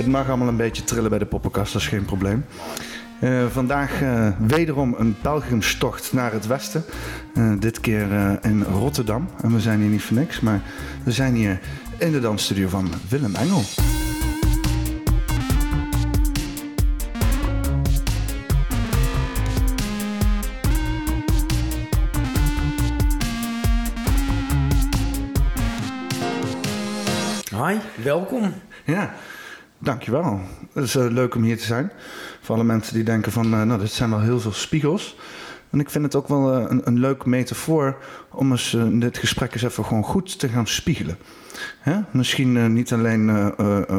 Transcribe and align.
Het 0.00 0.08
mag 0.08 0.28
allemaal 0.28 0.48
een 0.48 0.56
beetje 0.56 0.84
trillen 0.84 1.10
bij 1.10 1.18
de 1.18 1.26
poppenkast, 1.26 1.72
dat 1.72 1.82
is 1.82 1.88
geen 1.88 2.04
probleem. 2.04 2.44
Uh, 3.20 3.46
vandaag 3.46 4.02
uh, 4.02 4.28
wederom 4.38 4.94
een 4.98 5.16
pelgrimstocht 5.20 6.12
naar 6.12 6.32
het 6.32 6.46
westen. 6.46 6.84
Uh, 7.34 7.52
dit 7.58 7.80
keer 7.80 8.38
in 8.42 8.62
Rotterdam. 8.62 9.28
En 9.42 9.52
we 9.52 9.60
zijn 9.60 9.80
hier 9.80 9.88
niet 9.88 10.02
voor 10.02 10.16
niks, 10.16 10.40
maar 10.40 10.60
we 11.04 11.12
zijn 11.12 11.34
hier 11.34 11.60
in 11.98 12.12
de 12.12 12.20
dansstudio 12.20 12.68
van 12.68 12.90
Willem 13.08 13.34
Engel. 13.34 13.62
Hi, 27.66 27.76
welkom. 28.02 28.52
Ja, 28.84 29.14
dankjewel. 29.80 30.40
Het 30.72 30.84
is 30.84 30.96
uh, 30.96 31.06
leuk 31.10 31.34
om 31.34 31.42
hier 31.42 31.58
te 31.58 31.64
zijn. 31.64 31.92
Voor 32.40 32.54
alle 32.54 32.64
mensen 32.64 32.94
die 32.94 33.04
denken 33.04 33.32
van, 33.32 33.54
uh, 33.54 33.62
nou, 33.62 33.80
dit 33.80 33.90
zijn 33.90 34.10
wel 34.10 34.20
heel 34.20 34.40
veel 34.40 34.52
spiegels. 34.52 35.16
En 35.70 35.80
ik 35.80 35.90
vind 35.90 36.04
het 36.04 36.14
ook 36.14 36.28
wel 36.28 36.58
uh, 36.58 36.64
een, 36.68 36.80
een 36.84 36.98
leuk 36.98 37.24
metafoor 37.24 37.96
om 38.30 38.50
eens 38.50 38.76
dit 38.92 39.18
gesprek 39.18 39.52
eens 39.52 39.62
even 39.62 39.84
gewoon 39.84 40.04
goed 40.04 40.38
te 40.38 40.48
gaan 40.48 40.66
spiegelen. 40.66 41.18
Hè? 41.78 41.96
Misschien 42.10 42.72
niet 42.72 42.92
alleen 42.92 43.56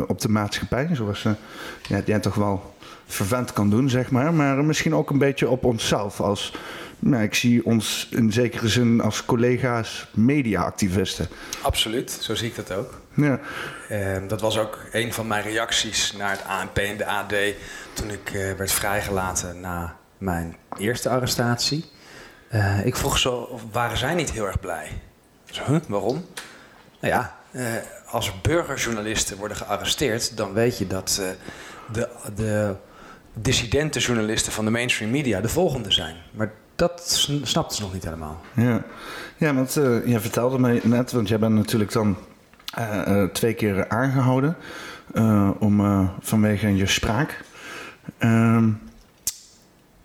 op 0.08 0.22
de 0.22 0.30
maatschappij, 0.30 0.89
zoals 0.91 1.25
jij 1.88 2.20
toch 2.20 2.36
wel 2.36 2.75
vervent 3.05 3.53
kan 3.53 3.70
doen, 3.70 3.89
zeg 3.89 4.11
maar. 4.11 4.34
Maar 4.34 4.66
misschien 4.66 4.95
ook 4.95 5.09
een 5.09 5.17
beetje 5.17 5.50
op 5.50 5.63
onszelf 5.63 6.20
als 6.20 6.53
nou, 7.00 7.23
ik 7.23 7.34
zie 7.34 7.66
ons 7.66 8.08
in 8.11 8.31
zekere 8.31 8.67
zin 8.67 9.02
als 9.02 9.25
collega's 9.25 10.08
mediaactivisten. 10.13 11.27
Absoluut, 11.61 12.11
zo 12.11 12.36
zie 12.36 12.48
ik 12.48 12.55
dat 12.55 12.72
ook. 12.72 13.00
Ja. 13.13 13.39
Uh, 13.91 14.17
dat 14.27 14.41
was 14.41 14.57
ook 14.57 14.79
een 14.91 15.13
van 15.13 15.27
mijn 15.27 15.43
reacties 15.43 16.11
naar 16.11 16.31
het 16.31 16.43
ANP 16.45 16.77
en 16.77 16.97
de 16.97 17.05
AD 17.05 17.33
toen 17.93 18.09
ik 18.09 18.33
uh, 18.33 18.53
werd 18.53 18.71
vrijgelaten 18.71 19.59
na 19.59 19.97
mijn 20.17 20.55
eerste 20.77 21.09
arrestatie. 21.09 21.89
Uh, 22.53 22.86
ik 22.86 22.95
vroeg 22.95 23.17
zo, 23.17 23.59
waren 23.71 23.97
zij 23.97 24.13
niet 24.13 24.31
heel 24.31 24.45
erg 24.45 24.59
blij? 24.59 25.02
Zo, 25.45 25.63
huh, 25.63 25.80
waarom? 25.88 26.25
Nou 26.99 27.13
ja, 27.13 27.36
eh, 27.52 27.66
als 28.08 28.41
burgerjournalisten 28.41 29.38
worden 29.38 29.58
gearresteerd, 29.58 30.38
dan 30.38 30.53
weet 30.53 30.77
je 30.77 30.88
dat 30.88 31.21
de, 31.91 32.09
de 32.36 32.75
dissidente 33.33 33.99
journalisten 33.99 34.52
van 34.52 34.66
de 34.66 34.71
mainstream 34.71 35.11
media 35.11 35.41
de 35.41 35.49
volgende 35.49 35.91
zijn. 35.91 36.16
Maar 36.31 36.52
dat 36.75 37.27
snapten 37.43 37.75
ze 37.75 37.81
nog 37.81 37.93
niet 37.93 38.03
helemaal. 38.03 38.41
Ja, 38.53 38.83
ja 39.38 39.53
want 39.53 39.75
uh, 39.75 40.08
jij 40.08 40.19
vertelde 40.19 40.59
me 40.59 40.80
net, 40.83 41.11
want 41.11 41.27
jij 41.27 41.39
bent 41.39 41.53
natuurlijk 41.53 41.91
dan 41.91 42.17
twee 43.33 43.53
keer 43.53 43.89
aangehouden 43.89 44.55
om, 45.59 46.09
vanwege 46.19 46.75
je 46.75 46.88
spraak. 46.88 47.44
Ehm, 48.17 48.69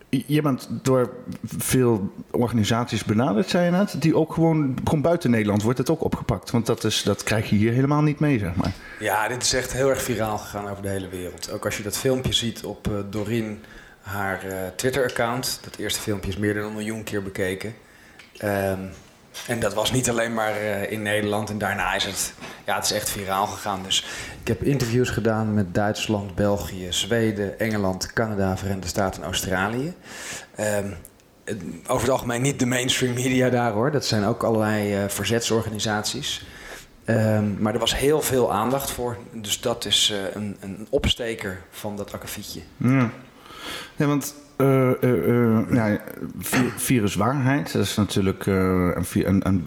je 0.09 0.43
bent 0.43 0.69
door 0.83 1.13
veel 1.45 2.13
organisaties 2.31 3.05
benaderd, 3.05 3.49
zei 3.49 3.65
je 3.65 3.71
net, 3.71 3.95
die 3.99 4.17
ook 4.17 4.33
gewoon, 4.33 4.79
gewoon 4.85 5.03
buiten 5.03 5.31
Nederland 5.31 5.63
wordt 5.63 5.79
het 5.79 5.91
ook 5.91 6.05
opgepakt. 6.05 6.51
Want 6.51 6.67
dat, 6.67 6.85
is, 6.85 7.03
dat 7.03 7.23
krijg 7.23 7.51
je 7.51 7.57
hier 7.57 7.73
helemaal 7.73 8.03
niet 8.03 8.21
mee, 8.21 8.39
zeg 8.39 8.55
maar. 8.55 8.73
Ja, 9.01 9.29
dit 9.29 9.43
is 9.43 9.53
echt 9.53 9.73
heel 9.73 9.89
erg 9.89 10.03
viraal 10.03 10.39
gegaan 10.39 10.69
over 10.69 10.83
de 10.83 10.89
hele 10.89 11.09
wereld. 11.09 11.51
Ook 11.51 11.65
als 11.65 11.77
je 11.77 11.83
dat 11.83 11.97
filmpje 11.97 12.33
ziet 12.33 12.65
op 12.65 12.91
Doreen 13.11 13.65
haar 14.01 14.41
Twitter-account. 14.77 15.61
Dat 15.63 15.77
eerste 15.77 16.01
filmpje 16.01 16.31
is 16.31 16.37
meer 16.37 16.55
dan 16.55 16.65
een 16.65 16.73
miljoen 16.73 17.05
keer 17.05 17.23
bekeken. 17.23 17.75
Um, 18.45 18.91
en 19.47 19.61
dat 19.61 19.75
was 19.75 19.93
niet 19.93 20.11
alleen 20.11 20.35
maar 20.35 20.63
uh, 20.63 20.91
in 20.91 21.03
Nederland. 21.03 21.51
En 21.51 21.59
daarna 21.59 21.95
is 21.95 22.05
het, 22.05 22.35
ja, 22.65 22.75
het 22.75 22.85
is 22.85 22.93
echt 22.93 23.11
viraal 23.11 23.47
gegaan. 23.47 23.83
Dus 23.83 24.07
ik 24.41 24.49
heb 24.49 24.63
interviews 24.63 25.11
gedaan 25.11 25.55
met 25.55 25.75
Duitsland, 25.75 26.35
België, 26.35 26.87
Zweden, 26.91 27.59
Engeland, 27.59 28.13
Canada, 28.13 28.57
Verenigde 28.57 28.89
Staten 28.89 29.21
en 29.21 29.27
Australië. 29.27 29.95
Um, 30.61 30.97
over 31.87 32.03
het 32.03 32.11
algemeen 32.11 32.43
niet 32.43 32.59
de 32.59 32.67
mainstream 32.67 33.15
media 33.15 33.49
daar 33.49 33.73
hoor. 33.73 33.91
Dat 33.91 34.07
zijn 34.07 34.25
ook 34.25 34.43
allerlei 34.43 35.03
uh, 35.03 35.09
verzetsorganisaties. 35.09 36.47
Um, 37.05 37.57
maar 37.61 37.73
er 37.73 37.81
was 37.81 37.97
heel 37.97 38.23
veel 38.23 38.53
aandacht 38.53 38.91
voor. 38.91 39.17
Dus 39.33 39.61
dat 39.61 39.85
is 39.85 40.13
uh, 40.13 40.35
een, 40.35 40.57
een 40.61 40.87
opsteker 40.91 41.63
van 41.71 41.97
dat 41.97 42.13
akkefietje. 42.13 42.61
Ja. 42.77 43.11
Ja, 43.97 44.07
want 44.07 44.35
uh, 44.57 44.91
uh, 45.01 45.73
ja, 45.73 45.99
viruswaarheid, 46.77 47.73
dat 47.73 47.85
is 47.85 47.97
natuurlijk 47.97 48.47
een, 48.47 49.65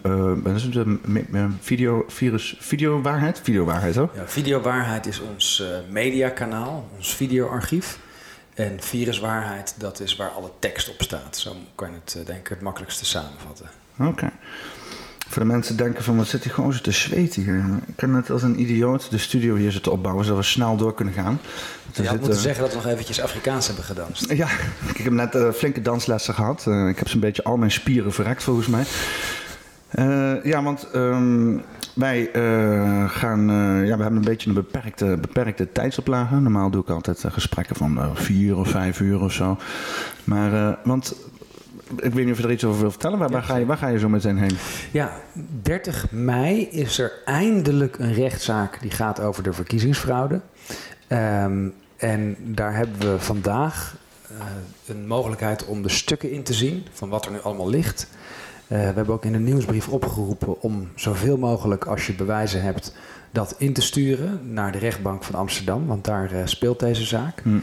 een 1.32 1.58
video, 1.60 2.04
virus, 2.08 2.56
videowaarheid? 2.58 3.40
Videowaarheid, 3.42 3.94
hoor. 3.94 4.10
Ja, 4.14 4.26
videowaarheid 4.26 5.06
is 5.06 5.20
ons 5.20 5.64
mediakanaal, 5.90 6.88
ons 6.96 7.14
videoarchief. 7.14 7.98
En 8.54 8.80
viruswaarheid, 8.80 9.74
dat 9.78 10.00
is 10.00 10.16
waar 10.16 10.30
alle 10.30 10.50
tekst 10.58 10.88
op 10.88 11.02
staat. 11.02 11.36
Zo 11.36 11.56
kan 11.74 11.90
je 11.90 11.96
het 12.04 12.26
denk 12.26 12.38
ik 12.38 12.48
het 12.48 12.60
makkelijkste 12.60 13.04
samenvatten. 13.04 13.66
Oké. 13.98 14.30
Voor 15.30 15.42
de 15.42 15.48
mensen 15.48 15.76
denken 15.76 16.04
van, 16.04 16.16
wat 16.16 16.26
zit 16.26 16.44
gewoon 16.44 16.72
zo 16.72 16.80
te 16.80 16.90
zweten 16.90 17.42
hier. 17.42 17.64
Ik 17.86 17.96
kan 17.96 18.10
net 18.10 18.30
als 18.30 18.42
een 18.42 18.60
idioot 18.60 19.10
de 19.10 19.18
studio 19.18 19.54
hier 19.54 19.72
zitten 19.72 19.92
opbouwen, 19.92 20.24
zodat 20.24 20.40
we 20.40 20.46
snel 20.46 20.76
door 20.76 20.94
kunnen 20.94 21.14
gaan. 21.14 21.40
Je 21.92 22.06
had 22.06 22.20
moeten 22.20 22.40
zeggen 22.40 22.62
dat 22.62 22.70
we 22.70 22.76
nog 22.76 22.86
eventjes 22.86 23.20
Afrikaans 23.20 23.66
hebben 23.66 23.84
gedanst. 23.84 24.32
Ja, 24.32 24.48
ik 24.94 25.04
heb 25.04 25.12
net 25.12 25.34
uh, 25.34 25.50
flinke 25.50 25.82
danslessen 25.82 26.34
gehad. 26.34 26.64
Uh, 26.68 26.88
ik 26.88 26.98
heb 26.98 27.08
zo'n 27.08 27.20
beetje 27.20 27.44
al 27.44 27.56
mijn 27.56 27.70
spieren 27.70 28.12
verrekt 28.12 28.42
volgens 28.42 28.66
mij. 28.66 28.84
Uh, 29.94 30.44
ja, 30.44 30.62
want 30.62 30.86
um, 30.94 31.62
wij 31.94 32.30
gaan, 33.08 33.46
ja, 33.86 33.96
we 33.96 34.02
hebben 34.02 34.16
een 34.16 34.20
beetje 34.20 34.48
een 34.48 34.54
beperkte, 34.54 35.18
beperkte 35.20 35.72
tijdsoplage. 35.72 36.34
Normaal 36.34 36.70
doe 36.70 36.82
ik 36.82 36.90
altijd 36.90 37.24
gesprekken 37.28 37.76
van 37.76 38.10
vier 38.14 38.56
of 38.56 38.68
vijf 38.68 39.00
uur 39.00 39.20
of 39.20 39.32
zo. 39.32 39.58
Maar, 40.24 40.78
want 40.84 41.14
ik 41.96 42.12
weet 42.12 42.24
niet 42.24 42.32
of 42.32 42.38
je 42.38 42.44
er 42.44 42.52
iets 42.52 42.64
over 42.64 42.80
wil 42.80 42.90
vertellen. 42.90 43.18
Waar, 43.18 43.30
waar, 43.30 43.42
ga, 43.42 43.56
je, 43.56 43.66
waar 43.66 43.76
ga 43.76 43.88
je 43.88 43.98
zo 43.98 44.08
meteen 44.08 44.38
heen? 44.38 44.56
Ja, 44.90 45.20
30 45.62 46.10
mei 46.10 46.68
is 46.68 46.98
er 46.98 47.12
eindelijk 47.24 47.98
een 47.98 48.12
rechtszaak 48.12 48.80
die 48.80 48.90
gaat 48.90 49.20
over 49.20 49.42
de 49.42 49.52
verkiezingsfraude. 49.52 50.40
Um, 51.08 51.74
en 51.96 52.36
daar 52.38 52.76
hebben 52.76 53.12
we 53.12 53.20
vandaag 53.20 53.96
uh, 54.32 54.38
een 54.86 55.06
mogelijkheid 55.06 55.64
om 55.64 55.82
de 55.82 55.88
stukken 55.88 56.30
in 56.30 56.42
te 56.42 56.54
zien 56.54 56.86
van 56.92 57.08
wat 57.08 57.24
er 57.24 57.32
nu 57.32 57.40
allemaal 57.40 57.68
ligt. 57.68 58.06
Uh, 58.10 58.78
we 58.78 58.84
hebben 58.84 59.14
ook 59.14 59.24
in 59.24 59.32
de 59.32 59.38
nieuwsbrief 59.38 59.88
opgeroepen 59.88 60.62
om 60.62 60.88
zoveel 60.94 61.36
mogelijk, 61.36 61.84
als 61.84 62.06
je 62.06 62.14
bewijzen 62.14 62.62
hebt, 62.62 62.94
dat 63.30 63.54
in 63.58 63.72
te 63.72 63.82
sturen 63.82 64.52
naar 64.52 64.72
de 64.72 64.78
rechtbank 64.78 65.24
van 65.24 65.34
Amsterdam, 65.34 65.86
want 65.86 66.04
daar 66.04 66.32
uh, 66.32 66.40
speelt 66.44 66.80
deze 66.80 67.04
zaak. 67.04 67.42
Hm. 67.42 67.58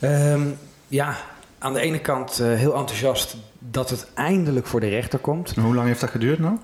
Um, 0.00 0.56
ja, 0.88 1.16
aan 1.58 1.72
de 1.72 1.80
ene 1.80 2.00
kant 2.00 2.36
heel 2.36 2.74
enthousiast 2.74 3.36
dat 3.72 3.90
het 3.90 4.06
eindelijk 4.14 4.66
voor 4.66 4.80
de 4.80 4.88
rechter 4.88 5.18
komt. 5.18 5.52
En 5.56 5.62
hoe 5.62 5.74
lang 5.74 5.86
heeft 5.86 6.00
dat 6.00 6.10
geduurd 6.10 6.38
nou? 6.38 6.56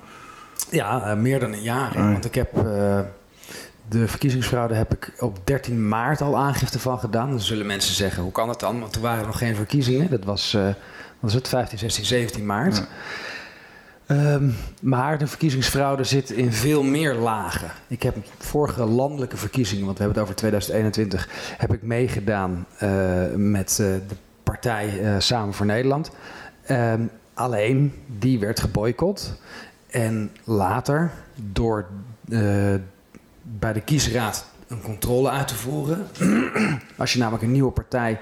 Ja, 0.71 1.15
meer 1.15 1.41
dan 1.41 1.53
een 1.53 1.63
jaar. 1.63 1.91
Oh, 1.91 2.13
want 2.13 2.25
ik 2.25 2.35
heb 2.35 2.51
de 3.89 4.09
verkiezingsfraude 4.09 4.75
heb 4.75 4.95
ik 4.95 5.13
op 5.19 5.39
13 5.45 5.89
maart 5.89 6.21
al 6.21 6.37
aangifte 6.37 6.79
van 6.79 6.99
gedaan. 6.99 7.31
Dan 7.31 7.41
zullen 7.41 7.67
mensen 7.67 7.95
zeggen, 7.95 8.23
hoe 8.23 8.33
kan 8.33 8.47
dat 8.47 8.61
dan? 8.61 8.81
Want 8.81 8.95
er 8.95 9.01
waren 9.01 9.27
nog 9.27 9.39
geen 9.39 9.55
verkiezingen. 9.57 10.11
Dat 10.11 10.25
was, 10.25 10.55
uh, 10.55 10.63
wat 11.21 11.31
is 11.31 11.35
het, 11.35 11.49
15, 11.49 11.79
16, 11.79 12.05
17 12.05 12.47
maart. 12.47 12.77
Ja. 12.77 12.87
Um, 14.35 14.57
maar 14.81 15.19
de 15.19 15.27
verkiezingsfraude 15.27 16.05
zit 16.05 16.31
in 16.31 16.53
veel 16.53 16.83
meer 16.83 17.15
lagen. 17.15 17.71
Ik 17.87 18.03
heb 18.03 18.17
vorige 18.39 18.85
landelijke 18.85 19.37
verkiezingen, 19.37 19.85
want 19.85 19.99
we 19.99 20.05
hebben 20.05 20.23
het 20.23 20.31
over 20.31 20.41
2021, 20.41 21.29
heb 21.59 21.73
ik 21.73 21.83
meegedaan 21.83 22.67
met 23.35 23.77
de 23.77 24.17
partij 24.43 25.17
Samen 25.19 25.55
voor 25.55 25.67
Nederland. 25.67 26.11
Um, 26.71 27.11
alleen, 27.35 27.93
die 28.19 28.39
werd 28.39 28.61
geboycott. 28.61 29.41
En 29.87 30.31
later, 30.45 31.11
door 31.35 31.87
bij 33.43 33.73
de 33.73 33.81
kiesraad 33.81 34.47
een 34.69 34.83
controle 34.83 35.31
uit 35.31 35.49
te 35.49 35.55
voeren. 35.55 36.07
Als 36.97 37.13
je 37.13 37.19
namelijk 37.19 37.43
een 37.43 37.53
nieuwe 37.53 37.71
partij 37.71 38.21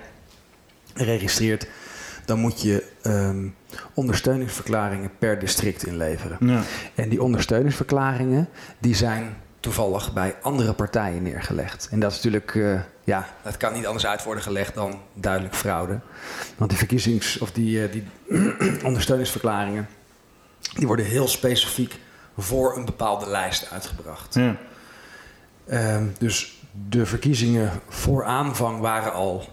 registreert, 0.94 1.69
dan 2.25 2.38
moet 2.38 2.61
je 2.61 2.85
um, 3.03 3.55
ondersteuningsverklaringen 3.94 5.11
per 5.19 5.38
district 5.38 5.87
inleveren. 5.87 6.37
Ja. 6.41 6.62
En 6.94 7.09
die 7.09 7.23
ondersteuningsverklaringen 7.23 8.49
die 8.79 8.94
zijn 8.94 9.37
toevallig 9.67 10.13
bij 10.13 10.35
andere 10.43 10.73
partijen 10.73 11.23
neergelegd. 11.23 11.89
En 11.91 12.01
dat 12.01 12.11
is 12.11 12.17
natuurlijk, 12.17 12.55
uh, 12.55 12.81
ja, 13.05 13.29
dat 13.43 13.57
kan 13.57 13.73
niet 13.73 13.87
anders 13.87 14.07
uit 14.07 14.25
worden 14.25 14.43
gelegd 14.43 14.75
dan 14.75 15.01
duidelijk 15.15 15.55
fraude. 15.55 15.99
Want 16.57 16.71
die 16.71 16.79
verkiezings- 16.79 17.39
of 17.39 17.53
die, 17.53 17.79
uh, 17.79 17.93
die 17.93 18.07
ondersteuningsverklaringen, 18.89 19.89
die 20.75 20.87
worden 20.87 21.05
heel 21.05 21.29
specifiek 21.29 21.99
voor 22.39 22.77
een 22.77 22.85
bepaalde 22.85 23.29
lijst 23.29 23.71
uitgebracht. 23.71 24.35
Ja. 24.35 24.57
Um, 25.71 26.15
dus 26.19 26.62
de 26.89 27.07
verkiezingen 27.07 27.71
voor 27.89 28.25
aanvang 28.25 28.81
waren 28.81 29.12
al 29.12 29.49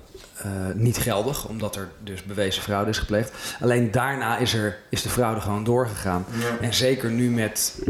uh, 0.45 0.51
niet 0.73 0.97
geldig, 0.97 1.47
omdat 1.47 1.75
er 1.75 1.89
dus 2.03 2.23
bewezen 2.23 2.63
fraude 2.63 2.89
is 2.89 2.97
gepleegd. 2.97 3.55
Alleen 3.61 3.91
daarna 3.91 4.37
is, 4.37 4.53
er, 4.53 4.77
is 4.89 5.01
de 5.01 5.09
fraude 5.09 5.41
gewoon 5.41 5.63
doorgegaan. 5.63 6.25
Ja. 6.39 6.65
En 6.65 6.73
zeker 6.73 7.11
nu 7.11 7.29
met. 7.29 7.81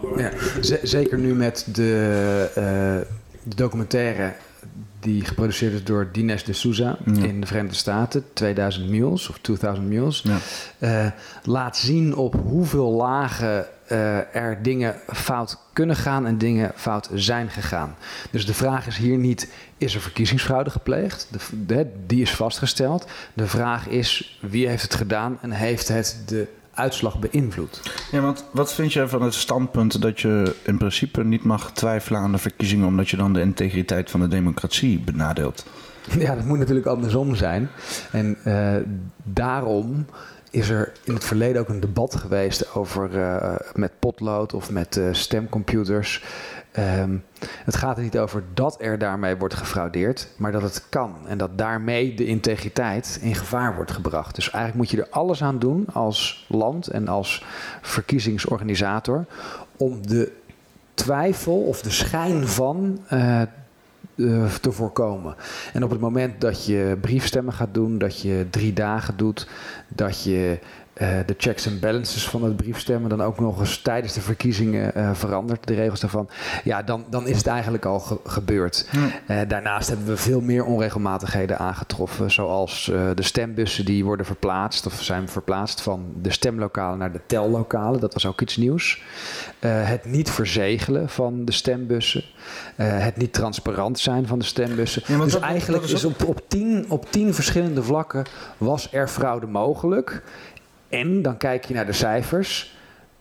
Door. 0.00 0.20
Ja, 0.20 0.30
zeker 0.82 1.18
nu 1.18 1.34
met 1.34 1.66
de, 1.72 2.46
uh, 2.48 2.64
de 3.42 3.54
documentaire 3.54 4.32
die 5.00 5.24
geproduceerd 5.24 5.72
is 5.72 5.84
door 5.84 6.08
Dines 6.12 6.44
de 6.44 6.52
Souza 6.52 6.98
in 7.04 7.40
de 7.40 7.46
Verenigde 7.46 7.76
Staten, 7.76 8.24
2000 8.32 8.88
Mules 8.88 9.28
of 9.28 9.38
2000 9.40 9.88
Mules, 9.88 10.24
ja. 10.24 10.38
uh, 10.78 11.10
laat 11.44 11.76
zien 11.76 12.16
op 12.16 12.34
hoeveel 12.34 12.90
lagen 12.90 13.66
uh, 13.92 14.34
er 14.34 14.62
dingen 14.62 14.94
fout 15.06 15.58
kunnen 15.72 15.96
gaan 15.96 16.26
en 16.26 16.38
dingen 16.38 16.72
fout 16.74 17.10
zijn 17.14 17.50
gegaan. 17.50 17.96
Dus 18.30 18.46
de 18.46 18.54
vraag 18.54 18.86
is 18.86 18.96
hier 18.96 19.16
niet, 19.16 19.52
is 19.78 19.94
er 19.94 20.00
verkiezingsfraude 20.00 20.70
gepleegd? 20.70 21.28
De, 21.30 21.38
de, 21.66 21.86
die 22.06 22.22
is 22.22 22.34
vastgesteld. 22.34 23.06
De 23.34 23.46
vraag 23.46 23.86
is, 23.86 24.38
wie 24.40 24.68
heeft 24.68 24.82
het 24.82 24.94
gedaan 24.94 25.38
en 25.40 25.50
heeft 25.50 25.88
het 25.88 26.16
de 26.26 26.46
uitslag 26.74 27.18
beïnvloed. 27.18 27.80
Ja, 28.10 28.20
want 28.20 28.44
wat 28.50 28.74
vind 28.74 28.92
jij 28.92 29.08
van 29.08 29.22
het 29.22 29.34
standpunt 29.34 30.02
dat 30.02 30.20
je 30.20 30.56
in 30.62 30.78
principe 30.78 31.24
niet 31.24 31.44
mag 31.44 31.72
twijfelen 31.72 32.20
aan 32.20 32.32
de 32.32 32.38
verkiezingen 32.38 32.86
omdat 32.86 33.08
je 33.08 33.16
dan 33.16 33.32
de 33.32 33.40
integriteit 33.40 34.10
van 34.10 34.20
de 34.20 34.28
democratie 34.28 35.00
benadeelt? 35.00 35.64
Ja, 36.18 36.34
dat 36.34 36.44
moet 36.44 36.58
natuurlijk 36.58 36.86
andersom 36.86 37.34
zijn. 37.34 37.68
En 38.12 38.36
uh, 38.44 38.76
daarom 39.22 40.06
is 40.50 40.68
er 40.68 40.92
in 41.04 41.14
het 41.14 41.24
verleden 41.24 41.60
ook 41.60 41.68
een 41.68 41.80
debat 41.80 42.14
geweest 42.14 42.74
over 42.74 43.10
uh, 43.14 43.54
met 43.74 43.92
potlood 43.98 44.54
of 44.54 44.70
met 44.70 44.96
uh, 44.96 45.08
stemcomputers. 45.12 46.24
Um, 46.78 47.24
het 47.64 47.76
gaat 47.76 47.96
er 47.96 48.02
niet 48.02 48.18
over 48.18 48.42
dat 48.54 48.76
er 48.80 48.98
daarmee 48.98 49.36
wordt 49.36 49.54
gefraudeerd, 49.54 50.28
maar 50.36 50.52
dat 50.52 50.62
het 50.62 50.84
kan 50.88 51.14
en 51.26 51.38
dat 51.38 51.58
daarmee 51.58 52.14
de 52.14 52.24
integriteit 52.24 53.18
in 53.22 53.34
gevaar 53.34 53.74
wordt 53.74 53.90
gebracht. 53.90 54.34
Dus 54.34 54.50
eigenlijk 54.50 54.76
moet 54.76 54.90
je 54.90 55.06
er 55.06 55.10
alles 55.10 55.42
aan 55.42 55.58
doen 55.58 55.86
als 55.92 56.46
land 56.48 56.86
en 56.86 57.08
als 57.08 57.44
verkiezingsorganisator 57.80 59.24
om 59.76 60.06
de 60.06 60.32
twijfel 60.94 61.60
of 61.60 61.82
de 61.82 61.90
schijn 61.90 62.48
van 62.48 62.98
uh, 63.12 63.42
te 64.60 64.72
voorkomen. 64.72 65.34
En 65.72 65.84
op 65.84 65.90
het 65.90 66.00
moment 66.00 66.40
dat 66.40 66.66
je 66.66 66.96
briefstemmen 67.00 67.52
gaat 67.52 67.74
doen, 67.74 67.98
dat 67.98 68.20
je 68.20 68.46
drie 68.50 68.72
dagen 68.72 69.16
doet, 69.16 69.48
dat 69.88 70.22
je 70.22 70.58
de 71.00 71.34
checks 71.36 71.66
en 71.66 71.80
balances 71.80 72.28
van 72.28 72.44
het 72.44 72.56
briefstemmen 72.56 73.10
dan 73.10 73.22
ook 73.22 73.40
nog 73.40 73.60
eens 73.60 73.82
tijdens 73.82 74.12
de 74.12 74.20
verkiezingen 74.20 74.92
uh, 74.96 75.10
verandert, 75.14 75.66
de 75.66 75.74
regels 75.74 76.00
daarvan, 76.00 76.28
ja, 76.64 76.82
dan, 76.82 77.04
dan 77.10 77.26
is 77.26 77.36
het 77.36 77.46
eigenlijk 77.46 77.84
al 77.84 78.00
ge 78.00 78.18
gebeurd. 78.24 78.88
Uh, 78.92 79.40
daarnaast 79.48 79.88
hebben 79.88 80.06
we 80.06 80.16
veel 80.16 80.40
meer 80.40 80.64
onregelmatigheden 80.64 81.58
aangetroffen, 81.58 82.30
zoals 82.30 82.84
de 83.14 83.22
stembussen 83.22 83.84
die 83.84 84.04
worden 84.04 84.26
verplaatst 84.26 84.86
of 84.86 85.02
zijn 85.02 85.28
verplaatst 85.28 85.80
van 85.80 86.12
de 86.22 86.32
stemlokalen 86.32 86.98
naar 86.98 87.12
de 87.12 87.20
tellokalen. 87.26 88.00
Dat 88.00 88.12
was 88.12 88.26
ook 88.26 88.40
iets 88.40 88.56
nieuws. 88.56 89.02
het 89.66 90.04
niet 90.04 90.30
verzegelen 90.30 91.08
van 91.08 91.44
de 91.44 91.52
stembussen, 91.52 92.24
het 92.76 93.16
niet 93.16 93.32
transparant 93.32 93.98
zijn 93.98 94.26
van 94.26 94.38
de 94.38 94.44
stembussen. 94.44 95.02
Ja, 95.06 95.18
dus 95.18 95.32
dat, 95.32 95.42
eigenlijk 95.42 95.82
dat 95.82 95.92
is, 95.92 96.04
op, 96.04 96.24
op, 96.24 96.40
tien, 96.48 96.84
op 96.88 97.10
tien 97.10 97.34
verschillende 97.34 97.82
vlakken 97.82 98.24
was 98.58 98.92
er 98.92 99.08
fraude 99.08 99.46
mogelijk. 99.46 100.22
En 100.90 101.22
dan 101.22 101.36
kijk 101.36 101.64
je 101.64 101.74
naar 101.74 101.86
de 101.86 101.92
cijfers. 101.92 102.78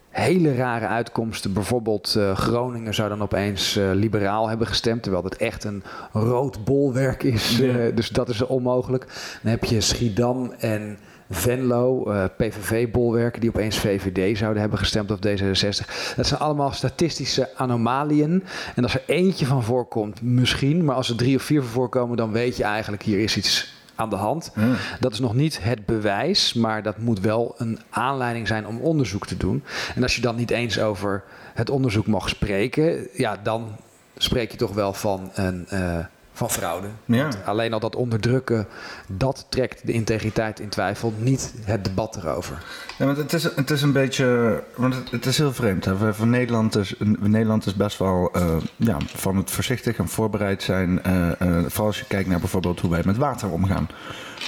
Hele 0.10 0.56
rare 0.56 0.88
uitkomsten. 0.88 1.54
Bijvoorbeeld 1.54 2.16
uh, 2.18 2.38
Groningen 2.38 2.94
zou 2.94 3.10
dan 3.10 3.22
opeens 3.22 3.78
uh, 3.78 3.90
liberaal 3.94 4.50
hebben 4.50 4.68
gestemd. 4.68 5.04
Terwijl 5.04 5.24
het 5.24 5.38
echt 5.38 5.64
een 5.64 5.84
rood 6.14 6.64
bolwerk 6.64 7.24
is. 7.24 7.58
Ja. 7.58 7.66
Uh, 7.66 7.96
dus 7.96 8.10
dat 8.10 8.30
is 8.30 8.42
onmogelijk. 8.42 9.06
Dan 9.42 9.52
heb 9.52 9.64
je 9.64 9.82
Schiedam 9.82 10.54
en 10.60 10.98
Venlo, 11.32 12.04
PVV-bolwerken, 12.38 13.42
die 13.42 13.50
opeens 13.50 13.80
VVD 13.80 14.38
zouden 14.38 14.62
hebben 14.62 14.80
gestemd 14.80 15.12
of 15.12 15.18
D66. 15.18 16.16
Dat 16.16 16.28
zijn 16.28 16.40
allemaal 16.40 16.72
statistische 16.72 17.50
anomaliën. 17.56 18.44
En 18.76 18.84
als 18.84 18.94
er 18.94 19.04
eentje 19.06 19.46
van 19.46 19.64
voorkomt, 19.64 20.22
misschien. 20.22 20.86
Maar 20.86 20.96
als 20.96 21.10
er 21.10 21.16
drie 21.16 21.36
of 21.36 21.42
vier 21.44 21.62
van 21.62 21.72
voorkomen, 21.72 22.18
dan 22.18 22.32
weet 22.32 22.58
je 22.58 22.64
eigenlijk 22.64 23.04
hier 23.04 23.20
is 23.20 23.38
iets 23.38 23.79
aan 24.00 24.10
de 24.10 24.16
hand. 24.16 24.52
Dat 25.00 25.14
is 25.14 25.20
nog 25.20 25.34
niet 25.34 25.64
het 25.64 25.86
bewijs, 25.86 26.54
maar 26.54 26.84
dat 26.84 26.98
moet 26.98 27.20
wel 27.20 27.56
een 27.58 27.80
aanleiding 27.90 28.48
zijn 28.48 28.68
om 28.68 28.80
onderzoek 28.80 29.28
te 29.28 29.38
doen. 29.38 29.64
En 29.96 30.04
als 30.04 30.16
je 30.16 30.22
dan 30.22 30.36
niet 30.36 30.52
eens 30.52 30.80
over 30.80 31.24
het 31.54 31.70
onderzoek 31.70 32.08
mag 32.08 32.30
spreken, 32.30 33.08
ja, 33.14 33.38
dan 33.44 33.76
spreek 34.18 34.52
je 34.52 34.58
toch 34.58 34.74
wel 34.74 34.94
van 34.94 35.32
een. 35.34 35.68
Uh, 35.74 35.98
van 36.40 36.50
fraude. 36.50 36.88
Ja. 37.06 37.30
Alleen 37.46 37.74
al 37.74 37.80
dat 37.80 37.96
onderdrukken, 37.96 38.68
dat 39.08 39.46
trekt 39.50 39.86
de 39.86 39.92
integriteit 39.92 40.60
in 40.60 40.70
twijfel, 40.70 41.14
niet 41.18 41.54
het 41.64 41.84
debat 41.84 42.16
erover. 42.16 42.64
Ja, 42.98 43.06
want 43.06 43.18
het 43.18 43.34
is, 43.34 43.44
het 43.44 43.70
is 43.70 43.82
een 43.82 43.92
beetje, 43.92 44.64
want 44.76 44.96
het, 44.96 45.12
het 45.12 45.26
is 45.26 45.38
heel 45.38 45.54
vreemd. 45.54 45.86
Hè? 45.86 46.14
Van 46.14 46.30
Nederland 46.30 46.76
is, 46.76 46.96
Nederland 47.20 47.66
is 47.66 47.76
best 47.76 47.98
wel 47.98 48.32
uh, 48.36 48.56
ja, 48.76 48.98
van 49.06 49.38
het 49.38 49.52
voorzichtig 49.52 49.98
en 49.98 50.08
voorbereid 50.08 50.64
zijn. 50.64 51.02
Uh, 51.08 51.28
uh, 51.42 51.64
vooral 51.68 51.88
als 51.88 52.00
je 52.00 52.06
kijkt 52.08 52.30
naar 52.30 52.40
bijvoorbeeld 52.40 52.80
hoe 52.80 52.92
wij 52.92 53.02
met 53.06 53.18
water 53.18 53.50
omgaan. 53.50 53.90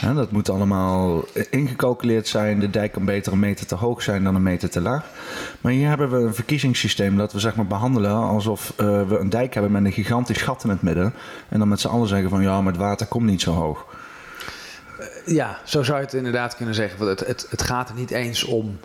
Dat 0.01 0.31
moet 0.31 0.49
allemaal 0.49 1.23
ingecalculeerd 1.49 2.27
zijn. 2.27 2.59
De 2.59 2.69
dijk 2.69 2.91
kan 2.91 3.05
beter 3.05 3.33
een 3.33 3.39
meter 3.39 3.65
te 3.65 3.75
hoog 3.75 4.01
zijn 4.01 4.23
dan 4.23 4.35
een 4.35 4.43
meter 4.43 4.69
te 4.69 4.81
laag. 4.81 5.05
Maar 5.61 5.71
hier 5.71 5.87
hebben 5.87 6.09
we 6.09 6.17
een 6.17 6.35
verkiezingssysteem 6.35 7.17
dat 7.17 7.33
we 7.33 7.39
zeg 7.39 7.55
maar 7.55 7.67
behandelen 7.67 8.11
alsof 8.11 8.73
we 8.75 9.17
een 9.19 9.29
dijk 9.29 9.53
hebben 9.53 9.71
met 9.71 9.85
een 9.85 9.91
gigantisch 9.91 10.41
gat 10.41 10.63
in 10.63 10.69
het 10.69 10.81
midden. 10.81 11.13
En 11.49 11.59
dan 11.59 11.67
met 11.67 11.79
z'n 11.79 11.87
allen 11.87 12.07
zeggen 12.07 12.29
van 12.29 12.41
ja, 12.41 12.61
maar 12.61 12.71
het 12.71 12.81
water 12.81 13.07
komt 13.07 13.25
niet 13.25 13.41
zo 13.41 13.53
hoog. 13.53 13.85
Ja, 15.25 15.59
zo 15.65 15.83
zou 15.83 15.97
je 15.97 16.05
het 16.05 16.13
inderdaad 16.13 16.55
kunnen 16.55 16.75
zeggen. 16.75 17.07
Het, 17.07 17.19
het, 17.19 17.47
het 17.49 17.61
gaat 17.61 17.89
er 17.89 17.95
niet 17.95 18.11
eens 18.11 18.43
om 18.43 18.79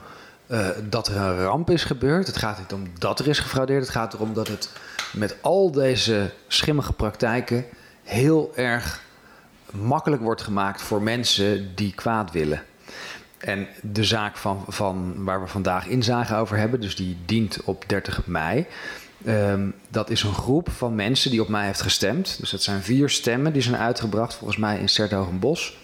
uh, 0.47 0.69
dat 0.89 1.09
er 1.09 1.17
een 1.17 1.39
ramp 1.39 1.71
is 1.71 1.85
gebeurd. 1.85 2.27
Het 2.27 2.37
gaat 2.37 2.59
niet 2.59 2.73
om 2.73 2.83
dat 2.99 3.19
er 3.19 3.29
is 3.29 3.39
gefraudeerd. 3.39 3.81
Het 3.81 3.91
gaat 3.91 4.15
erom 4.15 4.35
dat 4.35 4.49
het 4.49 4.71
met 5.13 5.37
al 5.41 5.71
deze 5.71 6.33
schimmige 6.47 6.93
praktijken 6.93 7.65
heel 8.03 8.53
erg 8.55 9.05
makkelijk 9.83 10.23
wordt 10.23 10.43
gemaakt 10.43 10.83
voor 10.83 11.03
mensen 11.03 11.75
die 11.75 11.95
kwaad 11.95 12.33
willen. 12.33 12.63
En 13.39 13.67
de 13.83 14.05
zaak 14.05 14.37
van, 14.37 14.65
van 14.69 15.25
waar 15.25 15.41
we 15.41 15.47
vandaag 15.47 15.87
inzage 15.87 16.35
over 16.35 16.57
hebben, 16.57 16.81
dus 16.81 16.97
die 16.97 17.17
dient 17.25 17.59
op 17.65 17.85
30 17.89 18.27
mei. 18.27 18.67
Um, 19.27 19.75
dat 19.89 20.11
is 20.11 20.23
een 20.23 20.35
groep 20.35 20.71
van 20.71 20.95
mensen 20.95 21.31
die 21.31 21.41
op 21.41 21.49
mij 21.49 21.67
heeft 21.67 21.81
gestemd. 21.81 22.37
Dus 22.41 22.51
dat 22.51 22.63
zijn 22.63 22.83
vier 22.83 23.09
stemmen 23.09 23.53
die 23.53 23.63
zijn 23.63 23.77
uitgebracht, 23.77 24.35
volgens 24.35 24.59
mij 24.59 24.79
in 24.79 24.89
Sertogenbos. 24.89 25.77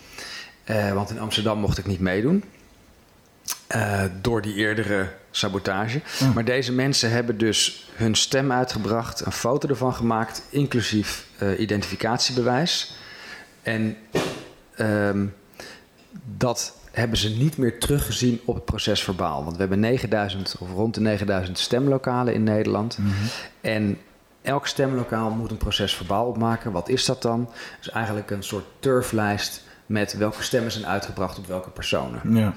Uh, 0.65 0.93
want 0.93 1.11
in 1.11 1.21
Amsterdam 1.21 1.59
mocht 1.59 1.79
ik 1.79 1.87
niet 1.87 2.01
meedoen. 2.01 2.45
Uh, 3.77 4.03
door 4.21 4.43
die 4.43 4.55
eerdere 4.55 5.13
sabotage. 5.31 6.01
Mm. 6.21 6.33
Maar 6.33 6.45
deze 6.45 6.73
mensen 6.73 7.11
hebben 7.11 7.39
dus 7.39 7.91
hun 7.95 8.15
stem 8.15 8.53
uitgebracht, 8.53 9.27
een 9.27 9.33
foto 9.33 9.69
ervan 9.69 9.95
gemaakt, 9.95 10.43
inclusief 10.51 11.27
uh, 11.43 11.61
identificatiebewijs. 11.61 12.95
En 13.63 13.97
um, 14.79 15.35
dat 16.37 16.77
hebben 16.91 17.19
ze 17.19 17.29
niet 17.29 17.57
meer 17.57 17.79
teruggezien 17.79 18.41
op 18.45 18.55
het 18.55 18.65
proces 18.65 19.03
verbaal. 19.03 19.43
Want 19.43 19.53
we 19.53 19.61
hebben 19.61 19.81
9000 19.81 20.57
of 20.59 20.73
rond 20.73 20.95
de 20.95 21.01
9000 21.01 21.59
stemlokalen 21.59 22.35
in 22.35 22.45
Nederland. 22.45 22.99
Mm 22.99 23.05
-hmm. 23.07 23.29
En 23.61 23.99
elk 24.43 24.67
stemlokaal 24.67 25.31
moet 25.31 25.51
een 25.51 25.57
proces 25.57 25.95
verbaal 25.95 26.27
opmaken. 26.27 26.73
Wat 26.73 26.89
is 26.89 27.05
dat 27.05 27.23
dan? 27.23 27.51
Is 27.81 27.89
eigenlijk 27.89 28.31
een 28.31 28.43
soort 28.43 28.65
turflijst 28.79 29.63
met 29.87 30.17
welke 30.17 30.43
stemmen 30.43 30.73
zijn 30.73 30.87
uitgebracht 30.87 31.39
op 31.39 31.47
welke 31.47 31.71
personen. 31.71 32.35
Ja. 32.35 32.55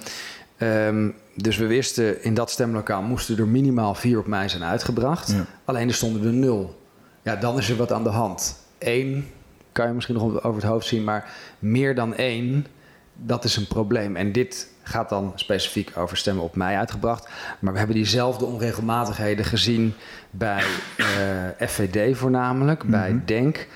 Um, 0.88 1.16
dus 1.36 1.58
we 1.58 1.66
wisten, 1.66 2.24
in 2.24 2.34
dat 2.34 2.52
stemlokaal 2.52 3.02
moesten 3.02 3.38
er 3.38 3.48
minimaal 3.48 3.96
vier 3.96 4.20
op 4.20 4.28
mij 4.28 4.50
zijn 4.50 4.64
uitgebracht. 4.64 5.32
Ja. 5.32 5.46
Alleen 5.66 5.88
er 5.88 5.94
stonden 5.94 6.26
er 6.26 6.34
nul. 6.34 6.82
Ja, 7.22 7.36
dan 7.36 7.58
is 7.58 7.70
er 7.70 7.76
wat 7.76 7.92
aan 7.92 8.04
de 8.04 8.10
hand. 8.10 8.60
Eén 8.80 9.28
kan 9.76 9.88
je 9.88 9.94
misschien 9.94 10.16
nog 10.16 10.44
over 10.44 10.62
het 10.62 10.72
hoofd 10.72 10.88
zien, 10.88 11.04
maar 11.04 11.32
meer 11.60 11.96
dan 11.96 12.16
één, 12.16 12.66
dat 13.14 13.44
is 13.44 13.56
een 13.56 13.68
probleem. 13.68 14.16
En 14.16 14.32
dit 14.32 14.70
gaat 14.84 15.10
dan 15.10 15.32
specifiek 15.36 15.92
over 15.98 16.18
stemmen 16.18 16.44
op 16.44 16.56
mij 16.56 16.78
uitgebracht. 16.78 17.30
Maar 17.60 17.72
we 17.72 17.78
hebben 17.78 17.96
diezelfde 17.96 18.46
onregelmatigheden 18.46 19.46
gezien 19.46 19.94
bij 20.30 20.64
uh, 20.98 21.68
FVD 21.68 22.18
voornamelijk, 22.18 22.84
mm 22.84 22.94
-hmm. 22.94 23.00
bij 23.00 23.22
DENK. 23.26 23.68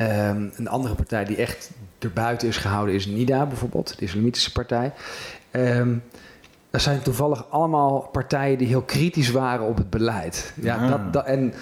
Um, 0.00 0.52
een 0.56 0.68
andere 0.68 0.94
partij 0.94 1.24
die 1.24 1.36
echt 1.36 1.70
erbuiten 1.98 2.48
is 2.48 2.56
gehouden 2.56 2.94
is 2.94 3.06
NIDA 3.06 3.46
bijvoorbeeld, 3.46 3.98
de 3.98 4.04
Islamitische 4.04 4.52
partij. 4.52 4.92
Um, 5.50 6.02
dat 6.70 6.82
zijn 6.82 7.02
toevallig 7.02 7.50
allemaal 7.50 8.00
partijen 8.00 8.58
die 8.58 8.66
heel 8.66 8.82
kritisch 8.82 9.30
waren 9.30 9.66
op 9.66 9.76
het 9.76 9.90
beleid. 9.90 10.52
Ja, 10.60 10.76
ah. 10.76 10.88
dat, 10.88 11.12
dat, 11.12 11.24
en 11.24 11.54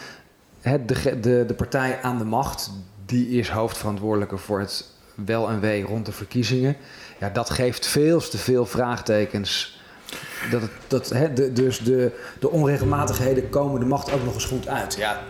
het, 0.60 0.88
de, 0.88 1.20
de, 1.20 1.44
de 1.46 1.54
partij 1.54 1.98
aan 2.02 2.18
de 2.18 2.24
macht, 2.24 2.72
die 3.10 3.28
is 3.28 3.48
hoofdverantwoordelijke 3.48 4.36
voor 4.36 4.60
het 4.60 4.88
wel 5.14 5.48
en 5.48 5.60
wee 5.60 5.82
rond 5.82 6.06
de 6.06 6.12
verkiezingen. 6.12 6.76
Ja, 7.20 7.28
dat 7.28 7.50
geeft 7.50 7.86
veel 7.86 8.20
te 8.20 8.38
veel 8.38 8.66
vraagtekens. 8.66 9.80
Dat 10.50 10.62
dat, 10.88 11.08
hè, 11.08 11.52
dus 11.52 11.78
de, 11.78 12.20
de 12.40 12.50
onregelmatigheden 12.50 13.48
komen 13.48 13.80
de 13.80 13.86
macht 13.86 14.12
ook 14.12 14.24
nog 14.24 14.34
eens 14.34 14.44
goed 14.44 14.68
uit. 14.68 14.94
Ja, 14.94 15.20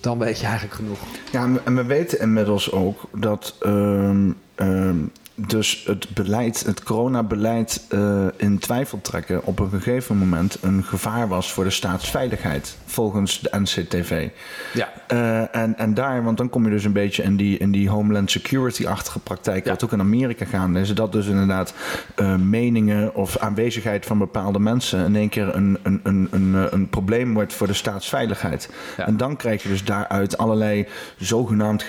dan 0.00 0.18
weet 0.18 0.38
je 0.38 0.44
eigenlijk 0.46 0.74
genoeg. 0.74 0.98
Ja, 1.32 1.48
en 1.64 1.76
we 1.76 1.84
weten 1.84 2.20
inmiddels 2.20 2.72
ook 2.72 3.00
dat 3.12 3.54
um, 3.66 4.36
um, 4.56 5.12
dus 5.36 5.84
het 5.86 6.08
beleid, 6.14 6.64
het 6.66 6.82
coronabeleid 6.82 7.84
uh, 7.90 8.26
in 8.36 8.58
twijfel 8.58 9.00
trekken 9.00 9.44
op 9.44 9.58
een 9.58 9.70
gegeven 9.70 10.16
moment 10.16 10.58
een 10.62 10.84
gevaar 10.84 11.28
was 11.28 11.52
voor 11.52 11.64
de 11.64 11.70
staatsveiligheid, 11.70 12.76
volgens 12.86 13.40
de 13.40 13.50
NCTV. 13.58 14.28
Ja. 14.74 14.92
Uh, 15.12 15.54
en, 15.56 15.78
en 15.78 15.94
daar, 15.94 16.24
want 16.24 16.36
dan 16.36 16.48
kom 16.48 16.64
je 16.64 16.70
dus 16.70 16.84
een 16.84 16.92
beetje 16.92 17.22
in 17.22 17.36
die, 17.36 17.58
in 17.58 17.70
die 17.70 17.88
Homeland 17.88 18.30
Security-achtige 18.30 19.18
praktijk, 19.18 19.64
ja. 19.64 19.70
wat 19.70 19.84
ook 19.84 19.92
in 19.92 20.00
Amerika 20.00 20.44
gaande 20.44 20.80
is, 20.80 20.94
dat 20.94 21.12
dus 21.12 21.26
inderdaad 21.26 21.74
uh, 22.16 22.36
meningen 22.36 23.14
of 23.14 23.38
aanwezigheid 23.38 24.06
van 24.06 24.18
bepaalde 24.18 24.58
mensen 24.58 25.04
in 25.04 25.16
één 25.16 25.28
keer 25.28 25.54
een, 25.54 25.78
een, 25.82 26.00
een, 26.02 26.28
een, 26.30 26.72
een 26.72 26.88
probleem 26.88 27.34
wordt 27.34 27.52
voor 27.52 27.66
de 27.66 27.72
staatsveiligheid. 27.72 28.70
Ja. 28.96 29.06
En 29.06 29.16
dan 29.16 29.36
krijg 29.36 29.62
je 29.62 29.68
dus 29.68 29.84
daaruit 29.84 30.38
allerlei 30.38 30.86
zogenaamd 31.16 31.82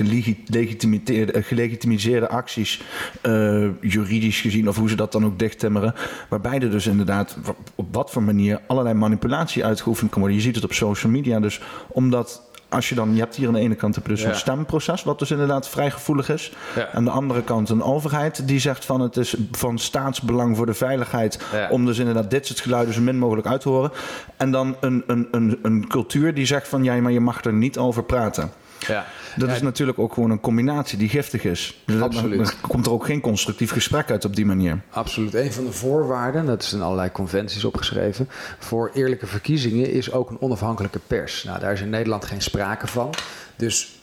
gelegitimiseerde 1.33 2.29
acties. 2.29 2.81
Uh, 3.23 3.67
juridisch 3.81 4.41
gezien, 4.41 4.69
of 4.69 4.77
hoe 4.77 4.89
ze 4.89 4.95
dat 4.95 5.11
dan 5.11 5.25
ook 5.25 5.39
dichttimmeren. 5.39 5.93
Waarbij 6.29 6.59
er 6.59 6.71
dus 6.71 6.87
inderdaad 6.87 7.37
op 7.75 7.93
wat 7.93 8.11
voor 8.11 8.23
manier 8.23 8.61
allerlei 8.67 8.95
manipulatie 8.95 9.65
uitgeoefend 9.65 10.11
kan 10.11 10.19
worden. 10.19 10.37
Je 10.37 10.43
ziet 10.43 10.55
het 10.55 10.63
op 10.63 10.73
social 10.73 10.95
media. 11.05 11.39
Dus 11.39 11.61
omdat 11.87 12.41
als 12.69 12.89
je 12.89 12.95
dan, 12.95 13.13
je 13.13 13.19
hebt 13.19 13.35
hier 13.35 13.47
aan 13.47 13.53
de 13.53 13.59
ene 13.59 13.75
kant 13.75 14.05
dus 14.05 14.23
een 14.23 14.35
stemproces, 14.35 15.03
wat 15.03 15.19
dus 15.19 15.31
inderdaad 15.31 15.69
vrij 15.69 15.91
gevoelig 15.91 16.29
is. 16.29 16.53
Ja. 16.75 16.89
Aan 16.93 17.03
de 17.03 17.09
andere 17.09 17.43
kant 17.43 17.69
een 17.69 17.83
overheid 17.83 18.47
die 18.47 18.59
zegt 18.59 18.85
van 18.85 19.01
het 19.01 19.17
is 19.17 19.35
van 19.51 19.77
staatsbelang 19.77 20.57
voor 20.57 20.65
de 20.65 20.73
veiligheid 20.73 21.39
om 21.69 21.85
dus 21.85 21.97
inderdaad 21.97 22.29
dit 22.29 22.45
soort 22.45 22.59
geluiden 22.59 22.93
zo 22.93 23.01
min 23.01 23.17
mogelijk 23.17 23.47
uit 23.47 23.61
te 23.61 23.69
horen. 23.69 23.91
En 24.37 24.51
dan 24.51 24.75
een, 24.79 25.03
een, 25.07 25.27
een, 25.31 25.59
een 25.61 25.87
cultuur 25.87 26.33
die 26.33 26.45
zegt 26.45 26.67
van 26.67 26.83
ja, 26.83 26.95
maar 26.95 27.11
je 27.11 27.19
mag 27.19 27.43
er 27.43 27.53
niet 27.53 27.77
over 27.77 28.03
praten. 28.03 28.51
Ja. 28.79 29.05
Dat 29.37 29.49
is 29.49 29.61
natuurlijk 29.61 29.99
ook 29.99 30.13
gewoon 30.13 30.31
een 30.31 30.39
combinatie 30.39 30.97
die 30.97 31.09
giftig 31.09 31.43
is. 31.43 31.81
Dus 31.85 32.01
Absoluut. 32.01 32.37
Dan 32.37 32.53
komt 32.61 32.85
er 32.85 32.91
ook 32.91 33.05
geen 33.05 33.21
constructief 33.21 33.71
gesprek 33.71 34.11
uit 34.11 34.25
op 34.25 34.35
die 34.35 34.45
manier. 34.45 34.81
Absoluut. 34.89 35.33
Een 35.33 35.53
van 35.53 35.65
de 35.65 35.71
voorwaarden, 35.71 36.45
dat 36.45 36.63
is 36.63 36.73
in 36.73 36.81
allerlei 36.81 37.11
conventies 37.11 37.63
opgeschreven, 37.63 38.29
voor 38.59 38.91
eerlijke 38.93 39.27
verkiezingen 39.27 39.91
is 39.91 40.11
ook 40.11 40.29
een 40.29 40.41
onafhankelijke 40.41 40.99
pers. 41.07 41.43
Nou, 41.43 41.59
daar 41.59 41.73
is 41.73 41.81
in 41.81 41.89
Nederland 41.89 42.25
geen 42.25 42.41
sprake 42.41 42.87
van. 42.87 43.13
Dus 43.55 43.96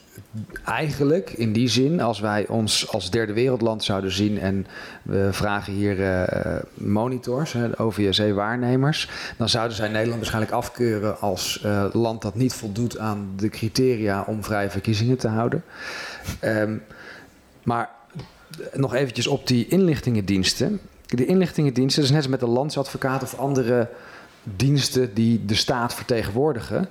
eigenlijk 0.65 1.31
in 1.31 1.53
die 1.53 1.69
zin, 1.69 2.01
als 2.01 2.21
wij 2.21 2.47
ons 2.49 2.89
als 2.93 3.11
derde 3.11 3.33
wereldland 3.33 3.85
zouden 3.85 4.13
zien 4.13 4.41
en 4.41 4.67
we 5.03 5.29
vragen 5.33 5.73
hier 5.73 5.99
uh, 5.99 6.57
monitors, 6.75 7.57
OVSE-waarnemers, 7.77 9.11
dan 9.37 9.49
zouden 9.49 9.77
zij 9.77 9.89
Nederland 9.89 10.17
waarschijnlijk 10.17 10.53
afkeuren 10.53 11.21
als 11.21 11.63
uh, 11.65 11.85
land 11.93 12.23
dat 12.23 12.35
niet 12.35 12.53
voldoet 12.53 12.99
aan 12.99 13.33
de 13.37 13.49
criteria 13.49 14.25
om 14.27 14.45
vrije 14.45 14.71
verkiezingen 14.71 15.19
te 15.19 15.29
houden. 15.29 15.65
Um, 16.45 16.83
maar 17.63 17.91
nog 18.73 18.95
eventjes 18.95 19.27
op 19.27 19.47
die 19.47 19.69
inlichtingendiensten. 19.69 20.81
De 21.07 21.27
inlichtingendiensten, 21.27 22.03
dat 22.03 22.11
is 22.11 22.17
net 22.17 22.23
als 22.23 22.41
met 22.41 22.41
de 22.41 22.55
landsadvocaat 22.55 23.23
of 23.23 23.39
andere 23.39 23.89
diensten 24.43 25.15
die 25.15 25.45
de 25.45 25.55
staat 25.55 25.95
vertegenwoordigen. 25.95 26.89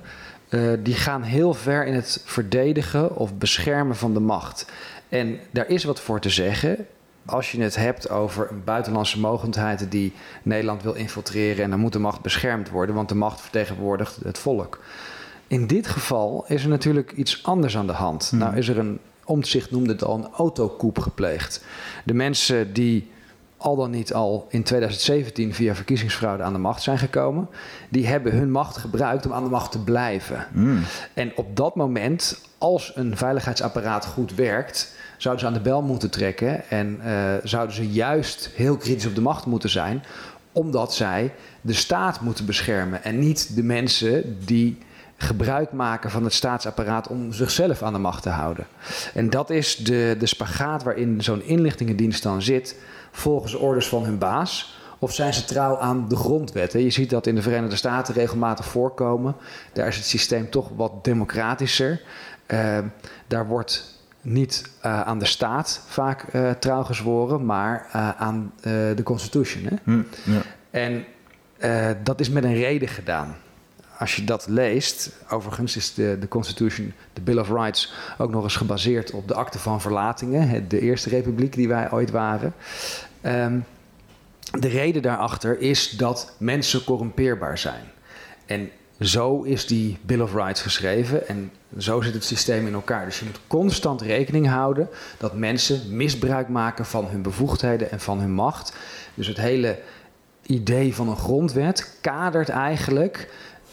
Uh, 0.54 0.74
die 0.80 0.94
gaan 0.94 1.22
heel 1.22 1.54
ver 1.54 1.86
in 1.86 1.94
het 1.94 2.22
verdedigen 2.26 3.16
of 3.16 3.34
beschermen 3.34 3.96
van 3.96 4.14
de 4.14 4.20
macht. 4.20 4.66
En 5.10 5.40
daar 5.52 5.70
is 5.70 5.84
wat 5.84 6.00
voor 6.00 6.20
te 6.20 6.30
zeggen. 6.30 6.86
Als 7.26 7.52
je 7.52 7.62
het 7.62 7.76
hebt 7.76 8.10
over 8.10 8.52
een 8.52 8.64
buitenlandse 8.64 9.20
mogendheid 9.20 9.92
die 9.92 10.14
Nederland 10.44 10.84
wil 10.84 10.94
infiltreren 10.94 11.64
en 11.64 11.70
dan 11.70 11.80
moet 11.80 11.94
de 11.94 12.00
macht 12.00 12.22
beschermd 12.22 12.70
worden, 12.70 12.96
want 12.96 13.10
de 13.10 13.16
macht 13.16 13.42
vertegenwoordigt 13.42 14.20
het 14.24 14.38
volk. 14.38 14.80
In 15.48 15.68
dit 15.68 15.88
geval 15.88 16.46
is 16.48 16.64
er 16.64 16.70
natuurlijk 16.70 17.12
iets 17.12 17.44
anders 17.44 17.78
aan 17.78 17.88
de 17.88 17.94
hand. 17.94 18.28
Hmm. 18.30 18.40
Nou 18.40 18.56
is 18.56 18.68
er 18.68 18.78
een, 18.78 19.00
Omtzigt 19.26 19.72
noemde 19.72 19.92
het 19.92 20.04
al, 20.04 20.16
een 20.16 20.32
autokoep 20.32 21.00
gepleegd. 21.00 21.64
De 22.06 22.14
mensen 22.14 22.74
die 22.74 23.12
al 23.64 23.76
dan 23.76 23.92
niet 23.92 24.14
al 24.14 24.48
in 24.50 24.64
2017 24.64 25.54
via 25.54 25.76
verkiezingsfraude 25.76 26.44
aan 26.44 26.54
de 26.54 26.60
macht 26.60 26.82
zijn 26.82 26.98
gekomen, 26.98 27.50
die 27.90 28.08
hebben 28.08 28.32
hun 28.32 28.52
macht 28.52 28.78
gebruikt 28.78 29.26
om 29.26 29.34
aan 29.34 29.44
de 29.44 29.50
macht 29.50 29.72
te 29.72 29.84
blijven. 29.84 30.48
Mm. 30.52 30.84
En 31.14 31.32
op 31.36 31.56
dat 31.56 31.76
moment, 31.76 32.42
als 32.58 32.92
een 32.96 33.18
veiligheidsapparaat 33.18 34.06
goed 34.06 34.36
werkt, 34.36 34.96
zouden 35.18 35.44
ze 35.44 35.50
aan 35.50 35.58
de 35.58 35.70
bel 35.70 35.82
moeten 35.82 36.10
trekken 36.10 36.70
en 36.70 37.00
uh, 37.06 37.34
zouden 37.44 37.76
ze 37.76 37.90
juist 37.90 38.50
heel 38.56 38.78
kritisch 38.78 39.06
op 39.06 39.16
de 39.16 39.22
macht 39.22 39.46
moeten 39.46 39.70
zijn, 39.70 40.04
omdat 40.52 40.94
zij 40.94 41.34
de 41.62 41.74
staat 41.74 42.22
moeten 42.22 42.46
beschermen 42.46 43.04
en 43.04 43.20
niet 43.20 43.56
de 43.56 43.64
mensen 43.64 44.38
die 44.46 44.78
gebruik 45.18 45.72
maken 45.72 46.12
van 46.12 46.24
het 46.24 46.34
staatsapparaat 46.34 47.08
om 47.08 47.34
zichzelf 47.34 47.82
aan 47.84 47.94
de 47.94 48.00
macht 48.00 48.24
te 48.24 48.30
houden. 48.30 48.66
En 49.14 49.30
dat 49.30 49.50
is 49.50 49.76
de, 49.76 50.16
de 50.20 50.26
spagaat 50.26 50.84
waarin 50.84 51.22
zo'n 51.22 51.44
inlichtingendienst 51.44 52.24
dan 52.24 52.42
zit 52.42 52.76
volgens 53.14 53.54
orders 53.54 53.88
van 53.88 54.04
hun 54.04 54.18
baas? 54.18 54.82
Of 55.00 55.14
zijn 55.14 55.34
ze 55.34 55.46
trouw 55.46 55.78
aan 55.78 56.08
de 56.08 56.16
grondwet? 56.16 56.74
Je 56.74 56.90
ziet 56.90 57.10
dat 57.10 57.28
in 57.28 57.36
de 57.36 57.42
Verenigde 57.42 57.76
Staten 57.76 58.14
regelmatig 58.14 58.66
voorkomen. 58.66 59.36
Daar 59.74 59.88
is 59.88 59.96
het 59.96 60.06
systeem 60.06 60.50
toch 60.50 60.70
wat 60.76 61.04
democratischer. 61.04 62.02
Uh, 62.48 62.78
daar 63.28 63.48
wordt 63.48 64.02
niet 64.22 64.72
uh, 64.86 65.02
aan 65.02 65.20
de 65.20 65.26
staat 65.26 65.82
vaak 65.88 66.26
uh, 66.34 66.52
trouw 66.52 66.84
gezworen, 66.84 67.46
maar 67.46 67.88
aan 68.18 68.54
de 68.96 69.02
Constitution. 69.04 69.64
Hè? 69.64 69.76
Hm, 69.84 70.02
ja. 70.24 70.42
En 70.72 71.06
dat 72.04 72.20
is 72.20 72.30
met 72.30 72.44
een 72.44 72.56
reden 72.56 72.88
gedaan. 72.88 73.36
Als 74.04 74.16
je 74.16 74.24
dat 74.24 74.48
leest, 74.48 75.10
overigens 75.30 75.76
is 75.76 75.94
de, 75.94 76.18
de 76.20 76.28
Constitution, 76.28 76.94
de 77.14 77.22
Bill 77.22 77.38
of 77.38 77.50
Rights, 77.50 77.94
ook 78.18 78.32
nog 78.32 78.44
eens 78.44 78.56
gebaseerd 78.56 79.12
op 79.12 79.28
de 79.28 79.34
akte 79.34 79.60
van 79.60 79.82
verlatingen, 79.82 80.70
de 80.70 80.80
eerste 80.80 81.10
republiek 81.10 81.54
die 81.54 81.68
wij 81.68 81.92
ooit 81.92 82.12
waren. 82.12 82.54
Um, 83.26 83.66
de 84.60 84.68
reden 84.68 85.02
daarachter 85.02 85.60
is 85.60 85.90
dat 85.90 86.36
mensen 86.38 86.84
corrumpeerbaar 86.84 87.58
zijn. 87.58 87.84
En 88.46 88.70
zo 89.00 89.42
is 89.42 89.68
die 89.68 89.98
Bill 90.02 90.22
of 90.22 90.34
Rights 90.34 90.62
geschreven 90.62 91.28
en 91.28 91.52
zo 91.78 92.02
zit 92.02 92.14
het 92.14 92.26
systeem 92.26 92.68
in 92.68 92.74
elkaar. 92.74 93.06
Dus 93.06 93.20
je 93.20 93.26
moet 93.26 93.40
constant 93.48 94.02
rekening 94.02 94.48
houden 94.48 94.90
dat 95.18 95.34
mensen 95.34 95.96
misbruik 95.96 96.50
maken 96.50 96.86
van 96.86 97.06
hun 97.06 97.22
bevoegdheden 97.22 97.92
en 97.92 98.00
van 98.00 98.20
hun 98.20 98.34
macht. 98.34 98.74
Dus 99.14 99.28
het 99.28 99.38
hele 99.38 99.80
idee 100.46 100.96
van 100.96 101.10
een 101.10 101.18
grondwet 101.18 101.98
kadert 102.02 102.50
eigenlijk 102.50 103.30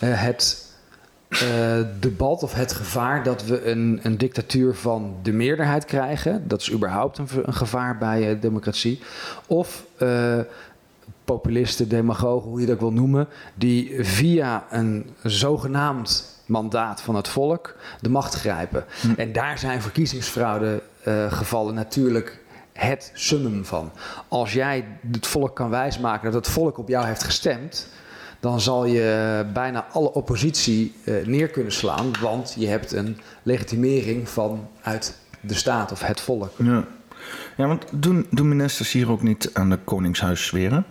het 0.06 0.68
uh, 1.28 1.40
debat 2.00 2.42
of 2.42 2.54
het 2.54 2.72
gevaar 2.72 3.22
dat 3.22 3.44
we 3.44 3.64
een, 3.64 4.00
een, 4.02 4.18
dictatuur 4.18 4.74
van 4.74 5.16
de 5.22 5.32
meerderheid 5.32 5.84
krijgen. 5.84 6.48
Dat 6.48 6.60
is 6.60 6.72
überhaupt 6.72 7.18
een, 7.18 7.28
een 7.42 7.54
gevaar 7.54 7.98
bij 7.98 8.34
uh, 8.34 8.40
democratie. 8.40 9.00
Of 9.46 9.84
uh, 9.98 10.38
populisten, 11.24 11.88
demagogen, 11.88 12.50
hoe 12.50 12.60
je 12.60 12.66
dat 12.66 12.78
wil 12.78 12.92
noemen, 12.92 13.28
die 13.54 14.04
via 14.04 14.66
een 14.70 15.10
zogenaamd 15.22 16.42
mandaat 16.46 17.00
van 17.00 17.14
het 17.14 17.28
volk 17.28 17.76
de 18.00 18.08
macht 18.08 18.34
grijpen. 18.34 18.84
Hm. 19.00 19.12
En 19.16 19.32
daar 19.32 19.58
zijn 19.58 19.82
verkiezingsfraude 19.82 20.82
gevallen 21.28 21.74
natuurlijk 21.74 22.40
het 22.72 23.10
summum 23.14 23.64
van. 23.64 23.90
Als 24.28 24.52
jij 24.52 24.84
het 25.12 25.26
volk 25.26 25.56
kan 25.56 25.70
wijsmaken 25.70 26.32
dat 26.32 26.44
het 26.44 26.54
volk 26.54 26.78
op 26.78 26.88
jou 26.88 27.06
heeft 27.06 27.22
gestemd 27.22 27.88
dan 28.40 28.60
zal 28.60 28.84
je 28.84 29.44
bijna 29.52 29.86
alle 29.92 30.12
oppositie 30.12 30.94
uh, 31.04 31.26
neer 31.26 31.48
kunnen 31.48 31.72
slaan, 31.72 32.10
want 32.20 32.54
je 32.58 32.66
hebt 32.66 32.92
een 32.92 33.18
legitimering 33.42 34.28
vanuit 34.28 35.18
de 35.40 35.54
staat 35.54 35.92
of 35.92 36.06
het 36.06 36.20
volk. 36.20 36.52
Ja, 36.56 36.84
ja 37.56 37.66
want 37.66 37.84
doen, 37.90 38.26
doen 38.30 38.48
ministers 38.48 38.92
hier 38.92 39.10
ook 39.10 39.22
niet 39.22 39.50
aan 39.52 39.70
de 39.70 39.78
Koningshuis 39.84 40.46
zweren? 40.46 40.84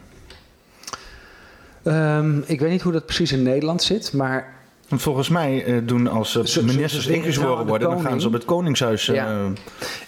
Um, 1.84 2.44
ik 2.46 2.60
weet 2.60 2.72
niet 2.72 2.82
hoe 2.82 2.91
dat 2.91 3.06
precies 3.06 3.32
in 3.32 3.44
Nederland 3.44 3.84
zit, 3.84 4.13
maar 4.13 4.58
want 4.88 5.01
volgens 5.01 5.29
mij 5.29 5.65
uh, 5.65 5.88
doen 5.88 6.08
als 6.08 6.36
uh, 6.36 6.63
ministers 6.63 7.08
ingezworen 7.08 7.68
worden, 7.68 7.89
dan 7.89 8.01
gaan 8.01 8.22
ze 8.22 8.27
op 8.27 8.34
het 8.34 8.46
Koningshuis. 8.46 9.08
Uh, 9.08 9.15
ja. 9.15 9.48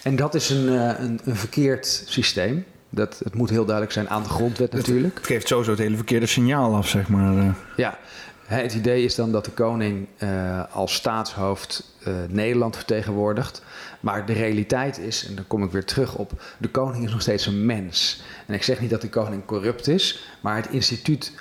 En 0.02 0.16
dat 0.16 0.34
is 0.34 0.50
een, 0.50 0.68
een, 1.02 1.20
een, 1.24 1.36
verkeerd 1.36 2.04
systeem. 2.06 2.64
Dat, 2.94 3.20
het 3.24 3.34
moet 3.34 3.50
heel 3.50 3.64
duidelijk 3.64 3.94
zijn 3.94 4.10
aan 4.10 4.22
de 4.22 4.28
grondwet 4.28 4.72
natuurlijk. 4.72 5.14
Het 5.14 5.26
geeft 5.26 5.48
sowieso 5.48 5.70
het 5.70 5.80
hele 5.80 5.96
verkeerde 5.96 6.26
signaal 6.26 6.74
af, 6.74 6.88
zeg 6.88 7.08
maar. 7.08 7.38
Eh. 7.38 7.54
Ja, 7.76 7.98
het 8.44 8.74
idee 8.74 9.04
is 9.04 9.14
dan 9.14 9.32
dat 9.32 9.44
de 9.44 9.50
koning 9.50 10.06
uh, 10.18 10.62
als 10.72 10.94
staatshoofd 10.94 11.96
uh, 12.08 12.14
Nederland 12.28 12.76
vertegenwoordigt. 12.76 13.62
Maar 14.00 14.26
de 14.26 14.32
realiteit 14.32 14.98
is, 14.98 15.26
en 15.28 15.34
dan 15.34 15.46
kom 15.46 15.62
ik 15.62 15.70
weer 15.70 15.84
terug 15.84 16.14
op, 16.14 16.42
de 16.58 16.68
koning 16.68 17.04
is 17.04 17.12
nog 17.12 17.20
steeds 17.20 17.46
een 17.46 17.66
mens. 17.66 18.22
En 18.46 18.54
ik 18.54 18.62
zeg 18.62 18.80
niet 18.80 18.90
dat 18.90 19.00
de 19.00 19.08
koning 19.08 19.44
corrupt 19.44 19.88
is, 19.88 20.28
maar 20.40 20.56
het 20.56 20.68
instituut 20.70 21.32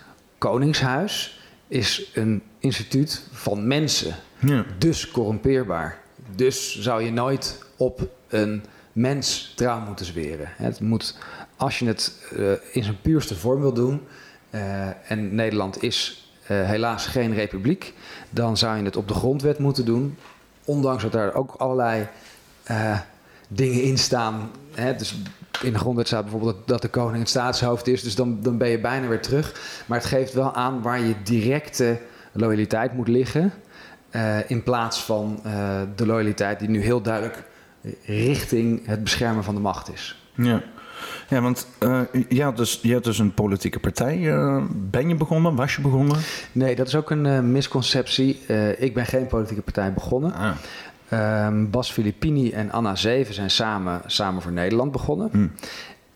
Koningshuis 0.42 1.40
is 1.68 2.12
een 2.14 2.44
instituut 2.60 3.24
van 3.32 3.68
mensen. 3.68 4.16
Ja. 4.40 4.66
Dus 4.78 5.12
corrumpeerbaar. 5.12 6.00
Dus 6.36 6.80
zou 6.80 7.04
je 7.04 7.12
nooit 7.12 7.66
op 7.78 8.10
een 8.28 8.64
mens 8.94 9.54
trouw 9.56 9.80
moeten 9.80 10.06
zweren. 10.06 10.50
Het 10.56 10.80
moet 10.80 11.18
als 11.62 11.80
je 11.80 11.86
het 11.86 12.14
uh, 12.34 12.52
in 12.72 12.84
zijn 12.84 13.02
puurste 13.02 13.36
vorm 13.36 13.62
wil 13.62 13.74
doen, 13.74 14.02
uh, 14.52 15.12
en 15.12 15.36
Nederland 15.36 15.84
is 15.84 16.30
uh, 16.44 16.48
helaas 16.48 17.08
geen 17.08 17.34
republiek, 17.34 17.94
dan 18.30 18.58
zou 18.58 18.78
je 18.78 18.84
het 18.84 18.96
op 18.96 19.08
de 19.08 19.14
grondwet 19.14 19.60
moeten 19.60 19.86
doen. 19.86 20.18
Ondanks 20.66 21.04
dat 21.04 21.12
daar 21.12 21.34
ook 21.34 21.54
allerlei 21.58 22.08
dingen 23.48 23.84
in 23.84 23.98
staan. 23.98 24.52
Hè, 24.74 24.96
dus 24.96 25.16
in 25.62 25.74
de 25.74 25.80
grondwet 25.80 26.08
staat 26.08 26.22
bijvoorbeeld 26.22 26.68
dat, 26.68 26.82
de 26.82 26.88
koning 26.88 27.20
het 27.20 27.30
staatshoofd 27.30 27.88
is. 27.88 28.04
Dus 28.04 28.16
dan, 28.16 28.42
dan 28.42 28.58
ben 28.58 28.70
je 28.70 28.80
bijna 28.80 29.08
weer 29.08 29.22
terug. 29.22 29.54
Maar 29.86 29.98
het 29.98 30.08
geeft 30.08 30.34
wel 30.34 30.54
aan 30.54 30.82
waar 30.82 31.00
je 31.00 31.16
directe 31.24 31.98
loyaliteit 32.32 32.94
moet 32.94 33.08
liggen. 33.08 33.54
In 34.48 34.64
plaats 34.64 35.04
van 35.04 35.40
de 35.96 36.06
loyaliteit 36.06 36.60
die 36.60 36.70
nu 36.70 36.82
heel 36.82 37.02
duidelijk 37.02 37.44
richting 38.06 38.86
het 38.86 39.04
beschermen 39.04 39.44
van 39.44 39.56
de 39.56 39.62
macht 39.62 39.94
is. 39.94 40.28
Ja. 40.36 40.62
Ja, 41.30 41.42
want 41.42 41.68
uh, 41.80 42.02
je, 42.30 42.44
had 42.44 42.58
dus, 42.58 42.80
je 42.82 42.94
had 42.94 43.04
dus 43.04 43.20
een 43.20 43.34
politieke 43.34 43.80
partij. 43.80 44.18
Uh, 44.18 44.64
ben 44.72 45.08
je 45.10 45.16
begonnen? 45.16 45.56
Was 45.56 45.76
je 45.76 45.82
begonnen? 45.82 46.18
Nee, 46.52 46.76
dat 46.76 46.88
is 46.88 46.96
ook 46.96 47.10
een 47.10 47.26
uh, 47.26 47.40
misconceptie. 47.40 48.46
ik 48.78 48.94
ben 48.94 49.06
geen 49.06 49.28
politieke 49.28 49.62
partij 49.62 49.94
begonnen. 49.94 50.34
Ah. 50.34 50.52
Um, 51.46 51.70
Bas 51.70 51.92
Filippini 51.92 52.52
en 52.52 52.72
Anna 52.72 52.96
Zeven 52.96 53.34
zijn 53.34 53.50
samen, 53.50 54.02
samen 54.06 54.42
voor 54.42 54.52
Nederland 54.52 54.92
begonnen. 54.92 55.30
Hm. 55.32 55.48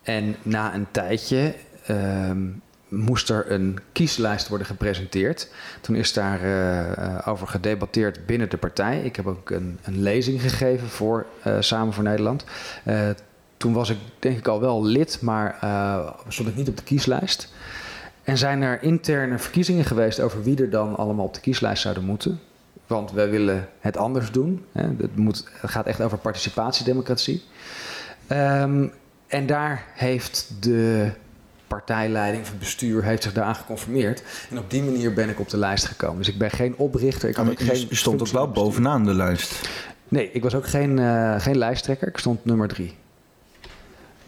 En 0.03 0.35
na 0.43 0.73
een 0.73 0.87
tijdje 0.91 1.53
um, 1.89 2.61
moest 2.89 3.29
er 3.29 3.51
een 3.51 3.79
kieslijst 3.91 4.47
worden 4.47 4.67
gepresenteerd. 4.67 5.49
Toen 5.81 5.95
is 5.95 6.13
daar 6.13 6.43
uh, 6.43 7.27
over 7.27 7.47
gedebatteerd 7.47 8.25
binnen 8.25 8.49
de 8.49 8.57
partij. 8.57 9.01
Ik 9.01 9.15
heb 9.15 9.27
ook 9.27 9.49
een, 9.49 9.79
een 9.83 10.01
lezing 10.01 10.41
gegeven 10.41 10.87
voor 10.87 11.25
uh, 11.47 11.55
Samen 11.59 11.93
voor 11.93 12.03
Nederland. 12.03 12.45
Uh, 12.87 13.09
toen 13.65 13.73
was 13.73 13.89
ik 13.89 13.97
denk 14.19 14.37
ik 14.37 14.47
al 14.47 14.59
wel 14.59 14.83
lid, 14.83 15.21
maar 15.21 15.57
stond 16.27 16.49
ik 16.49 16.55
niet 16.55 16.69
op 16.69 16.77
de 16.77 16.83
kieslijst. 16.83 17.53
En 18.23 18.37
zijn 18.37 18.61
er 18.61 18.83
interne 18.83 19.39
verkiezingen 19.39 19.85
geweest 19.85 20.19
over 20.19 20.43
wie 20.43 20.61
er 20.61 20.69
dan 20.69 20.95
allemaal 20.95 21.25
op 21.25 21.33
de 21.33 21.39
kieslijst 21.39 21.81
zouden 21.81 22.03
moeten. 22.03 22.39
Want 22.87 23.11
wij 23.11 23.29
willen 23.29 23.67
het 23.79 23.97
anders 23.97 24.31
doen. 24.31 24.65
Hè. 24.71 24.81
Het, 24.81 25.15
moet, 25.15 25.47
het 25.51 25.71
gaat 25.71 25.85
echt 25.85 26.01
over 26.01 26.17
participatiedemocratie. 26.17 27.43
Um, 28.31 28.91
en 29.27 29.45
daar 29.45 29.83
heeft 29.93 30.53
de 30.59 31.11
partijleiding 31.67 32.43
of 32.43 32.49
het 32.49 32.59
bestuur 32.59 33.03
heeft 33.03 33.23
zich 33.23 33.33
daaraan 33.33 33.55
geconformeerd. 33.55 34.23
En 34.49 34.57
op 34.57 34.69
die 34.69 34.83
manier 34.83 35.13
ben 35.13 35.29
ik 35.29 35.39
op 35.39 35.49
de 35.49 35.57
lijst 35.57 35.85
gekomen. 35.85 36.17
Dus 36.17 36.27
ik 36.27 36.37
ben 36.37 36.51
geen 36.51 36.77
oprichter. 36.77 37.29
Ik 37.29 37.35
had 37.35 37.49
ook 37.49 37.59
geen 37.59 37.85
je 37.89 37.95
stond 37.95 38.21
ook 38.21 38.27
wel 38.27 38.51
bovenaan 38.51 39.05
de 39.05 39.13
lijst. 39.13 39.69
Nee, 40.07 40.31
ik 40.31 40.43
was 40.43 40.55
ook 40.55 40.67
geen, 40.67 40.97
uh, 40.97 41.39
geen 41.39 41.57
lijsttrekker. 41.57 42.07
Ik 42.07 42.17
stond 42.17 42.45
nummer 42.45 42.67
drie. 42.67 42.95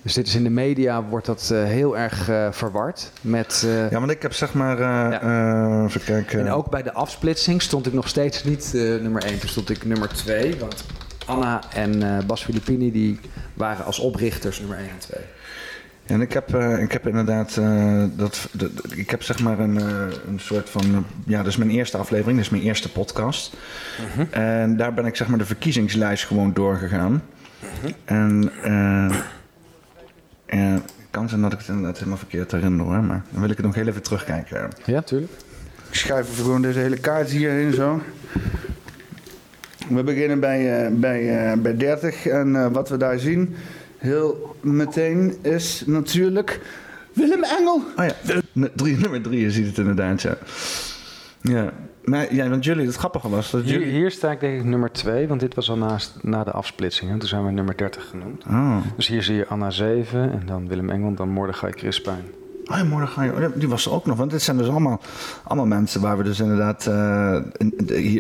Dus 0.02 0.14
dit 0.14 0.28
is 0.28 0.36
in 0.36 0.44
de 0.44 0.50
media 0.50 1.04
wordt 1.04 1.26
dat 1.26 1.50
uh, 1.54 1.64
heel 1.64 1.98
erg 1.98 2.30
uh, 2.30 2.48
verward 2.52 3.12
met... 3.22 3.64
Uh, 3.66 3.92
ja, 3.92 4.00
want 4.00 4.12
ik 4.12 4.22
heb 4.22 4.34
zeg 4.34 4.54
maar... 4.54 4.80
Ja. 4.80 5.84
even 5.86 6.04
kijken. 6.04 6.40
En 6.40 6.52
ook 6.52 6.70
bij 6.70 6.84
de 6.84 6.94
afsplitsing 6.94 7.62
stond 7.62 7.86
ik 7.86 7.94
nog 7.94 8.08
steeds 8.08 8.44
niet 8.44 8.70
nummer 8.74 9.24
1. 9.24 9.40
Toen 9.40 9.50
stond 9.50 9.70
ik 9.70 9.86
nummer 9.86 10.10
2. 10.10 10.56
Want 10.60 10.86
Anna 11.26 11.62
en 11.74 12.24
Bas 12.28 12.44
Filippini 12.44 12.92
die 12.92 13.20
waren 13.54 13.86
als 13.86 14.00
oprichters 14.00 14.60
nummer 14.60 14.78
1 14.78 14.90
en 14.90 14.98
2. 14.98 15.22
En 16.06 16.22
ik 16.22 16.34
heb, 16.34 16.56
ik 16.80 16.92
heb 16.92 17.08
inderdaad, 17.08 17.56
dat, 18.16 18.48
dat, 18.52 18.72
ik 18.96 19.10
heb 19.10 19.24
zeg 19.24 19.40
maar 19.40 19.60
een, 19.60 19.76
een 20.28 20.40
soort 20.40 20.70
van, 20.70 21.06
ja, 21.26 21.38
dat 21.38 21.48
is 21.48 21.58
mijn 21.58 21.70
eerste 21.70 21.98
aflevering, 21.98 22.36
dat 22.38 22.46
is 22.46 22.52
mijn 22.52 22.64
eerste 22.64 22.92
podcast. 22.92 23.56
-huh. 24.16 24.26
En 24.30 24.78
daar 24.78 24.94
ben 24.94 25.06
ik 25.06 25.16
zeg 25.16 25.28
maar 25.28 25.38
de 25.38 25.46
verkiezingslijst 25.46 26.26
gewoon 26.26 26.54
doorgegaan. 26.54 27.24
-huh. 27.60 27.92
En 28.06 28.52
uh, 30.54 30.76
kan 31.10 31.30
zijn 31.30 31.42
dat 31.42 31.54
ik 31.54 31.60
het 31.60 31.68
inderdaad 31.68 31.98
helemaal 31.98 32.18
verkeerd 32.18 32.52
herinner 32.52 32.86
hoor, 32.86 33.04
maar 33.04 33.24
dan 33.30 33.42
wil 33.42 33.50
ik 33.50 33.58
het 33.58 33.66
nog 33.66 33.76
heel 33.76 33.88
even 33.88 34.04
terugkijken. 34.04 34.70
Ja, 34.86 35.02
tuurlijk. 35.02 35.32
Ik 35.90 35.96
schrijf 35.96 36.30
even 36.30 36.44
gewoon 36.44 36.62
deze 36.62 36.80
hele 36.80 36.98
kaart 36.98 37.30
hierin 37.30 37.74
zo. 37.74 38.02
We 39.90 40.04
beginnen 40.04 40.40
bij, 40.40 40.90
bij, 40.94 41.54
bij 41.62 41.78
30 41.78 42.26
en 42.26 42.72
wat 42.72 42.90
we 42.90 42.98
daar 42.98 43.20
zien 43.20 43.56
heel 43.98 44.56
meteen 44.62 45.36
is 45.42 45.84
natuurlijk 45.86 46.60
Willem 47.14 47.44
Engel. 47.44 47.84
Oh 47.96 48.06
ja, 48.06 48.14
drie, 48.76 48.98
nummer 48.98 49.22
drie, 49.22 49.40
je 49.40 49.52
ziet 49.52 49.68
het 49.68 49.78
inderdaad, 49.78 50.22
ja. 50.22 50.38
Ja, 51.42 51.74
maar, 52.10 52.34
ja 52.34 52.50
want 52.50 52.64
jullie, 52.64 52.86
het 52.86 52.96
grappige 52.96 53.30
was 53.30 53.52
dat 53.52 53.62
hier, 53.62 53.80
jullie... 53.80 53.94
Hier 53.94 54.12
sta 54.12 54.32
ik 54.32 54.40
denk 54.40 54.60
ik 54.60 54.64
nummer 54.64 54.92
twee, 54.92 55.28
want 55.28 55.40
dit 55.40 55.56
was 55.56 55.70
al 55.70 55.78
naast, 55.78 56.14
na 56.22 56.44
de 56.44 56.52
afsplitsing. 56.52 57.12
Hè? 57.12 57.18
Toen 57.18 57.28
zijn 57.28 57.46
we 57.46 57.52
nummer 57.52 57.78
30 57.78 58.08
genoemd. 58.10 58.44
Oh. 58.50 58.78
Dus 58.96 59.08
hier 59.08 59.24
zie 59.24 59.36
je 59.36 59.48
Anna 59.48 59.70
7 59.70 60.32
en 60.32 60.42
dan 60.46 60.68
Willem 60.68 60.90
Engel, 60.90 61.14
dan 61.14 61.30
Mordechai 61.30 61.72
Crispijn. 61.72 62.24
Oh 62.72 62.78
ja, 62.78 62.84
Mordechai, 62.84 63.32
die 63.56 63.68
was 63.68 63.86
er 63.86 63.92
ook 63.92 64.06
nog. 64.06 64.18
Want 64.18 64.32
dit 64.32 64.42
zijn 64.42 64.58
dus 64.58 64.68
allemaal, 64.68 65.02
allemaal 65.44 65.66
mensen 65.66 66.02
waar 66.02 66.18
we 66.18 66.24
dus 66.24 66.40
inderdaad... 66.40 66.86
Uh, 66.88 66.94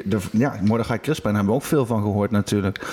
de, 0.06 0.20
ja, 0.32 0.60
Mordechai 0.64 1.00
Crispijn 1.00 1.36
hebben 1.36 1.54
we 1.54 1.60
ook 1.60 1.66
veel 1.66 1.86
van 1.86 2.02
gehoord 2.02 2.32
natuurlijk. 2.32 2.88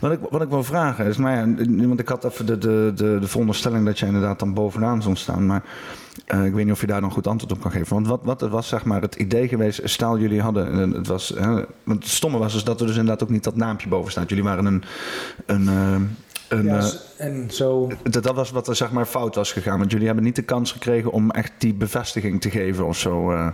Wat 0.00 0.12
ik, 0.12 0.18
wat 0.30 0.42
ik 0.42 0.48
wil 0.48 0.64
vragen 0.64 1.06
is, 1.06 1.16
nou 1.16 1.36
ja, 1.36 1.64
want 1.86 2.00
ik 2.00 2.08
had 2.08 2.24
even 2.24 2.46
de, 2.46 2.58
de, 2.58 2.92
de, 2.94 3.16
de 3.20 3.28
veronderstelling 3.28 3.84
dat 3.84 3.98
je 3.98 4.06
inderdaad 4.06 4.38
dan 4.38 4.54
bovenaan 4.54 5.02
zou 5.02 5.16
staan. 5.16 5.46
Maar 5.46 5.62
uh, 6.34 6.44
ik 6.44 6.52
weet 6.52 6.64
niet 6.64 6.74
of 6.74 6.80
je 6.80 6.86
daar 6.86 7.00
nog 7.00 7.12
goed 7.12 7.26
antwoord 7.26 7.52
op 7.52 7.60
kan 7.60 7.70
geven. 7.70 7.94
Want 7.94 8.06
wat, 8.06 8.20
wat 8.22 8.40
was 8.40 8.68
zeg 8.68 8.84
maar 8.84 9.00
het 9.00 9.14
idee 9.14 9.48
geweest, 9.48 9.80
stel 9.84 10.18
jullie 10.18 10.40
hadden, 10.40 10.90
het 10.92 11.06
was, 11.06 11.28
hè, 11.28 11.52
want 11.82 12.02
het 12.02 12.08
stomme 12.08 12.38
was 12.38 12.52
dus 12.52 12.64
dat 12.64 12.80
er 12.80 12.86
dus 12.86 12.96
inderdaad 12.96 13.22
ook 13.22 13.30
niet 13.30 13.44
dat 13.44 13.56
naampje 13.56 13.88
boven 13.88 14.10
staat. 14.10 14.28
Jullie 14.28 14.44
waren 14.44 14.64
een, 14.66 14.82
een 15.46 15.62
uh, 15.62 15.96
een, 16.48 16.64
ja, 16.64 16.90
en 17.16 17.50
zo... 17.50 17.90
dat, 18.02 18.22
dat 18.22 18.34
was 18.34 18.50
wat 18.50 18.68
er 18.68 18.76
zeg 18.76 18.90
maar 18.90 19.06
fout 19.06 19.34
was 19.34 19.52
gegaan. 19.52 19.78
Want 19.78 19.90
jullie 19.90 20.06
hebben 20.06 20.24
niet 20.24 20.36
de 20.36 20.42
kans 20.42 20.72
gekregen 20.72 21.10
om 21.10 21.30
echt 21.30 21.52
die 21.58 21.74
bevestiging 21.74 22.40
te 22.40 22.50
geven 22.50 22.86
of 22.86 22.98
zo. 22.98 23.32
Uh. 23.32 23.48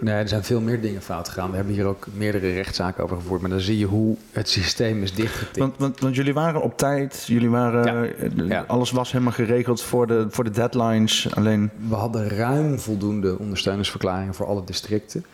Nee, 0.00 0.14
er 0.14 0.28
zijn 0.28 0.44
veel 0.44 0.60
meer 0.60 0.80
dingen 0.80 1.02
fout 1.02 1.28
gegaan. 1.28 1.50
We 1.50 1.56
hebben 1.56 1.74
hier 1.74 1.86
ook 1.86 2.06
meerdere 2.14 2.52
rechtszaken 2.52 3.04
over 3.04 3.16
gevoerd. 3.16 3.40
Maar 3.40 3.50
dan 3.50 3.60
zie 3.60 3.78
je 3.78 3.86
hoe 3.86 4.16
het 4.32 4.48
systeem 4.48 5.02
is 5.02 5.14
dichtgetikt. 5.14 5.58
Want, 5.58 5.74
want, 5.78 6.00
want 6.00 6.14
jullie 6.14 6.34
waren 6.34 6.62
op 6.62 6.78
tijd. 6.78 7.24
Jullie 7.26 7.50
waren, 7.50 8.12
ja. 8.36 8.44
Ja. 8.44 8.64
Alles 8.66 8.90
was 8.90 9.12
helemaal 9.12 9.32
geregeld 9.32 9.82
voor 9.82 10.06
de, 10.06 10.26
voor 10.30 10.44
de 10.44 10.50
deadlines. 10.50 11.34
Alleen... 11.34 11.70
We 11.88 11.94
hadden 11.94 12.28
ruim 12.28 12.78
voldoende 12.78 13.38
ondersteuningsverklaringen 13.38 14.34
voor 14.34 14.46
alle 14.46 14.64
districten. 14.64 15.24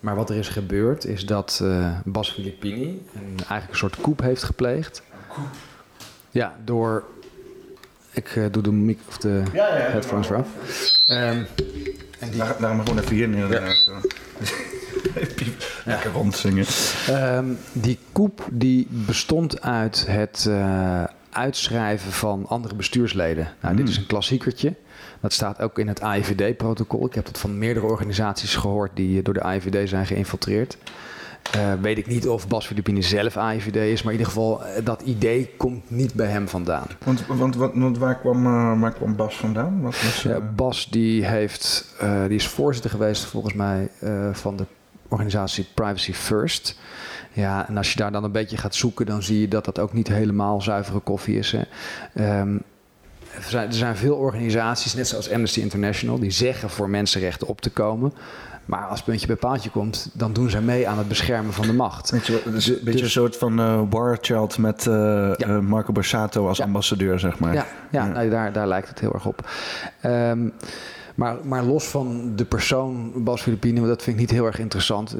Maar 0.00 0.16
wat 0.16 0.30
er 0.30 0.36
is 0.36 0.48
gebeurd 0.48 1.06
is 1.06 1.26
dat 1.26 1.60
uh, 1.62 1.98
Bas 2.04 2.30
Filippini 2.30 3.02
een, 3.14 3.36
eigenlijk 3.36 3.70
een 3.70 3.76
soort 3.76 4.00
coup 4.00 4.20
heeft 4.20 4.42
gepleegd. 4.42 5.02
Ja, 6.34 6.56
door. 6.64 7.04
Ik 8.10 8.34
uh, 8.34 8.46
doe 8.50 8.62
de 8.62 8.72
mic 8.72 8.98
of 9.08 9.18
de 9.18 9.42
ja, 9.52 9.66
ja, 9.66 9.90
headphones 9.90 10.30
eraf. 10.30 10.48
Um, 11.08 11.46
en 12.18 12.30
die... 12.30 12.38
Daar, 12.38 12.56
daarom 12.60 12.80
gewoon 12.80 12.98
even 12.98 13.14
hier 13.14 13.28
neer. 13.28 13.50
Ja. 13.50 13.60
Lekker 15.84 16.10
rondzingen. 16.10 16.66
Um, 17.10 17.58
die 17.72 17.98
koep 18.12 18.48
die 18.52 18.88
bestond 18.90 19.62
uit 19.62 20.06
het 20.06 20.44
uh, 20.48 21.04
uitschrijven 21.30 22.12
van 22.12 22.46
andere 22.48 22.74
bestuursleden. 22.74 23.48
Nou, 23.60 23.76
dit 23.76 23.88
is 23.88 23.96
een 23.96 24.06
klassiekertje. 24.06 24.74
Dat 25.20 25.32
staat 25.32 25.60
ook 25.60 25.78
in 25.78 25.88
het 25.88 26.00
AIVD-protocol. 26.00 27.06
Ik 27.06 27.14
heb 27.14 27.26
het 27.26 27.38
van 27.38 27.58
meerdere 27.58 27.86
organisaties 27.86 28.56
gehoord 28.56 28.90
die 28.94 29.22
door 29.22 29.34
de 29.34 29.42
AIVD 29.42 29.88
zijn 29.88 30.06
geïnfiltreerd. 30.06 30.76
Uh, 31.56 31.72
weet 31.80 31.98
ik 31.98 32.06
niet 32.06 32.28
of 32.28 32.48
Bas 32.48 32.66
Filippini 32.66 33.02
zelf 33.02 33.36
AIVD 33.36 33.76
is, 33.76 34.02
maar 34.02 34.12
in 34.12 34.18
ieder 34.18 34.32
geval, 34.32 34.62
uh, 34.62 34.84
dat 34.84 35.02
idee 35.02 35.50
komt 35.56 35.90
niet 35.90 36.14
bij 36.14 36.26
hem 36.26 36.48
vandaan. 36.48 36.86
Want, 37.04 37.26
want, 37.26 37.56
want, 37.56 37.74
want 37.74 37.98
waar, 37.98 38.18
kwam, 38.18 38.46
uh, 38.46 38.80
waar 38.80 38.92
kwam 38.92 39.16
Bas 39.16 39.36
vandaan? 39.36 39.80
Wat 39.80 40.02
was, 40.02 40.26
Bas 40.56 40.88
die 40.90 41.24
heeft, 41.24 41.94
die 42.28 42.36
is 42.36 42.48
voorzitter 42.48 42.90
geweest 42.90 43.24
volgens 43.24 43.54
mij 43.54 43.88
van 44.32 44.56
de 44.56 44.64
organisatie 45.08 45.66
Privacy 45.74 46.12
First. 46.12 46.78
Ja, 47.32 47.68
en 47.68 47.76
als 47.76 47.92
je 47.92 47.98
daar 47.98 48.12
dan 48.12 48.24
een 48.24 48.32
beetje 48.32 48.56
gaat 48.56 48.74
zoeken, 48.74 49.06
dan 49.06 49.22
zie 49.22 49.40
je 49.40 49.48
dat 49.48 49.64
dat 49.64 49.78
ook 49.78 49.92
niet 49.92 50.08
helemaal 50.08 50.62
zuivere 50.62 51.00
koffie 51.00 51.38
is. 51.38 51.52
Hè. 51.52 52.40
Um, 52.40 52.62
er 53.34 53.42
zijn, 53.48 53.66
er 53.66 53.74
zijn 53.74 53.96
veel 53.96 54.16
organisaties, 54.16 54.94
net 54.94 55.08
zoals 55.08 55.30
Amnesty 55.30 55.60
International, 55.60 56.18
die 56.18 56.30
zeggen 56.30 56.70
voor 56.70 56.90
mensenrechten 56.90 57.46
op 57.46 57.60
te 57.60 57.70
komen. 57.70 58.12
Maar 58.66 58.86
als 58.86 59.02
puntje 59.02 59.26
bij 59.26 59.36
paaltje 59.36 59.70
komt, 59.70 60.10
dan 60.12 60.32
doen 60.32 60.50
zij 60.50 60.60
mee 60.60 60.88
aan 60.88 60.98
het 60.98 61.08
beschermen 61.08 61.52
van 61.52 61.66
de 61.66 61.72
macht. 61.72 62.10
Weet 62.10 62.26
je, 62.26 62.42
dus, 62.44 62.66
een 62.66 62.74
beetje 62.74 62.92
dus, 62.92 63.00
een 63.00 63.10
soort 63.10 63.36
van 63.36 63.60
uh, 63.60 63.82
war 63.90 64.18
child 64.20 64.58
met 64.58 64.86
uh, 64.86 64.94
ja. 65.36 65.48
uh, 65.48 65.58
Marco 65.58 65.92
Borsato 65.92 66.48
als 66.48 66.58
ja. 66.58 66.64
ambassadeur, 66.64 67.18
zeg 67.18 67.38
maar. 67.38 67.54
Ja, 67.54 67.66
ja, 67.90 68.04
ja. 68.04 68.12
Nou, 68.12 68.30
daar, 68.30 68.52
daar 68.52 68.68
lijkt 68.68 68.88
het 68.88 69.00
heel 69.00 69.12
erg 69.12 69.26
op. 69.26 69.50
Um, 70.04 70.52
maar, 71.14 71.36
maar 71.42 71.62
los 71.62 71.84
van 71.84 72.36
de 72.36 72.44
persoon 72.44 73.12
Bas 73.24 73.42
Filippine, 73.42 73.86
dat 73.86 74.02
vind 74.02 74.16
ik 74.16 74.22
niet 74.22 74.30
heel 74.30 74.46
erg 74.46 74.58
interessant. 74.58 75.16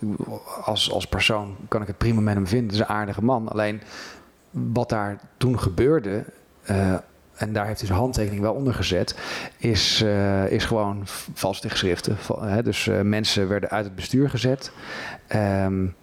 Als, 0.65 0.93
als 0.93 1.07
persoon 1.07 1.57
kan 1.69 1.81
ik 1.81 1.87
het 1.87 1.99
prima 1.99 2.21
met 2.21 2.35
hem 2.35 2.47
vinden. 2.47 2.67
Het 2.67 2.75
is 2.75 2.81
een 2.81 2.95
aardige 2.95 3.25
man. 3.25 3.49
Alleen 3.49 3.81
wat 4.51 4.89
daar 4.89 5.21
toen 5.37 5.59
gebeurde 5.59 6.25
en 7.45 7.53
daar 7.53 7.67
heeft 7.67 7.79
hij 7.79 7.87
zijn 7.87 7.99
handtekening 7.99 8.43
wel 8.43 8.55
onder 8.55 8.75
gezet, 8.75 9.15
is, 9.57 10.03
uh, 10.03 10.51
is 10.51 10.65
gewoon 10.65 11.03
valse 11.35 11.69
geschriften. 11.69 12.17
Dus 12.65 12.87
uh, 12.87 13.01
mensen 13.01 13.49
werden 13.49 13.71
uit 13.71 13.85
het 13.85 13.95
bestuur 13.95 14.31
gezet. 14.31 14.73
Um, 15.65 15.95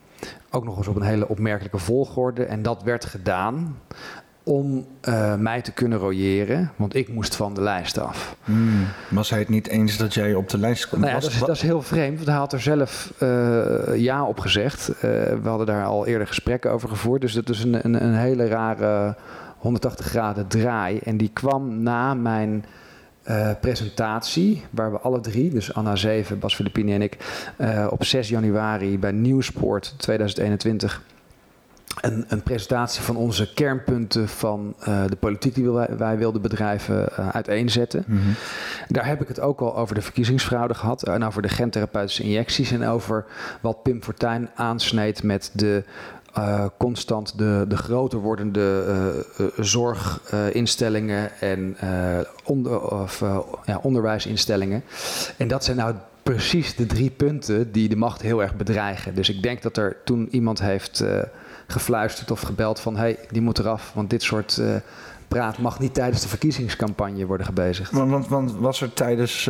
ook 0.50 0.64
nog 0.64 0.78
eens 0.78 0.88
op 0.88 0.96
een 0.96 1.02
hele 1.02 1.28
opmerkelijke 1.28 1.78
volgorde. 1.78 2.44
En 2.44 2.62
dat 2.62 2.84
werd 2.84 3.06
gedaan 3.06 3.78
om 4.44 4.86
uh, 5.10 5.36
mij 5.36 5.62
te 5.62 5.72
kunnen 5.72 5.98
royeren, 5.98 6.72
want 6.76 6.96
ik 6.96 7.10
moest 7.10 7.36
van 7.36 7.54
de 7.54 7.62
lijst 7.62 7.98
af. 7.98 8.36
Hmm. 8.44 8.88
Was 9.10 9.30
hij 9.30 9.40
het 9.40 9.50
niet 9.50 9.68
eens 9.68 9.98
dat 9.98 10.14
jij 10.14 10.34
op 10.34 10.50
de 10.50 10.58
lijst 10.58 10.90
kon? 10.90 11.00
Nou 11.00 11.12
ja, 11.12 11.20
dat, 11.20 11.30
is, 11.30 11.40
dat, 11.40 11.50
is, 11.50 11.62
heel 11.62 11.82
vreemd, 11.82 12.16
want 12.16 12.28
hij 12.28 12.38
had 12.38 12.54
er 12.54 12.62
zelf 12.62 13.14
uh, 13.20 13.96
ja 13.96 14.26
op 14.26 14.40
gezegd. 14.40 14.90
Uh, 14.90 15.02
we 15.02 15.50
hadden 15.50 15.68
daar 15.68 15.86
al 15.86 16.06
eerder 16.06 16.28
gesprekken 16.28 16.72
over 16.72 16.90
gevoerd, 16.90 17.22
dus 17.22 17.34
dat 17.34 17.50
is 17.50 17.64
een, 17.64 17.86
een, 17.86 18.04
een 18.04 18.16
hele 18.16 18.48
rare 18.48 19.16
180 19.62 20.06
graden 20.06 20.48
draai. 20.48 21.00
En 21.04 21.18
die 21.18 21.30
kwam 21.34 21.84
na 21.84 22.14
mijn 22.14 22.66
uh, 23.30 23.50
presentatie, 23.62 24.64
waar 24.70 24.92
we 24.92 25.00
alle 25.00 25.20
drie, 25.20 25.50
dus 25.50 25.74
Anna 25.74 25.96
Zeven, 25.96 26.40
Bas 26.40 26.56
Filippini 26.56 26.94
en 26.94 27.02
ik, 27.02 27.18
uh, 27.58 27.88
op 27.90 28.04
6 28.04 28.30
januari 28.30 29.00
bij 29.00 29.12
Nieuwsport 29.12 29.94
2021 29.98 31.02
een, 32.02 32.26
een, 32.28 32.44
presentatie 32.44 33.02
van 33.02 33.16
onze 33.16 33.54
kernpunten 33.54 34.30
van 34.30 34.76
uh, 34.88 35.04
de 35.08 35.16
politiek 35.16 35.56
die 35.56 35.72
wij, 35.72 35.88
wij 35.98 36.18
wilden 36.18 36.42
bedrijven 36.42 37.10
uh, 37.20 37.30
uiteenzetten. 37.30 38.04
Mm 38.08 38.18
-hmm. 38.18 38.34
Daar 38.88 39.06
heb 39.06 39.22
ik 39.22 39.28
het 39.28 39.40
ook 39.40 39.62
al 39.62 39.78
over 39.78 39.96
de 39.96 40.02
verkiezingsfraude 40.02 40.74
gehad 40.74 41.04
en 41.04 41.24
over 41.24 41.42
de 41.42 41.50
gentherapeutische 41.50 42.24
injecties 42.24 42.72
en 42.72 42.88
over 42.88 43.26
wat 43.62 43.84
Pim 43.84 44.04
Fortuyn 44.04 44.50
aansneed 44.56 45.24
met 45.24 45.52
de 45.54 45.84
uh, 46.38 46.66
constant 46.78 47.38
de, 47.38 47.66
de 47.68 47.78
groter 47.78 48.20
wordende 48.20 48.84
uh, 49.40 49.46
zorginstellingen 49.58 51.32
en 51.40 51.78
onder, 52.44 52.80
of, 52.92 53.24
ja, 53.66 53.80
onderwijsinstellingen. 53.82 54.84
En 55.38 55.48
dat 55.48 55.64
zijn 55.64 55.78
nou 55.78 55.96
precies 56.24 56.76
de 56.76 56.86
drie 56.86 57.10
punten 57.10 57.72
die 57.72 57.90
de 57.90 57.96
macht 57.96 58.22
heel 58.22 58.42
erg 58.42 58.56
bedreigen. 58.56 59.16
Dus 59.16 59.30
ik 59.30 59.44
denk 59.44 59.62
dat 59.62 59.78
er 59.78 59.98
toen 60.04 60.28
iemand 60.32 60.62
heeft 60.62 61.04
gefluisterd 61.68 62.32
of 62.32 62.42
gebeld 62.42 62.80
van... 62.80 62.96
hé, 62.96 63.02
hey, 63.02 63.18
die 63.30 63.42
moet 63.42 63.60
eraf, 63.60 63.92
want 63.94 64.10
dit 64.10 64.24
soort 64.24 64.62
praat 65.28 65.58
mag 65.58 65.80
niet 65.80 65.94
tijdens 65.94 66.22
de 66.22 66.28
verkiezingscampagne 66.28 67.26
worden 67.26 67.46
gebezigd. 67.46 67.92
Want, 67.92 68.12
want, 68.12 68.28
want 68.28 68.52
was 68.52 68.82
er 68.82 68.94
tijdens 68.94 69.46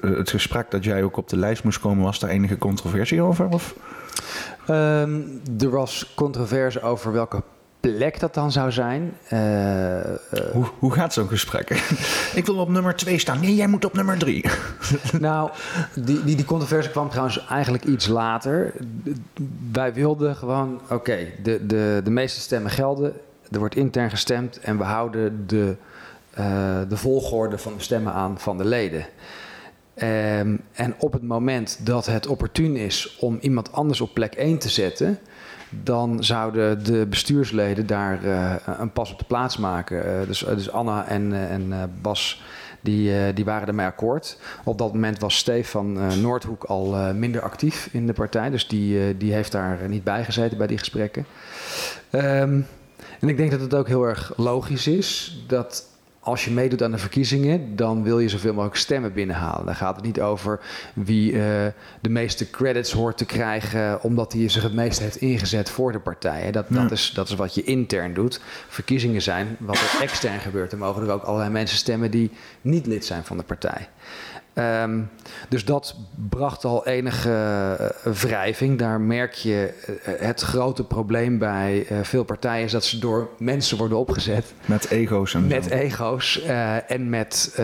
het 0.00 0.30
gesprek 0.30 0.70
dat 0.70 0.84
jij 0.84 1.02
ook 1.02 1.16
op 1.16 1.28
de 1.28 1.36
lijst 1.36 1.64
moest 1.64 1.80
komen, 1.80 2.04
was 2.04 2.18
daar 2.18 2.30
enige 2.30 2.58
controversie 2.58 3.22
over? 3.22 3.48
Of? 3.48 3.74
Um, 4.70 5.42
er 5.58 5.70
was 5.70 6.12
controverse 6.14 6.82
over 6.82 7.12
welke 7.12 7.42
plek 7.80 8.20
dat 8.20 8.34
dan 8.34 8.52
zou 8.52 8.72
zijn. 8.72 9.16
hoe, 10.52 10.66
hoe 10.78 10.92
gaat 10.92 11.12
zo'n 11.12 11.28
gesprek? 11.28 11.70
Ik 12.34 12.46
wil 12.46 12.56
op 12.56 12.68
nummer 12.68 12.96
2 12.96 13.18
staan. 13.18 13.40
Nee, 13.40 13.54
jij 13.54 13.66
moet 13.66 13.84
op 13.84 13.92
nummer 13.94 14.18
3. 14.18 14.44
nou, 15.20 15.50
die, 15.94 16.24
die, 16.24 16.36
die 16.36 16.44
controverse 16.44 16.90
kwam 16.90 17.08
trouwens 17.08 17.46
eigenlijk 17.46 17.84
iets 17.84 18.06
later. 18.06 18.74
Wij 19.72 19.92
wilden 19.92 20.36
gewoon, 20.36 20.80
oké, 20.90 21.18
de, 21.42 21.66
de, 21.66 22.00
de 22.04 22.10
meeste 22.10 22.40
stemmen 22.40 22.70
gelden. 22.70 23.12
Er 23.50 23.58
wordt 23.58 23.76
intern 23.76 24.10
gestemd 24.10 24.60
en 24.60 24.78
we 24.78 24.84
houden 24.84 25.46
de, 25.46 25.76
uh, 26.38 26.78
de 26.88 26.96
volgorde 26.96 27.58
van 27.58 27.72
de 27.76 27.82
stemmen 27.82 28.12
aan 28.12 28.38
van 28.38 28.58
de 28.58 28.64
leden. 28.64 29.06
Um, 30.02 30.60
en 30.72 30.94
op 30.98 31.12
het 31.12 31.22
moment 31.22 31.78
dat 31.82 32.06
het 32.06 32.26
opportun 32.26 32.76
is 32.76 33.16
om 33.20 33.38
iemand 33.40 33.72
anders 33.72 34.00
op 34.00 34.14
plek 34.14 34.34
1 34.34 34.58
te 34.58 34.68
zetten, 34.68 35.18
dan 35.70 36.24
zouden 36.24 36.84
de 36.84 37.06
bestuursleden 37.06 37.86
daar 37.86 38.24
uh, 38.24 38.54
een 38.78 38.92
pas 38.92 39.12
op 39.12 39.18
de 39.18 39.24
plaats 39.24 39.56
maken. 39.56 40.20
Uh, 40.20 40.26
dus, 40.26 40.38
dus, 40.38 40.70
Anna 40.70 41.08
en, 41.08 41.32
en 41.32 41.90
Bas 42.02 42.42
die, 42.80 43.32
die 43.32 43.44
waren 43.44 43.68
ermee 43.68 43.86
akkoord. 43.86 44.38
Op 44.64 44.78
dat 44.78 44.92
moment 44.92 45.18
was 45.18 45.36
Stefan 45.36 46.20
Noordhoek 46.20 46.64
al 46.64 47.14
minder 47.14 47.42
actief 47.42 47.88
in 47.92 48.06
de 48.06 48.12
partij, 48.12 48.50
dus 48.50 48.68
die, 48.68 49.16
die 49.16 49.32
heeft 49.32 49.52
daar 49.52 49.88
niet 49.88 50.04
bij 50.04 50.24
gezeten 50.24 50.58
bij 50.58 50.66
die 50.66 50.78
gesprekken. 50.78 51.26
Um, 52.10 52.66
en 53.20 53.28
ik 53.28 53.36
denk 53.36 53.50
dat 53.50 53.60
het 53.60 53.74
ook 53.74 53.88
heel 53.88 54.04
erg 54.04 54.32
logisch 54.36 54.86
is 54.86 55.38
dat 55.46 55.84
als 56.26 56.44
je 56.44 56.50
meedoet 56.50 56.82
aan 56.82 56.90
de 56.90 56.98
verkiezingen, 56.98 57.76
dan 57.76 58.02
wil 58.02 58.18
je 58.18 58.28
zoveel 58.28 58.52
mogelijk 58.52 58.76
stemmen 58.76 59.12
binnenhalen. 59.12 59.66
Dan 59.66 59.74
gaat 59.74 59.96
het 59.96 60.04
niet 60.04 60.20
over 60.20 60.60
wie 60.94 61.32
uh, 61.32 61.40
de 62.00 62.08
meeste 62.08 62.50
credits 62.50 62.92
hoort 62.92 63.16
te 63.16 63.24
krijgen, 63.24 64.02
omdat 64.02 64.32
hij 64.32 64.48
zich 64.48 64.62
het 64.62 64.74
meest 64.74 64.98
heeft 64.98 65.16
ingezet 65.16 65.70
voor 65.70 65.92
de 65.92 65.98
partij. 65.98 66.50
Dat, 66.50 66.66
ja. 66.68 66.82
dat, 66.82 66.90
is, 66.90 67.10
dat 67.14 67.28
is 67.28 67.34
wat 67.34 67.54
je 67.54 67.64
intern 67.64 68.14
doet. 68.14 68.40
Verkiezingen 68.68 69.22
zijn 69.22 69.56
wat 69.58 69.76
er 69.76 70.02
extern 70.02 70.40
gebeurt. 70.40 70.70
Dan 70.70 70.78
mogen 70.78 71.02
er 71.02 71.10
ook 71.10 71.22
allerlei 71.22 71.50
mensen 71.50 71.78
stemmen 71.78 72.10
die 72.10 72.30
niet 72.60 72.86
lid 72.86 73.04
zijn 73.04 73.24
van 73.24 73.36
de 73.36 73.42
partij. 73.42 73.88
Um, 74.58 75.10
dus 75.48 75.64
dat 75.64 75.96
bracht 76.28 76.64
al 76.64 76.86
enige 76.86 77.28
uh, 78.06 78.12
wrijving. 78.12 78.78
Daar 78.78 79.00
merk 79.00 79.32
je 79.32 79.74
uh, 79.88 80.14
het 80.18 80.40
grote 80.40 80.84
probleem 80.84 81.38
bij 81.38 81.86
uh, 81.90 81.98
veel 82.02 82.24
partijen 82.24 82.64
is 82.64 82.72
dat 82.72 82.84
ze 82.84 82.98
door 82.98 83.28
mensen 83.38 83.78
worden 83.78 83.98
opgezet. 83.98 84.52
Met 84.64 84.90
ego's 84.90 85.34
en 85.34 85.46
Met 85.46 85.64
zo. 85.64 85.70
ego's 85.70 86.42
en 86.86 87.08
met 87.08 87.60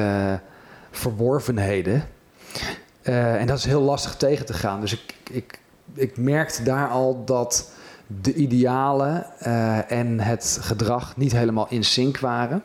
verworvenheden. 0.90 2.04
en 3.02 3.46
dat 3.46 3.58
is 3.58 3.64
heel 3.64 3.82
lastig 3.82 4.16
tegen 4.16 4.46
te 4.46 4.54
gaan. 4.54 4.80
Dus 4.80 4.92
ik, 4.92 5.14
ik, 5.30 5.58
ik 5.94 6.16
merkte 6.16 6.62
daar 6.62 6.88
al 6.88 7.24
dat 7.24 7.70
de 8.06 8.34
idealen 8.34 9.40
en 9.88 10.20
het 10.20 10.58
gedrag 10.60 11.16
niet 11.16 11.32
helemaal 11.32 11.66
in 11.68 11.84
sync 11.84 12.18
waren 12.18 12.62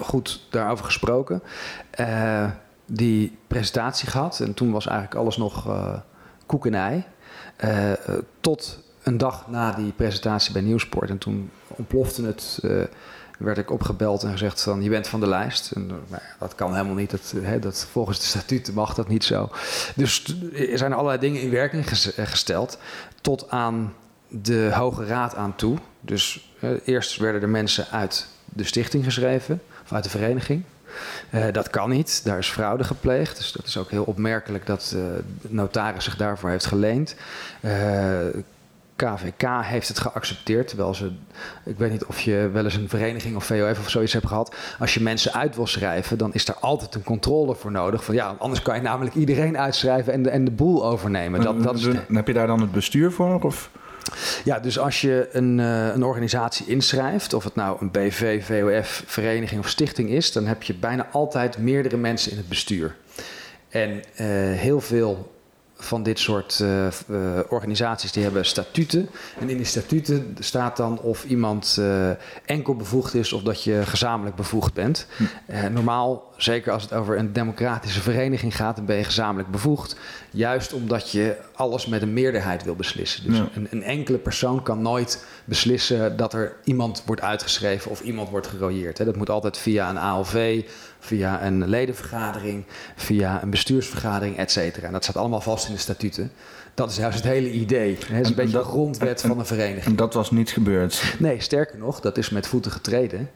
goed 0.00 0.46
daarover 0.50 0.84
gesproken. 0.84 1.42
Uh, 2.00 2.50
die 2.94 3.38
presentatie 3.46 4.08
gehad. 4.08 4.40
En 4.40 4.54
toen 4.54 4.72
was 4.72 4.86
eigenlijk 4.86 5.16
alles 5.20 5.36
nog 5.36 5.68
uh, 5.68 5.94
koek 6.46 6.66
en 6.66 6.74
ei. 6.74 7.04
Uh, 7.64 7.92
tot 8.40 8.78
een 9.02 9.18
dag 9.18 9.48
na 9.48 9.72
die 9.72 9.92
presentatie 9.92 10.52
bij 10.52 10.62
Nieuwsport. 10.62 11.10
En 11.10 11.18
toen 11.18 11.50
ontplofte 11.66 12.24
het. 12.24 12.58
werd 13.38 13.58
ik 13.58 13.70
opgebeld 13.70 14.22
en 14.22 14.30
gezegd 14.30 14.62
van 14.62 14.82
je 14.82 14.88
bent 14.88 15.08
van 15.08 15.20
de 15.20 15.28
lijst. 15.28 15.70
En, 15.70 15.86
nou, 15.86 16.22
dat 16.38 16.54
kan 16.54 16.72
helemaal 16.72 16.94
niet. 16.94 17.10
Dat, 17.10 17.34
hè, 17.42 17.58
dat, 17.58 17.86
volgens 17.90 18.18
de 18.18 18.24
statuten 18.24 18.74
mag 18.74 18.94
dat 18.94 19.08
niet 19.08 19.24
zo. 19.24 19.50
Dus 19.94 20.36
er 20.54 20.78
zijn 20.78 20.92
allerlei 20.92 21.18
dingen 21.18 21.40
in 21.40 21.50
werking 21.50 21.88
gesteld. 22.16 22.78
Tot 23.20 23.50
aan 23.50 23.94
de 24.28 24.70
Hoge 24.74 25.04
Raad 25.04 25.34
aan 25.34 25.56
toe. 25.56 25.78
Dus 26.00 26.54
eerst 26.84 27.16
werden 27.16 27.42
er 27.42 27.48
mensen 27.48 27.86
uit 27.90 28.28
de 28.44 28.64
stichting 28.64 29.04
geschreven 29.04 29.60
uit 29.92 30.04
de 30.04 30.10
vereniging. 30.10 30.62
Uh, 31.30 31.44
dat 31.52 31.70
kan 31.70 31.90
niet, 31.90 32.24
daar 32.24 32.38
is 32.38 32.48
fraude 32.48 32.84
gepleegd. 32.84 33.36
Dus 33.36 33.52
dat 33.52 33.66
is 33.66 33.76
ook 33.76 33.90
heel 33.90 34.04
opmerkelijk 34.04 34.66
dat 34.66 34.92
uh, 34.96 35.02
de 35.40 35.48
notaris 35.48 36.04
zich 36.04 36.16
daarvoor 36.16 36.50
heeft 36.50 36.66
geleend. 36.66 37.14
KVK 38.96 39.48
heeft 39.62 39.88
het 39.88 39.98
geaccepteerd, 39.98 40.68
terwijl 40.68 40.94
ze, 40.94 41.10
ik 41.64 41.78
weet 41.78 41.90
niet 41.90 42.04
of 42.04 42.20
je 42.20 42.50
wel 42.52 42.64
eens 42.64 42.74
een 42.74 42.88
vereniging 42.88 43.36
of 43.36 43.44
VOF 43.44 43.78
of 43.78 43.90
zoiets 43.90 44.12
hebt 44.12 44.26
gehad. 44.26 44.54
Als 44.78 44.94
je 44.94 45.00
mensen 45.00 45.32
uit 45.32 45.56
wil 45.56 45.66
schrijven, 45.66 46.18
dan 46.18 46.34
is 46.34 46.48
er 46.48 46.54
altijd 46.54 46.94
een 46.94 47.02
controle 47.02 47.54
voor 47.54 47.70
nodig. 47.70 48.04
Van, 48.04 48.14
ja, 48.14 48.34
anders 48.38 48.62
kan 48.62 48.74
je 48.74 48.82
namelijk 48.82 49.14
iedereen 49.14 49.58
uitschrijven 49.58 50.12
en 50.12 50.22
de, 50.22 50.30
en 50.30 50.44
de 50.44 50.50
boel 50.50 50.84
overnemen. 50.84 51.40
Dat, 51.40 51.62
dat 51.62 51.74
is. 51.74 51.88
Heb 52.08 52.26
je 52.26 52.32
daar 52.32 52.46
dan 52.46 52.60
het 52.60 52.72
bestuur 52.72 53.12
voor? 53.12 53.42
Of? 53.42 53.70
Ja, 54.44 54.58
dus 54.58 54.78
als 54.78 55.00
je 55.00 55.28
een, 55.32 55.58
uh, 55.58 55.86
een 55.86 56.04
organisatie 56.04 56.66
inschrijft, 56.66 57.34
of 57.34 57.44
het 57.44 57.54
nou 57.54 57.76
een 57.80 57.90
BV, 57.90 58.44
VOF, 58.44 59.02
vereniging 59.06 59.60
of 59.60 59.68
stichting 59.68 60.08
is, 60.10 60.32
dan 60.32 60.46
heb 60.46 60.62
je 60.62 60.74
bijna 60.74 61.08
altijd 61.12 61.58
meerdere 61.58 61.96
mensen 61.96 62.30
in 62.30 62.36
het 62.36 62.48
bestuur. 62.48 62.96
En 63.68 63.90
uh, 63.90 64.02
heel 64.58 64.80
veel 64.80 65.32
van 65.74 66.02
dit 66.02 66.18
soort 66.18 66.58
uh, 66.62 66.86
uh, 66.86 67.40
organisaties 67.48 68.12
die 68.12 68.22
hebben 68.22 68.44
statuten. 68.44 69.08
En 69.38 69.48
in 69.48 69.56
die 69.56 69.66
statuten 69.66 70.36
staat 70.38 70.76
dan 70.76 71.00
of 71.00 71.24
iemand 71.24 71.80
enkel 72.44 72.76
bevoegd 72.76 73.14
is 73.14 73.32
of 73.32 73.42
dat 73.42 73.62
je 73.62 73.82
gezamenlijk 73.84 74.36
bevoegd 74.36 74.74
bent. 74.74 75.06
Hm. 75.16 75.72
normaal, 75.72 76.31
zeker 76.42 76.72
als 76.72 76.82
het 76.82 76.92
over 76.92 77.18
een 77.18 77.32
democratische 77.32 78.00
vereniging 78.00 78.56
gaat, 78.56 78.76
dan 78.76 78.84
ben 78.84 78.96
je 78.96 79.04
gezamenlijk 79.04 79.50
bevoegd. 79.50 79.96
Juist 80.30 80.72
omdat 80.72 81.10
je 81.10 81.36
alles 81.54 81.86
met 81.86 82.02
een 82.02 82.12
meerderheid 82.12 82.64
wil 82.64 82.74
beslissen. 82.74 83.24
Dus 83.24 83.36
ja. 83.36 83.48
een, 83.54 83.66
een, 83.70 83.82
enkele 83.82 84.18
persoon 84.18 84.62
kan 84.62 84.82
nooit 84.82 85.24
beslissen 85.44 86.16
dat 86.16 86.32
er 86.32 86.56
iemand 86.64 87.02
wordt 87.06 87.22
uitgeschreven 87.22 87.90
of 87.90 88.00
iemand 88.00 88.28
wordt 88.28 88.46
gerooieerd. 88.46 88.96
Dat 88.96 89.16
moet 89.16 89.30
altijd 89.30 89.58
via 89.58 89.90
een 89.90 89.98
ALV 89.98 90.62
via 91.04 91.44
een 91.44 91.68
ledenvergadering, 91.68 92.64
via 92.96 93.42
een 93.42 93.50
bestuursvergadering, 93.50 94.36
et 94.36 94.50
cetera. 94.50 94.86
En 94.86 94.92
dat 94.92 95.02
staat 95.02 95.16
allemaal 95.16 95.40
vast 95.40 95.66
in 95.66 95.72
de 95.74 95.80
statuten. 95.80 96.32
Dat 96.74 96.90
is 96.90 96.96
juist 96.96 97.16
het 97.16 97.26
hele 97.26 97.50
idee. 97.50 97.96
Het 98.06 98.20
is 98.20 98.28
een 98.28 98.34
beetje 98.34 98.58
de 98.58 98.64
grondwet 98.64 99.22
en, 99.22 99.28
van 99.28 99.38
een 99.38 99.46
vereniging. 99.46 99.84
En 99.84 99.96
dat 99.96 100.14
was 100.14 100.30
niet 100.30 100.50
gebeurd? 100.50 101.14
Nee, 101.18 101.40
sterker 101.40 101.78
nog, 101.78 102.00
dat 102.00 102.18
is 102.18 102.30
met 102.30 102.46
voeten 102.46 102.72
getreden. 102.72 103.30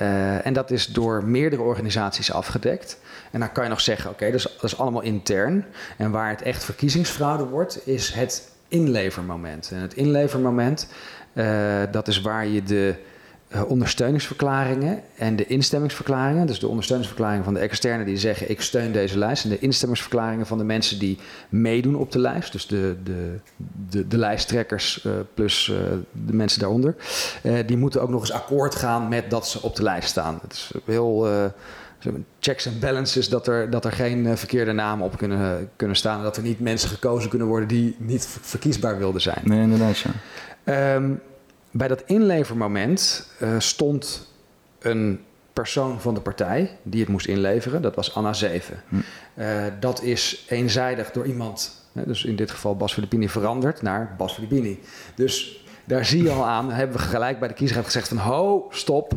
Uh, 0.00 0.46
en 0.46 0.52
dat 0.52 0.70
is 0.70 0.86
door 0.86 1.24
meerdere 1.24 1.62
organisaties 1.62 2.32
afgedekt. 2.32 2.98
En 3.30 3.40
dan 3.40 3.52
kan 3.52 3.64
je 3.64 3.70
nog 3.70 3.80
zeggen, 3.80 4.10
oké, 4.10 4.24
okay, 4.24 4.30
dat, 4.30 4.62
is 4.62 4.78
allemaal 4.78 5.02
intern. 5.02 5.64
En 5.96 6.10
waar 6.10 6.28
het 6.28 6.42
echt 6.42 6.64
verkiezingsfraude 6.64 7.44
wordt, 7.44 7.86
is 7.86 8.12
het 8.12 8.50
inlevermoment. 8.68 9.70
En 9.72 9.80
het 9.80 9.94
inlevermoment, 9.94 10.88
uh, 11.32 11.82
dat 11.90 12.08
is 12.08 12.20
waar 12.20 12.46
je 12.46 12.62
de 12.62 12.94
ondersteuningsverklaringen 13.66 15.02
en 15.16 15.36
de 15.36 15.46
instemmingsverklaringen. 15.46 16.46
Dus 16.46 16.58
de 16.58 16.68
ondersteuningsverklaringen 16.68 17.44
van 17.44 17.54
de 17.54 17.60
externe 17.60 18.04
die 18.04 18.16
zeggen 18.16 18.50
ik 18.50 18.60
steun 18.60 18.92
deze 18.92 19.18
lijst. 19.18 19.44
En 19.44 19.50
de 19.50 19.58
instemmingsverklaringen 19.58 20.46
van 20.46 20.58
de 20.58 20.64
mensen 20.64 20.98
die 20.98 21.18
meedoen 21.48 21.94
op 21.94 22.12
de 22.12 22.18
lijst. 22.18 22.52
Dus 22.52 22.66
de, 22.66 22.96
de, 23.04 23.38
de, 23.90 24.08
de 24.08 24.18
lijsttrekkers 24.18 25.04
uh, 25.06 25.12
plus 25.34 25.68
uh, 25.68 25.76
de 26.12 26.32
mensen 26.32 26.60
daaronder. 26.60 26.94
die 27.66 27.76
moeten 27.76 28.02
ook 28.02 28.10
nog 28.10 28.20
eens 28.20 28.32
akkoord 28.32 28.74
gaan 28.74 29.08
met 29.08 29.30
dat 29.30 29.48
ze 29.48 29.62
op 29.62 29.76
de 29.76 29.82
lijst 29.82 30.08
staan. 30.08 30.38
Het 30.42 30.52
is 30.52 30.70
heel 30.84 31.28
checks 32.40 32.66
en 32.66 32.78
balances 32.80 33.28
dat 33.28 33.46
er, 33.46 33.70
dat 33.70 33.84
er 33.84 33.92
geen 33.92 34.38
verkeerde 34.38 34.72
namen 34.72 35.04
op 35.04 35.16
kunnen, 35.16 35.70
kunnen 35.76 35.96
staan. 35.96 36.18
En 36.18 36.22
dat 36.22 36.36
er 36.36 36.42
niet 36.42 36.60
mensen 36.60 36.88
gekozen 36.88 37.30
kunnen 37.30 37.48
worden 37.48 37.68
die 37.68 37.96
niet 37.98 38.26
verkiesbaar 38.40 38.98
wilden 38.98 39.20
zijn. 39.20 39.40
Nee, 39.42 39.60
inderdaad 39.60 39.98
ja. 39.98 40.94
Um, 40.94 41.20
bij 41.70 41.88
dat 41.88 42.02
inlevermoment 42.06 43.28
uh, 43.42 43.54
stond 43.58 44.28
een 44.78 45.20
persoon 45.52 46.00
van 46.00 46.14
de 46.14 46.20
partij 46.20 46.76
die 46.82 47.00
het 47.00 47.08
moest 47.08 47.26
inleveren. 47.26 47.82
Dat 47.82 47.94
was 47.94 48.14
Anna 48.14 48.32
Zeven. 48.32 48.82
Hm. 48.88 48.96
Uh, 49.34 49.62
dat 49.80 50.02
is 50.02 50.46
eenzijdig 50.48 51.10
door 51.10 51.26
iemand, 51.26 51.86
hè, 51.92 52.06
dus 52.06 52.24
in 52.24 52.36
dit 52.36 52.50
geval 52.50 52.76
Bas 52.76 52.92
Filippini, 52.92 53.28
veranderd 53.28 53.82
naar 53.82 54.14
Bas 54.18 54.34
Filippini. 54.34 54.80
Dus 55.14 55.64
daar 55.84 56.04
zie 56.04 56.22
je 56.22 56.30
al 56.30 56.46
aan, 56.46 56.70
hebben 56.70 56.96
we 56.96 57.02
gelijk 57.02 57.38
bij 57.38 57.48
de 57.48 57.54
kiesraad 57.54 57.84
gezegd 57.84 58.08
van 58.08 58.16
ho, 58.16 58.66
stop. 58.70 59.12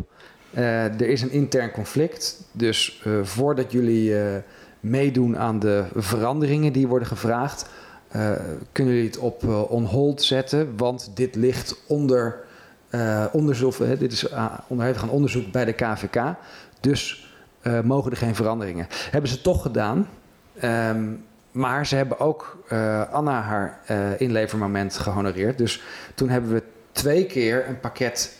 Uh, 0.55 0.83
er 0.83 1.07
is 1.07 1.21
een 1.21 1.31
intern 1.31 1.71
conflict. 1.71 2.43
Dus 2.51 3.01
uh, 3.07 3.23
voordat 3.23 3.71
jullie 3.71 4.15
meedoen 4.79 5.37
aan 5.37 5.59
de 5.59 5.85
veranderingen 5.95 6.73
die 6.73 6.87
worden 6.87 7.07
gevraagd, 7.07 7.65
kunnen 8.71 8.93
jullie 8.93 9.09
het 9.09 9.17
op 9.17 9.47
on 9.69 9.85
hold 9.85 10.21
zetten, 10.21 10.77
want 10.77 11.11
dit 11.13 11.35
ligt 11.35 11.81
onder 11.87 12.42
uh, 12.95 13.25
onderzoek, 13.31 13.77
dit 13.99 14.11
is 14.11 14.23
uh, 14.23 14.53
onderhevig 14.67 15.03
aan 15.03 15.09
onderzoek 15.09 15.51
bij 15.51 15.65
de 15.65 15.73
KVK. 15.73 16.21
Dus 16.79 17.31
uh, 17.63 17.79
mogen 17.79 18.11
er 18.11 18.17
geen 18.17 18.35
veranderingen. 18.35 18.87
Hebben 19.11 19.29
ze 19.29 19.41
toch 19.41 19.61
gedaan. 19.61 20.09
Um, 20.63 21.25
maar 21.51 21.85
ze 21.85 21.95
hebben 21.95 22.19
ook 22.19 22.57
Anna 23.11 23.41
haar 23.41 23.79
inlevermoment 24.17 24.97
gehonoreerd. 24.97 25.57
Dus 25.57 25.81
toen 26.15 26.29
hebben 26.29 26.53
we 26.53 26.63
twee 26.91 27.25
keer 27.25 27.67
een 27.67 27.79
pakket 27.79 28.37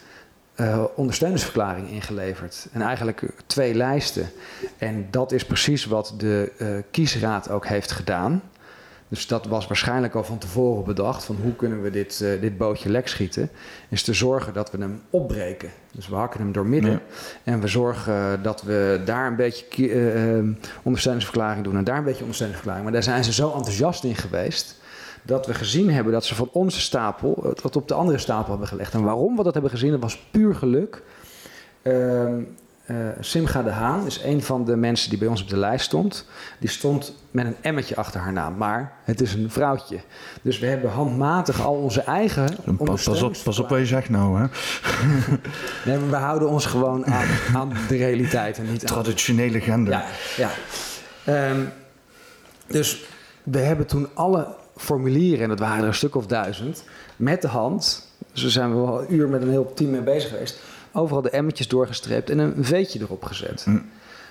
ondersteuningsverklaring 0.95 1.89
ingeleverd. 1.89 2.67
En 2.71 2.81
eigenlijk 2.81 3.21
twee 3.45 3.75
lijsten. 3.75 4.29
En 4.77 5.07
dat 5.11 5.31
is 5.31 5.45
precies 5.45 5.85
wat 5.85 6.13
de 6.17 6.83
kiesraad 6.91 7.49
ook 7.49 7.65
heeft 7.65 7.91
gedaan. 7.91 8.41
Dus 9.13 9.28
dat 9.28 9.45
was 9.45 9.67
waarschijnlijk 9.67 10.15
al 10.15 10.23
van 10.23 10.38
tevoren 10.38 10.84
bedacht 10.84 11.23
van 11.23 11.36
hoe 11.41 11.56
kunnen 11.56 11.82
we 11.82 11.89
dit, 11.89 12.19
uh, 12.23 12.41
dit 12.41 12.58
bootje 12.58 12.89
lek 12.89 13.08
schieten. 13.08 13.49
Is 13.89 14.04
te 14.04 14.13
zorgen 14.13 14.54
dat 14.54 14.71
we 14.71 14.78
hem 14.78 15.02
opbreken. 15.10 15.69
Dus 15.91 16.08
we 16.08 16.15
hakken 16.15 16.39
hem 16.39 16.52
door 16.52 16.65
midden. 16.65 17.02
En 17.43 17.60
we 17.60 17.67
zorgen 17.67 18.43
dat 18.43 18.62
we 18.62 19.02
daar 19.06 19.28
een 19.28 19.36
beetje 19.36 19.89
uh, 19.89 20.56
ondersteuningsverklaring 20.84 21.63
doen 21.63 21.78
en 21.78 21.84
daar 21.84 21.97
een 21.97 22.04
beetje 22.04 22.21
ondersteuningsverklaring. 22.21 22.84
Maar 22.84 22.93
daar 22.93 23.13
zijn 23.13 23.23
ze 23.23 23.34
zo 23.34 23.54
enthousiast 23.54 24.04
in 24.04 24.15
geweest 24.15 24.82
dat 25.21 25.45
we 25.45 25.54
gezien 25.54 25.91
hebben 25.91 26.13
dat 26.13 26.26
ze 26.26 26.36
van 26.36 26.49
onze 26.52 26.82
stapel 26.82 27.56
het 27.63 27.76
op 27.76 27.88
de 27.88 27.93
andere 27.93 28.17
stapel 28.17 28.49
hebben 28.49 28.67
gelegd. 28.67 28.93
En 28.93 29.04
waarom 29.04 29.38
we 29.38 29.43
dat 29.43 29.54
hebben 29.54 29.71
gezien, 29.71 29.91
dat 29.91 30.02
was 30.02 30.28
puur 30.32 30.56
geluk. 30.56 31.04
Uh, 31.84 32.34
uh, 32.85 32.97
Simga 33.19 33.63
de 33.63 33.69
Haan 33.69 34.05
is 34.05 34.21
een 34.23 34.43
van 34.43 34.65
de 34.65 34.75
mensen 34.75 35.09
die 35.09 35.19
bij 35.19 35.27
ons 35.27 35.41
op 35.41 35.49
de 35.49 35.57
lijst 35.57 35.85
stond. 35.85 36.25
Die 36.59 36.69
stond 36.69 37.15
met 37.31 37.45
een 37.45 37.55
emmetje 37.61 37.95
achter 37.95 38.19
haar 38.19 38.33
naam. 38.33 38.57
Maar 38.57 38.93
het 39.03 39.21
is 39.21 39.33
een 39.33 39.51
vrouwtje. 39.51 39.99
Dus 40.41 40.59
we 40.59 40.65
hebben 40.65 40.91
handmatig 40.91 41.61
al 41.61 41.75
onze 41.75 42.01
eigen. 42.01 42.57
Pas, 42.77 43.03
pas, 43.03 43.21
op, 43.21 43.35
pas 43.43 43.59
op 43.59 43.69
wat 43.69 43.79
je 43.79 43.85
zegt 43.85 44.09
nou, 44.09 44.39
hè? 44.39 44.45
nee, 45.85 45.97
maar 45.97 46.09
we 46.09 46.15
houden 46.15 46.49
ons 46.49 46.65
gewoon 46.65 47.05
aan, 47.05 47.27
aan 47.55 47.73
de 47.87 47.97
realiteit. 47.97 48.57
En 48.57 48.71
niet 48.71 48.87
Traditionele 48.87 49.59
gender. 49.59 49.93
Ja, 49.93 50.05
ja. 50.37 51.49
Um, 51.49 51.69
dus 52.67 53.03
we 53.43 53.59
hebben 53.59 53.85
toen 53.85 54.07
alle 54.13 54.47
formulieren, 54.75 55.43
en 55.43 55.49
dat 55.49 55.59
waren 55.59 55.81
er 55.81 55.87
een 55.87 55.93
stuk 55.93 56.15
of 56.15 56.25
duizend, 56.25 56.83
met 57.15 57.41
de 57.41 57.47
hand. 57.47 58.07
Dus 58.33 58.43
we 58.43 58.49
zijn 58.49 58.75
wel 58.75 59.01
een 59.01 59.13
uur 59.13 59.29
met 59.29 59.41
een 59.41 59.49
heel 59.49 59.73
team 59.73 59.91
mee 59.91 60.01
bezig 60.01 60.29
geweest 60.29 60.59
overal 60.93 61.21
de 61.21 61.29
emmetjes 61.29 61.67
doorgestreept 61.67 62.29
en 62.29 62.38
een 62.38 62.53
veetje 62.60 62.99
erop 62.99 63.23
gezet. 63.23 63.65
Mm. 63.67 63.86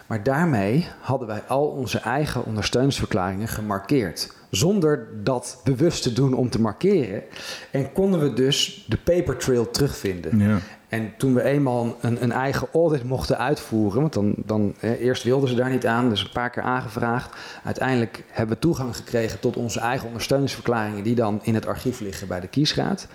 Maar 0.07 0.22
daarmee 0.22 0.87
hadden 1.01 1.29
wij 1.29 1.42
al 1.46 1.66
onze 1.66 1.98
eigen 1.98 2.44
ondersteuningsverklaringen 2.44 3.48
gemarkeerd. 3.48 4.33
Zonder 4.51 5.09
dat 5.22 5.61
bewust 5.64 6.03
te 6.03 6.12
doen 6.12 6.35
om 6.35 6.51
te 6.51 6.61
markeren. 6.61 7.22
En 7.70 7.92
konden 7.92 8.20
we 8.20 8.33
dus 8.33 8.85
de 8.88 8.96
paper 8.96 9.37
trail 9.37 9.70
terugvinden. 9.70 10.38
Ja. 10.38 10.59
En 10.88 11.12
toen 11.16 11.35
we 11.35 11.42
eenmaal 11.42 11.96
een, 12.01 12.22
een, 12.22 12.33
eigen 12.33 12.68
audit 12.72 13.05
mochten 13.05 13.38
uitvoeren, 13.38 14.01
want 14.01 14.12
dan, 14.12 14.35
dan 14.37 14.75
eerst 14.81 15.22
wilden 15.22 15.48
ze 15.48 15.55
daar 15.55 15.70
niet 15.70 15.87
aan, 15.87 16.09
dus 16.09 16.22
een 16.22 16.33
paar 16.33 16.51
keer 16.51 16.62
aangevraagd. 16.62 17.37
Uiteindelijk 17.64 18.25
hebben 18.29 18.55
we 18.55 18.61
toegang 18.61 18.96
gekregen 18.96 19.40
tot 19.40 19.57
onze 19.57 19.81
eigen 19.81 20.07
ondersteuningsverklaringen, 20.07 21.03
die 21.03 21.14
dan 21.14 21.40
in 21.42 21.55
het 21.55 21.66
archief 21.66 22.01
liggen 22.01 22.29
bij 22.29 22.40
de 22.40 22.48
kiesraad. 22.48 23.07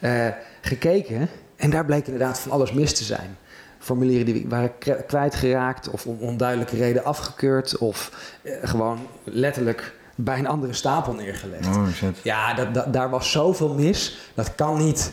Ja. 0.00 0.26
Uh, 0.26 0.34
gekeken 0.60 1.28
en 1.62 1.70
daar 1.70 1.84
bleek 1.84 2.06
inderdaad 2.06 2.38
van 2.38 2.52
alles 2.52 2.72
mis 2.72 2.94
te 2.94 3.04
zijn. 3.04 3.36
Formulieren 3.78 4.26
die 4.26 4.46
waren 4.48 4.72
kwijtgeraakt 5.06 5.90
of 5.90 6.06
om 6.06 6.16
onduidelijke 6.20 6.76
reden 6.76 7.04
afgekeurd 7.04 7.78
of 7.78 8.10
eh, 8.42 8.52
gewoon 8.62 9.06
letterlijk 9.24 9.94
bij 10.14 10.38
een 10.38 10.46
andere 10.46 10.72
stapel 10.72 11.14
neergelegd. 11.14 11.66
Oh, 11.66 11.86
ja, 12.22 12.54
dat, 12.54 12.74
dat, 12.74 12.92
daar 12.92 13.10
was 13.10 13.30
zoveel 13.30 13.74
mis. 13.74 14.30
Dat 14.34 14.54
kan 14.54 14.84
niet 14.84 15.12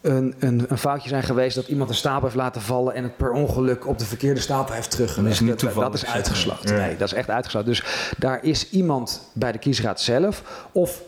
een, 0.00 0.34
een, 0.38 0.64
een, 0.68 0.78
foutje 0.78 1.08
zijn 1.08 1.22
geweest 1.22 1.54
dat 1.54 1.68
iemand 1.68 1.90
een 1.90 1.96
stapel 1.96 2.22
heeft 2.22 2.34
laten 2.34 2.60
vallen 2.60 2.94
en 2.94 3.02
het 3.02 3.16
per 3.16 3.30
ongeluk 3.30 3.86
op 3.86 3.98
de 3.98 4.04
verkeerde 4.04 4.40
stapel 4.40 4.74
heeft 4.74 4.90
teruggelegd. 4.90 5.38
Dat 5.38 5.48
is, 5.48 5.64
niet 5.64 5.74
dat, 5.74 5.94
is 5.94 6.06
uitgesloten. 6.06 6.76
Nee, 6.76 6.96
dat 6.96 7.08
is 7.08 7.14
echt 7.14 7.30
uitgesloten. 7.30 7.68
Dus 7.68 8.12
daar 8.18 8.44
is 8.44 8.70
iemand 8.70 9.30
bij 9.32 9.52
de 9.52 9.58
kiesraad 9.58 10.00
zelf 10.00 10.42
of 10.72 11.02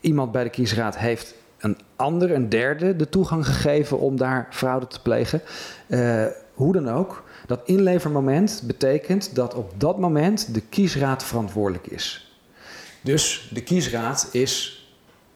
iemand 0.00 0.32
bij 0.32 0.44
de 0.44 0.50
kiesraad 0.50 0.98
heeft 0.98 1.34
een 1.58 1.78
ander, 1.96 2.30
een 2.30 2.48
derde, 2.48 2.96
de 2.96 3.08
toegang 3.08 3.46
gegeven 3.46 3.98
om 3.98 4.16
daar 4.16 4.46
fraude 4.50 4.86
te 4.86 5.02
plegen. 5.02 5.40
Uh, 5.86 6.24
hoe 6.54 6.72
dan 6.72 6.88
ook, 6.88 7.24
dat 7.46 7.60
inlevermoment 7.64 8.62
betekent 8.64 9.34
dat 9.34 9.54
op 9.54 9.72
dat 9.76 9.98
moment 9.98 10.54
de 10.54 10.60
kiesraad 10.60 11.24
verantwoordelijk 11.24 11.86
is. 11.86 12.32
Dus 13.00 13.50
de 13.52 13.62
kiesraad 13.62 14.28
is 14.32 14.82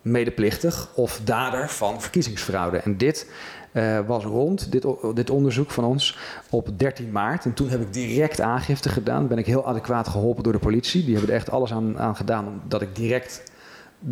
medeplichtig 0.02 0.88
of 0.94 1.20
dader 1.24 1.68
van 1.68 2.00
verkiezingsfraude. 2.00 2.76
En 2.76 2.96
dit 2.96 3.30
uh, 3.72 3.98
was 4.06 4.24
rond, 4.24 4.72
dit, 4.72 4.86
dit, 5.14 5.30
onderzoek 5.30 5.70
van 5.70 5.84
ons, 5.84 6.18
op 6.50 6.68
13 6.76 7.10
maart. 7.12 7.44
En 7.44 7.54
toen 7.54 7.68
heb 7.68 7.80
ik 7.80 7.92
direct 7.92 8.40
aangifte 8.40 8.88
gedaan. 8.88 9.28
Ben 9.28 9.38
ik 9.38 9.46
heel 9.46 9.66
adequaat 9.66 10.08
geholpen 10.08 10.42
door 10.42 10.52
de 10.52 10.58
politie. 10.58 11.04
Die 11.04 11.12
hebben 11.14 11.30
er 11.30 11.36
echt 11.36 11.50
alles 11.50 11.72
aan, 11.72 11.98
aan 11.98 12.16
gedaan 12.16 12.60
omdat 12.62 12.82
ik 12.82 12.96
direct 12.96 13.42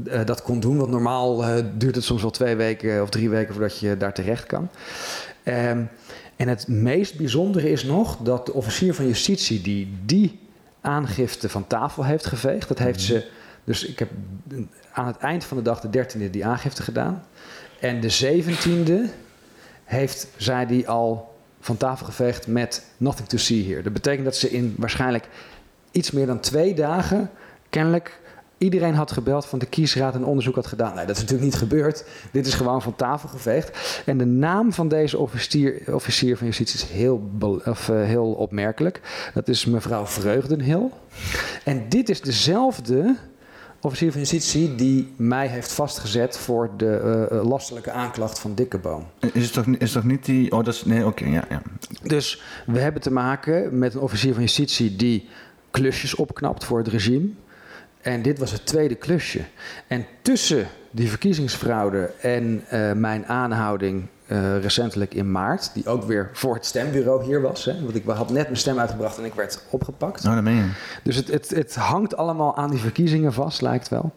uh, 0.05 0.24
dat 0.24 0.42
kon 0.42 0.61
doen. 0.61 0.76
Want 0.76 0.90
normaal 0.90 1.44
uh, 1.44 1.64
duurt 1.74 1.94
het 1.94 2.05
soms 2.05 2.22
wel 2.22 2.31
twee 2.31 2.57
weken 2.57 3.03
of 3.03 3.11
drie 3.11 3.31
weken 3.31 3.53
voordat 3.53 3.79
je 3.79 3.96
daar 3.96 4.14
terecht 4.14 4.46
kan. 4.46 4.68
Um, 5.44 5.88
en 6.37 6.48
het 6.48 6.68
meest 6.68 7.16
bijzondere 7.16 7.70
is 7.70 7.85
nog 7.85 8.16
dat 8.16 8.46
de 8.46 8.53
officier 8.53 8.94
van 8.94 9.07
justitie 9.07 9.61
die 9.61 9.92
die 10.05 10.38
aangifte 10.81 11.48
van 11.48 11.66
tafel 11.66 12.05
heeft 12.05 12.26
geveegd, 12.26 12.68
dat 12.68 12.79
heeft 12.79 13.00
ze. 13.00 13.26
Dus 13.64 13.87
ik 13.87 13.98
heb 13.98 14.11
aan 14.92 15.07
het 15.07 15.16
eind 15.16 15.44
van 15.44 15.57
de 15.57 15.62
dag, 15.62 15.81
de 15.81 16.05
13e, 16.05 16.31
die 16.31 16.46
aangifte 16.46 16.83
gedaan. 16.83 17.24
En 17.81 18.00
de 18.00 18.40
17e 18.40 19.11
heeft 19.85 20.29
zij 20.37 20.66
die 20.66 20.88
al 20.88 21.35
van 21.61 21.76
tafel 21.76 22.07
geveegd 22.07 22.46
met 22.46 22.85
nothing 22.96 23.29
to 23.29 23.37
see 23.37 23.66
here. 23.68 23.83
Dat 23.83 23.92
betekent 23.92 24.24
dat 24.24 24.37
ze 24.37 24.50
in 24.50 24.74
waarschijnlijk 24.79 25.29
iets 25.90 26.11
meer 26.11 26.26
dan 26.26 26.40
twee 26.40 26.74
dagen 26.74 27.31
kennelijk 27.70 28.19
Iedereen 28.60 28.94
had 28.94 29.12
gebeld 29.12 29.46
van 29.46 29.58
de 29.58 29.66
kiesraad 29.66 30.14
en 30.14 30.24
onderzoek 30.24 30.54
had 30.54 30.66
gedaan. 30.66 30.94
Nee, 30.94 31.06
dat 31.06 31.16
is 31.16 31.22
natuurlijk 31.22 31.50
niet 31.50 31.58
gebeurd. 31.58 32.04
Dit 32.32 32.46
is 32.46 32.54
gewoon 32.54 32.82
van 32.82 32.96
tafel 32.96 33.28
geveegd. 33.28 34.02
En 34.06 34.18
de 34.18 34.24
naam 34.24 34.72
van 34.72 34.88
deze 34.88 35.18
officier, 35.18 35.94
officier 35.94 36.36
van 36.36 36.46
justitie 36.46 36.80
is 36.80 36.90
heel, 36.90 37.30
of, 37.64 37.88
uh, 37.88 38.04
heel 38.04 38.32
opmerkelijk. 38.32 39.00
Dat 39.34 39.48
is 39.48 39.64
mevrouw 39.64 40.06
Vreugdenhil. 40.06 40.90
En 41.64 41.88
dit 41.88 42.08
is 42.08 42.20
dezelfde 42.20 43.16
officier 43.80 44.10
van 44.10 44.20
justitie 44.20 44.74
die 44.74 45.12
mij 45.16 45.46
heeft 45.46 45.72
vastgezet 45.72 46.38
voor 46.38 46.70
de 46.76 47.28
uh, 47.32 47.48
lastelijke 47.48 47.90
aanklacht 47.90 48.38
van 48.38 48.54
Dikkeboom. 48.54 49.06
Is 49.32 49.44
het 49.44 49.52
toch, 49.52 49.66
is 49.66 49.92
toch 49.92 50.04
niet 50.04 50.24
die... 50.24 50.52
Oh, 50.52 50.64
dat 50.64 50.74
is... 50.74 50.84
Nee, 50.84 51.06
oké, 51.06 51.24
ja, 51.24 51.44
ja. 51.48 51.62
Dus 52.02 52.42
we 52.66 52.78
hebben 52.78 53.02
te 53.02 53.12
maken 53.12 53.78
met 53.78 53.94
een 53.94 54.00
officier 54.00 54.32
van 54.32 54.42
justitie 54.42 54.96
die 54.96 55.28
klusjes 55.70 56.14
opknapt 56.14 56.64
voor 56.64 56.78
het 56.78 56.88
regime... 56.88 57.28
En 58.00 58.22
dit 58.22 58.38
was 58.38 58.52
het 58.52 58.66
tweede 58.66 58.94
klusje. 58.94 59.44
En 59.86 60.06
tussen 60.22 60.66
die 60.90 61.08
verkiezingsfraude 61.08 62.12
en 62.20 62.64
uh, 62.72 62.92
mijn 62.92 63.26
aanhouding 63.26 64.06
uh, 64.26 64.60
recentelijk 64.60 65.14
in 65.14 65.30
maart, 65.30 65.70
die 65.74 65.86
ook 65.86 66.04
weer 66.04 66.30
voor 66.32 66.54
het 66.54 66.66
stembureau 66.66 67.24
hier 67.24 67.40
was. 67.40 67.64
Hè, 67.64 67.82
want 67.82 67.94
ik 67.94 68.04
had 68.06 68.30
net 68.30 68.44
mijn 68.44 68.56
stem 68.56 68.78
uitgebracht 68.78 69.18
en 69.18 69.24
ik 69.24 69.34
werd 69.34 69.62
opgepakt. 69.70 70.26
Oh, 70.26 70.34
dat 70.34 70.42
meen 70.42 70.56
je. 70.56 70.70
Dus 71.02 71.16
het, 71.16 71.28
het, 71.28 71.50
het 71.50 71.74
hangt 71.74 72.16
allemaal 72.16 72.56
aan 72.56 72.70
die 72.70 72.80
verkiezingen 72.80 73.32
vast, 73.32 73.60
lijkt 73.60 73.88
wel. 73.88 74.12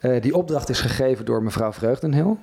Uh, 0.00 0.22
die 0.22 0.34
opdracht 0.34 0.68
is 0.68 0.80
gegeven 0.80 1.24
door 1.24 1.42
mevrouw 1.42 1.72
Vreugdenhil. 1.72 2.38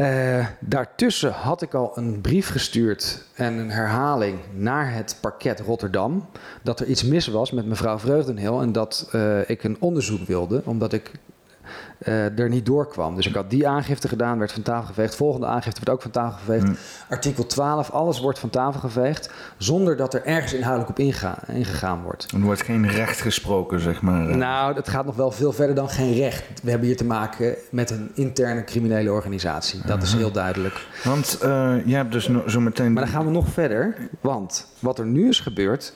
Uh, 0.00 0.46
daartussen 0.60 1.32
had 1.32 1.62
ik 1.62 1.74
al 1.74 1.92
een 1.94 2.20
brief 2.20 2.48
gestuurd 2.48 3.24
en 3.34 3.52
een 3.58 3.70
herhaling 3.70 4.38
naar 4.52 4.92
het 4.94 5.18
parket 5.20 5.60
Rotterdam. 5.60 6.28
Dat 6.62 6.80
er 6.80 6.86
iets 6.86 7.04
mis 7.04 7.26
was 7.26 7.50
met 7.50 7.66
mevrouw 7.66 7.98
Vreugdenhil 7.98 8.60
en 8.60 8.72
dat 8.72 9.08
uh, 9.14 9.50
ik 9.50 9.64
een 9.64 9.76
onderzoek 9.80 10.26
wilde, 10.26 10.62
omdat 10.64 10.92
ik 10.92 11.10
uh, 12.04 12.38
er 12.38 12.48
niet 12.48 12.66
doorkwam. 12.66 13.16
Dus 13.16 13.26
ik 13.26 13.34
had 13.34 13.50
die 13.50 13.68
aangifte 13.68 14.08
gedaan, 14.08 14.38
werd 14.38 14.52
van 14.52 14.62
tafel 14.62 14.86
geveegd. 14.86 15.16
Volgende 15.16 15.46
aangifte 15.46 15.80
werd 15.84 15.96
ook 15.96 16.02
van 16.02 16.10
tafel 16.10 16.38
geveegd. 16.38 16.64
Hmm. 16.64 16.76
Artikel 17.08 17.46
12, 17.46 17.90
alles 17.90 18.20
wordt 18.20 18.38
van 18.38 18.50
tafel 18.50 18.80
geveegd. 18.80 19.30
Zonder 19.56 19.96
dat 19.96 20.14
er 20.14 20.24
ergens 20.24 20.52
inhoudelijk 20.52 20.90
op 20.90 20.98
ingegaan 20.98 22.02
wordt. 22.02 22.30
Er 22.32 22.40
wordt 22.40 22.62
geen 22.62 22.88
recht 22.90 23.20
gesproken, 23.20 23.80
zeg 23.80 24.02
maar. 24.02 24.36
Nou, 24.36 24.74
het 24.74 24.88
gaat 24.88 25.06
nog 25.06 25.16
wel 25.16 25.30
veel 25.30 25.52
verder 25.52 25.74
dan 25.74 25.88
geen 25.88 26.14
recht. 26.14 26.62
We 26.62 26.70
hebben 26.70 26.88
hier 26.88 26.96
te 26.96 27.04
maken 27.04 27.54
met 27.70 27.90
een 27.90 28.10
interne 28.14 28.64
criminele 28.64 29.12
organisatie. 29.12 29.80
Dat 29.86 30.02
is 30.02 30.14
heel 30.14 30.32
duidelijk. 30.32 30.86
Want 31.04 31.38
uh, 31.42 31.74
je 31.84 31.94
hebt 31.94 32.12
dus 32.12 32.30
zo 32.46 32.60
meteen. 32.60 32.92
Maar 32.92 33.02
dan 33.02 33.12
gaan 33.12 33.24
we 33.24 33.30
nog 33.30 33.48
verder. 33.48 33.96
Want 34.20 34.66
wat 34.78 34.98
er 34.98 35.06
nu 35.06 35.28
is 35.28 35.40
gebeurd. 35.40 35.92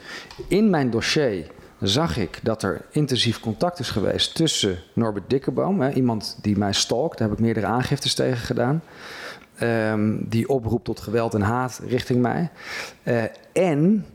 In 0.48 0.70
mijn 0.70 0.90
dossier 0.90 1.46
zag 1.80 2.16
ik 2.16 2.38
dat 2.42 2.62
er 2.62 2.80
intensief 2.90 3.40
contact 3.40 3.78
is 3.78 3.90
geweest 3.90 4.34
tussen 4.34 4.78
Norbert 4.92 5.30
Dikkeboom, 5.30 5.80
hè, 5.80 5.92
iemand 5.92 6.38
die 6.42 6.58
mij 6.58 6.72
stalkt, 6.72 7.18
daar 7.18 7.28
heb 7.28 7.38
ik 7.38 7.44
meerdere 7.44 7.66
aangiftes 7.66 8.14
tegen 8.14 8.46
gedaan, 8.46 8.82
um, 9.62 10.28
die 10.28 10.48
oproept 10.48 10.84
tot 10.84 11.00
geweld 11.00 11.34
en 11.34 11.40
haat 11.40 11.80
richting 11.86 12.22
mij, 12.22 12.50
uh, 13.04 13.22
en 13.52 14.06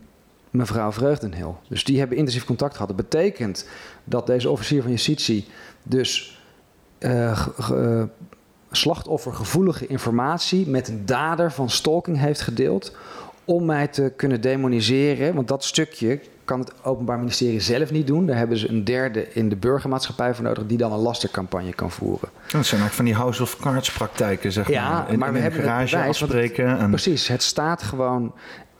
mevrouw 0.50 0.92
Vreugdenhil. 0.92 1.58
Dus 1.68 1.84
die 1.84 2.00
hebben 2.00 2.18
intensief 2.18 2.46
contact 2.46 2.74
gehad. 2.74 2.88
Dat 2.88 2.98
betekent 2.98 3.68
dat 4.04 4.28
deze 4.28 4.50
officier 4.50 4.82
van 4.82 4.92
justitie 4.92 5.48
dus 5.84 6.42
uh, 7.00 7.48
uh, 7.72 8.04
slachtoffergevoelige 8.72 9.88
informatie 9.88 10.68
met 10.68 10.88
een 10.88 11.06
dader 11.06 11.52
van 11.52 11.70
stalking 11.70 12.20
heeft 12.20 12.42
gedeeld 12.42 12.96
om 13.46 13.66
mij 13.66 13.88
te 13.88 14.14
kunnen 14.16 14.42
demoniseren. 14.42 15.36
Want 15.36 15.48
dat 15.48 15.64
stukje 15.64 16.20
kan 16.46 16.60
het 16.60 16.72
Openbaar 16.84 17.18
Ministerie 17.18 17.60
zelf 17.60 17.92
niet 17.92 18.08
doen. 18.08 18.26
Daar 18.26 18.38
hebben 18.38 18.58
ze 18.58 18.70
een 18.70 18.84
derde 18.84 19.34
in 19.34 19.50
de 19.50 19.56
burgermaatschappij 19.56 20.34
voor 20.34 20.44
nodig 20.44 20.66
die 20.66 20.78
dan 20.78 20.92
een 20.92 21.00
lastercampagne 21.00 21.74
kan 21.74 21.92
voeren. 21.92 22.30
Dat 22.34 22.50
zijn 22.50 22.82
eigenlijk 22.82 22.94
van 22.94 23.06
die 23.06 23.14
House 23.14 23.42
of 23.42 23.58
Cards 23.58 23.92
praktijken, 23.92 24.52
zeg 24.52 24.68
ja, 24.68 24.90
maar. 24.90 25.12
In, 25.12 25.20
maar 25.20 25.34
we 25.34 25.40
hebben 25.40 25.64
garage 25.64 25.96
bewijs, 25.96 26.22
afspreken. 26.22 26.70
Het, 26.70 26.80
en... 26.80 26.90
Precies, 26.90 27.28
het 27.28 27.44
staat 27.44 27.84
gewoon 27.84 28.34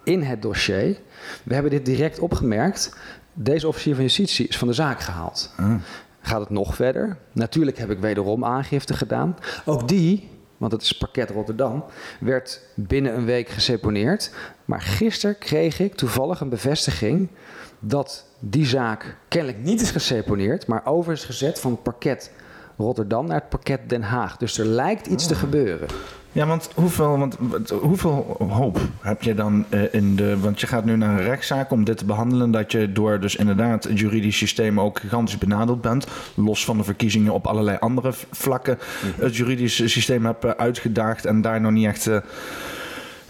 in 0.04 0.22
het 0.22 0.42
dossier. 0.42 0.98
We 1.44 1.54
hebben 1.54 1.72
dit 1.72 1.86
direct 1.86 2.20
opgemerkt. 2.20 2.96
Deze 3.34 3.68
officier 3.68 3.96
van 3.96 4.04
justitie 4.04 4.48
is 4.48 4.58
van 4.58 4.68
de 4.68 4.74
zaak 4.74 5.02
gehaald. 5.02 5.54
Ah. 5.58 5.74
Gaat 6.22 6.40
het 6.40 6.50
nog 6.50 6.76
verder? 6.76 7.18
Natuurlijk 7.32 7.78
heb 7.78 7.90
ik 7.90 8.00
wederom 8.00 8.46
aangifte 8.46 8.94
gedaan. 8.94 9.38
Ook 9.66 9.88
die 9.88 10.30
want 10.58 10.72
het 10.72 10.82
is 10.82 10.98
pakket 10.98 11.30
Rotterdam, 11.30 11.84
werd 12.20 12.62
binnen 12.76 13.16
een 13.16 13.26
week 13.26 13.50
geseponeerd. 13.50 14.32
Maar 14.66 14.82
gisteren 14.82 15.38
kreeg 15.38 15.80
ik 15.80 15.96
toevallig 15.96 16.40
een 16.40 16.50
bevestiging 16.50 17.30
dat 17.80 18.26
die 18.40 18.66
zaak 18.66 19.18
kennelijk 19.28 19.64
niet 19.64 19.82
is 19.82 19.92
geseponeerd, 19.92 20.68
maar 20.68 20.86
over 20.86 21.14
is 21.14 21.26
gezet 21.26 21.60
van 21.60 21.72
het 21.72 21.84
parket 21.84 22.32
Rotterdam 22.78 23.28
naar 23.28 23.40
het 23.40 23.50
parket 23.50 23.90
Den 23.90 24.02
Haag. 24.02 24.38
Dus 24.38 24.58
er 24.58 24.66
lijkt 24.66 25.08
iets 25.08 25.28
te 25.28 25.34
oh. 25.34 25.40
gebeuren. 25.40 25.88
Ja, 26.32 26.46
want 26.46 26.70
hoeveel, 26.74 27.18
want 27.40 27.70
hoeveel 27.70 28.36
hoop 28.50 28.80
heb 29.02 29.22
je 29.22 29.34
dan 29.34 29.66
uh, 29.70 29.94
in 29.94 30.16
de. 30.16 30.40
Want 30.40 30.62
je 30.62 30.68
gaat 30.68 30.86
nu 30.86 30.96
naar 30.96 31.20
een 31.20 31.26
rechtszaak 31.26 31.72
om 31.72 31.84
dit 31.84 31.98
te 31.98 32.06
behandelen. 32.06 32.52
Dat 32.52 32.72
je 32.72 32.92
door 32.92 33.20
dus 33.20 33.36
inderdaad 33.36 33.84
het 33.84 34.00
juridisch 34.00 34.38
systeem 34.38 34.80
ook 34.80 35.00
gigantisch 35.00 35.38
benadeeld 35.38 35.82
bent. 35.82 36.08
Los 36.34 36.66
van 36.66 36.78
de 36.78 36.84
verkiezingen 36.84 37.34
op 37.34 37.48
allerlei 37.48 37.78
andere 37.80 38.12
vlakken. 38.32 38.78
Mhm. 38.78 39.24
Het 39.24 39.36
juridische 39.36 39.88
systeem 39.88 40.26
hebt 40.26 40.44
eh, 40.44 40.52
uitgedaagd 40.52 41.26
en 41.26 41.42
daar 41.42 41.62
nog 41.62 41.72
niet 41.72 41.86
echt. 41.86 42.08
Uh, 42.08 42.18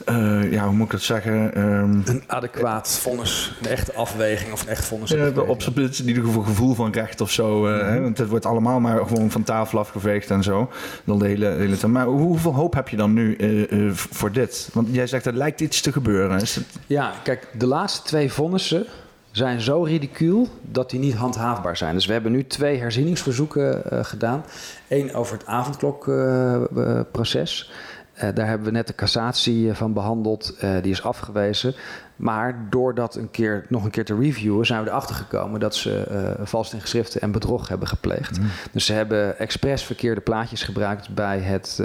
uh, 0.10 0.52
ja, 0.52 0.66
hoe 0.66 0.74
moet 0.74 0.86
ik 0.86 0.92
dat 0.92 1.02
zeggen? 1.02 1.62
Um, 1.62 2.02
een 2.06 2.24
adequaat 2.28 2.90
vonnis, 2.90 3.58
een 3.62 3.70
echte 3.70 3.94
afweging 3.94 4.52
of 4.52 4.62
een 4.62 4.68
echt 4.68 4.86
vonnis. 4.86 5.10
Ja, 5.10 5.30
op 5.30 5.62
zijn 5.62 5.76
in 5.76 6.08
ieder 6.08 6.24
geval 6.24 6.42
gevoel 6.42 6.74
van 6.74 6.92
recht 6.92 7.22
of 7.22 7.32
zo. 7.32 7.60
Mm 7.60 7.66
hè? 7.66 8.02
Want 8.02 8.18
het 8.18 8.30
wordt 8.30 8.46
allemaal 8.46 8.80
maar 8.80 9.08
gewoon 9.08 9.32
van 9.32 9.44
tafel 9.44 9.80
afgeveegd 9.80 10.30
en 10.30 10.44
zo. 10.44 10.70
Dan 11.04 11.20
de 11.20 11.28
hele, 11.28 11.48
hele 11.48 11.78
tijd. 11.78 11.92
Maar 11.92 12.06
hoeveel 12.06 12.54
hoop 12.54 12.74
heb 12.74 12.90
je 12.90 12.98
dan 12.98 13.14
nu 13.14 13.38
uh, 13.38 13.92
voor 13.94 14.32
dit? 14.32 14.70
Want 14.74 14.88
jij 14.92 15.08
zegt 15.08 15.26
er 15.26 15.34
lijkt 15.34 15.62
iets 15.62 15.82
te 15.82 15.92
gebeuren. 15.92 16.42
Is 16.42 16.56
het... 16.56 16.66
Ja, 16.88 17.12
kijk, 17.24 17.48
de 17.58 17.68
laatste 17.68 18.08
twee 18.08 18.32
vonnissen 18.32 18.86
zijn 19.32 19.62
zo 19.62 19.84
ridicuul 19.84 20.48
dat 20.62 20.90
die 20.90 21.00
niet 21.00 21.16
handhaafbaar 21.16 21.78
zijn. 21.78 21.94
Dus 21.94 22.06
we 22.06 22.14
hebben 22.14 22.32
nu 22.32 22.48
twee 22.48 22.80
herzieningsverzoeken 22.80 23.82
gedaan. 24.06 24.46
Eén 24.88 25.14
over 25.14 25.38
het 25.38 25.46
avondklokproces. 25.46 27.72
Uh, 28.16 28.30
daar 28.34 28.48
hebben 28.48 28.68
we 28.68 28.74
net 28.74 28.88
de 28.88 28.96
cassatie 28.96 29.70
eh, 29.70 29.76
van 29.76 29.94
behandeld. 29.94 30.56
Uh, 30.64 30.82
die 30.82 30.92
is 30.92 31.04
afgewezen. 31.04 31.76
Maar 32.16 32.68
door 32.70 32.96
dat 32.96 33.16
een 33.16 33.32
keer, 33.32 33.66
nog 33.70 33.84
een 33.84 33.92
keer 33.92 34.06
te 34.06 34.16
reviewen, 34.16 34.66
zijn 34.66 34.84
we 34.84 34.90
erachter 34.90 35.16
gekomen 35.16 35.60
dat 35.60 35.76
ze 35.76 36.08
uh, 36.40 36.46
vals 36.46 36.74
in 36.74 36.82
geschriften 36.82 37.22
en 37.22 37.32
bedrog 37.32 37.68
hebben 37.68 37.88
gepleegd. 37.88 38.40
Mm. 38.40 38.48
Dus 38.72 38.86
ze 38.86 38.94
hebben 38.94 39.40
expres 39.40 39.84
verkeerde 39.84 40.22
plaatjes 40.22 40.64
gebruikt 40.64 41.10
bij 41.14 41.40
het, 41.40 41.84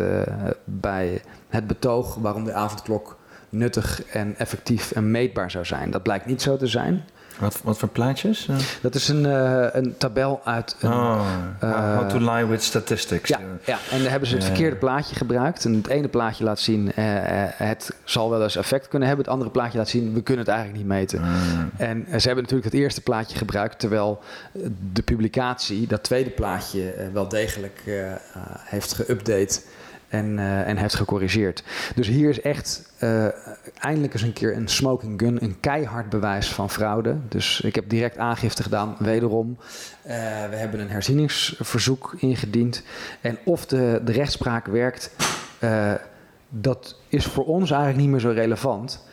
bij 0.64 1.22
het 1.48 1.66
betoog 1.66 2.14
waarom 2.14 2.44
de 2.44 2.52
avondklok 2.52 3.16
nuttig 3.48 4.04
en 4.04 4.36
effectief 4.36 4.90
en 4.90 5.10
meetbaar 5.10 5.50
zou 5.50 5.64
zijn. 5.64 5.90
Dat 5.90 6.02
blijkt 6.02 6.26
niet 6.26 6.42
zo 6.42 6.56
te 6.56 6.66
zijn. 6.66 7.04
Wat, 7.40 7.60
wat 7.64 7.78
voor 7.78 7.88
plaatjes? 7.88 8.48
Dat 8.80 8.94
is 8.94 9.08
een, 9.08 9.24
uh, 9.24 9.66
een 9.72 9.94
tabel 9.98 10.40
uit. 10.44 10.76
Een, 10.80 10.92
oh, 10.92 11.26
uh, 11.64 11.96
how 11.96 12.10
to 12.10 12.32
lie 12.32 12.46
with 12.46 12.62
statistics. 12.62 13.28
Ja, 13.28 13.38
ja. 13.64 13.78
en 13.90 14.02
daar 14.02 14.10
hebben 14.10 14.28
ze 14.28 14.34
het 14.34 14.44
verkeerde 14.44 14.76
plaatje 14.76 15.14
gebruikt. 15.14 15.64
En 15.64 15.74
het 15.74 15.86
ene 15.86 16.08
plaatje 16.08 16.44
laat 16.44 16.60
zien, 16.60 16.86
uh, 16.86 16.92
het 17.54 17.90
zal 18.04 18.30
wel 18.30 18.42
eens 18.42 18.56
effect 18.56 18.88
kunnen 18.88 19.08
hebben. 19.08 19.26
Het 19.26 19.34
andere 19.34 19.50
plaatje 19.50 19.78
laat 19.78 19.88
zien, 19.88 20.14
we 20.14 20.22
kunnen 20.22 20.44
het 20.44 20.54
eigenlijk 20.54 20.78
niet 20.78 20.92
meten. 20.92 21.20
Ah. 21.20 21.28
En 21.76 22.04
ze 22.06 22.26
hebben 22.26 22.44
natuurlijk 22.44 22.72
het 22.72 22.80
eerste 22.80 23.00
plaatje 23.00 23.38
gebruikt, 23.38 23.78
terwijl 23.78 24.20
de 24.92 25.02
publicatie 25.02 25.86
dat 25.86 26.02
tweede 26.02 26.30
plaatje 26.30 26.94
wel 27.12 27.28
degelijk 27.28 27.80
heeft 28.64 29.02
geüpdate 29.02 29.60
en, 30.10 30.38
uh, 30.38 30.68
en 30.68 30.76
heeft 30.76 30.94
gecorrigeerd. 30.94 31.62
Dus 31.94 32.06
hier 32.06 32.28
is 32.28 32.40
echt 32.40 32.92
uh, 32.98 33.26
eindelijk 33.78 34.12
eens 34.12 34.22
een 34.22 34.32
keer 34.32 34.56
een 34.56 34.68
smoking 34.68 35.20
gun, 35.20 35.42
een 35.42 35.60
keihard 35.60 36.08
bewijs 36.08 36.48
van 36.48 36.70
fraude. 36.70 37.16
Dus 37.28 37.60
ik 37.60 37.74
heb 37.74 37.88
direct 37.88 38.18
aangifte 38.18 38.62
gedaan, 38.62 38.96
wederom. 38.98 39.56
Uh, 39.58 40.12
we 40.50 40.56
hebben 40.56 40.80
een 40.80 40.90
herzieningsverzoek 40.90 42.14
ingediend. 42.18 42.82
En 43.20 43.38
of 43.44 43.66
de, 43.66 44.00
de 44.04 44.12
rechtspraak 44.12 44.66
werkt, 44.66 45.10
dat 46.48 46.96
is 47.08 47.24
voor 47.24 47.44
ons 47.44 47.70
eigenlijk 47.70 48.00
niet 48.00 48.10
meer 48.10 48.20
zo 48.20 48.30
relevant. 48.30 49.04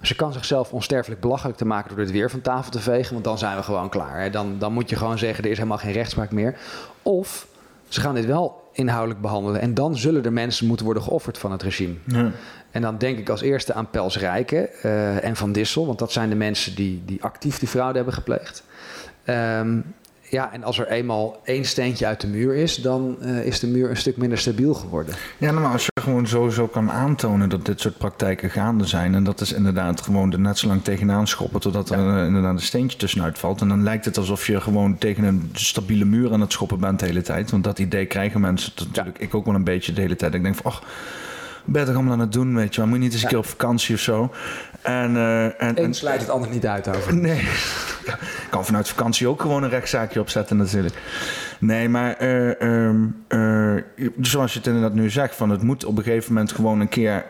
Ze 0.00 0.14
kan 0.14 0.32
zichzelf 0.32 0.72
onsterfelijk 0.72 1.20
belachelijk 1.20 1.58
te 1.58 1.64
maken 1.64 1.88
door 1.88 2.04
dit 2.04 2.14
weer 2.14 2.30
van 2.30 2.40
tafel 2.40 2.70
te 2.70 2.80
vegen, 2.80 3.12
want 3.12 3.24
dan 3.24 3.38
zijn 3.38 3.56
we 3.56 3.62
gewoon 3.62 3.88
klaar. 3.88 4.20
Hè. 4.20 4.30
Dan, 4.30 4.58
dan 4.58 4.72
moet 4.72 4.90
je 4.90 4.96
gewoon 4.96 5.18
zeggen, 5.18 5.44
er 5.44 5.50
is 5.50 5.56
helemaal 5.56 5.78
geen 5.78 5.92
rechtspraak 5.92 6.30
meer. 6.30 6.58
Of 7.02 7.46
ze 7.88 8.00
gaan 8.00 8.14
dit 8.14 8.26
wel 8.26 8.64
inhoudelijk 8.72 9.20
behandelen. 9.20 9.60
En 9.60 9.74
dan 9.74 9.96
zullen 9.96 10.24
er 10.24 10.32
mensen 10.32 10.66
moeten 10.66 10.84
worden 10.84 11.02
geofferd 11.02 11.38
van 11.38 11.52
het 11.52 11.62
regime. 11.62 11.94
Ja. 12.04 12.30
En 12.70 12.82
dan 12.82 12.98
denk 12.98 13.18
ik 13.18 13.28
als 13.28 13.40
eerste 13.40 13.74
aan 13.74 13.90
Pels 13.90 14.18
Rijken 14.18 14.68
uh, 14.84 15.24
en 15.24 15.36
Van 15.36 15.52
Dissel. 15.52 15.86
Want 15.86 15.98
dat 15.98 16.12
zijn 16.12 16.28
de 16.28 16.34
mensen 16.34 16.74
die, 16.74 17.02
die 17.04 17.22
actief 17.22 17.58
die 17.58 17.68
fraude 17.68 17.96
hebben 17.96 18.14
gepleegd. 18.14 18.62
Um, 19.26 19.94
ja, 20.36 20.52
en 20.52 20.64
als 20.64 20.78
er 20.78 20.88
eenmaal 20.88 21.40
één 21.44 21.64
steentje 21.64 22.06
uit 22.06 22.20
de 22.20 22.26
muur 22.26 22.54
is, 22.54 22.76
dan 22.76 23.16
uh, 23.22 23.46
is 23.46 23.60
de 23.60 23.66
muur 23.66 23.90
een 23.90 23.96
stuk 23.96 24.16
minder 24.16 24.38
stabiel 24.38 24.74
geworden. 24.74 25.14
Ja, 25.38 25.50
nou, 25.50 25.62
maar 25.62 25.72
als 25.72 25.84
je 25.84 26.00
gewoon 26.00 26.26
sowieso 26.26 26.66
kan 26.66 26.90
aantonen 26.90 27.48
dat 27.48 27.66
dit 27.66 27.80
soort 27.80 27.98
praktijken 27.98 28.50
gaande 28.50 28.86
zijn. 28.86 29.14
En 29.14 29.24
dat 29.24 29.40
is 29.40 29.52
inderdaad 29.52 30.00
gewoon 30.00 30.32
er 30.32 30.40
net 30.40 30.58
zo 30.58 30.66
lang 30.66 30.84
tegenaan 30.84 31.26
schoppen 31.26 31.60
totdat 31.60 31.90
er 31.90 31.98
uh, 31.98 32.26
inderdaad 32.26 32.52
een 32.52 32.60
steentje 32.60 32.98
tussenuit 32.98 33.38
valt. 33.38 33.60
En 33.60 33.68
dan 33.68 33.82
lijkt 33.82 34.04
het 34.04 34.18
alsof 34.18 34.46
je 34.46 34.60
gewoon 34.60 34.98
tegen 34.98 35.24
een 35.24 35.50
stabiele 35.52 36.04
muur 36.04 36.32
aan 36.32 36.40
het 36.40 36.52
schoppen 36.52 36.80
bent 36.80 37.00
de 37.00 37.06
hele 37.06 37.22
tijd. 37.22 37.50
Want 37.50 37.64
dat 37.64 37.78
idee 37.78 38.06
krijgen 38.06 38.40
mensen 38.40 38.72
natuurlijk, 38.76 39.18
ik 39.18 39.34
ook 39.34 39.44
wel 39.44 39.54
een 39.54 39.64
beetje 39.64 39.92
de 39.92 40.00
hele 40.00 40.16
tijd. 40.16 40.34
Ik 40.34 40.42
denk 40.42 40.54
van, 40.54 40.70
ach 40.70 40.82
ben 41.66 41.84
toch 41.84 41.94
allemaal 41.94 42.12
aan 42.12 42.20
het 42.20 42.32
doen, 42.32 42.54
weet 42.54 42.74
je 42.74 42.80
wel. 42.80 42.90
Moet 42.90 42.98
je 42.98 43.04
niet 43.04 43.12
eens 43.12 43.22
een 43.22 43.28
keer 43.28 43.38
op 43.38 43.46
vakantie 43.46 43.94
of 43.94 44.00
zo. 44.00 44.32
En, 44.86 45.14
uh, 45.14 45.44
en, 45.44 45.76
en 45.76 45.94
sluit 45.94 46.20
het 46.20 46.30
ander 46.30 46.50
niet 46.50 46.66
uit 46.66 46.88
over. 46.88 47.14
Nee. 47.26 47.40
Ik 48.06 48.46
kan 48.50 48.64
vanuit 48.64 48.88
vakantie 48.88 49.28
ook 49.28 49.40
gewoon 49.40 49.62
een 49.62 49.70
rechtszaakje 49.70 50.20
opzetten 50.20 50.56
natuurlijk. 50.56 50.94
Nee, 51.58 51.88
maar 51.88 52.22
uh, 52.22 52.90
uh, 53.28 53.82
zoals 54.20 54.52
je 54.52 54.58
het 54.58 54.66
inderdaad 54.66 54.94
nu 54.94 55.10
zegt, 55.10 55.34
van 55.34 55.50
het 55.50 55.62
moet 55.62 55.84
op 55.84 55.98
een 55.98 56.02
gegeven 56.02 56.32
moment 56.32 56.52
gewoon 56.52 56.80
een 56.80 56.88
keer, 56.88 57.24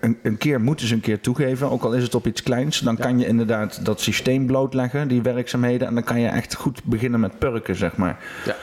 een, 0.00 0.18
een, 0.22 0.38
keer 0.38 0.60
moeten 0.60 0.86
ze 0.86 0.94
een 0.94 1.00
keer 1.00 1.20
toegeven, 1.20 1.70
ook 1.70 1.82
al 1.82 1.92
is 1.92 2.02
het 2.02 2.14
op 2.14 2.26
iets 2.26 2.42
kleins, 2.42 2.78
dan 2.78 2.96
kan 2.96 3.18
je 3.18 3.26
inderdaad 3.26 3.84
dat 3.84 4.00
systeem 4.00 4.46
blootleggen, 4.46 5.08
die 5.08 5.22
werkzaamheden, 5.22 5.86
en 5.88 5.94
dan 5.94 6.04
kan 6.04 6.20
je 6.20 6.28
echt 6.28 6.54
goed 6.54 6.84
beginnen 6.84 7.20
met 7.20 7.38
purken, 7.38 7.76
zeg 7.76 7.96
maar. 7.96 8.18
Ja. 8.44 8.56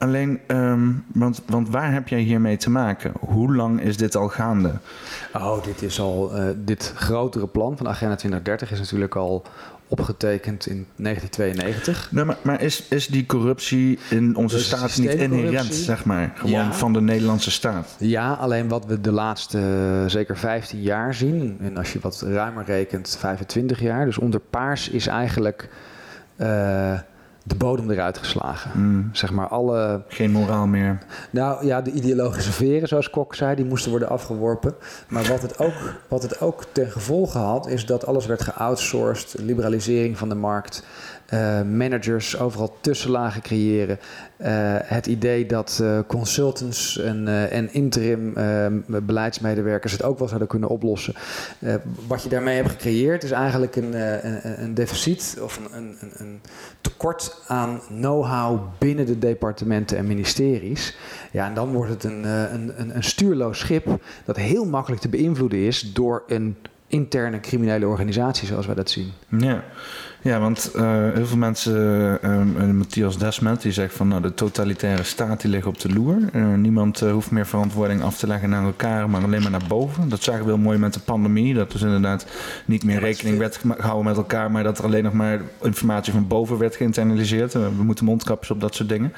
Alleen, 0.00 0.40
ehm, 0.46 0.88
want, 1.06 1.42
want 1.46 1.68
waar 1.68 1.92
heb 1.92 2.08
jij 2.08 2.20
hiermee 2.20 2.56
te 2.56 2.70
maken? 2.70 3.12
Hoe 3.20 3.54
lang 3.54 3.82
is 3.82 3.96
dit 3.96 4.16
al 4.16 4.28
gaande? 4.28 4.72
Oh, 5.34 5.64
dit 5.64 5.82
is 5.82 6.00
al. 6.00 6.36
Uh, 6.36 6.48
dit 6.56 6.92
grotere 6.96 7.46
plan 7.46 7.76
van 7.76 7.88
Agenda 7.88 8.16
2030 8.16 8.70
is 8.70 8.78
natuurlijk 8.78 9.16
al 9.16 9.44
opgetekend 9.88 10.66
in 10.66 10.86
1992. 10.96 12.08
Nee, 12.12 12.24
maar, 12.24 12.36
maar 12.42 12.62
is, 12.62 12.86
is 12.88 13.06
die 13.06 13.26
corruptie 13.26 13.98
in 14.10 14.36
onze 14.36 14.58
staat 14.60 14.98
niet 14.98 15.14
inherent, 15.14 15.74
zeg 15.74 16.04
maar? 16.04 16.32
Gewoon 16.34 16.74
van 16.74 16.92
de 16.92 17.00
Nederlandse 17.00 17.50
staat? 17.50 17.96
Ja, 17.98 18.32
alleen 18.32 18.68
wat 18.68 18.86
we 18.86 19.00
de 19.00 19.12
laatste 19.12 19.58
uh, 19.58 20.10
zeker 20.10 20.38
15 20.38 20.82
jaar 20.82 21.14
zien, 21.14 21.58
en 21.60 21.76
als 21.76 21.92
je 21.92 21.98
wat 22.02 22.20
ruimer 22.20 22.64
rekent, 22.64 23.16
25 23.18 23.80
jaar. 23.80 24.04
Dus 24.04 24.18
onder 24.18 24.40
paars 24.40 24.88
is 24.88 25.06
eigenlijk. 25.06 25.68
Uh, 26.36 26.98
de 27.42 27.54
bodem 27.54 27.90
eruit 27.90 28.18
geslagen. 28.18 28.70
Mm. 28.74 29.08
Zeg 29.12 29.32
maar 29.32 29.48
alle... 29.48 30.02
Geen 30.08 30.30
moraal 30.30 30.66
meer. 30.66 30.98
Nou 31.30 31.66
ja, 31.66 31.80
de 31.82 31.92
ideologische 31.92 32.52
veren, 32.52 32.88
zoals 32.88 33.10
Kok 33.10 33.34
zei, 33.34 33.54
die 33.54 33.64
moesten 33.64 33.90
worden 33.90 34.08
afgeworpen. 34.08 34.74
Maar 35.08 35.24
wat 35.24 35.42
het 35.42 35.58
ook, 35.58 35.94
wat 36.08 36.22
het 36.22 36.40
ook 36.40 36.64
ten 36.72 36.90
gevolge 36.90 37.38
had, 37.38 37.68
is 37.68 37.86
dat 37.86 38.06
alles 38.06 38.26
werd 38.26 38.42
geoutsourced. 38.42 39.40
Liberalisering 39.40 40.18
van 40.18 40.28
de 40.28 40.34
markt. 40.34 40.84
Uh, 41.34 41.62
managers 41.62 42.38
overal 42.38 42.76
tussenlagen 42.80 43.42
creëren. 43.42 43.98
Uh, 44.40 44.46
het 44.82 45.06
idee 45.06 45.46
dat 45.46 45.78
uh, 45.82 45.98
consultants 46.06 46.98
en, 46.98 47.50
en 47.50 47.72
interim 47.72 48.34
beleidsmedewerkers 48.86 49.92
het 49.92 50.02
ook 50.02 50.18
wel 50.18 50.26
zouden 50.28 50.48
kunnen 50.48 50.68
oplossen. 50.68 51.14
wat 52.06 52.22
je 52.22 52.28
daarmee 52.28 52.56
hebt 52.56 52.70
gecreëerd 52.70 53.22
is 53.22 53.30
eigenlijk 53.30 53.76
een, 53.76 53.94
een, 54.62 54.74
deficit 54.74 55.38
of 55.42 55.60
een, 55.72 55.96
een, 56.16 56.40
tekort 56.80 57.42
aan 57.46 57.80
know-how 57.88 58.60
binnen 58.78 59.06
de 59.06 59.18
departementen 59.18 59.96
en 59.96 60.06
ministeries. 60.06 60.96
Ja, 61.30 61.46
en 61.46 61.54
dan 61.54 61.72
wordt 61.72 61.90
het 61.90 62.04
een, 62.04 62.24
een, 62.24 62.96
een 62.96 63.04
stuurloos 63.04 63.58
schip 63.58 64.02
dat 64.24 64.36
heel 64.36 64.64
makkelijk 64.64 65.02
te 65.02 65.08
beïnvloeden 65.08 65.58
is 65.58 65.92
door 65.92 66.22
een 66.26 66.56
interne 66.90 67.40
criminele 67.40 67.86
organisatie 67.86 68.46
zoals 68.46 68.66
wij 68.66 68.74
dat 68.74 68.90
zien. 68.90 69.12
Ja. 69.28 69.64
Ja, 70.22 70.40
want 70.40 70.70
uh, 70.76 71.12
heel 71.14 71.26
veel 71.26 71.36
mensen, 71.36 72.18
uh, 72.24 72.70
Matthias 72.70 73.18
Desmet, 73.18 73.62
die 73.62 73.72
zegt 73.72 73.94
van 73.94 74.08
nou, 74.08 74.22
de 74.22 74.34
totalitaire 74.34 75.02
staat 75.02 75.40
die 75.40 75.50
ligt 75.50 75.66
op 75.66 75.80
de 75.80 75.92
loer. 75.92 76.16
Uh, 76.34 76.54
niemand 76.54 77.00
hoeft 77.00 77.30
meer 77.30 77.46
verantwoording 77.46 78.02
af 78.02 78.18
te 78.18 78.26
leggen 78.26 78.50
naar 78.50 78.64
elkaar, 78.64 79.10
maar 79.10 79.22
alleen 79.22 79.42
maar 79.42 79.50
naar 79.50 79.66
boven. 79.68 80.08
Dat 80.08 80.22
zagen 80.22 80.44
we 80.44 80.50
heel 80.50 80.58
mooi 80.58 80.78
met 80.78 80.94
de 80.94 81.00
pandemie. 81.00 81.54
Dat 81.54 81.72
dus 81.72 81.82
inderdaad 81.82 82.26
niet 82.64 82.84
meer 82.84 82.98
rekening 82.98 83.38
werd 83.38 83.60
gehouden 83.78 84.04
met 84.04 84.16
elkaar, 84.16 84.50
maar 84.50 84.62
dat 84.62 84.78
er 84.78 84.84
alleen 84.84 85.04
nog 85.04 85.12
maar 85.12 85.40
informatie 85.62 86.12
van 86.12 86.26
boven 86.26 86.58
werd 86.58 86.76
geïnternaliseerd. 86.76 87.52
we 87.52 87.82
moeten 87.82 88.04
mondkapjes 88.04 88.50
op 88.50 88.60
dat 88.60 88.74
soort 88.74 88.88
dingen. 88.88 89.12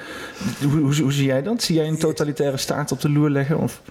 Hoe, 0.60 0.80
hoe, 0.80 1.00
hoe, 1.00 1.12
zie 1.12 1.26
jij 1.26 1.42
dat? 1.42 1.62
Zie 1.62 1.76
jij 1.76 1.88
een 1.88 1.98
totalitaire 1.98 2.56
staat 2.56 2.92
op 2.92 3.00
de 3.00 3.10
loer 3.10 3.30
leggen? 3.30 3.58
Of? 3.58 3.82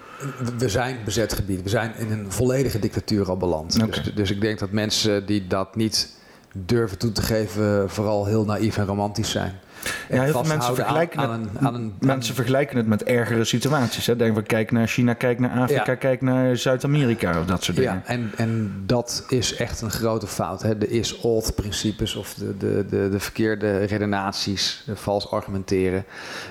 We 0.58 0.70
zijn 0.70 0.98
bezet 1.06 1.34
gebied. 1.34 1.64
We 1.64 1.70
zijn 1.70 1.92
in 1.98 2.12
een 2.12 2.32
volledige 2.32 2.80
dictatuur 2.80 3.30
al 3.30 3.38
beland. 3.38 3.76
Okay. 3.76 4.04
Dus, 4.04 4.14
dus 4.14 4.32
ik 4.32 4.42
denk 4.42 4.60
dat 4.60 4.72
mensen 4.72 5.26
die 5.26 5.48
dat 5.48 5.76
niet 5.76 6.20
durven 6.54 6.98
toe 6.98 7.12
te 7.12 7.22
geven 7.22 7.90
vooral 7.90 8.26
heel 8.26 8.46
naïef 8.46 8.78
en 8.78 8.86
romantisch 8.86 9.32
zijn. 9.32 9.60
Ja, 10.10 10.22
heel 10.24 10.32
veel 10.32 10.44
mensen 10.44 10.76
vergelijken, 10.76 11.20
aan, 11.20 11.42
het, 11.42 11.66
aan 11.66 11.74
een, 11.76 11.94
mensen 12.00 12.36
vergelijken 12.36 12.78
het 12.78 12.88
met 12.88 13.04
ergere 13.04 13.44
situaties. 13.44 14.06
Hè? 14.06 14.16
Denk 14.16 14.36
we, 14.36 14.42
kijk 14.42 14.72
naar 14.72 14.88
China, 14.88 15.14
kijk 15.14 15.40
naar 15.40 15.60
Afrika, 15.60 15.96
kijk 15.96 16.22
naar 16.22 16.58
Zuid-Amerika 16.58 17.40
of 17.40 17.46
dat 17.46 17.64
soort 17.64 17.78
dingen. 17.78 17.94
Ja, 17.94 18.02
en, 18.06 18.32
en 18.38 18.84
dat 18.86 19.26
is 19.30 19.56
echt 19.56 19.82
een 19.82 19.92
grote 19.92 20.28
fout. 20.28 20.62
Hè? 20.62 20.78
De 20.78 20.88
is-old-principes 20.88 22.16
of 22.16 22.34
de, 22.34 22.58
de, 22.58 22.86
de, 22.90 23.10
de 23.10 23.20
verkeerde 23.20 23.84
redenaties, 23.84 24.86
vals 24.94 25.32
argumenteren. 25.32 26.06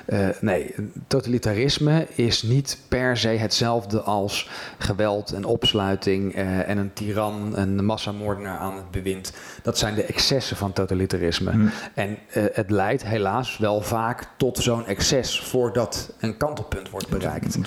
Uh, 0.07 0.29
nee, 0.41 0.75
totalitarisme 1.07 2.07
is 2.15 2.43
niet 2.43 2.79
per 2.89 3.17
se 3.17 3.29
hetzelfde 3.29 4.01
als 4.01 4.51
geweld 4.79 5.33
en 5.33 5.45
opsluiting 5.45 6.37
uh, 6.37 6.69
en 6.69 6.79
een 6.79 6.93
tiran, 6.93 7.53
een 7.57 7.85
massamoordenaar 7.85 8.59
aan 8.59 8.77
het 8.77 8.91
bewind. 8.91 9.33
Dat 9.63 9.79
zijn 9.79 9.95
de 9.95 10.05
excessen 10.05 10.57
van 10.57 10.73
totalitarisme. 10.73 11.51
Hm. 11.51 11.67
En 11.95 12.19
uh, 12.37 12.45
het 12.53 12.71
leidt 12.71 13.05
helaas 13.21 13.59
wel 13.59 13.81
vaak 13.81 14.27
tot 14.37 14.59
zo'n 14.59 14.87
excess 14.87 15.41
voordat 15.41 16.13
een 16.21 16.37
kantelpunt 16.37 16.91
wordt 16.91 17.09
bereikt. 17.09 17.59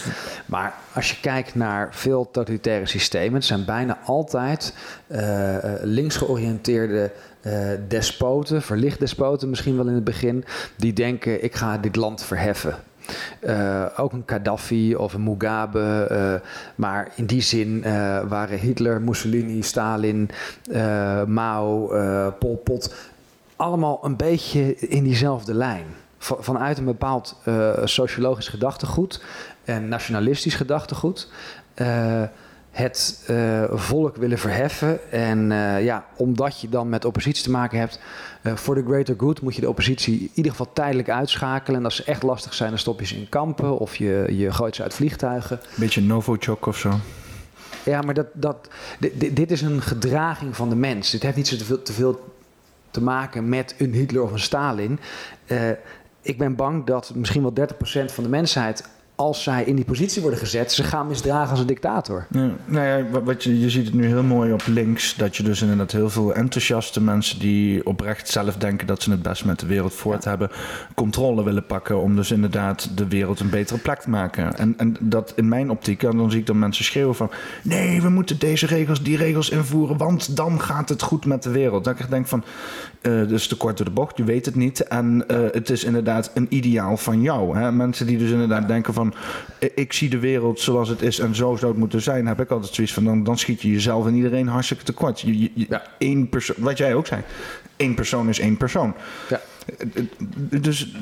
Maar 0.45 0.73
als 0.93 1.11
je 1.11 1.19
kijkt 1.21 1.55
naar 1.55 1.87
veel 1.91 2.31
totalitaire 2.31 2.85
systemen, 2.85 3.43
zijn 3.43 3.65
bijna 3.65 3.99
altijd 4.05 4.73
uh, 5.07 5.55
links 5.81 6.17
georiënteerde 6.17 7.11
uh, 7.41 7.69
despoten, 7.87 8.61
verlicht 8.61 8.99
despoten 8.99 9.49
misschien 9.49 9.75
wel 9.75 9.87
in 9.87 9.93
het 9.93 10.03
begin, 10.03 10.45
die 10.75 10.93
denken 10.93 11.43
ik 11.43 11.55
ga 11.55 11.77
dit 11.77 11.95
land 11.95 12.23
verheffen. 12.23 12.75
Ook 13.97 14.13
een 14.13 14.23
Gaddafi 14.25 14.95
of 14.95 15.13
een 15.13 15.23
Mugabe. 15.23 16.41
Maar 16.75 17.11
in 17.15 17.25
die 17.25 17.41
zin 17.41 17.81
waren 18.27 18.59
Hitler, 18.59 19.01
Mussolini, 19.01 19.61
Stalin, 19.61 20.29
Mao, 21.25 21.87
Pol 22.39 22.55
Pot 22.63 22.93
allemaal 23.63 23.99
een 24.01 24.15
beetje 24.15 24.77
in 24.77 25.03
diezelfde 25.03 25.53
lijn. 25.53 25.85
vanuit 26.17 26.77
een 26.77 26.85
bepaald 26.85 27.35
uh, 27.45 27.71
sociologisch 27.83 28.47
gedachtegoed 28.47 29.23
en 29.63 29.87
nationalistisch 29.87 30.55
gedachtegoed. 30.55 31.31
Uh, 31.75 32.21
het 32.71 33.25
uh, 33.29 33.63
volk 33.71 34.15
willen 34.15 34.37
verheffen. 34.37 35.11
En 35.11 35.47
ja, 35.83 36.05
omdat 36.15 36.61
je 36.61 36.69
dan 36.69 36.89
met 36.89 37.05
oppositie 37.05 37.43
te 37.43 37.51
maken 37.51 37.79
hebt, 37.79 37.99
voor 38.43 38.75
de 38.75 38.83
greater 38.83 39.15
good 39.17 39.41
moet 39.41 39.55
je 39.55 39.61
de 39.61 39.69
oppositie 39.69 40.19
in 40.19 40.31
ieder 40.33 40.51
geval 40.51 40.73
tijdelijk 40.73 41.09
uitschakelen. 41.09 41.79
En 41.79 41.85
als 41.85 41.95
ze 41.95 42.03
echt 42.03 42.23
lastig 42.23 42.53
zijn, 42.53 42.69
dan 42.69 42.79
stop 42.79 42.99
je 42.99 43.05
ze 43.05 43.15
in 43.15 43.29
kampen 43.29 43.77
of 43.77 43.95
je, 43.95 44.25
je 44.29 44.51
gooit 44.51 44.75
ze 44.75 44.83
uit 44.83 44.93
vliegtuigen. 44.93 45.59
Beetje 45.75 46.01
Novichok 46.01 46.65
of 46.65 46.77
zo. 46.77 46.91
Ja, 47.83 48.01
maar 48.01 48.13
dat, 48.13 48.27
dat, 48.33 48.67
dit, 48.99 49.35
dit, 49.35 49.51
is 49.51 49.61
een 49.61 49.81
gedraging 49.81 50.55
van 50.55 50.69
de 50.69 50.75
mens. 50.75 51.11
Dit 51.11 51.23
heeft 51.23 51.35
niet 51.35 51.47
zo 51.47 51.55
te 51.57 51.65
veel, 51.65 51.81
te 51.81 51.93
veel 51.93 52.32
te 52.93 53.01
maken 53.01 53.49
met 53.49 53.75
een 53.77 53.93
Hitler 53.93 54.23
of 54.23 54.31
een 54.31 54.39
Stalin. 54.39 54.99
Uh, 55.47 55.69
ik 56.21 56.37
ben 56.37 56.55
bang 56.55 56.85
dat 56.85 57.11
misschien 57.15 57.41
wel 57.41 57.53
30% 57.59 58.13
van 58.13 58.23
de 58.23 58.29
mensheid 58.29 58.83
als 59.15 59.43
zij 59.43 59.63
in 59.63 59.75
die 59.75 59.85
positie 59.85 60.21
worden 60.21 60.39
gezet, 60.39 60.71
ze 60.71 60.83
gaan 60.83 61.07
misdragen 61.07 61.49
als 61.49 61.59
een 61.59 61.65
dictator. 61.65 62.25
Ja, 62.29 62.49
nou 62.65 62.87
ja, 62.87 63.19
wat 63.23 63.43
je, 63.43 63.59
je 63.59 63.69
ziet 63.69 63.85
het 63.85 63.93
nu 63.93 64.05
heel 64.05 64.23
mooi 64.23 64.53
op 64.53 64.61
links, 64.67 65.15
dat 65.15 65.35
je 65.35 65.43
dus 65.43 65.61
inderdaad 65.61 65.91
heel 65.91 66.09
veel 66.09 66.33
enthousiaste 66.33 67.01
mensen 67.01 67.39
die 67.39 67.85
oprecht 67.85 68.29
zelf 68.29 68.57
denken 68.57 68.87
dat 68.87 69.01
ze 69.01 69.11
het 69.11 69.21
best 69.21 69.45
met 69.45 69.59
de 69.59 69.65
wereld 69.65 69.93
voort 69.93 70.23
hebben, 70.23 70.49
controle 70.95 71.43
willen 71.43 71.65
pakken 71.65 72.01
om 72.01 72.15
dus 72.15 72.31
inderdaad 72.31 72.97
de 72.97 73.07
wereld 73.07 73.39
een 73.39 73.49
betere 73.49 73.79
plek 73.79 73.99
te 73.99 74.09
maken. 74.09 74.57
En, 74.57 74.73
en 74.77 74.95
dat 74.99 75.33
in 75.35 75.47
mijn 75.47 75.69
optiek, 75.69 76.03
en 76.03 76.17
dan 76.17 76.31
zie 76.31 76.39
ik 76.39 76.45
dan 76.45 76.59
mensen 76.59 76.85
schreeuwen 76.85 77.15
van 77.15 77.31
nee, 77.63 78.01
we 78.01 78.09
moeten 78.09 78.39
deze 78.39 78.65
regels, 78.65 79.03
die 79.03 79.17
regels 79.17 79.49
invoeren, 79.49 79.97
want 79.97 80.35
dan 80.35 80.61
gaat 80.61 80.89
het 80.89 81.01
goed 81.01 81.25
met 81.25 81.43
de 81.43 81.51
wereld. 81.51 81.83
Dat 81.83 81.99
ik 81.99 82.09
denk 82.09 82.27
van, 82.27 82.43
uh, 83.03 83.27
dus 83.27 83.47
te 83.47 83.57
kort 83.57 83.77
door 83.77 83.85
de 83.85 83.91
bocht, 83.91 84.17
je 84.17 84.23
weet 84.23 84.45
het 84.45 84.55
niet. 84.55 84.83
En 84.83 85.23
uh, 85.27 85.37
het 85.51 85.69
is 85.69 85.83
inderdaad 85.83 86.31
een 86.33 86.47
ideaal 86.49 86.97
van 86.97 87.21
jou. 87.21 87.57
Hè? 87.57 87.71
Mensen 87.71 88.05
die 88.05 88.17
dus 88.17 88.31
inderdaad 88.31 88.67
denken 88.67 88.93
van 88.93 89.13
ik 89.75 89.93
zie 89.93 90.09
de 90.09 90.19
wereld 90.19 90.59
zoals 90.59 90.89
het 90.89 91.01
is 91.01 91.19
en 91.19 91.35
zo 91.35 91.55
zou 91.55 91.71
het 91.71 91.79
moeten 91.79 92.01
zijn, 92.01 92.27
heb 92.27 92.39
ik 92.39 92.49
altijd 92.49 92.73
zoiets 92.73 92.93
van 92.93 93.03
dan, 93.03 93.23
dan 93.23 93.37
schiet 93.37 93.61
je 93.61 93.71
jezelf 93.71 94.05
en 94.05 94.15
iedereen 94.15 94.47
hartstikke 94.47 94.83
tekort. 94.83 95.19
Je, 95.19 95.41
je, 95.41 95.51
ja. 95.53 95.81
één 95.97 96.29
persoon, 96.29 96.55
wat 96.59 96.77
jij 96.77 96.95
ook 96.95 97.07
zei, 97.07 97.21
één 97.75 97.93
persoon 97.93 98.29
is 98.29 98.39
één 98.39 98.57
persoon. 98.57 98.93
Ja. 99.29 99.39
Dus 100.61 100.95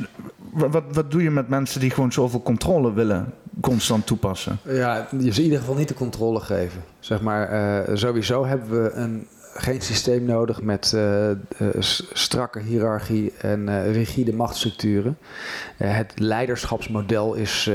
wat, 0.51 0.83
wat 0.91 1.11
doe 1.11 1.23
je 1.23 1.31
met 1.31 1.47
mensen 1.47 1.79
die 1.79 1.89
gewoon 1.89 2.11
zoveel 2.11 2.41
controle 2.41 2.93
willen 2.93 3.33
constant 3.61 4.05
toepassen? 4.05 4.59
Ja, 4.63 5.07
je 5.19 5.31
ze 5.31 5.39
in 5.39 5.43
ieder 5.43 5.59
geval 5.59 5.75
niet 5.75 5.87
de 5.87 5.93
controle 5.93 6.39
geven. 6.39 6.83
Zeg 6.99 7.21
maar, 7.21 7.53
uh, 7.87 7.95
sowieso 7.95 8.45
hebben 8.45 8.83
we 8.83 8.91
een 8.91 9.27
geen 9.53 9.81
systeem 9.81 10.25
nodig 10.25 10.61
met 10.61 10.91
uh, 10.95 11.31
strakke 12.11 12.59
hiërarchie 12.59 13.33
en 13.37 13.67
uh, 13.67 13.91
rigide 13.91 14.33
machtsstructuren. 14.33 15.17
het 15.77 16.11
leiderschapsmodel 16.15 17.33
is, 17.33 17.69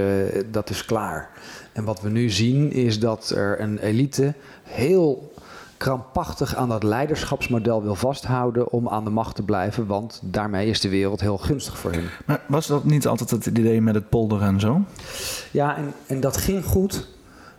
dat 0.51 0.71
is 0.71 0.85
klaar. 0.85 1.31
En 1.73 1.85
wat 1.85 2.01
we 2.01 2.09
nu 2.09 2.31
zien 2.31 2.73
is 2.73 3.01
dat 3.01 3.31
er 3.31 3.61
een 3.61 3.79
elite 3.79 4.35
heel 4.63 5.33
krampachtig 5.77 6.55
aan 6.55 6.69
dat 6.69 6.83
leiderschapsmodel 6.83 7.83
wil 7.83 7.95
vasthouden 7.95 8.71
om 8.71 8.89
aan 8.89 9.05
de 9.05 9.11
macht 9.11 9.37
te 9.37 9.43
blijven, 9.43 9.87
want 9.87 10.21
daarmee 10.23 10.69
is 10.69 10.81
de 10.81 10.89
wereld 10.89 11.21
heel 11.21 11.39
gunstig 11.39 11.79
voor 11.79 11.93
hen. 11.93 12.05
Maar 12.25 12.41
was 12.49 12.67
dat 12.67 12.85
niet 12.85 13.07
altijd 13.07 13.31
het 13.31 13.47
idee 13.47 13.81
met 13.81 13.95
het 13.95 14.09
polder 14.09 14.43
en 14.43 14.61
zo? 14.61 14.81
Ja, 15.51 15.77
en, 15.77 15.93
en 16.07 16.21
dat 16.21 16.37
ging 16.37 16.65
goed 16.65 17.09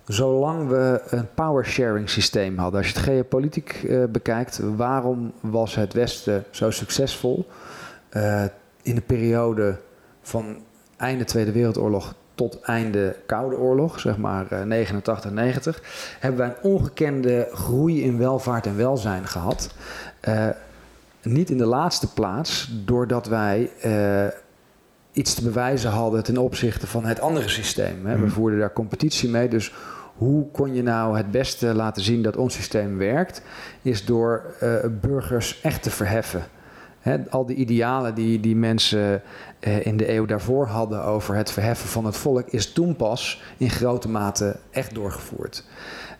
zolang 0.08 0.68
we 0.68 1.01
een 1.10 1.34
power 1.34 1.66
sharing 1.66 2.10
systeem 2.10 2.58
hadden. 2.58 2.80
Als 2.80 2.89
je 2.89 2.95
het 2.95 3.03
geopolitiek 3.03 3.84
uh, 3.84 4.03
bekijkt, 4.05 4.60
waarom 4.76 5.34
was 5.39 5.76
het 5.76 5.93
Westen 5.93 6.43
zo 6.49 6.72
succesvol 6.72 7.47
uh, 8.12 8.43
in 8.82 8.95
de 8.95 9.01
periode 9.01 9.78
van 10.22 10.58
einde 10.97 11.24
Tweede 11.24 11.51
Wereldoorlog 11.51 12.14
tot 12.36 12.62
einde 12.62 13.16
Koude 13.26 13.58
Oorlog, 13.58 13.99
zeg 13.99 14.18
maar 14.18 14.45
uh, 14.53 14.62
89, 14.62 15.32
90, 15.32 15.82
hebben 16.20 16.39
wij 16.39 16.49
een 16.49 16.72
ongekende 16.72 17.47
groei 17.51 18.03
in 18.03 18.18
welvaart 18.18 18.66
en 18.66 18.78
welzijn 18.78 19.28
gehad. 19.28 19.70
Uh, 20.28 20.47
niet 21.22 21.49
in 21.49 21.58
de 21.58 21.66
laatste 21.66 22.14
plaats 22.14 22.72
doordat 22.86 23.28
wij 23.28 23.72
iets 25.12 25.34
te 25.34 25.43
bewijzen 25.43 25.91
hadden 25.91 26.24
ten 26.24 26.38
opzichte 26.38 26.88
van 26.88 27.05
het 27.05 27.20
andere 27.20 27.49
systeem. 27.49 28.05
Hè. 28.05 28.14
We 28.14 28.20
hmm. 28.20 28.30
voerden 28.30 28.60
daar 28.60 28.74
competitie 28.74 29.30
mee, 29.30 29.47
dus 29.47 29.74
hoe 30.18 30.51
kon 30.51 30.74
je 30.74 30.84
nou 30.84 31.18
het 31.18 31.32
beste 31.32 31.74
laten 31.74 32.03
zien 32.03 32.22
dat 32.22 32.38
ons 32.38 32.53
systeem 32.53 32.97
werkt, 32.97 33.41
is 33.82 34.05
door 34.05 34.55
uh, 34.63 34.76
burgers 35.01 35.61
echt 35.61 35.84
te 35.84 35.91
verheffen. 35.91 36.43
al 37.30 37.45
die 37.45 37.55
idealen 37.55 38.15
die, 38.15 38.39
die 38.39 38.55
mensen 38.55 39.22
uh, 39.59 39.86
in 39.86 39.97
de 39.97 40.11
eeuw 40.13 40.26
daarvoor 40.26 40.68
hadden 40.68 41.03
over 41.03 41.36
het 41.36 41.51
verheffen 41.51 41.89
van 41.89 42.05
het 42.05 42.18
volk, 42.18 42.49
is 42.49 42.74
toen 42.74 42.95
pas 42.95 43.41
in 43.57 43.70
grote 43.70 44.09
mate 44.09 44.55
echt 44.72 44.93
doorgevoerd. 44.93 45.63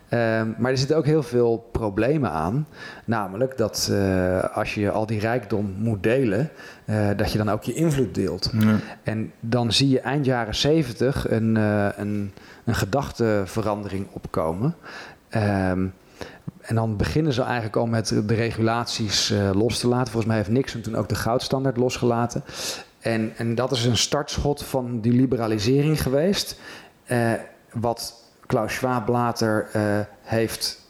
Ehm, 0.09 0.47
maar 0.57 0.71
er 0.71 0.77
zitten 0.77 0.97
ook 0.97 1.05
heel 1.05 1.23
veel 1.23 1.69
problemen 1.71 2.31
aan. 2.31 2.67
Namelijk 3.05 3.57
dat 3.57 3.87
uh, 3.91 4.43
als 4.43 4.73
je 4.73 4.91
al 4.91 5.05
die 5.05 5.19
rijkdom 5.19 5.75
moet 5.77 6.03
delen, 6.03 6.49
uh, 6.85 7.09
dat 7.15 7.31
je 7.31 7.37
dan 7.37 7.49
ook 7.49 7.63
je 7.63 7.73
invloed 7.73 8.15
deelt. 8.15 8.51
Ja. 8.59 8.75
En 9.03 9.31
dan 9.39 9.71
zie 9.71 9.89
je 9.89 9.99
eind 9.99 10.25
jaren 10.25 10.55
zeventig 10.55 11.29
een, 11.29 11.55
uh, 11.55 11.87
een, 11.95 12.33
een 12.65 12.75
gedachteverandering 12.75 14.07
opkomen. 14.11 14.75
Um, 15.35 15.93
en 16.61 16.75
dan 16.75 16.97
beginnen 16.97 17.33
ze 17.33 17.41
eigenlijk 17.41 17.75
al 17.75 17.85
met 17.85 18.07
de 18.07 18.35
regulaties 18.35 19.33
los 19.53 19.79
te 19.79 19.87
laten. 19.87 20.11
Volgens 20.11 20.25
mij 20.25 20.35
heeft 20.35 20.49
Nixon 20.49 20.81
toen 20.81 20.95
ook 20.95 21.09
de 21.09 21.15
goudstandaard 21.15 21.77
losgelaten. 21.77 22.43
En, 22.99 23.31
en 23.37 23.55
dat 23.55 23.71
is 23.71 23.85
een 23.85 23.97
startschot 23.97 24.63
van 24.63 25.01
die 25.01 25.11
liberalisering 25.11 26.01
geweest. 26.01 26.59
wat 27.71 28.26
Klaus 28.47 28.73
Schwab 28.73 29.07
later 29.07 29.69
uh, 29.75 29.99
heeft 30.21 30.85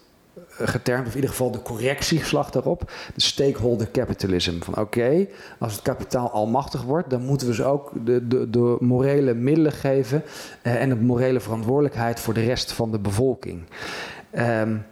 eh, 0.58 0.68
getermd, 0.68 1.05
of 1.05 1.10
in 1.10 1.16
ieder 1.16 1.30
geval 1.30 1.51
de 1.51 1.62
correctieslag 1.62 2.49
daarop, 2.49 2.91
de 3.16 3.22
stakeholder 3.22 3.91
capitalism. 3.91 4.60
Van 4.62 4.78
oké, 4.78 5.28
als 5.60 5.72
het 5.74 5.82
kapitaal 5.82 6.32
almachtig 6.32 6.84
wordt, 6.84 7.10
dan 7.10 7.22
moeten 7.22 7.47
we 7.47 7.53
ze 7.53 7.64
ook 7.64 7.91
de, 8.05 8.28
de, 8.28 8.49
de 8.49 8.78
morele 8.80 9.34
middelen 9.34 9.72
geven 9.72 10.24
uh, 10.64 10.82
en 10.82 10.89
de 10.89 10.95
morele 10.95 11.39
verantwoordelijkheid 11.39 12.20
voor 12.20 12.34
de 12.34 12.43
rest 12.43 12.72
van 12.72 12.91
de 12.91 12.99
bevolking. 12.99 13.64
Um, 14.38 14.86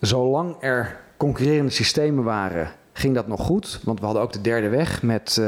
zolang 0.00 0.56
er 0.60 1.00
concurrerende 1.16 1.72
systemen 1.72 2.24
waren, 2.24 2.68
ging 2.92 3.14
dat 3.14 3.26
nog 3.26 3.40
goed. 3.40 3.80
Want 3.84 3.98
we 3.98 4.04
hadden 4.04 4.22
ook 4.22 4.32
de 4.32 4.40
derde 4.40 4.68
weg 4.68 5.02
met, 5.02 5.40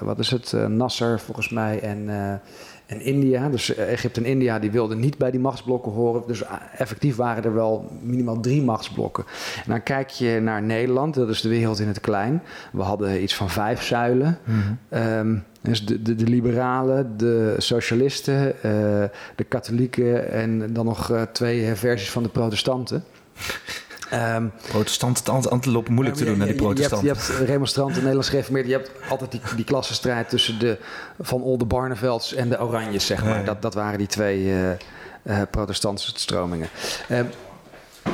wat 0.00 0.18
is 0.18 0.30
het, 0.30 0.52
Nasser 0.68 1.20
volgens 1.20 1.48
mij 1.48 1.80
en 1.80 2.08
en 2.86 3.00
India. 3.00 3.48
Dus 3.48 3.74
eh, 3.74 3.92
Egypte 3.92 4.20
en 4.20 4.26
India 4.26 4.58
die 4.58 4.70
wilden 4.70 5.00
niet 5.00 5.18
bij 5.18 5.30
die 5.30 5.40
machtsblokken 5.40 5.92
horen. 5.92 6.22
Dus 6.26 6.42
eh, 6.42 6.52
effectief 6.76 7.16
waren 7.16 7.44
er 7.44 7.54
wel 7.54 7.90
minimaal 8.02 8.40
drie 8.40 8.62
machtsblokken. 8.62 9.24
En 9.56 9.70
dan 9.70 9.82
kijk 9.82 10.10
je 10.10 10.40
naar 10.40 10.62
Nederland, 10.62 11.14
dat 11.14 11.28
is 11.28 11.40
de 11.40 11.48
wereld 11.48 11.78
in 11.78 11.88
het 11.88 12.00
klein. 12.00 12.42
We 12.72 12.82
hadden 12.82 13.22
iets 13.22 13.34
van 13.34 13.50
vijf 13.50 13.82
zuilen. 13.82 14.38
Mm 14.44 14.78
um, 14.90 15.44
dus 15.60 15.86
de, 15.86 16.02
de, 16.02 16.14
de, 16.14 16.24
liberalen, 16.24 17.16
de 17.16 17.54
socialisten, 17.58 18.46
uh, 18.46 18.52
de 19.36 19.44
katholieken 19.48 20.30
en 20.30 20.72
dan 20.72 20.84
nog 20.84 21.26
twee 21.32 21.74
versies 21.74 22.10
van 22.10 22.22
de 22.22 22.28
protestanten. 22.28 23.04
Um, 24.12 24.52
protestanten 24.68 25.50
en 25.50 25.72
lopen 25.72 25.92
moeilijk 25.92 26.16
te 26.16 26.24
doen 26.24 26.38
naar 26.38 26.46
die 26.46 26.56
protestanten. 26.56 27.08
Je 27.08 27.12
hebt, 27.12 27.26
je 27.26 27.32
hebt 27.32 27.48
remonstranten, 27.48 27.96
Nederlands 27.96 28.28
gereformeerd. 28.28 28.66
Je 28.66 28.72
hebt 28.72 28.90
altijd 29.08 29.30
die, 29.30 29.40
die 29.56 29.64
klassenstrijd 29.64 30.28
tussen 30.28 30.58
de 30.58 30.78
Van 31.20 31.42
Olde 31.42 31.64
Barnevelds 31.64 32.34
en 32.34 32.48
de 32.48 32.60
Oranjes, 32.60 33.06
zeg 33.06 33.24
maar. 33.24 33.44
Dat, 33.44 33.62
dat 33.62 33.74
waren 33.74 33.98
die 33.98 34.06
twee 34.06 34.44
uh, 34.44 34.70
uh, 35.22 35.42
protestantse 35.50 36.12
stromingen. 36.14 36.68
Um, 37.10 37.30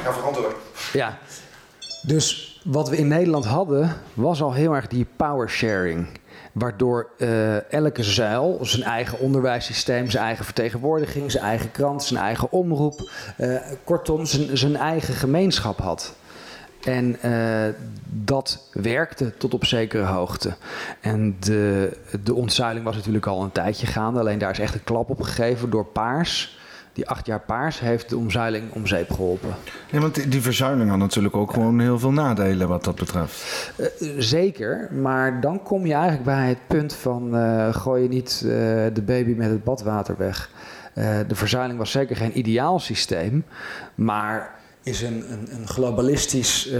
Ga 0.02 0.12
verantwoorden. 0.12 0.52
Ja. 0.92 1.18
Dus 2.06 2.60
wat 2.64 2.88
we 2.88 2.96
in 2.96 3.08
Nederland 3.08 3.44
hadden, 3.44 3.96
was 4.14 4.42
al 4.42 4.52
heel 4.54 4.74
erg 4.74 4.86
die 4.86 5.06
power 5.16 5.50
sharing. 5.50 6.06
Waardoor 6.52 7.08
uh, 7.18 7.72
elke 7.72 8.02
zuil 8.02 8.58
zijn 8.62 8.82
eigen 8.82 9.18
onderwijssysteem, 9.18 10.10
zijn 10.10 10.24
eigen 10.24 10.44
vertegenwoordiging, 10.44 11.30
zijn 11.30 11.44
eigen 11.44 11.70
krant, 11.70 12.04
zijn 12.04 12.20
eigen 12.20 12.52
omroep, 12.52 13.10
uh, 13.38 13.56
kortom 13.84 14.26
zijn, 14.26 14.58
zijn 14.58 14.76
eigen 14.76 15.14
gemeenschap 15.14 15.78
had. 15.78 16.14
En 16.84 17.16
uh, 17.24 17.74
dat 18.04 18.68
werkte 18.72 19.36
tot 19.36 19.54
op 19.54 19.64
zekere 19.64 20.04
hoogte. 20.04 20.54
En 21.00 21.36
de, 21.40 21.96
de 22.24 22.34
ontzuiling 22.34 22.84
was 22.84 22.96
natuurlijk 22.96 23.26
al 23.26 23.42
een 23.42 23.52
tijdje 23.52 23.86
gaande. 23.86 24.20
Alleen 24.20 24.38
daar 24.38 24.50
is 24.50 24.58
echt 24.58 24.74
een 24.74 24.84
klap 24.84 25.10
op 25.10 25.20
gegeven 25.20 25.70
door 25.70 25.84
Paars 25.84 26.60
die 26.92 27.08
acht 27.08 27.26
jaar 27.26 27.40
paars 27.40 27.80
heeft 27.80 28.08
de 28.08 28.16
omzeiling 28.16 28.72
om 28.72 28.86
zeep 28.86 29.10
geholpen. 29.10 29.54
Ja, 29.90 30.00
want 30.00 30.30
die 30.30 30.40
verzuiling 30.40 30.90
had 30.90 30.98
natuurlijk 30.98 31.36
ook 31.36 31.52
gewoon 31.52 31.80
heel 31.80 31.98
veel 31.98 32.12
nadelen 32.12 32.68
wat 32.68 32.84
dat 32.84 32.94
betreft. 32.94 33.72
Uh, 33.76 33.86
zeker, 34.18 34.88
maar 34.92 35.40
dan 35.40 35.62
kom 35.62 35.86
je 35.86 35.92
eigenlijk 35.92 36.24
bij 36.24 36.48
het 36.48 36.66
punt 36.66 36.94
van 36.94 37.36
uh, 37.36 37.74
gooi 37.74 38.02
je 38.02 38.08
niet 38.08 38.42
uh, 38.44 38.50
de 38.92 39.02
baby 39.04 39.32
met 39.32 39.50
het 39.50 39.64
badwater 39.64 40.16
weg. 40.16 40.50
de 41.28 41.34
verzuiling 41.34 41.78
was 41.78 41.90
zeker 41.90 42.16
geen 42.16 42.38
ideaal 42.38 42.78
systeem, 42.78 43.44
maar 43.94 44.54
is 44.82 45.02
een, 45.02 45.32
een, 45.32 45.48
een 45.54 45.68
globalistisch 45.68 46.70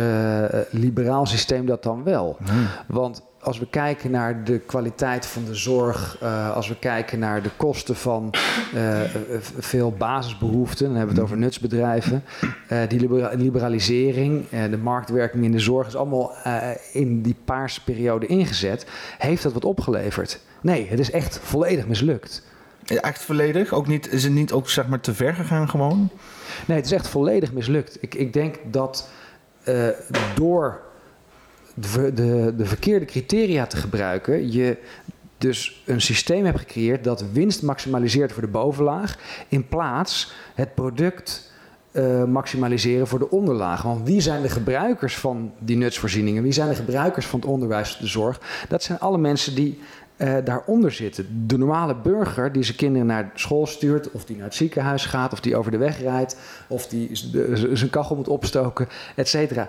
liberaal 0.71 1.27
systeem 1.27 1.67
dat 1.67 1.83
dan 1.83 2.05
wel. 2.05 2.37
Hmm. 2.45 2.67
Want 2.87 3.23
als 3.43 3.59
we 3.59 3.67
kijken 3.67 4.11
naar 4.11 4.45
de 4.45 4.59
kwaliteit 4.59 5.27
van 5.27 5.45
de 5.45 5.55
zorg, 5.55 6.19
uh, 6.23 6.55
als 6.57 6.69
we 6.69 6.79
kijken 6.79 7.19
naar 7.19 7.43
de 7.43 7.51
kosten 7.57 7.97
van 7.97 8.35
uh, 8.75 9.01
veel 9.59 9.93
basisbehoeften, 9.93 10.87
dan 10.87 10.97
hebben 10.97 11.15
we 11.15 11.21
het 11.21 11.31
over 11.31 11.43
nutsbedrijven, 11.43 12.25
uh, 12.73 12.79
die 12.89 13.09
liberalisering, 13.37 14.49
de 14.49 14.79
marktwerking 14.83 15.45
in 15.45 15.53
de 15.53 15.59
zorg 15.59 15.87
is 15.87 15.97
allemaal 15.97 16.33
in 16.93 17.23
die 17.23 17.37
paarse 17.45 17.85
periode 17.85 18.27
ingezet. 18.27 18.87
Heeft 19.19 19.43
dat 19.43 19.53
wat 19.53 19.65
opgeleverd? 19.65 20.41
Nee, 20.61 20.87
het 20.89 20.99
is 20.99 21.11
echt 21.11 21.39
volledig 21.43 21.87
mislukt. 21.87 22.43
echt 22.85 23.23
volledig? 23.23 23.73
Ook 23.73 23.87
niet, 23.87 24.13
is 24.13 24.25
het 24.25 24.33
niet 24.33 24.53
ook 24.53 24.69
zeg 24.69 24.87
maar 24.87 25.01
te 25.01 25.15
ver 25.15 25.35
gegaan 25.35 25.69
gewoon? 25.69 26.11
Nee, 26.67 26.77
het 26.77 26.87
is 26.87 26.93
echt 26.93 27.09
volledig 27.09 27.53
mislukt. 27.53 27.99
Ik, 28.01 28.15
ik 28.15 28.33
denk 28.33 28.59
dat 28.71 29.09
door 30.35 30.81
de, 31.75 32.13
de, 32.15 32.55
de 32.57 32.65
verkeerde 32.65 33.05
criteria 33.05 33.67
te 33.67 33.77
gebruiken, 33.77 34.53
je 34.53 34.77
dus 35.39 35.83
een 35.87 36.01
systeem 36.01 36.45
hebt 36.45 36.59
gecreëerd 36.59 37.05
dat 37.05 37.25
winst 37.33 37.63
maximaliseert 37.63 38.33
voor 38.33 38.43
de 38.43 38.49
bovenlaag, 38.49 39.19
in 39.49 39.69
plaats 39.69 40.33
het 40.55 40.75
product 40.75 41.51
uh, 41.93 42.25
maximaliseren 42.25 43.07
voor 43.07 43.19
de 43.19 43.31
onderlaag. 43.31 43.83
Want 43.83 44.07
wie 44.07 44.21
zijn 44.21 44.43
de 44.43 44.49
gebruikers 44.49 45.17
van 45.17 45.53
die 45.59 45.77
nutsvoorzieningen? 45.77 46.43
Wie 46.43 46.53
zijn 46.53 46.69
de 46.69 46.75
gebruikers 46.75 47.27
van 47.27 47.41
het 47.41 47.49
onderwijs, 47.49 47.99
de 47.99 48.07
zorg? 48.07 48.41
Dat 48.69 48.83
zijn 48.83 48.99
alle 48.99 49.19
mensen 49.19 49.55
die 49.55 49.81
uh, 50.23 50.35
daaronder 50.45 50.93
zitten. 50.93 51.47
De 51.47 51.59
normale 51.59 51.97
burger 51.97 52.53
die 52.53 52.63
zijn 52.63 52.77
kinderen 52.77 53.07
naar 53.07 53.31
school 53.35 53.67
stuurt, 53.67 54.11
of 54.11 54.25
die 54.25 54.37
naar 54.37 54.45
het 54.45 54.55
ziekenhuis 54.55 55.07
gaat, 55.07 55.33
of 55.33 55.41
die 55.41 55.57
over 55.57 55.71
de 55.71 55.77
weg 55.77 56.01
rijdt, 56.01 56.37
of 56.67 56.87
die 56.87 57.11
zijn 57.73 57.91
kachel 57.91 58.17
moet 58.17 58.29
opstoken, 58.29 58.89
et 59.15 59.29
cetera. 59.29 59.69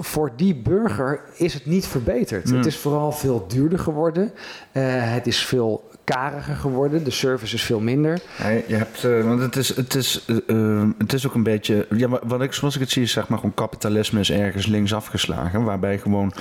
Voor 0.00 0.30
die 0.36 0.54
burger 0.54 1.20
is 1.36 1.54
het 1.54 1.66
niet 1.66 1.86
verbeterd. 1.86 2.50
Het 2.50 2.66
is 2.66 2.76
vooral 2.76 3.12
veel 3.12 3.44
duurder 3.48 3.78
geworden. 3.78 4.24
Uh, 4.72 4.82
het 5.12 5.26
is 5.26 5.44
veel 5.44 5.90
kariger 6.06 6.56
geworden. 6.56 7.04
De 7.04 7.10
service 7.10 7.54
is 7.54 7.62
veel 7.62 7.80
minder. 7.80 8.20
Ja, 8.38 8.48
je 8.48 8.74
hebt, 8.74 9.04
uh, 9.04 9.24
want 9.24 9.40
het 9.40 9.56
is, 9.56 9.76
het, 9.76 9.94
is, 9.94 10.24
uh, 10.46 10.82
het 10.98 11.12
is 11.12 11.26
ook 11.26 11.34
een 11.34 11.42
beetje. 11.42 11.86
Ja, 11.96 12.08
wat 12.26 12.42
ik, 12.42 12.52
zoals 12.52 12.74
ik 12.74 12.80
het 12.80 12.90
zie, 12.90 13.02
is 13.02 13.12
zeg 13.12 13.28
maar 13.28 13.38
gewoon 13.38 13.54
kapitalisme 13.54 14.20
is 14.20 14.30
ergens 14.30 14.66
links 14.66 14.94
afgeslagen. 14.94 15.64
Waarbij 15.64 15.98
gewoon 15.98 16.32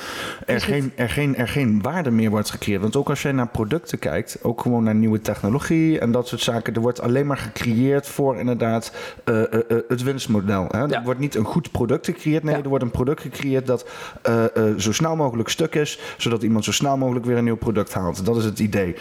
er, 0.45 0.61
geen, 0.61 0.91
er, 0.95 1.09
geen, 1.09 1.35
er 1.35 1.47
geen 1.47 1.81
waarde 1.81 2.11
meer 2.11 2.29
wordt 2.29 2.49
gecreëerd. 2.49 2.81
Want 2.81 2.95
ook 2.95 3.09
als 3.09 3.21
jij 3.21 3.31
naar 3.31 3.47
producten 3.47 3.99
kijkt, 3.99 4.37
ook 4.41 4.61
gewoon 4.61 4.83
naar 4.83 4.95
nieuwe 4.95 5.21
technologie 5.21 5.99
en 5.99 6.11
dat 6.11 6.27
soort 6.27 6.41
zaken. 6.41 6.73
Er 6.73 6.81
wordt 6.81 7.01
alleen 7.01 7.27
maar 7.27 7.37
gecreëerd 7.37 8.07
voor 8.07 8.37
inderdaad 8.37 8.91
uh, 9.25 9.43
het 9.87 10.03
winstmodel. 10.03 10.67
Hè? 10.69 10.79
Ja. 10.79 10.89
Er 10.89 11.03
wordt 11.03 11.19
niet 11.19 11.35
een 11.35 11.45
goed 11.45 11.71
product 11.71 12.05
gecreëerd. 12.05 12.43
Nee, 12.43 12.55
ja. 12.55 12.63
er 12.63 12.69
wordt 12.69 12.83
een 12.83 12.91
product 12.91 13.21
gecreëerd 13.21 13.65
dat 13.65 13.85
zo 14.77 14.91
snel 14.91 15.15
mogelijk 15.15 15.49
stuk 15.49 15.75
is. 15.75 15.99
Zodat 16.17 16.43
iemand 16.43 16.63
zo 16.63 16.71
snel 16.71 16.97
mogelijk 16.97 17.25
weer 17.25 17.37
een 17.37 17.43
nieuw 17.43 17.55
product 17.55 17.93
haalt. 17.93 18.25
Dat 18.25 18.37
is 18.37 18.45
het 18.45 18.59
idee. 18.59 18.95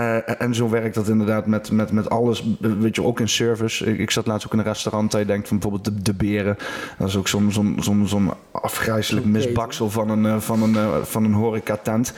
Uh, 0.00 0.40
en 0.40 0.54
zo 0.54 0.68
werkt 0.68 0.94
dat 0.94 1.08
inderdaad 1.08 1.46
met, 1.46 1.70
met, 1.70 1.92
met 1.92 2.10
alles. 2.10 2.44
Weet 2.60 2.94
je, 2.94 3.02
ook 3.02 3.20
in 3.20 3.28
service. 3.28 3.86
Ik, 3.86 3.98
ik 3.98 4.10
zat 4.10 4.26
laatst 4.26 4.46
ook 4.46 4.52
in 4.52 4.58
een 4.58 4.64
restaurant. 4.64 5.12
Waar 5.12 5.20
je 5.20 5.26
denkt 5.26 5.48
van 5.48 5.58
bijvoorbeeld 5.58 5.96
de, 5.96 6.02
de 6.02 6.14
beren. 6.14 6.56
Dat 6.98 7.08
is 7.08 7.16
ook 7.16 7.28
zo'n 7.28 7.52
zo'n 7.52 7.76
zo'n 7.80 8.08
zo'n 8.08 8.30
afgrijzelijk 8.50 9.26
misbaksel 9.26 9.90
van 9.90 10.10
een, 10.10 10.24
uh, 10.24 10.40
van 10.40 10.62
een, 10.62 10.74
uh, 10.74 10.96
van 11.02 11.24
een 11.24 11.32
horecatent. 11.32 12.12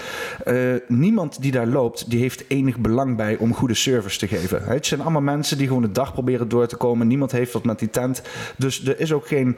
niemand 0.89 1.43
die 1.43 1.53
daar 1.53 1.66
loopt, 1.66 2.11
die 2.11 2.20
heeft 2.20 2.45
enig 2.49 2.78
belang 2.78 3.16
bij 3.16 3.37
om 3.37 3.55
goede 3.55 3.74
service 3.74 4.18
te 4.18 4.28
geven. 4.28 4.62
Het 4.64 4.87
zijn 4.87 5.01
allemaal 5.01 5.22
mensen 5.22 5.59
die 5.59 5.66
gewoon 5.66 5.83
de 5.83 5.93
dag 5.93 6.12
proberen 6.12 6.49
door 6.49 6.66
te 6.66 6.76
komen. 6.76 7.07
Niemand 7.07 7.33
heeft 7.33 7.53
wat 7.53 7.64
met 7.64 7.78
die 7.78 7.91
tent. 7.91 8.22
Dus 8.57 8.87
er 8.87 9.01
is 9.01 9.12
ook 9.12 9.26
geen. 9.26 9.57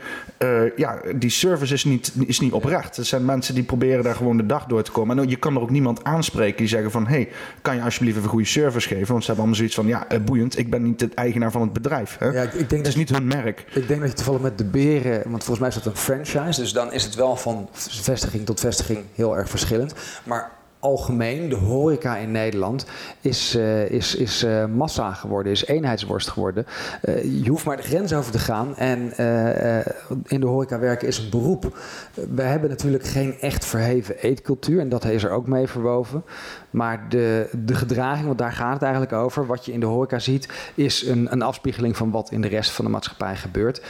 ja, 0.77 1.01
die 1.17 1.31
service 1.31 1.75
is 1.75 1.85
niet, 1.85 2.13
is 2.27 2.41
niet 2.41 2.53
oprecht. 2.53 2.97
Het 2.97 3.07
zijn 3.07 3.25
mensen 3.25 3.55
die 3.55 3.65
proberen 3.65 4.05
daar 4.05 4.15
gewoon 4.15 4.37
de 4.37 4.47
dag 4.47 4.67
door 4.67 4.83
te 4.83 4.91
komen. 4.91 5.19
En 5.19 5.29
je 5.29 5.37
kan 5.37 5.55
er 5.55 5.63
ook 5.63 5.71
niemand 5.71 6.05
aanspreken 6.05 6.57
die 6.57 6.69
zeggen 6.69 6.91
van: 6.91 7.07
hey, 7.07 7.29
kan 7.63 7.77
je 7.77 7.83
alsjeblieft 7.83 8.14
even 8.17 8.29
goede 8.29 8.47
service 8.47 8.89
geven. 8.89 9.07
Want 9.07 9.25
ze 9.25 9.27
hebben 9.27 9.37
allemaal 9.37 9.55
zoiets 9.55 9.75
van, 9.75 9.87
ja, 9.87 10.09
eh, 10.09 10.21
boeiend, 10.21 10.59
ik 10.59 10.71
ben 10.71 10.83
niet 10.83 10.99
de 10.99 11.09
eigenaar 11.15 11.51
van 11.51 11.61
het 11.61 11.73
bedrijf. 11.73 12.17
Hè? 12.19 12.27
Ja, 12.27 12.43
ik, 12.43 12.53
denk 12.53 12.71
het 12.71 12.87
is 12.87 12.97
niet 12.97 13.11
hun 13.11 13.27
merk. 13.27 13.65
Ik 13.75 13.89
denk 13.89 14.01
dat 14.01 14.09
je 14.09 14.17
toevallig 14.17 14.41
met 14.41 14.59
de 14.59 14.65
beren, 14.65 15.31
want 15.31 15.45
volgens 15.45 15.59
mij 15.59 15.69
is 15.69 15.75
dat 15.75 15.87
een 15.87 15.97
franchise, 15.97 16.61
dus 16.61 16.73
dan 16.73 16.93
is 16.93 17.05
het 17.05 17.15
wel 17.15 17.37
van 17.37 17.69
vestiging 17.73 18.47
tot 18.47 18.61
vestiging 18.61 19.05
heel 19.15 19.37
erg 19.37 19.49
verschillend. 19.49 19.95
Maar 20.25 20.51
algemeen, 20.85 21.49
de 21.49 21.55
horeca 21.55 22.17
in 22.17 22.31
Nederland, 22.31 22.87
is, 23.21 23.57
uh, 23.57 23.91
is, 23.91 24.15
is 24.15 24.45
uh, 24.45 24.67
massa 24.67 25.13
geworden, 25.13 25.53
is 25.53 25.67
eenheidsworst 25.67 26.29
geworden. 26.29 26.67
Uh, 27.05 27.43
je 27.43 27.51
hoeft 27.51 27.65
maar 27.65 27.77
de 27.77 27.83
grens 27.83 28.13
over 28.13 28.33
te 28.33 28.39
gaan 28.39 28.77
en 28.77 29.01
in 30.27 30.41
de 30.41 30.47
horeca 30.47 30.79
werken 30.79 31.09
is 31.09 31.19
een 31.19 31.31
beroep. 31.31 31.79
we 32.35 32.43
hebben 32.43 32.71
natuurlijk 32.71 33.05
geen 33.05 33.41
echt 33.41 33.65
verheven 33.65 34.19
eetcultuur 34.19 34.81
en 34.81 34.89
dat 34.89 35.05
is 35.05 35.25
er 35.25 35.31
ook 35.31 35.47
mee 35.47 35.67
verwoven. 35.67 36.25
Maar 36.75 37.09
de, 37.09 37.49
de 37.65 37.75
gedraging, 37.75 38.27
want 38.27 38.39
daar 38.39 38.53
gaat 38.53 38.73
het 38.73 38.83
eigenlijk 38.83 39.13
over, 39.13 39.47
wat 39.47 39.65
je 39.65 39.73
in 39.73 39.81
de 39.81 39.87
horeca 39.87 40.19
ziet, 40.19 40.49
is 40.75 41.07
een, 41.07 41.33
een 41.33 41.43
afspiegeling 41.43 41.97
van 41.97 42.11
wat 42.11 42.31
in 42.31 42.41
de 42.41 42.49
rest 42.49 42.71
van 42.71 42.85
de 42.85 42.91
maatschappij 42.91 43.37
gebeurt. 43.37 43.83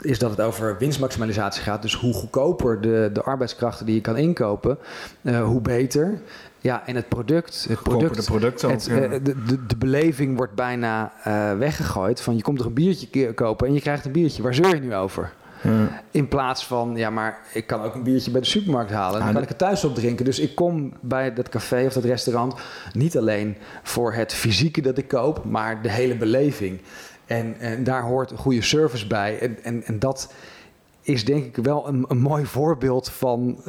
Is 0.00 0.18
dat 0.18 0.30
het 0.30 0.40
over 0.40 0.78
winstmaximalisatie 0.78 1.62
gaat, 1.62 1.82
dus 1.82 1.94
hoe 1.94 2.14
goedkoper 2.14 2.80
de, 2.80 3.10
de 3.12 3.22
arbeidskrachten 3.22 3.86
die 3.86 3.94
je 3.94 4.00
kan 4.00 4.16
inkopen, 4.16 4.78
hoe 5.22 5.60
beter 5.60 6.20
ja, 6.64 6.86
en 6.86 6.96
het 6.96 7.08
product, 7.08 7.66
het 7.68 7.82
product, 7.82 8.16
de, 8.16 8.22
producten 8.22 8.70
het, 8.70 8.86
eh, 8.86 9.10
de, 9.10 9.22
de, 9.22 9.66
de, 9.66 9.76
beleving 9.76 10.36
wordt 10.36 10.54
bijna 10.54 11.12
uh, 11.26 11.58
weggegooid. 11.58 12.20
Van 12.20 12.36
je 12.36 12.42
komt 12.42 12.60
er 12.60 12.66
een 12.66 12.74
biertje 12.74 13.32
kopen 13.34 13.66
en 13.66 13.74
je 13.74 13.80
krijgt 13.80 14.04
een 14.04 14.12
biertje. 14.12 14.42
Waar 14.42 14.54
zeur 14.54 14.74
je 14.74 14.80
nu 14.80 14.94
over? 14.94 15.32
Ja. 15.64 16.02
In 16.10 16.28
plaats 16.28 16.66
van, 16.66 16.96
ja, 16.96 17.10
maar 17.10 17.38
ik 17.52 17.66
kan 17.66 17.82
ook 17.82 17.94
een 17.94 18.02
biertje 18.02 18.30
bij 18.30 18.40
de 18.40 18.46
supermarkt 18.46 18.90
halen. 18.90 19.18
En 19.18 19.24
dan 19.24 19.34
kan 19.34 19.42
ik 19.42 19.48
het 19.48 19.58
thuis 19.58 19.84
op 19.84 19.94
drinken. 19.94 20.24
Dus 20.24 20.38
ik 20.38 20.54
kom 20.54 20.92
bij 21.00 21.34
dat 21.34 21.48
café 21.48 21.86
of 21.86 21.92
dat 21.92 22.04
restaurant 22.04 22.54
niet 22.92 23.18
alleen 23.18 23.56
voor 23.82 24.12
het 24.12 24.34
fysieke 24.34 24.80
dat 24.80 24.98
ik 24.98 25.08
koop, 25.08 25.44
maar 25.44 25.82
de 25.82 25.90
hele 25.90 26.16
beleving. 26.16 26.80
En, 27.26 27.54
en 27.58 27.84
daar 27.84 28.02
hoort 28.02 28.30
een 28.30 28.36
goede 28.36 28.62
service 28.62 29.06
bij. 29.06 29.38
En, 29.38 29.58
en, 29.62 29.84
en 29.84 29.98
dat 29.98 30.32
is 31.04 31.24
denk 31.24 31.44
ik 31.56 31.64
wel 31.64 31.88
een, 31.88 32.04
een 32.08 32.18
mooi 32.18 32.46
voorbeeld 32.46 33.10
van, 33.10 33.62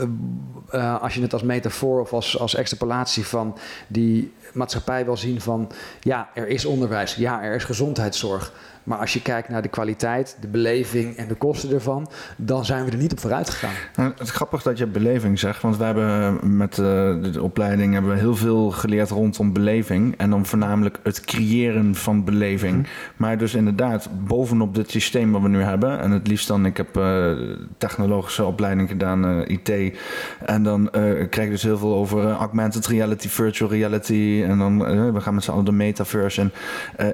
uh, 0.74 1.02
als 1.02 1.14
je 1.14 1.22
het 1.22 1.34
als 1.34 1.44
metafoor 1.44 2.02
of 2.02 2.14
als, 2.14 2.40
als 2.40 2.56
extrapolatie 2.56 3.26
van 3.26 3.58
die 3.88 4.34
maatschappij 4.54 5.06
wil 5.06 5.18
zien 5.18 5.42
van, 5.42 5.72
ja, 6.00 6.30
er 6.34 6.48
is 6.48 6.66
onderwijs, 6.66 7.16
ja, 7.16 7.44
er 7.44 7.56
is 7.56 7.64
gezondheidszorg. 7.64 8.54
Maar 8.86 8.98
als 8.98 9.14
je 9.14 9.22
kijkt 9.22 9.50
naar 9.50 9.62
de 9.62 9.68
kwaliteit, 9.68 10.38
de 10.42 10.48
beleving 10.48 11.16
en 11.16 11.28
de 11.28 11.36
kosten 11.36 11.72
ervan, 11.74 12.08
dan 12.38 12.66
zijn 12.66 12.86
we 12.86 12.92
er 12.92 12.98
niet 12.98 13.12
op 13.12 13.20
vooruit 13.20 13.50
gegaan. 13.50 13.74
Nou, 13.96 14.10
het 14.10 14.20
is 14.20 14.30
grappig 14.30 14.62
dat 14.62 14.78
je 14.78 14.88
beleving 14.88 15.40
zegt, 15.40 15.62
want 15.62 15.78
we 15.78 15.84
hebben 15.84 16.40
met 16.58 16.78
uh, 16.78 16.86
de 17.32 17.42
opleiding 17.42 17.94
hebben 17.94 18.12
we 18.12 18.18
heel 18.18 18.36
veel 18.36 18.72
geleerd 18.72 19.10
rondom 19.10 19.54
beleving. 19.54 20.18
En 20.18 20.30
dan 20.30 20.46
voornamelijk 20.46 21.00
het 21.04 21.22
creëren 21.22 21.96
van 21.96 22.24
beleving. 22.24 22.78
Mhm. 22.78 22.88
Maar 23.16 23.38
dus 23.38 23.54
inderdaad, 23.54 24.10
bovenop 24.28 24.76
dit 24.76 24.92
systeem 24.92 25.32
wat 25.32 25.42
we 25.42 25.48
nu 25.48 25.62
hebben, 25.62 26.00
en 26.00 26.12
het 26.12 26.28
liefst 26.28 26.48
dan, 26.48 26.66
ik 26.66 26.78
heb 26.78 26.98
uh, 26.98 27.32
technologische 27.78 28.46
opleiding 28.46 28.90
gedaan, 28.90 29.26
uh, 29.26 29.48
IT. 29.48 30.00
En 30.46 30.64
dan 30.64 30.90
krijg 31.30 31.44
je 31.44 31.50
dus 31.50 31.64
heel 31.64 31.78
veel 31.78 31.96
over 31.96 32.32
augmented 32.32 32.88
reality, 32.88 33.28
virtual 33.28 33.70
reality. 33.70 34.44
En 34.48 34.58
dan 34.58 34.78
we 35.14 35.22
gaan 35.22 35.34
met 35.34 35.44
z'n 35.44 35.52
allen 35.52 35.66
de 35.66 35.72
metaverse. 35.72 36.42
En 36.42 36.52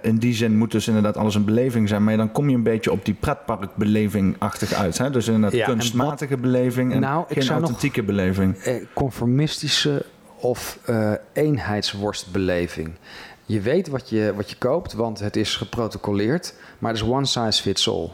in 0.01 0.17
die 0.17 0.34
zin 0.34 0.57
moet 0.57 0.72
dus 0.72 0.88
inderdaad 0.88 1.17
alles 1.17 1.36
een 1.36 1.45
beleving 1.45 1.59
beleving 1.62 1.89
zijn. 1.89 2.03
Maar 2.03 2.18
dan 2.18 2.32
kom 2.32 2.49
je 2.49 2.55
een 2.55 2.64
beetje 2.64 2.91
op 2.91 3.05
die 3.05 3.14
pretparkbeleving-achtig 3.14 4.74
uit. 4.74 4.97
Hè? 4.97 5.09
Dus 5.09 5.28
een 5.28 5.49
ja, 5.49 5.66
kunstmatige 5.66 6.38
beleving 6.38 6.93
en 6.93 6.99
nou, 6.99 7.26
geen 7.30 7.49
authentieke 7.49 8.03
beleving. 8.03 8.57
Eh, 8.57 8.76
conformistische 8.93 10.05
of 10.39 10.80
uh, 10.89 11.12
eenheidsworstbeleving. 11.34 12.91
Je 13.45 13.62
weet 13.62 13.88
wat 13.88 14.09
je, 14.09 14.34
wat 14.36 14.49
je 14.49 14.55
koopt, 14.57 14.93
want 14.93 15.20
het 15.20 15.36
is 15.36 15.55
geprotocoleerd. 15.55 16.53
Maar 16.80 16.93
het 16.93 17.01
is 17.01 17.07
one 17.07 17.26
size 17.26 17.62
fits 17.62 17.89
all. 17.89 18.09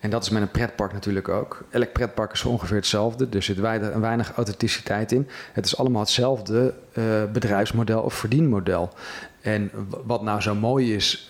En 0.00 0.10
dat 0.10 0.22
is 0.22 0.30
met 0.30 0.42
een 0.42 0.50
pretpark 0.50 0.92
natuurlijk 0.92 1.28
ook. 1.28 1.64
Elk 1.70 1.92
pretpark 1.92 2.32
is 2.32 2.44
ongeveer 2.44 2.76
hetzelfde. 2.76 3.26
Er 3.30 3.42
zit 3.42 3.60
weinig, 3.60 3.94
weinig 3.94 4.32
authenticiteit 4.36 5.12
in. 5.12 5.28
Het 5.52 5.66
is 5.66 5.76
allemaal 5.76 6.00
hetzelfde 6.00 6.74
uh, 6.92 7.04
bedrijfsmodel 7.32 8.02
of 8.02 8.14
verdienmodel. 8.14 8.90
En 9.40 9.70
wat 10.04 10.22
nou 10.22 10.40
zo 10.40 10.54
mooi 10.54 10.94
is 10.94 11.28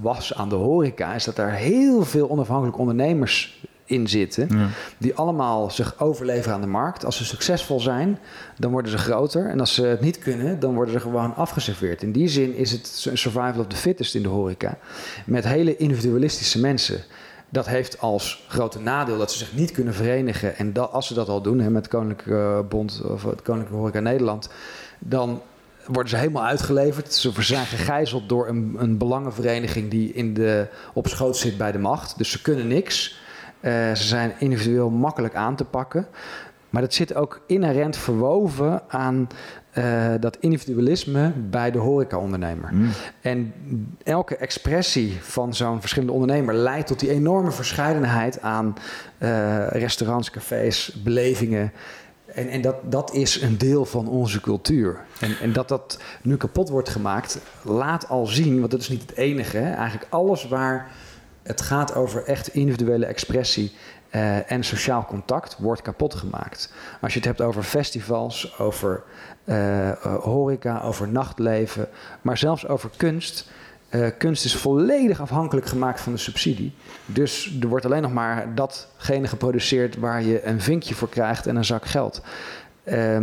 was 0.00 0.34
aan 0.34 0.48
de 0.48 0.54
horeca, 0.54 1.14
is 1.14 1.24
dat 1.24 1.38
er 1.38 1.50
heel 1.50 2.04
veel 2.04 2.30
onafhankelijke 2.30 2.80
ondernemers 2.80 3.64
in 3.84 4.08
zitten. 4.08 4.48
Die 4.98 5.14
allemaal 5.14 5.70
zich 5.70 6.00
overleveren 6.00 6.54
aan 6.54 6.60
de 6.60 6.66
markt. 6.66 7.04
Als 7.04 7.16
ze 7.16 7.24
succesvol 7.24 7.80
zijn, 7.80 8.18
dan 8.58 8.70
worden 8.70 8.90
ze 8.90 8.98
groter. 8.98 9.48
En 9.48 9.60
als 9.60 9.74
ze 9.74 9.82
het 9.82 10.00
niet 10.00 10.18
kunnen, 10.18 10.60
dan 10.60 10.74
worden 10.74 10.94
ze 10.94 11.00
gewoon 11.00 11.34
afgeserveerd. 11.34 12.02
In 12.02 12.12
die 12.12 12.28
zin 12.28 12.54
is 12.54 12.72
het 12.72 13.06
een 13.10 13.18
survival 13.18 13.60
of 13.60 13.66
the 13.66 13.76
fittest 13.76 14.14
in 14.14 14.22
de 14.22 14.28
horeca. 14.28 14.78
Met 15.26 15.44
hele 15.44 15.76
individualistische 15.76 16.60
mensen. 16.60 17.00
Dat 17.48 17.66
heeft 17.66 18.00
als 18.00 18.44
grote 18.48 18.80
nadeel 18.80 19.18
dat 19.18 19.32
ze 19.32 19.38
zich 19.38 19.54
niet 19.54 19.72
kunnen 19.72 19.94
verenigen. 19.94 20.56
En 20.56 20.72
dat, 20.72 20.92
als 20.92 21.06
ze 21.06 21.14
dat 21.14 21.28
al 21.28 21.42
doen, 21.42 21.60
hè, 21.60 21.70
met 21.70 21.88
Koninklijke 21.88 22.64
Bond 22.68 23.02
of 23.04 23.22
het 23.22 23.42
Koninklijke 23.42 23.78
Horeca 23.78 24.00
Nederland, 24.00 24.48
dan 24.98 25.40
worden 25.86 26.08
ze 26.08 26.16
helemaal 26.16 26.44
uitgeleverd. 26.44 27.14
Ze 27.14 27.32
zijn 27.38 27.66
gegijzeld 27.66 28.28
door 28.28 28.48
een, 28.48 28.76
een 28.78 28.98
belangenvereniging 28.98 29.90
die 29.90 30.12
in 30.12 30.34
de, 30.34 30.66
op 30.94 31.06
schoot 31.06 31.36
zit 31.36 31.56
bij 31.56 31.72
de 31.72 31.78
macht. 31.78 32.18
Dus 32.18 32.30
ze 32.30 32.42
kunnen 32.42 32.66
niks. 32.66 33.20
Uh, 33.60 33.72
ze 33.72 34.06
zijn 34.06 34.32
individueel 34.38 34.90
makkelijk 34.90 35.34
aan 35.34 35.56
te 35.56 35.64
pakken. 35.64 36.06
Maar 36.70 36.82
dat 36.82 36.94
zit 36.94 37.14
ook 37.14 37.40
inherent 37.46 37.96
verwoven 37.96 38.82
aan 38.88 39.28
uh, 39.78 40.14
dat 40.20 40.36
individualisme 40.40 41.32
bij 41.36 41.70
de 41.70 41.78
horecaondernemer. 41.78 42.68
Mm. 42.72 42.90
En 43.20 43.52
elke 44.02 44.36
expressie 44.36 45.18
van 45.20 45.54
zo'n 45.54 45.80
verschillende 45.80 46.14
ondernemer 46.14 46.54
leidt 46.54 46.86
tot 46.86 47.00
die 47.00 47.10
enorme 47.10 47.50
verscheidenheid 47.50 48.40
aan 48.40 48.74
uh, 49.18 49.66
restaurants, 49.68 50.30
cafés, 50.30 51.00
belevingen 51.04 51.72
en, 52.36 52.48
en 52.48 52.60
dat, 52.60 52.76
dat 52.82 53.14
is 53.14 53.40
een 53.40 53.58
deel 53.58 53.84
van 53.84 54.08
onze 54.08 54.40
cultuur. 54.40 55.04
En, 55.20 55.38
en 55.38 55.52
dat 55.52 55.68
dat 55.68 55.98
nu 56.22 56.36
kapot 56.36 56.68
wordt 56.68 56.88
gemaakt, 56.88 57.38
laat 57.62 58.08
al 58.08 58.26
zien, 58.26 58.58
want 58.58 58.70
dat 58.70 58.80
is 58.80 58.88
niet 58.88 59.00
het 59.00 59.16
enige. 59.16 59.56
Hè? 59.56 59.72
Eigenlijk 59.72 60.12
alles 60.12 60.48
waar 60.48 60.90
het 61.42 61.60
gaat 61.60 61.94
over 61.94 62.24
echt 62.24 62.48
individuele 62.48 63.06
expressie 63.06 63.72
uh, 64.10 64.50
en 64.52 64.64
sociaal 64.64 65.04
contact, 65.04 65.56
wordt 65.58 65.82
kapot 65.82 66.14
gemaakt. 66.14 66.72
Als 67.00 67.12
je 67.12 67.18
het 67.18 67.28
hebt 67.28 67.40
over 67.40 67.62
festivals, 67.62 68.58
over 68.58 69.02
uh, 69.44 69.90
horeca, 70.02 70.80
over 70.80 71.08
nachtleven, 71.08 71.88
maar 72.22 72.38
zelfs 72.38 72.68
over 72.68 72.90
kunst 72.96 73.48
uh, 73.96 74.08
kunst 74.18 74.44
is 74.44 74.56
volledig 74.56 75.20
afhankelijk 75.20 75.66
gemaakt 75.66 76.00
van 76.00 76.12
de 76.12 76.18
subsidie. 76.18 76.72
Dus 77.06 77.56
er 77.60 77.68
wordt 77.68 77.84
alleen 77.84 78.02
nog 78.02 78.12
maar 78.12 78.54
datgene 78.54 79.26
geproduceerd 79.26 79.96
waar 79.96 80.22
je 80.22 80.44
een 80.46 80.60
vinkje 80.60 80.94
voor 80.94 81.08
krijgt 81.08 81.46
en 81.46 81.56
een 81.56 81.64
zak 81.64 81.84
geld. 81.84 82.22
Uh, 82.84 83.18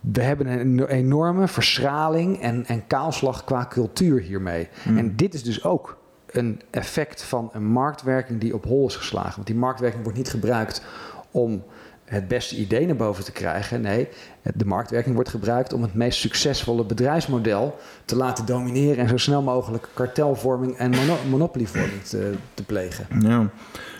we 0.00 0.22
hebben 0.22 0.46
een 0.46 0.86
enorme 0.86 1.48
verschraling 1.48 2.40
en, 2.40 2.66
en 2.66 2.86
kaalslag 2.86 3.44
qua 3.44 3.66
cultuur 3.68 4.20
hiermee. 4.20 4.68
Hmm. 4.82 4.98
En 4.98 5.16
dit 5.16 5.34
is 5.34 5.42
dus 5.42 5.64
ook 5.64 5.98
een 6.26 6.60
effect 6.70 7.22
van 7.22 7.50
een 7.52 7.66
marktwerking 7.66 8.40
die 8.40 8.54
op 8.54 8.64
hol 8.64 8.86
is 8.86 8.96
geslagen. 8.96 9.34
Want 9.34 9.46
die 9.46 9.56
marktwerking 9.56 10.02
wordt 10.02 10.18
niet 10.18 10.30
gebruikt 10.30 10.82
om 11.30 11.64
het 12.06 12.28
beste 12.28 12.56
idee 12.56 12.86
naar 12.86 12.96
boven 12.96 13.24
te 13.24 13.32
krijgen. 13.32 13.80
Nee, 13.80 14.08
de 14.54 14.64
marktwerking 14.64 15.14
wordt 15.14 15.30
gebruikt 15.30 15.72
om 15.72 15.82
het 15.82 15.94
meest 15.94 16.18
succesvolle 16.18 16.84
bedrijfsmodel 16.84 17.78
te 18.04 18.16
laten 18.16 18.46
domineren 18.46 18.96
en 18.96 19.08
zo 19.08 19.16
snel 19.16 19.42
mogelijk 19.42 19.88
kartelvorming 19.94 20.76
en 20.76 20.92
monopolievorming 21.30 22.02
te, 22.02 22.34
te 22.54 22.64
plegen. 22.64 23.06
Ja. 23.20 23.50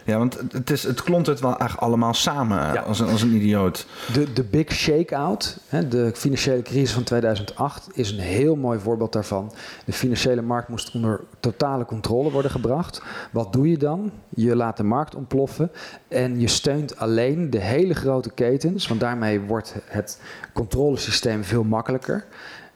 Ja, 0.07 0.19
want 0.19 0.39
het, 0.53 0.71
is, 0.71 0.83
het 0.83 1.03
klont 1.03 1.27
het 1.27 1.41
wel 1.41 1.51
eigenlijk 1.51 1.81
allemaal 1.81 2.15
samen 2.15 2.85
als, 2.85 3.01
een, 3.01 3.09
als 3.09 3.23
een 3.23 3.35
idioot. 3.35 3.87
De, 4.13 4.33
de 4.33 4.45
big 4.45 4.73
shakeout, 4.73 5.59
de 5.89 6.11
financiële 6.15 6.63
crisis 6.63 6.93
van 6.93 7.03
2008, 7.03 7.89
is 7.93 8.11
een 8.11 8.19
heel 8.19 8.57
mooi 8.57 8.79
voorbeeld 8.79 9.13
daarvan. 9.13 9.53
De 9.85 9.93
financiële 9.93 10.43
markt 10.43 10.69
moest 10.69 10.95
onder 10.95 11.21
totale 11.41 11.85
controle 11.85 12.31
worden 12.31 12.51
gebracht. 12.51 13.03
Wat 13.33 13.53
doe 13.53 13.71
je 13.71 13.79
dan? 13.79 14.11
Je 14.29 14.57
laat 14.57 14.77
de 14.77 14.83
markt 14.83 15.15
ontploffen 15.15 15.71
en 16.09 16.41
je 16.41 16.49
steunt 16.49 16.99
alleen 16.99 17.51
de 17.51 17.61
hele 17.61 17.95
grote 17.95 18.31
ketens, 18.31 18.89
want 18.89 19.01
daarmee 19.01 19.41
wordt 19.41 19.75
het 19.85 20.21
controlesysteem 20.53 21.45
veel 21.45 21.65
makkelijker. 21.65 22.25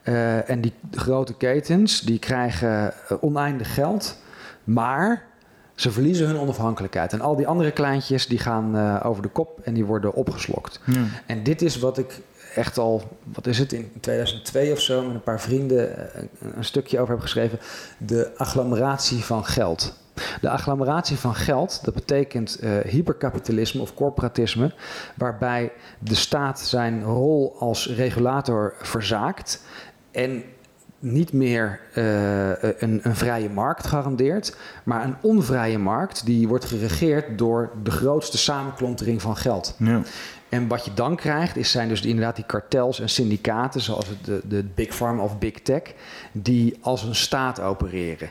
Uh, 0.04 0.50
en 0.50 0.60
die 0.60 0.72
grote 0.90 1.34
ketens 1.34 2.00
die 2.00 2.18
krijgen 2.18 2.94
uh, 3.12 3.18
oneindig 3.20 3.74
geld, 3.74 4.16
maar 4.64 5.28
ze 5.80 5.90
verliezen 5.90 6.26
hun 6.26 6.38
onafhankelijkheid. 6.38 7.12
En 7.12 7.20
al 7.20 7.36
die 7.36 7.46
andere 7.46 7.70
kleintjes 7.70 8.26
die 8.26 8.38
gaan 8.38 8.76
uh, 8.76 9.00
over 9.04 9.22
de 9.22 9.28
kop 9.28 9.60
en 9.62 9.74
die 9.74 9.84
worden 9.84 10.14
opgeslokt. 10.14 10.80
Ja. 10.84 11.04
En 11.26 11.42
dit 11.42 11.62
is 11.62 11.78
wat 11.78 11.98
ik 11.98 12.20
echt 12.54 12.78
al, 12.78 13.02
wat 13.32 13.46
is 13.46 13.58
het, 13.58 13.72
in 13.72 13.92
2002 14.00 14.72
of 14.72 14.80
zo, 14.80 15.02
met 15.04 15.14
een 15.14 15.22
paar 15.22 15.40
vrienden 15.40 16.10
een 16.56 16.64
stukje 16.64 17.00
over 17.00 17.12
heb 17.12 17.22
geschreven. 17.22 17.58
De 17.98 18.30
agglomeratie 18.36 19.24
van 19.24 19.44
geld. 19.44 19.98
De 20.40 20.50
agglomeratie 20.50 21.16
van 21.16 21.34
geld, 21.34 21.84
dat 21.84 21.94
betekent 21.94 22.58
uh, 22.62 22.78
hyperkapitalisme 22.78 23.80
of 23.80 23.94
corporatisme, 23.94 24.72
waarbij 25.16 25.72
de 25.98 26.14
staat 26.14 26.60
zijn 26.60 27.02
rol 27.02 27.56
als 27.58 27.86
regulator 27.86 28.74
verzaakt 28.80 29.62
en 30.10 30.42
niet 31.00 31.32
meer 31.32 31.80
uh, 31.94 32.48
een, 32.78 33.00
een, 33.02 33.16
vrije 33.16 33.48
markt 33.48 33.86
garandeert, 33.86 34.56
maar 34.84 35.04
een 35.04 35.16
onvrije 35.20 35.78
markt 35.78 36.26
die 36.26 36.48
wordt 36.48 36.64
geregeerd 36.64 37.38
door 37.38 37.70
de 37.82 37.90
grootste 37.90 38.38
samenklontering 38.38 39.22
van 39.22 39.36
geld. 39.36 39.74
Ja. 39.78 40.02
En 40.48 40.68
wat 40.68 40.84
je 40.84 40.94
dan 40.94 41.16
krijgt, 41.16 41.56
is, 41.56 41.70
zijn 41.70 41.88
dus 41.88 42.02
inderdaad 42.02 42.36
die 42.36 42.44
kartels 42.44 43.00
en 43.00 43.08
syndicaten, 43.08 43.80
zoals 43.80 44.06
de, 44.24 44.40
de 44.48 44.64
Big 44.74 44.96
Pharma 44.96 45.22
of 45.22 45.38
Big 45.38 45.60
Tech, 45.62 45.82
die 46.32 46.78
als 46.80 47.02
een 47.02 47.14
staat 47.14 47.60
opereren. 47.60 48.30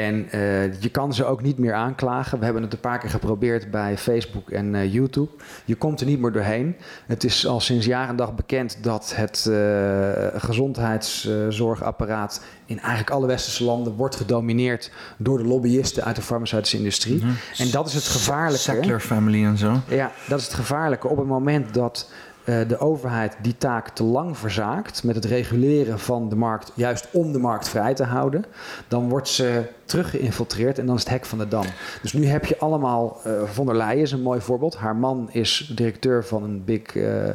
En 0.00 0.28
uh, 0.34 0.80
je 0.80 0.88
kan 0.90 1.14
ze 1.14 1.24
ook 1.24 1.42
niet 1.42 1.58
meer 1.58 1.74
aanklagen. 1.74 2.38
We 2.38 2.44
hebben 2.44 2.62
het 2.62 2.72
een 2.72 2.80
paar 2.80 2.98
keer 2.98 3.10
geprobeerd 3.10 3.70
bij 3.70 3.98
Facebook 3.98 4.50
en 4.50 4.74
uh, 4.74 4.92
YouTube. 4.92 5.30
Je 5.64 5.74
komt 5.74 6.00
er 6.00 6.06
niet 6.06 6.20
meer 6.20 6.32
doorheen. 6.32 6.76
Het 7.06 7.24
is 7.24 7.46
al 7.46 7.60
sinds 7.60 7.86
jaar 7.86 8.08
en 8.08 8.16
dag 8.16 8.34
bekend 8.34 8.78
dat 8.82 9.12
het 9.16 9.46
uh, 9.48 10.10
gezondheidszorgapparaat 10.34 12.42
in 12.66 12.78
eigenlijk 12.78 13.10
alle 13.10 13.26
westerse 13.26 13.64
landen 13.64 13.92
wordt 13.92 14.16
gedomineerd 14.16 14.90
door 15.16 15.38
de 15.38 15.44
lobbyisten 15.44 16.04
uit 16.04 16.16
de 16.16 16.22
farmaceutische 16.22 16.76
industrie. 16.76 17.14
Mm 17.14 17.20
-hmm. 17.20 17.36
En 17.56 17.70
dat 17.70 17.86
is 17.86 17.94
het 17.94 18.04
gevaarlijke. 18.04 18.62
Sackler 18.62 19.00
family 19.00 19.44
en 19.44 19.58
zo. 19.58 19.80
Ja, 19.88 20.12
dat 20.28 20.38
is 20.38 20.44
het 20.44 20.54
gevaarlijke. 20.54 21.08
Op 21.08 21.16
het 21.16 21.26
moment 21.26 21.74
dat 21.74 22.10
de 22.44 22.78
overheid 22.78 23.36
die 23.42 23.56
taak 23.58 23.88
te 23.88 24.02
lang 24.02 24.38
verzaakt 24.38 25.04
met 25.04 25.14
het 25.14 25.24
reguleren 25.24 25.98
van 25.98 26.28
de 26.28 26.36
markt, 26.36 26.72
juist 26.74 27.08
om 27.10 27.32
de 27.32 27.38
markt 27.38 27.68
vrij 27.68 27.94
te 27.94 28.04
houden, 28.04 28.44
dan 28.88 29.08
wordt 29.08 29.28
ze 29.28 29.62
teruggeïnfiltreerd 29.84 30.78
en 30.78 30.86
dan 30.86 30.94
is 30.96 31.00
het 31.00 31.10
hek 31.10 31.24
van 31.24 31.38
de 31.38 31.48
dam. 31.48 31.64
Dus 32.02 32.12
nu 32.12 32.26
heb 32.26 32.44
je 32.44 32.58
allemaal, 32.58 33.20
uh, 33.26 33.42
von 33.44 33.66
der 33.66 33.76
Leyen 33.76 34.02
is 34.02 34.12
een 34.12 34.22
mooi 34.22 34.40
voorbeeld. 34.40 34.76
Haar 34.76 34.96
man 34.96 35.28
is 35.32 35.72
directeur 35.76 36.24
van 36.24 36.42
een 36.42 36.64
big 36.64 36.94
uh, 36.94 37.28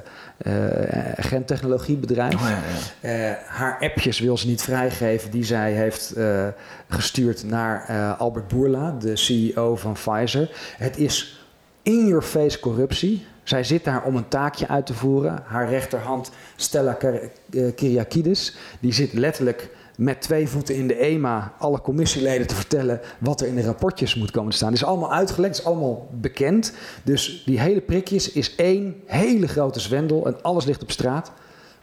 gentechnologiebedrijf. 1.16 2.34
Oh, 2.34 2.50
ja, 3.02 3.10
ja. 3.10 3.38
haar 3.48 3.78
appjes 3.80 4.20
wil 4.20 4.38
ze 4.38 4.48
niet 4.48 4.62
vrijgeven 4.62 5.32
die 5.32 5.44
zij 5.44 5.74
heeft 5.74 6.16
gestuurd 6.88 7.44
naar 7.44 7.86
Albert 8.18 8.48
Bourla, 8.48 8.96
de 9.00 9.16
CEO 9.16 9.76
van 9.76 9.94
Pfizer. 9.94 10.74
Het 10.78 10.98
is 10.98 11.46
in 11.82 12.08
your 12.08 12.22
face 12.22 12.60
corruptie. 12.60 13.26
Zij 13.46 13.64
zit 13.64 13.84
daar 13.84 14.04
om 14.04 14.16
een 14.16 14.28
taakje 14.28 14.68
uit 14.68 14.86
te 14.86 14.94
voeren. 14.94 15.44
Haar 15.46 15.70
rechterhand, 15.70 16.32
Stella 16.56 16.98
eh, 16.98 17.20
Kyriakides, 17.76 18.56
die 18.80 18.94
zit 18.94 19.14
letterlijk 19.14 19.70
met 19.98 20.22
twee 20.22 20.48
voeten 20.48 20.76
in 20.76 20.88
de 20.88 20.96
EMA 20.96 21.54
alle 21.58 21.82
commissieleden 21.82 22.48
te 22.48 22.56
vertellen 22.56 23.00
wat 23.20 23.42
er 23.42 23.48
in 23.48 23.56
de 23.56 23.64
rapportjes 23.64 24.16
moet 24.16 24.32
komen 24.32 24.50
te 24.52 24.58
staan. 24.58 24.70
Het 24.70 24.78
is 24.78 24.86
allemaal 24.86 25.14
uitgelekt, 25.14 25.56
het 25.56 25.66
is 25.66 25.72
allemaal 25.72 26.10
bekend. 26.12 26.74
Dus 27.04 27.44
die 27.46 27.60
hele 27.60 27.82
prikjes 27.82 28.32
is 28.32 28.56
één 28.56 28.96
hele 29.06 29.48
grote 29.48 29.80
zwendel 29.80 30.26
en 30.26 30.42
alles 30.42 30.66
ligt 30.66 30.82
op 30.82 30.92
straat. 30.92 31.32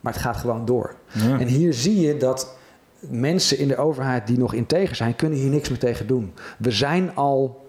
Maar 0.00 0.12
het 0.12 0.22
gaat 0.22 0.36
gewoon 0.36 0.64
door. 0.64 0.94
En 1.38 1.46
hier 1.46 1.74
zie 1.74 2.00
je 2.00 2.16
dat 2.16 2.56
mensen 2.98 3.58
in 3.58 3.68
de 3.68 3.76
overheid 3.76 4.26
die 4.26 4.38
nog 4.38 4.54
integer 4.54 4.96
zijn, 4.96 5.16
kunnen 5.16 5.38
hier 5.38 5.50
niks 5.50 5.68
meer 5.68 5.78
tegen 5.78 6.06
doen. 6.06 6.32
We 6.58 6.70
zijn 6.70 7.14
al 7.14 7.61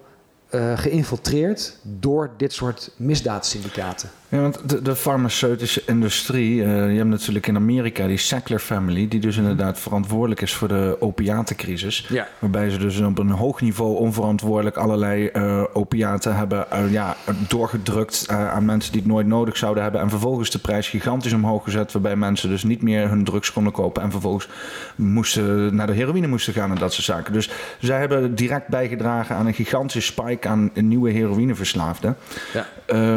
geïnfiltreerd 0.75 1.77
door 1.81 2.31
dit 2.37 2.53
soort 2.53 2.91
misdaadsyndicaten. 2.95 4.09
Ja, 4.33 4.41
want 4.41 4.69
de, 4.69 4.81
de 4.81 4.95
farmaceutische 4.95 5.81
industrie, 5.85 6.55
uh, 6.55 6.91
je 6.91 6.97
hebt 6.97 7.09
natuurlijk 7.09 7.47
in 7.47 7.55
Amerika 7.55 8.07
die 8.07 8.17
Sackler 8.17 8.59
family, 8.59 9.07
die 9.07 9.19
dus 9.19 9.37
inderdaad 9.37 9.79
verantwoordelijk 9.79 10.41
is 10.41 10.53
voor 10.53 10.67
de 10.67 10.97
opiatencrisis. 10.99 12.05
Ja. 12.09 12.27
Waarbij 12.39 12.69
ze 12.69 12.77
dus 12.77 12.99
op 12.99 13.19
een 13.19 13.29
hoog 13.29 13.61
niveau 13.61 13.97
onverantwoordelijk 13.97 14.77
allerlei 14.77 15.29
uh, 15.33 15.63
opiaten 15.73 16.35
hebben 16.35 16.67
ja, 16.89 17.15
doorgedrukt 17.47 18.25
aan 18.29 18.65
mensen 18.65 18.91
die 18.91 19.01
het 19.01 19.09
nooit 19.09 19.27
nodig 19.27 19.57
zouden 19.57 19.83
hebben. 19.83 20.01
En 20.01 20.09
vervolgens 20.09 20.49
de 20.49 20.59
prijs 20.59 20.89
gigantisch 20.89 21.33
omhoog 21.33 21.63
gezet, 21.63 21.91
waarbij 21.91 22.15
mensen 22.15 22.49
dus 22.49 22.63
niet 22.63 22.81
meer 22.81 23.09
hun 23.09 23.23
drugs 23.23 23.53
konden 23.53 23.73
kopen. 23.73 24.03
En 24.03 24.11
vervolgens 24.11 24.47
moesten 24.95 25.75
naar 25.75 25.87
de 25.87 25.93
heroïne 25.93 26.27
moesten 26.27 26.53
gaan 26.53 26.71
en 26.71 26.77
dat 26.77 26.93
soort 26.93 27.05
zaken. 27.05 27.33
Dus 27.33 27.49
zij 27.79 27.99
hebben 27.99 28.35
direct 28.35 28.67
bijgedragen 28.67 29.35
aan 29.35 29.47
een 29.47 29.53
gigantische 29.53 30.11
spike 30.11 30.47
aan 30.47 30.71
nieuwe 30.73 31.11
heroïneverslaafden. 31.11 32.17
Ja. 32.53 32.67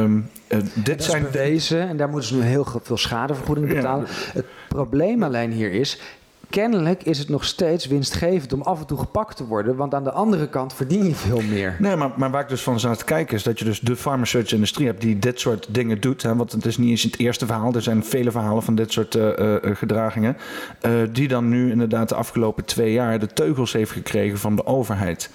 Um, 0.03 0.29
uh, 0.49 0.59
dit 0.75 1.05
zijn 1.05 1.23
bewezen 1.23 1.89
en 1.89 1.97
daar 1.97 2.09
moeten 2.09 2.29
ze 2.29 2.35
nu 2.35 2.43
heel 2.43 2.67
veel 2.83 2.97
schadevergoeding 2.97 3.69
betalen. 3.69 4.07
Het 4.33 4.47
probleem 4.69 5.23
alleen 5.23 5.53
hier 5.53 5.73
is, 5.73 6.01
kennelijk 6.51 7.03
is 7.03 7.19
het 7.19 7.29
nog 7.29 7.45
steeds 7.45 7.87
winstgevend 7.87 8.53
om 8.53 8.63
af 8.63 8.81
en 8.81 8.87
toe 8.87 8.99
gepakt 8.99 9.37
te 9.37 9.47
worden. 9.47 9.77
Want 9.77 9.95
aan 9.95 10.05
de 10.05 10.11
andere 10.11 10.49
kant 10.49 10.75
verdien 10.75 11.05
je 11.05 11.15
veel 11.15 11.41
meer. 11.41 11.77
Nee, 11.79 11.97
maar, 11.97 12.11
maar 12.17 12.31
waar 12.31 12.43
ik 12.43 12.49
dus 12.49 12.63
van 12.63 12.81
zat 12.81 12.99
te 12.99 13.05
kijken 13.05 13.37
is 13.37 13.43
dat 13.43 13.59
je 13.59 13.65
dus 13.65 13.81
de 13.81 13.97
farmaceutische 13.97 14.55
industrie 14.55 14.87
hebt 14.87 15.01
die 15.01 15.19
dit 15.19 15.41
soort 15.41 15.67
dingen 15.71 16.01
doet. 16.01 16.23
Hè, 16.23 16.37
want 16.37 16.53
het 16.53 16.67
is 16.67 16.77
niet 16.77 16.91
eens 16.91 17.03
het 17.03 17.19
eerste 17.19 17.47
verhaal. 17.47 17.75
Er 17.75 17.83
zijn 17.83 18.05
vele 18.05 18.31
verhalen 18.31 18.63
van 18.63 18.75
dit 18.75 18.93
soort 18.93 19.15
uh, 19.15 19.29
uh, 19.39 19.57
gedragingen. 19.63 20.37
Uh, 20.83 20.93
die 21.13 21.29
dan 21.29 21.49
nu 21.49 21.71
inderdaad 21.71 22.09
de 22.09 22.15
afgelopen 22.15 22.65
twee 22.65 22.93
jaar 22.93 23.19
de 23.19 23.27
teugels 23.27 23.73
heeft 23.73 23.91
gekregen 23.91 24.39
van 24.39 24.57
de 24.57 24.67
overheid. 24.67 25.31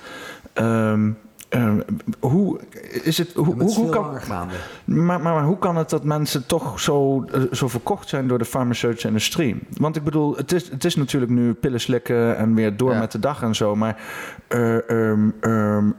Um, 0.53 1.17
uh, 1.55 1.73
hoe 2.19 2.59
is 3.03 3.17
het? 3.17 3.33
Hoe, 3.33 3.45
hoe, 3.45 3.73
hoe 3.73 3.89
kan, 3.89 4.19
maar, 4.27 4.47
maar, 4.85 5.19
maar, 5.21 5.43
hoe 5.43 5.57
kan 5.57 5.75
het 5.75 5.89
dat 5.89 6.03
mensen 6.03 6.45
toch 6.45 6.79
zo, 6.79 7.25
uh, 7.35 7.41
zo 7.51 7.67
verkocht 7.67 8.09
zijn 8.09 8.27
door 8.27 8.37
de 8.37 8.45
farmaceutische 8.45 9.07
industrie? 9.07 9.59
Want 9.77 9.95
ik 9.95 10.03
bedoel, 10.03 10.35
het 10.35 10.51
is, 10.51 10.69
het 10.69 10.85
is 10.85 10.95
natuurlijk 10.95 11.31
nu 11.31 11.53
pillen 11.53 11.79
slikken 11.79 12.37
en 12.37 12.55
weer 12.55 12.77
door 12.77 12.91
ja. 12.91 12.99
met 12.99 13.11
de 13.11 13.19
dag 13.19 13.41
en 13.41 13.55
zo. 13.55 13.75
Maar 13.75 14.01
uh, 14.49 14.77
um, 14.87 15.35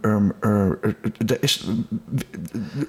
um, 0.02 0.32
is, 1.40 1.70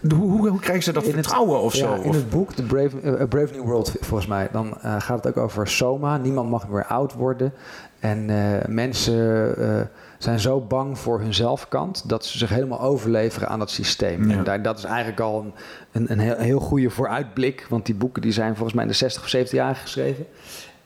hoe, 0.10 0.30
hoe, 0.30 0.50
hoe 0.50 0.60
krijgen 0.60 0.84
ze 0.84 0.92
dat 0.94 1.04
in 1.04 1.14
vertrouwen 1.14 1.56
het, 1.56 1.64
of 1.64 1.74
zo? 1.74 1.94
In 1.94 2.14
het 2.14 2.30
boek 2.30 2.54
The 2.54 2.64
Brave, 2.64 3.28
Brave 3.28 3.54
New 3.54 3.64
World, 3.66 3.96
volgens 4.00 4.30
mij, 4.30 4.50
dan 4.52 4.78
gaat 4.82 5.24
het 5.24 5.28
ook 5.28 5.44
over 5.44 5.68
soma. 5.68 6.18
Niemand 6.18 6.50
mag 6.50 6.70
meer 6.70 6.86
oud 6.86 7.14
worden. 7.14 7.54
En 8.00 8.26
mensen 8.68 9.90
zijn 10.24 10.40
zo 10.40 10.60
bang 10.60 11.00
voor 11.00 11.20
hun 11.20 11.34
zelfkant 11.34 12.10
dat 12.10 12.26
ze 12.26 12.38
zich 12.38 12.50
helemaal 12.50 12.82
overleveren 12.82 13.50
aan 13.50 13.60
dat 13.60 13.72
systeem. 13.72 14.32
En 14.32 14.44
daar, 14.44 14.62
dat 14.62 14.78
is 14.78 14.84
eigenlijk 14.84 15.20
al 15.20 15.40
een, 15.42 15.54
een, 15.92 16.12
een 16.12 16.20
heel, 16.20 16.38
heel 16.38 16.60
goede 16.60 16.90
vooruitblik, 16.90 17.66
want 17.70 17.86
die 17.86 17.96
boeken 17.96 18.22
die 18.22 18.32
zijn 18.32 18.56
volgens 18.56 18.74
mij 18.74 18.84
in 18.84 18.90
de 18.90 18.98
60 18.98 19.24
of 19.24 19.30
70 19.30 19.58
jaar 19.58 19.76
geschreven. 19.76 20.26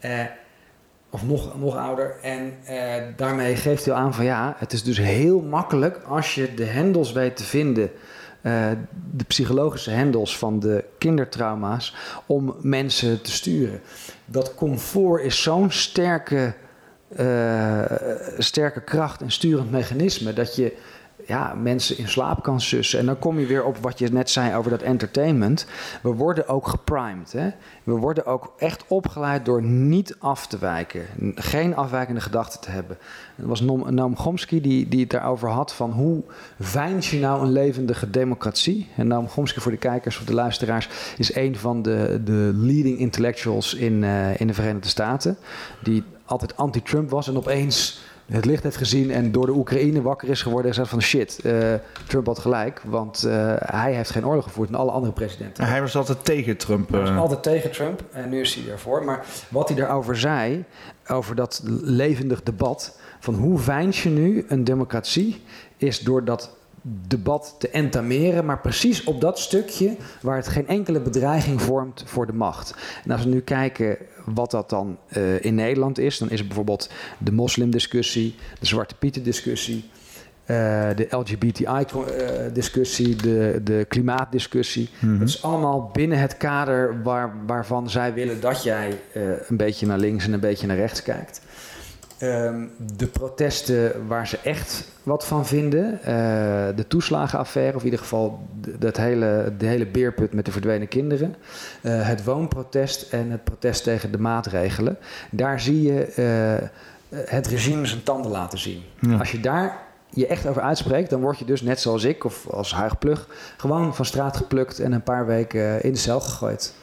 Uh, 0.05 0.11
of 1.09 1.23
nog, 1.23 1.59
nog 1.59 1.75
ouder. 1.75 2.15
En 2.21 2.53
uh, 2.69 2.93
daarmee 3.15 3.55
geeft 3.55 3.85
hij 3.85 3.93
aan 3.93 4.13
van 4.13 4.25
ja, 4.25 4.55
het 4.57 4.73
is 4.73 4.83
dus 4.83 4.97
heel 4.97 5.41
makkelijk 5.41 6.01
als 6.07 6.35
je 6.35 6.53
de 6.53 6.65
hendels 6.65 7.11
weet 7.11 7.37
te 7.37 7.43
vinden. 7.43 7.91
Uh, 8.41 8.69
de 9.11 9.23
psychologische 9.23 9.91
hendels 9.91 10.37
van 10.37 10.59
de 10.59 10.83
kindertrauma's 10.97 11.95
om 12.25 12.55
mensen 12.61 13.21
te 13.21 13.31
sturen. 13.31 13.81
Dat 14.25 14.55
comfort 14.55 15.23
is 15.23 15.41
zo'n 15.41 15.71
sterke 15.71 16.53
uh, 17.19 17.81
sterke 18.37 18.81
kracht 18.81 19.21
en 19.21 19.31
sturend 19.31 19.71
mechanisme. 19.71 20.33
Dat 20.33 20.55
je 20.55 20.77
ja, 21.27 21.53
mensen 21.53 21.97
in 21.97 22.07
slaap 22.07 22.43
kan 22.43 22.61
sussen. 22.61 22.99
En 22.99 23.05
dan 23.05 23.19
kom 23.19 23.39
je 23.39 23.45
weer 23.45 23.63
op 23.63 23.77
wat 23.77 23.99
je 23.99 24.07
net 24.11 24.29
zei 24.29 24.55
over 24.55 24.71
dat 24.71 24.81
entertainment. 24.81 25.65
We 26.01 26.09
worden 26.09 26.47
ook 26.47 26.67
geprimed. 26.67 27.31
Hè? 27.31 27.49
We 27.83 27.91
worden 27.91 28.25
ook 28.25 28.53
echt 28.57 28.83
opgeleid 28.87 29.45
door 29.45 29.63
niet 29.63 30.15
af 30.19 30.47
te 30.47 30.57
wijken. 30.57 31.05
Geen 31.35 31.75
afwijkende 31.75 32.21
gedachten 32.21 32.59
te 32.59 32.69
hebben. 32.69 32.97
Er 33.35 33.47
was 33.47 33.61
Noam 33.61 34.17
Chomsky 34.17 34.61
die, 34.61 34.87
die 34.87 34.99
het 34.99 35.09
daarover 35.09 35.49
had 35.49 35.73
van 35.73 35.91
hoe 35.91 36.23
veins 36.59 37.11
je 37.11 37.19
nou 37.19 37.41
een 37.41 37.51
levendige 37.51 38.09
democratie. 38.09 38.89
En 38.95 39.07
Noam 39.07 39.27
Chomsky 39.27 39.59
voor 39.59 39.71
de 39.71 39.77
kijkers 39.77 40.19
of 40.19 40.25
de 40.25 40.33
luisteraars 40.33 40.89
is 41.17 41.35
een 41.35 41.55
van 41.55 41.81
de, 41.81 42.21
de 42.23 42.51
leading 42.55 42.99
intellectuals 42.99 43.73
in, 43.73 44.03
uh, 44.03 44.39
in 44.39 44.47
de 44.47 44.53
Verenigde 44.53 44.89
Staten. 44.89 45.37
Die 45.83 46.03
altijd 46.27 46.57
anti-Trump 46.57 47.09
was 47.09 47.27
en 47.27 47.37
opeens 47.37 47.99
het 48.31 48.45
licht 48.45 48.63
heeft 48.63 48.77
gezien 48.77 49.11
en 49.11 49.31
door 49.31 49.45
de 49.45 49.51
Oekraïne 49.51 50.01
wakker 50.01 50.29
is 50.29 50.41
geworden 50.41 50.69
en 50.69 50.75
zegt 50.75 50.89
van 50.89 51.01
shit, 51.01 51.39
uh, 51.43 51.73
Trump 52.07 52.25
had 52.25 52.39
gelijk, 52.39 52.81
want 52.85 53.23
uh, 53.25 53.53
hij 53.57 53.93
heeft 53.93 54.09
geen 54.09 54.27
oorlog 54.27 54.43
gevoerd 54.43 54.69
en 54.69 54.75
alle 54.75 54.91
andere 54.91 55.13
presidenten. 55.13 55.65
hij 55.65 55.81
was 55.81 55.95
altijd 55.95 56.25
tegen 56.25 56.57
Trump. 56.57 56.89
Hij 56.89 56.99
was 56.99 57.09
uh... 57.09 57.19
altijd 57.19 57.43
tegen 57.43 57.71
Trump 57.71 58.03
en 58.11 58.29
nu 58.29 58.39
is 58.39 58.55
hij 58.55 58.71
ervoor. 58.71 59.03
Maar 59.03 59.25
wat 59.49 59.67
hij 59.67 59.77
daarover 59.77 60.17
zei, 60.17 60.63
over 61.07 61.35
dat 61.35 61.61
levendig 61.81 62.43
debat, 62.43 62.99
van 63.19 63.33
hoe 63.33 63.59
veins 63.59 64.03
je 64.03 64.09
nu 64.09 64.45
een 64.47 64.63
democratie, 64.63 65.41
is 65.77 65.99
door 65.99 66.25
dat 66.25 66.56
debat 67.07 67.55
te 67.59 67.69
entameren, 67.69 68.45
maar 68.45 68.59
precies 68.59 69.03
op 69.03 69.21
dat 69.21 69.39
stukje 69.39 69.95
waar 70.21 70.35
het 70.35 70.47
geen 70.47 70.67
enkele 70.67 70.99
bedreiging 70.99 71.61
vormt 71.61 72.03
voor 72.05 72.25
de 72.25 72.33
macht. 72.33 72.75
En 73.03 73.11
als 73.11 73.23
we 73.23 73.29
nu 73.29 73.39
kijken 73.39 73.97
wat 74.25 74.51
dat 74.51 74.69
dan 74.69 74.97
uh, 75.17 75.43
in 75.43 75.55
Nederland 75.55 75.99
is, 75.99 76.17
dan 76.17 76.29
is 76.29 76.37
het 76.37 76.47
bijvoorbeeld 76.47 76.89
de 77.17 77.31
moslimdiscussie, 77.31 78.35
de 78.59 78.65
Zwarte 78.65 78.95
Pieten 78.95 79.23
discussie, 79.23 79.89
uh, 80.47 80.57
de 80.95 81.07
LGBTI-discussie, 81.09 83.15
uh, 83.15 83.21
de, 83.21 83.61
de 83.63 83.85
klimaatdiscussie. 83.87 84.89
Mm 84.99 85.09
-hmm. 85.09 85.19
Het 85.19 85.29
is 85.29 85.43
allemaal 85.43 85.89
binnen 85.93 86.19
het 86.19 86.37
kader 86.37 87.01
waar, 87.03 87.33
waarvan 87.45 87.89
zij 87.89 88.13
willen 88.13 88.41
dat 88.41 88.63
jij 88.63 88.89
uh, 88.89 89.23
een 89.47 89.57
beetje 89.57 89.85
naar 89.85 89.97
links 89.97 90.25
en 90.25 90.33
een 90.33 90.39
beetje 90.39 90.67
naar 90.67 90.77
rechts 90.77 91.03
kijkt. 91.03 91.41
Ehm, 92.17 92.65
de 92.95 93.07
protesten 93.07 94.07
waar 94.07 94.27
ze 94.27 94.39
echt 94.43 94.91
wat 95.03 95.25
van 95.25 95.45
vinden. 95.45 96.03
Eh, 96.03 96.15
de 96.75 96.85
toeslagenaffaire, 96.87 97.75
of 97.75 97.79
in 97.79 97.85
ieder 97.85 97.99
geval 97.99 98.47
de, 98.61 98.77
dat 98.77 98.97
hele, 98.97 99.53
de 99.57 99.65
hele 99.65 99.85
beerput 99.85 100.33
met 100.33 100.45
de 100.45 100.51
verdwenen 100.51 100.87
kinderen. 100.87 101.35
Eh, 101.81 102.07
het 102.07 102.23
woonprotest 102.23 103.11
en 103.11 103.31
het 103.31 103.43
protest 103.43 103.83
tegen 103.83 104.11
de 104.11 104.17
maatregelen. 104.17 104.97
Daar 105.31 105.59
zie 105.59 105.81
je 105.81 106.03
eh, 106.03 106.67
het 107.29 107.47
regime 107.47 107.85
zijn 107.85 108.03
tanden 108.03 108.31
laten 108.31 108.59
zien. 108.59 108.83
Als 109.19 109.31
je 109.31 109.39
daar 109.39 109.77
je 110.09 110.27
echt 110.27 110.47
over 110.47 110.61
uitspreekt, 110.61 111.09
dan 111.09 111.21
word 111.21 111.39
je 111.39 111.45
dus 111.45 111.61
net 111.61 111.79
zoals 111.79 112.03
ik 112.03 112.23
of 112.23 112.47
als 112.49 112.73
Huig 112.73 112.97
Plug 112.97 113.27
gewoon 113.57 113.95
van 113.95 114.05
straat 114.05 114.37
geplukt 114.37 114.79
en 114.79 114.91
een 114.91 115.03
paar 115.03 115.25
weken 115.25 115.83
in 115.83 115.91
de 115.91 115.99
cel 115.99 116.19
gegooid. 116.19 116.73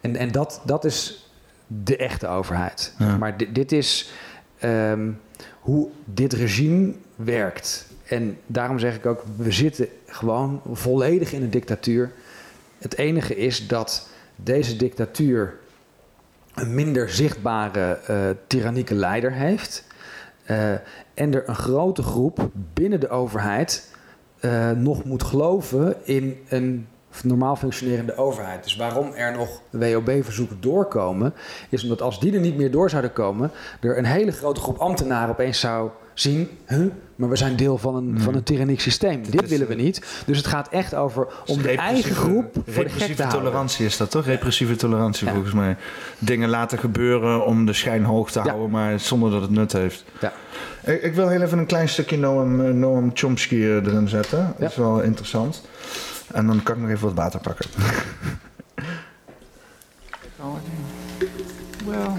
En, 0.00 0.16
en 0.16 0.32
dat, 0.32 0.60
dat 0.64 0.84
is 0.84 1.28
de 1.66 1.96
echte 1.96 2.26
overheid. 2.26 2.94
Maar 3.18 3.36
dit, 3.36 3.54
dit 3.54 3.72
is 3.72 4.12
Ehm, 4.60 5.10
hoe 5.60 5.88
dit 6.04 6.32
regime 6.32 6.92
werkt. 7.16 7.86
En 8.06 8.38
daarom 8.46 8.78
zeg 8.78 8.96
ik 8.96 9.06
ook, 9.06 9.24
we 9.36 9.52
zitten 9.52 9.88
gewoon 10.06 10.60
volledig 10.72 11.32
in 11.32 11.42
een 11.42 11.50
dictatuur. 11.50 12.12
Het 12.78 12.96
enige 12.96 13.36
is 13.36 13.66
dat 13.66 14.08
deze 14.36 14.76
dictatuur 14.76 15.58
een 16.54 16.74
minder 16.74 17.10
zichtbare 17.10 17.98
uh, 18.10 18.30
tyrannieke 18.46 18.94
leider 18.94 19.32
heeft. 19.32 19.84
Uh, 20.50 20.72
en 21.14 21.34
er 21.34 21.48
een 21.48 21.54
grote 21.54 22.02
groep 22.02 22.50
binnen 22.74 23.00
de 23.00 23.08
overheid 23.08 23.94
uh, 24.40 24.70
nog 24.70 25.04
moet 25.04 25.22
geloven 25.22 25.96
in 26.04 26.38
een 26.48 26.86
normaal 27.24 27.56
functionerende 27.56 28.16
overheid. 28.16 28.62
Dus 28.62 28.76
waarom 28.76 29.12
er 29.12 29.36
nog 29.36 29.60
WOB-verzoeken 29.70 30.56
doorkomen, 30.60 31.34
is 31.68 31.82
omdat 31.82 32.02
als 32.02 32.20
die 32.20 32.34
er 32.34 32.40
niet 32.40 32.56
meer 32.56 32.70
door 32.70 32.90
zouden 32.90 33.12
komen, 33.12 33.50
er 33.80 33.98
een 33.98 34.04
hele 34.04 34.32
grote 34.32 34.60
groep 34.60 34.78
ambtenaren 34.78 35.30
opeens 35.30 35.60
zou 35.60 35.90
zien, 36.14 36.48
huh, 36.66 36.86
maar 37.16 37.28
we 37.28 37.36
zijn 37.36 37.56
deel 37.56 37.78
van 37.78 37.94
een, 37.94 38.20
van 38.20 38.34
een 38.34 38.42
tyranniek 38.42 38.80
systeem. 38.80 39.22
Dit, 39.30 39.48
willen 39.48 39.66
we 39.66 39.74
niet. 39.74 40.22
Dus 40.26 40.36
het 40.36 40.46
gaat 40.46 40.68
echt 40.68 40.94
over 40.94 41.26
om 41.46 41.62
de 41.62 41.76
eigen 41.76 42.14
groep 42.14 42.56
voor 42.66 42.84
de 42.84 42.90
gek 42.90 43.16
te 43.16 43.26
tolerantie 43.26 43.86
is 43.86 43.96
dat 43.96 44.10
toch? 44.10 44.24
Repressieve 44.24 44.76
tolerantie 44.76 45.28
volgens 45.28 45.52
mij. 45.52 45.76
Dingen 46.18 46.48
laten 46.48 46.78
gebeuren 46.78 47.46
om 47.46 47.66
de 47.66 47.72
schijn 47.72 48.04
hoog 48.04 48.30
te 48.30 48.40
houden, 48.40 48.70
maar 48.70 49.00
zonder 49.00 49.30
dat 49.30 49.40
het 49.40 49.50
nut 49.50 49.72
heeft. 49.72 50.04
Ja. 50.20 50.32
Ik, 50.84 51.02
ik, 51.02 51.14
wil 51.14 51.28
heel 51.28 51.42
even 51.42 51.58
een 51.58 51.66
klein 51.66 51.88
stukje 51.88 52.18
Noam, 52.18 52.60
eh, 52.60 52.72
Noam 52.72 53.10
Chomsky 53.14 53.54
eh, 53.54 53.74
erin 53.74 54.08
zetten. 54.08 54.54
Dat 54.58 54.70
is 54.70 54.76
wel 54.76 55.00
interessant. 55.00 55.62
En 56.32 56.46
dan 56.46 56.62
kan 56.62 56.74
ik 56.74 56.80
nog 56.80 56.90
even 56.90 57.06
wat 57.06 57.14
water 57.14 57.40
pakken. 57.40 57.70
well, 61.86 62.18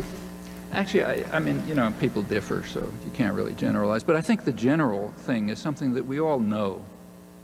actually, 0.74 1.04
I, 1.04 1.38
I 1.38 1.40
mean, 1.40 1.62
you 1.68 1.76
know, 1.76 1.92
people 2.00 2.24
differ, 2.24 2.64
so 2.66 2.80
you 2.80 3.12
can't 3.14 3.36
really 3.36 3.54
generalize. 3.56 4.04
But 4.06 4.16
I 4.16 4.22
think 4.22 4.44
the 4.44 4.54
general 4.54 5.14
thing 5.26 5.50
is 5.50 5.60
something 5.60 5.94
that 5.94 6.06
we 6.06 6.20
all 6.20 6.40
know 6.40 6.82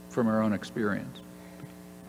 from 0.08 0.26
our 0.26 0.42
own 0.42 0.52
experience. 0.52 1.20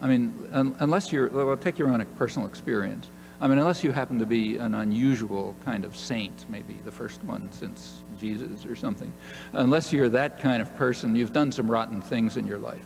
I 0.02 0.08
mean, 0.08 0.34
un 0.52 0.76
unless 0.80 1.12
you're, 1.12 1.30
well, 1.30 1.58
take 1.58 1.80
your 1.80 1.90
own 1.90 2.06
personal 2.18 2.48
experience. 2.48 3.10
I 3.42 3.48
mean, 3.48 3.58
unless 3.58 3.84
you 3.84 3.94
happen 3.94 4.20
to 4.20 4.26
be 4.26 4.58
an 4.58 4.74
unusual 4.74 5.56
kind 5.64 5.86
of 5.86 5.96
saint, 5.96 6.46
maybe 6.50 6.78
the 6.84 6.92
first 6.92 7.24
one 7.24 7.50
since 7.52 8.04
Jesus 8.20 8.66
or 8.66 8.76
something, 8.76 9.14
unless 9.54 9.94
you're 9.94 10.10
that 10.10 10.40
kind 10.40 10.62
of 10.62 10.76
person, 10.76 11.16
you've 11.16 11.32
done 11.32 11.52
some 11.52 11.72
rotten 11.72 12.02
things 12.02 12.36
in 12.36 12.46
your 12.46 12.58
life 12.58 12.86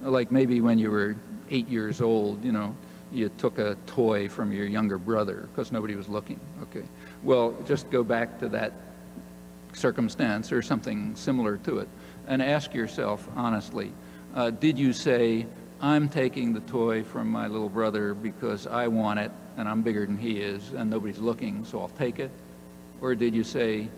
like 0.00 0.30
maybe 0.30 0.60
when 0.60 0.78
you 0.78 0.90
were 0.90 1.16
eight 1.50 1.68
years 1.68 2.00
old, 2.00 2.44
you 2.44 2.52
know, 2.52 2.76
you 3.12 3.28
took 3.38 3.58
a 3.58 3.76
toy 3.86 4.28
from 4.28 4.52
your 4.52 4.66
younger 4.66 4.98
brother 4.98 5.48
because 5.52 5.72
nobody 5.72 5.94
was 5.94 6.08
looking. 6.08 6.40
Okay. 6.62 6.84
Well, 7.22 7.54
just 7.66 7.90
go 7.90 8.02
back 8.02 8.38
to 8.40 8.48
that 8.50 8.72
circumstance 9.72 10.52
or 10.52 10.62
something 10.62 11.14
similar 11.14 11.58
to 11.58 11.78
it 11.78 11.88
and 12.26 12.42
ask 12.42 12.74
yourself 12.74 13.28
honestly 13.36 13.92
uh, 14.36 14.50
did 14.50 14.78
you 14.78 14.92
say, 14.92 15.46
I'm 15.80 16.10
taking 16.10 16.52
the 16.52 16.60
toy 16.60 17.02
from 17.02 17.30
my 17.30 17.46
little 17.46 17.70
brother 17.70 18.12
because 18.12 18.66
I 18.66 18.86
want 18.88 19.18
it 19.18 19.32
and 19.56 19.66
I'm 19.66 19.80
bigger 19.80 20.04
than 20.04 20.18
he 20.18 20.40
is 20.40 20.74
and 20.74 20.90
nobody's 20.90 21.18
looking, 21.18 21.64
so 21.64 21.80
I'll 21.80 21.88
take 21.88 22.18
it? 22.18 22.30
Or 23.00 23.14
did 23.14 23.34
you 23.34 23.42
say, 23.42 23.88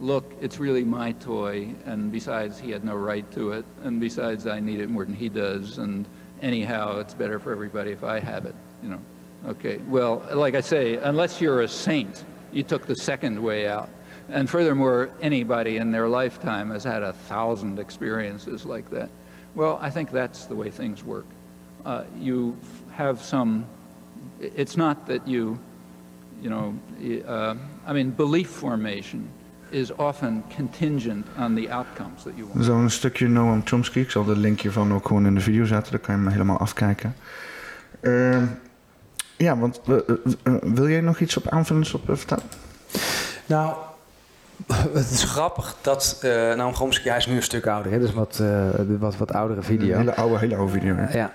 look, 0.00 0.32
it's 0.40 0.58
really 0.58 0.84
my 0.84 1.12
toy, 1.12 1.74
and 1.84 2.10
besides, 2.12 2.58
he 2.58 2.70
had 2.70 2.84
no 2.84 2.94
right 2.94 3.30
to 3.32 3.52
it, 3.52 3.64
and 3.82 4.00
besides, 4.00 4.46
I 4.46 4.60
need 4.60 4.80
it 4.80 4.88
more 4.88 5.04
than 5.04 5.14
he 5.14 5.28
does, 5.28 5.78
and 5.78 6.06
anyhow, 6.42 6.98
it's 6.98 7.14
better 7.14 7.38
for 7.38 7.52
everybody 7.52 7.90
if 7.90 8.04
I 8.04 8.20
have 8.20 8.46
it, 8.46 8.54
you 8.82 8.88
know. 8.88 9.00
Okay, 9.46 9.78
well, 9.88 10.26
like 10.32 10.54
I 10.54 10.60
say, 10.60 10.96
unless 10.96 11.40
you're 11.40 11.62
a 11.62 11.68
saint, 11.68 12.24
you 12.52 12.62
took 12.62 12.86
the 12.86 12.96
second 12.96 13.40
way 13.40 13.68
out. 13.68 13.88
And 14.28 14.50
furthermore, 14.50 15.10
anybody 15.22 15.76
in 15.76 15.90
their 15.90 16.08
lifetime 16.08 16.70
has 16.70 16.84
had 16.84 17.02
a 17.02 17.12
thousand 17.12 17.78
experiences 17.78 18.66
like 18.66 18.90
that. 18.90 19.10
Well, 19.54 19.78
I 19.80 19.90
think 19.90 20.10
that's 20.10 20.44
the 20.44 20.54
way 20.54 20.70
things 20.70 21.02
work. 21.02 21.26
Uh, 21.84 22.04
you 22.18 22.58
have 22.90 23.22
some, 23.22 23.64
it's 24.40 24.76
not 24.76 25.06
that 25.06 25.26
you, 25.26 25.58
you 26.42 26.50
know, 26.50 26.78
uh, 27.26 27.54
I 27.86 27.92
mean, 27.92 28.10
belief 28.10 28.48
formation 28.50 29.30
is 29.70 29.94
often 29.94 30.44
contingent 30.56 31.26
on 31.38 31.54
the 31.54 31.72
outcomes 31.72 32.22
that 32.22 32.32
you 32.36 32.48
want. 32.52 32.64
Zo'n 32.64 32.90
stukje 32.90 33.28
Noam 33.28 33.62
Chomsky, 33.64 33.98
ik 33.98 34.10
zal 34.10 34.24
de 34.24 34.36
link 34.36 34.60
hiervan 34.60 34.92
ook 34.92 35.06
gewoon 35.06 35.26
in 35.26 35.34
de 35.34 35.40
video 35.40 35.64
zetten, 35.64 35.92
dan 35.92 36.00
kan 36.00 36.14
je 36.14 36.20
hem 36.20 36.30
helemaal 36.30 36.58
afkijken. 36.58 37.14
Uh, 38.00 38.42
ja, 39.36 39.58
want 39.58 39.80
uh, 39.88 39.96
wil 40.62 40.88
jij 40.88 41.00
nog 41.00 41.20
iets 41.20 41.36
op 41.36 41.48
aanvullend 41.48 41.94
op 41.94 42.02
vertellen? 42.04 42.44
Nou, 43.46 43.74
het 44.94 45.10
is 45.10 45.24
grappig 45.24 45.76
dat 45.80 46.20
uh, 46.24 46.54
Noam 46.54 46.74
Chomsky, 46.74 47.08
hij 47.08 47.16
is 47.16 47.26
nu 47.26 47.36
een 47.36 47.42
stuk 47.42 47.66
ouder, 47.66 47.92
hè? 47.92 47.98
dus 47.98 48.12
wat, 48.12 48.38
uh, 48.42 48.68
wat, 48.98 49.16
wat 49.16 49.32
oudere 49.32 49.62
video. 49.62 49.92
Een 49.92 49.98
hele 49.98 50.14
oude, 50.14 50.38
hele 50.38 50.56
oude 50.56 50.72
video. 50.72 50.94
Hè? 50.96 51.18
Ja. 51.18 51.32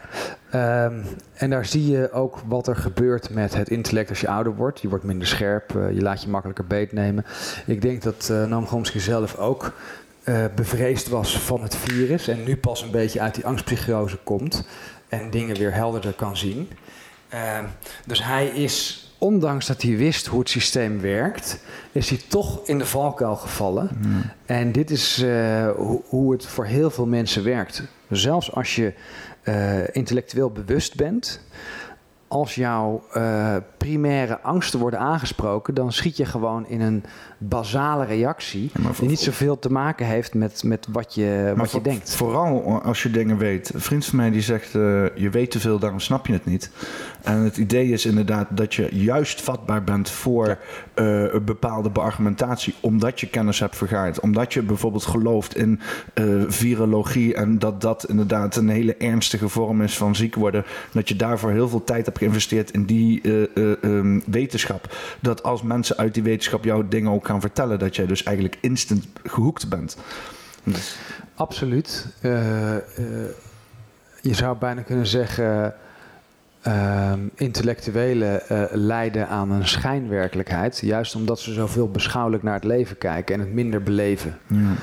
Um, 0.85 1.03
en 1.33 1.49
daar 1.49 1.65
zie 1.65 1.91
je 1.91 2.11
ook 2.11 2.39
wat 2.45 2.67
er 2.67 2.75
gebeurt 2.75 3.29
met 3.29 3.53
het 3.53 3.69
intellect 3.69 4.09
als 4.09 4.21
je 4.21 4.27
ouder 4.27 4.55
wordt. 4.55 4.81
Je 4.81 4.89
wordt 4.89 5.03
minder 5.03 5.27
scherp, 5.27 5.73
uh, 5.75 5.91
je 5.91 6.01
laat 6.01 6.21
je 6.21 6.29
makkelijker 6.29 6.65
beetnemen. 6.65 7.25
Ik 7.65 7.81
denk 7.81 8.01
dat 8.01 8.27
uh, 8.31 8.45
Noam 8.45 8.67
Chomsky 8.67 8.99
zelf 8.99 9.37
ook 9.37 9.73
bevreesd 10.55 11.09
was 11.09 11.39
van 11.39 11.61
het 11.61 11.75
virus 11.75 12.27
en 12.27 12.43
nu 12.43 12.57
pas 12.57 12.81
een 12.81 12.91
beetje 12.91 13.21
uit 13.21 13.35
die 13.35 13.45
angstpsychose 13.45 14.17
komt 14.23 14.65
en 15.09 15.29
dingen 15.29 15.57
weer 15.57 15.73
helderder 15.73 16.13
kan 16.13 16.37
zien. 16.37 16.69
Ehm, 17.29 17.63
dus 18.05 18.23
hij 18.23 18.47
is 18.47 19.02
ondanks 19.23 19.65
dat 19.67 19.81
hij 19.81 19.97
wist 19.97 20.25
hoe 20.25 20.39
het 20.39 20.49
systeem 20.49 21.01
werkt, 21.01 21.59
is 21.91 22.09
hij 22.09 22.19
toch 22.27 22.67
in 22.67 22.77
de 22.77 22.85
valkuil 22.85 23.35
gevallen. 23.35 23.89
Hmm. 24.01 24.21
En 24.45 24.71
dit 24.71 24.91
is 24.91 25.23
uh, 25.23 25.69
hoe 26.05 26.31
het 26.31 26.45
voor 26.45 26.65
heel 26.65 26.89
veel 26.89 27.05
mensen 27.05 27.43
werkt. 27.43 27.83
Zelfs 28.09 28.51
als 28.51 28.75
je 28.75 28.93
uh, 29.43 29.95
intellectueel 29.95 30.49
bewust 30.49 30.95
bent, 30.95 31.41
als 32.27 32.55
jouw 32.55 33.03
uh, 33.15 33.55
primaire 33.77 34.39
angsten 34.41 34.79
worden 34.79 34.99
aangesproken, 34.99 35.73
dan 35.73 35.91
schiet 35.91 36.17
je 36.17 36.25
gewoon 36.25 36.67
in 36.67 36.81
een 36.81 37.03
basale 37.47 38.05
reactie. 38.05 38.71
die 38.99 39.09
niet 39.09 39.19
zoveel 39.19 39.59
te 39.59 39.71
maken 39.71 40.05
heeft 40.05 40.33
met, 40.33 40.63
met 40.63 40.87
wat, 40.91 41.15
je, 41.15 41.53
wat 41.55 41.71
je 41.71 41.81
denkt. 41.81 42.15
Vooral 42.15 42.81
als 42.81 43.03
je 43.03 43.11
dingen 43.11 43.37
weet. 43.37 43.73
Een 43.73 43.81
vriend 43.81 44.05
van 44.05 44.17
mij 44.17 44.29
die 44.29 44.41
zegt: 44.41 44.73
uh, 44.73 45.05
Je 45.15 45.29
weet 45.31 45.51
te 45.51 45.59
veel, 45.59 45.79
daarom 45.79 45.99
snap 45.99 46.27
je 46.27 46.33
het 46.33 46.45
niet. 46.45 46.71
En 47.21 47.37
het 47.37 47.57
idee 47.57 47.91
is 47.91 48.05
inderdaad 48.05 48.47
dat 48.49 48.73
je 48.73 48.87
juist 48.91 49.41
vatbaar 49.41 49.83
bent 49.83 50.09
voor 50.09 50.47
ja. 50.47 50.57
uh, 51.03 51.33
een 51.33 51.43
bepaalde 51.43 51.89
beargumentatie, 51.89 52.73
omdat 52.79 53.19
je 53.19 53.27
kennis 53.27 53.59
hebt 53.59 53.77
vergaard. 53.77 54.19
Omdat 54.19 54.53
je 54.53 54.61
bijvoorbeeld 54.61 55.05
gelooft 55.05 55.55
in 55.55 55.79
uh, 56.13 56.43
virologie 56.47 57.35
en 57.35 57.59
dat 57.59 57.81
dat 57.81 58.09
inderdaad 58.09 58.55
een 58.55 58.69
hele 58.69 58.95
ernstige 58.95 59.49
vorm 59.49 59.81
is 59.81 59.97
van 59.97 60.15
ziek 60.15 60.35
worden. 60.35 60.65
Dat 60.91 61.09
je 61.09 61.15
daarvoor 61.15 61.51
heel 61.51 61.69
veel 61.69 61.83
tijd 61.83 62.05
hebt 62.05 62.17
geïnvesteerd 62.17 62.71
in 62.71 62.85
die 62.85 63.21
um, 63.81 64.23
wetenschap. 64.25 64.95
Dat 65.19 65.43
als 65.43 65.61
mensen 65.61 65.97
uit 65.97 66.13
die 66.13 66.23
wetenschap 66.23 66.63
jouw 66.63 66.87
dingen 66.87 67.11
ook 67.11 67.25
gaan 67.25 67.32
vertellen, 67.41 67.79
dat 67.79 67.95
jij 67.95 68.05
dus 68.05 68.23
eigenlijk 68.23 68.57
instant 68.61 69.05
gehoekt 69.23 69.69
bent. 69.69 69.97
Dus. 70.63 70.95
Absoluut. 71.35 72.05
Uh, 72.21 72.73
uh, 72.73 72.79
je 74.21 74.33
zou 74.33 74.57
bijna 74.57 74.81
kunnen 74.81 75.07
zeggen. 75.07 75.75
Uh, 76.67 77.13
intellectuelen 77.35 78.41
uh, 78.51 78.63
lijden 78.71 79.27
aan 79.27 79.51
een 79.51 79.67
schijnwerkelijkheid. 79.67 80.79
Juist 80.79 81.15
omdat 81.15 81.39
ze 81.39 81.53
zoveel 81.53 81.89
beschouwelijk 81.89 82.43
naar 82.43 82.53
het 82.53 82.63
leven 82.63 82.97
kijken 82.97 83.35
en 83.35 83.41
het 83.41 83.53
minder 83.53 83.83
beleven. 83.83 84.37
Ja. 84.47 84.73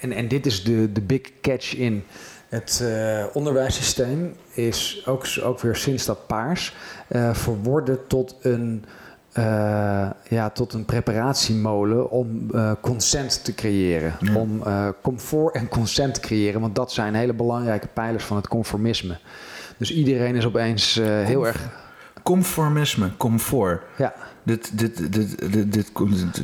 En, 0.00 0.12
en 0.12 0.28
dit 0.28 0.46
is 0.46 0.64
de, 0.64 0.92
de 0.92 1.00
big 1.00 1.20
catch 1.40 1.74
in 1.74 2.04
het 2.48 2.80
uh, 2.82 3.24
onderwijssysteem. 3.32 4.34
Is 4.52 5.02
ook, 5.06 5.26
ook 5.42 5.60
weer 5.60 5.76
sinds 5.76 6.04
dat 6.04 6.26
paars 6.26 6.74
verworden 7.32 8.06
tot 8.06 8.36
een 8.40 8.84
uh, 9.38 9.44
ja, 10.28 10.50
tot 10.50 10.72
een 10.72 10.84
preparatiemolen 10.84 12.10
om 12.10 12.48
uh, 12.54 12.72
consent 12.80 13.44
te 13.44 13.54
creëren. 13.54 14.14
Om 14.34 14.62
uh, 14.66 14.88
comfort 15.02 15.54
en 15.54 15.68
consent 15.68 16.14
te 16.14 16.20
creëren, 16.20 16.60
want 16.60 16.74
dat 16.74 16.92
zijn 16.92 17.14
hele 17.14 17.32
belangrijke 17.34 17.86
pijlers 17.86 18.24
van 18.24 18.36
het 18.36 18.48
conformisme. 18.48 19.18
Dus 19.76 19.92
iedereen 19.92 20.36
is 20.36 20.44
opeens 20.46 20.94
heel 21.02 21.46
erg 21.46 21.68
conformisme, 22.22 23.16
comfort. 23.16 23.82
Ja. 23.96 24.14
Dit, 24.42 24.78
dit, 24.78 25.12
dit, 25.12 25.52
dit, 25.52 25.72
dit. 25.72 25.90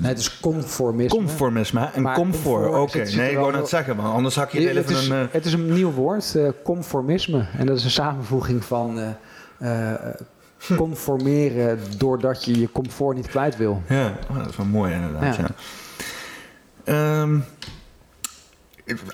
Nee, 0.01 0.09
het 0.11 0.19
is 0.19 0.41
conformisme. 0.41 1.19
Conformisme 1.19 1.81
hè? 1.81 1.87
en 1.87 2.03
Maar 2.03 2.15
comfort. 2.15 2.75
Oké, 2.75 2.99
nee, 3.17 3.31
ik 3.31 3.37
wou 3.37 3.47
net 3.47 3.57
heel- 3.57 3.67
zeggen, 3.67 3.97
maar 3.97 4.07
anders 4.07 4.35
had 4.37 4.53
je 4.53 4.61
het, 4.61 4.77
even 4.77 4.91
is, 4.97 5.09
een. 5.09 5.15
eh, 5.17 5.27
het 5.31 5.45
is 5.45 5.53
een 5.53 5.73
nieuw 5.73 5.91
woord, 5.91 6.35
eh, 6.35 6.49
conformisme. 6.65 7.47
En 7.59 7.67
dat 7.67 7.77
is 7.77 7.85
een 7.85 7.91
samenvoeging 7.91 8.65
van 8.65 8.99
eh, 8.99 9.93
eh, 9.93 10.15
conformeren 10.77 11.79
doordat 11.99 12.45
je 12.45 12.61
je 12.61 12.73
comfort 12.73 13.17
niet 13.17 13.27
kwijt 13.29 13.57
wil. 13.57 13.83
Ja, 13.89 14.13
oh, 14.31 14.37
dat 14.39 14.49
is 14.49 14.57
wel 14.57 14.67
mooi 14.67 14.93
inderdaad. 14.95 15.37
Ja. 15.37 15.43
Ja. 16.85 17.23
Ehm, 17.23 17.39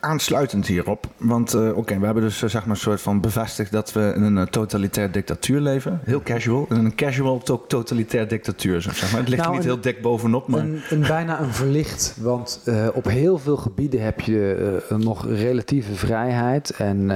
aansluitend 0.01 0.67
hierop, 0.67 1.07
want 1.17 1.55
eh, 1.55 1.77
oké, 1.77 1.99
we 1.99 2.05
hebben 2.05 2.23
dus 2.23 2.43
eh, 2.43 2.49
zeg 2.49 2.61
maar 2.61 2.71
een 2.71 2.81
soort 2.81 3.01
van 3.01 3.21
bevestigd 3.21 3.73
dat 3.73 3.93
we 3.93 4.13
in 4.17 4.23
een 4.23 4.39
eh, 4.39 4.45
totalitair 4.47 5.13
dictatuur 5.13 5.61
leven. 5.61 6.01
Heel 6.05 6.23
casual. 6.23 6.67
In 6.71 6.77
een 6.85 6.95
casual 6.95 7.39
to- 7.39 7.65
totalitair 7.69 8.29
dictatuur, 8.29 8.81
zo 8.83 8.91
zeg 8.93 9.11
maar. 9.13 9.21
Het 9.21 9.29
ligt 9.29 9.41
er 9.43 9.47
Nou, 9.49 9.59
niet 9.59 9.67
een- 9.69 9.73
heel 9.75 9.83
dik 9.83 10.03
bovenop, 10.03 10.49
maar... 10.49 10.61
Een, 10.61 10.83
een 10.91 11.01
bijna 11.01 11.41
een 11.41 11.53
verlicht, 11.53 12.17
want 12.21 12.61
op 12.93 13.05
heel 13.05 13.39
veel 13.39 13.57
gebieden 13.57 14.03
heb 14.03 14.21
je 14.21 14.83
nog 14.99 15.27
relatieve 15.29 15.95
vrijheid 15.95 16.71
en 16.71 17.11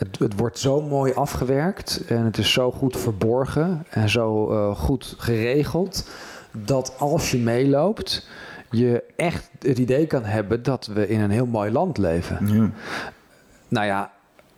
het, 0.00 0.18
het 0.18 0.38
wordt 0.38 0.58
zo 0.58 0.80
mooi 0.80 1.12
afgewerkt 1.12 2.04
en 2.06 2.24
het 2.24 2.38
is 2.38 2.52
zo 2.52 2.70
goed 2.70 2.96
verborgen 2.96 3.86
en 3.90 4.08
zo 4.08 4.50
eh, 4.50 4.76
goed 4.76 5.14
geregeld 5.18 6.08
dat 6.52 6.94
als 6.98 7.30
je 7.30 7.38
meeloopt 7.38 8.28
je 8.70 9.04
echt 9.16 9.50
het 9.58 9.78
idee 9.78 10.06
kan 10.06 10.24
hebben 10.24 10.62
dat 10.62 10.86
we 10.86 11.08
in 11.08 11.20
een 11.20 11.30
heel 11.30 11.46
mooi 11.46 11.70
land 11.72 11.98
leven. 11.98 12.46
Ja. 12.46 12.70
Nou 13.68 13.86
ja, 13.86 14.10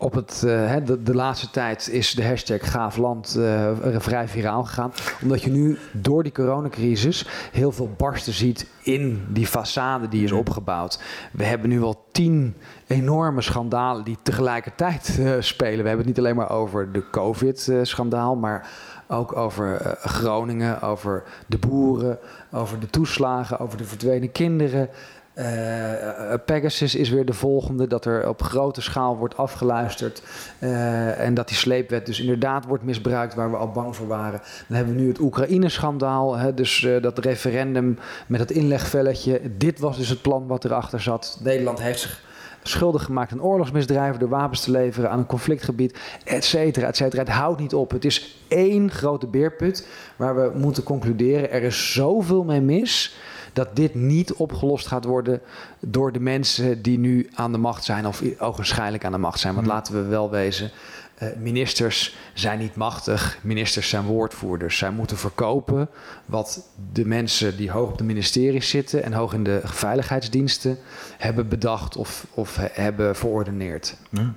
op 0.03 0.15
het, 0.15 0.43
eh, 0.47 0.67
hè, 0.67 0.83
de, 0.83 1.03
de 1.03 1.15
laatste 1.15 1.51
tijd 1.51 1.89
is 1.89 2.15
de 2.15 2.25
hashtag 2.25 2.71
gaaf 2.71 2.97
land 2.97 3.35
eh, 3.37 3.71
vrij 3.99 4.29
viraal 4.29 4.65
gegaan. 4.65 4.93
Omdat 5.23 5.43
je 5.43 5.51
nu 5.51 5.79
door 5.93 6.23
die 6.23 6.33
coronacrisis 6.33 7.27
heel 7.53 7.73
veel 7.73 7.91
barsten 7.97 8.33
ziet 8.33 8.67
in 8.83 9.27
die 9.29 9.49
façade 9.49 10.09
die 10.09 10.25
is 10.25 10.33
opgebouwd. 10.33 11.01
We 11.33 11.45
hebben 11.45 11.69
nu 11.69 11.83
al 11.83 12.05
tien 12.13 12.55
enorme 12.87 13.41
schandalen 13.41 14.05
die 14.05 14.19
tegelijkertijd 14.23 15.19
eh, 15.19 15.33
spelen. 15.39 15.83
We 15.83 15.89
hebben 15.89 16.07
het 16.07 16.07
niet 16.07 16.19
alleen 16.19 16.37
maar 16.37 16.51
over 16.51 16.93
de 16.93 17.11
COVID-schandaal, 17.11 18.37
maar 18.37 18.71
ook 19.09 19.37
over 19.37 19.97
Groningen, 20.01 20.83
over 20.83 21.23
de 21.47 21.59
boeren, 21.59 22.19
over 22.53 22.81
de 22.81 22.91
toeslagen, 22.91 23.59
over 23.59 23.79
de 23.79 23.85
verdwenen 23.85 24.33
kinderen. 24.33 24.89
Eh, 25.35 26.33
eh, 26.33 26.39
Pegasus 26.47 26.95
is 26.95 27.09
weer 27.09 27.25
de 27.25 27.33
volgende, 27.33 27.87
dat 27.87 28.05
er 28.05 28.29
op 28.29 28.43
grote 28.43 28.83
schaal 28.83 29.17
wordt 29.17 29.37
afgeluisterd. 29.37 30.23
eh, 30.59 31.21
en 31.21 31.35
dat 31.35 31.49
die 31.49 31.57
sleepwet 31.57 32.07
dus 32.07 32.21
inderdaad 32.21 32.65
wordt 32.65 32.85
misbruikt 32.85 33.35
waar 33.35 33.51
we 33.51 33.57
al 33.57 33.71
bang 33.71 33.97
voor 33.97 34.07
waren. 34.07 34.41
Dan 34.69 34.77
hebben 34.77 34.95
we 34.95 35.01
nu 35.01 35.09
het 35.09 35.19
Oekraïne-schandaal, 35.19 36.37
hè, 36.37 36.55
dus 36.55 36.89
dat 37.01 37.19
referendum 37.19 37.99
met 38.27 38.39
dat 38.39 38.51
inlegvelletje. 38.51 39.41
Dit 39.57 39.79
was 39.79 39.97
dus 39.97 40.09
het 40.09 40.23
plan 40.23 40.47
wat 40.47 40.65
erachter 40.65 41.01
zat. 41.01 41.39
Nederland 41.43 41.81
heeft 41.83 42.01
zich 42.01 42.23
schuldig 42.63 43.05
gemaakt 43.05 43.33
aan 43.33 43.43
oorlogsmisdrijven 43.43 44.21
door 44.21 44.29
wapens 44.29 44.61
te 44.61 44.71
leveren 44.71 45.11
aan 45.11 45.19
een 45.19 45.27
conflictgebied, 45.27 45.99
et 46.25 46.45
cetera, 46.45 46.87
et 46.87 46.97
cetera. 46.97 47.23
Het 47.23 47.33
houdt 47.33 47.61
niet 47.61 47.75
op. 47.75 47.91
Het 47.91 48.05
is 48.05 48.45
één 48.49 48.91
grote 48.91 49.27
beerput 49.27 49.87
waar 50.17 50.35
we 50.35 50.59
moeten 50.59 50.83
concluderen. 50.83 51.51
Er 51.51 51.63
is 51.63 51.93
zoveel 51.93 52.45
mee 52.45 52.61
mis 52.61 53.17
dat 53.53 53.77
dit 53.77 53.95
niet 53.95 54.33
opgelost 54.33 54.87
gaat 54.87 55.05
worden 55.05 55.41
door 55.81 56.13
de 56.13 56.21
mensen 56.21 56.83
die 56.83 56.99
nu 56.99 57.29
aan 57.35 57.53
de 57.53 57.59
macht 57.59 57.85
zijn 57.85 58.07
of 58.07 58.23
ogenschijnlijk 58.39 59.05
aan 59.05 59.13
de 59.13 59.19
macht 59.19 59.41
zijn. 59.41 59.55
Want 59.55 59.67
laten 59.67 59.95
we 59.95 60.03
wel 60.09 60.31
wezen, 60.31 60.71
eh, 61.15 61.29
ministers 61.39 62.17
zijn 62.35 62.59
niet 62.59 62.77
machtig, 62.77 63.39
ministers 63.43 63.89
zijn 63.89 64.05
woordvoerders. 64.05 64.79
Zij 64.79 64.91
moeten 64.91 65.17
verkopen 65.17 65.89
wat 66.27 66.69
de 66.93 67.07
mensen 67.07 67.57
die 67.57 67.71
hoog 67.71 67.91
op 67.91 67.99
de 67.99 68.05
ministeries 68.05 68.69
zitten 68.69 69.03
en 69.03 69.13
hoog 69.13 69.33
in 69.35 69.45
de 69.45 69.61
veiligheidsdiensten 69.65 70.79
hebben 71.19 71.49
bedacht 71.49 71.97
of, 71.97 72.27
of 72.35 72.57
he- 72.57 72.69
hebben 72.73 73.17
verordeneerd. 73.17 73.97
Ja. 74.11 74.33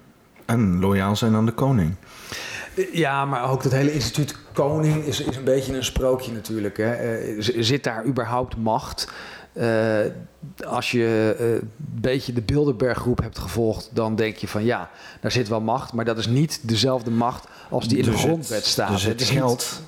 En 0.46 0.80
loyaal 0.80 1.16
zijn 1.16 1.36
aan 1.36 1.46
de 1.46 1.52
koning. 1.52 1.96
Ja, 2.92 3.26
maar 3.26 3.52
ook 3.52 3.64
dat 3.64 3.72
hele 3.72 3.94
instituut 3.94 4.36
koning 4.54 5.04
is, 5.04 5.22
is 5.22 5.36
een 5.36 5.44
beetje 5.44 5.76
een 5.76 5.84
sprookje 5.84 6.32
natuurlijk. 6.32 6.78
Hè. 6.78 6.94
Eh, 6.94 7.36
zit 7.40 7.84
daar 7.84 8.06
überhaupt 8.06 8.58
macht? 8.58 9.08
Eh, 9.54 10.00
als 10.66 10.92
je 10.92 11.36
eh, 11.40 11.50
een 11.50 11.72
beetje 11.78 12.34
de 12.34 12.42
Bilderberggroep 12.42 13.22
hebt 13.22 13.40
gevolgd, 13.40 13.90
dan 13.94 14.16
denk 14.16 14.36
je 14.36 14.48
van 14.48 14.64
ja, 14.64 14.90
daar 15.22 15.32
zit 15.32 15.48
wel 15.48 15.62
macht, 15.62 15.94
maar 15.94 16.06
dat 16.06 16.18
is 16.18 16.28
niet 16.28 16.60
dezelfde 16.62 17.12
macht 17.12 17.48
als 17.70 17.88
die 17.88 17.98
in 17.98 18.04
de 18.04 18.18
grondwet 18.18 18.66
staat. 18.66 19.02
Er 19.02 19.08
Het 19.08 19.24
geld. 19.24 19.82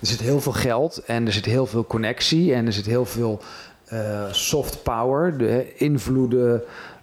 er 0.00 0.06
zit 0.06 0.20
heel 0.20 0.40
veel 0.40 0.52
geld 0.52 1.02
en 1.06 1.26
er 1.26 1.32
zit 1.32 1.44
heel 1.44 1.66
veel 1.66 1.86
connectie 1.86 2.54
en 2.54 2.66
er 2.66 2.72
zit 2.72 2.86
heel 2.86 3.04
veel 3.04 3.42
eh, 3.92 4.24
soft 4.30 4.82
power, 4.82 5.38
de 5.38 5.74
invloeden, 5.76 6.62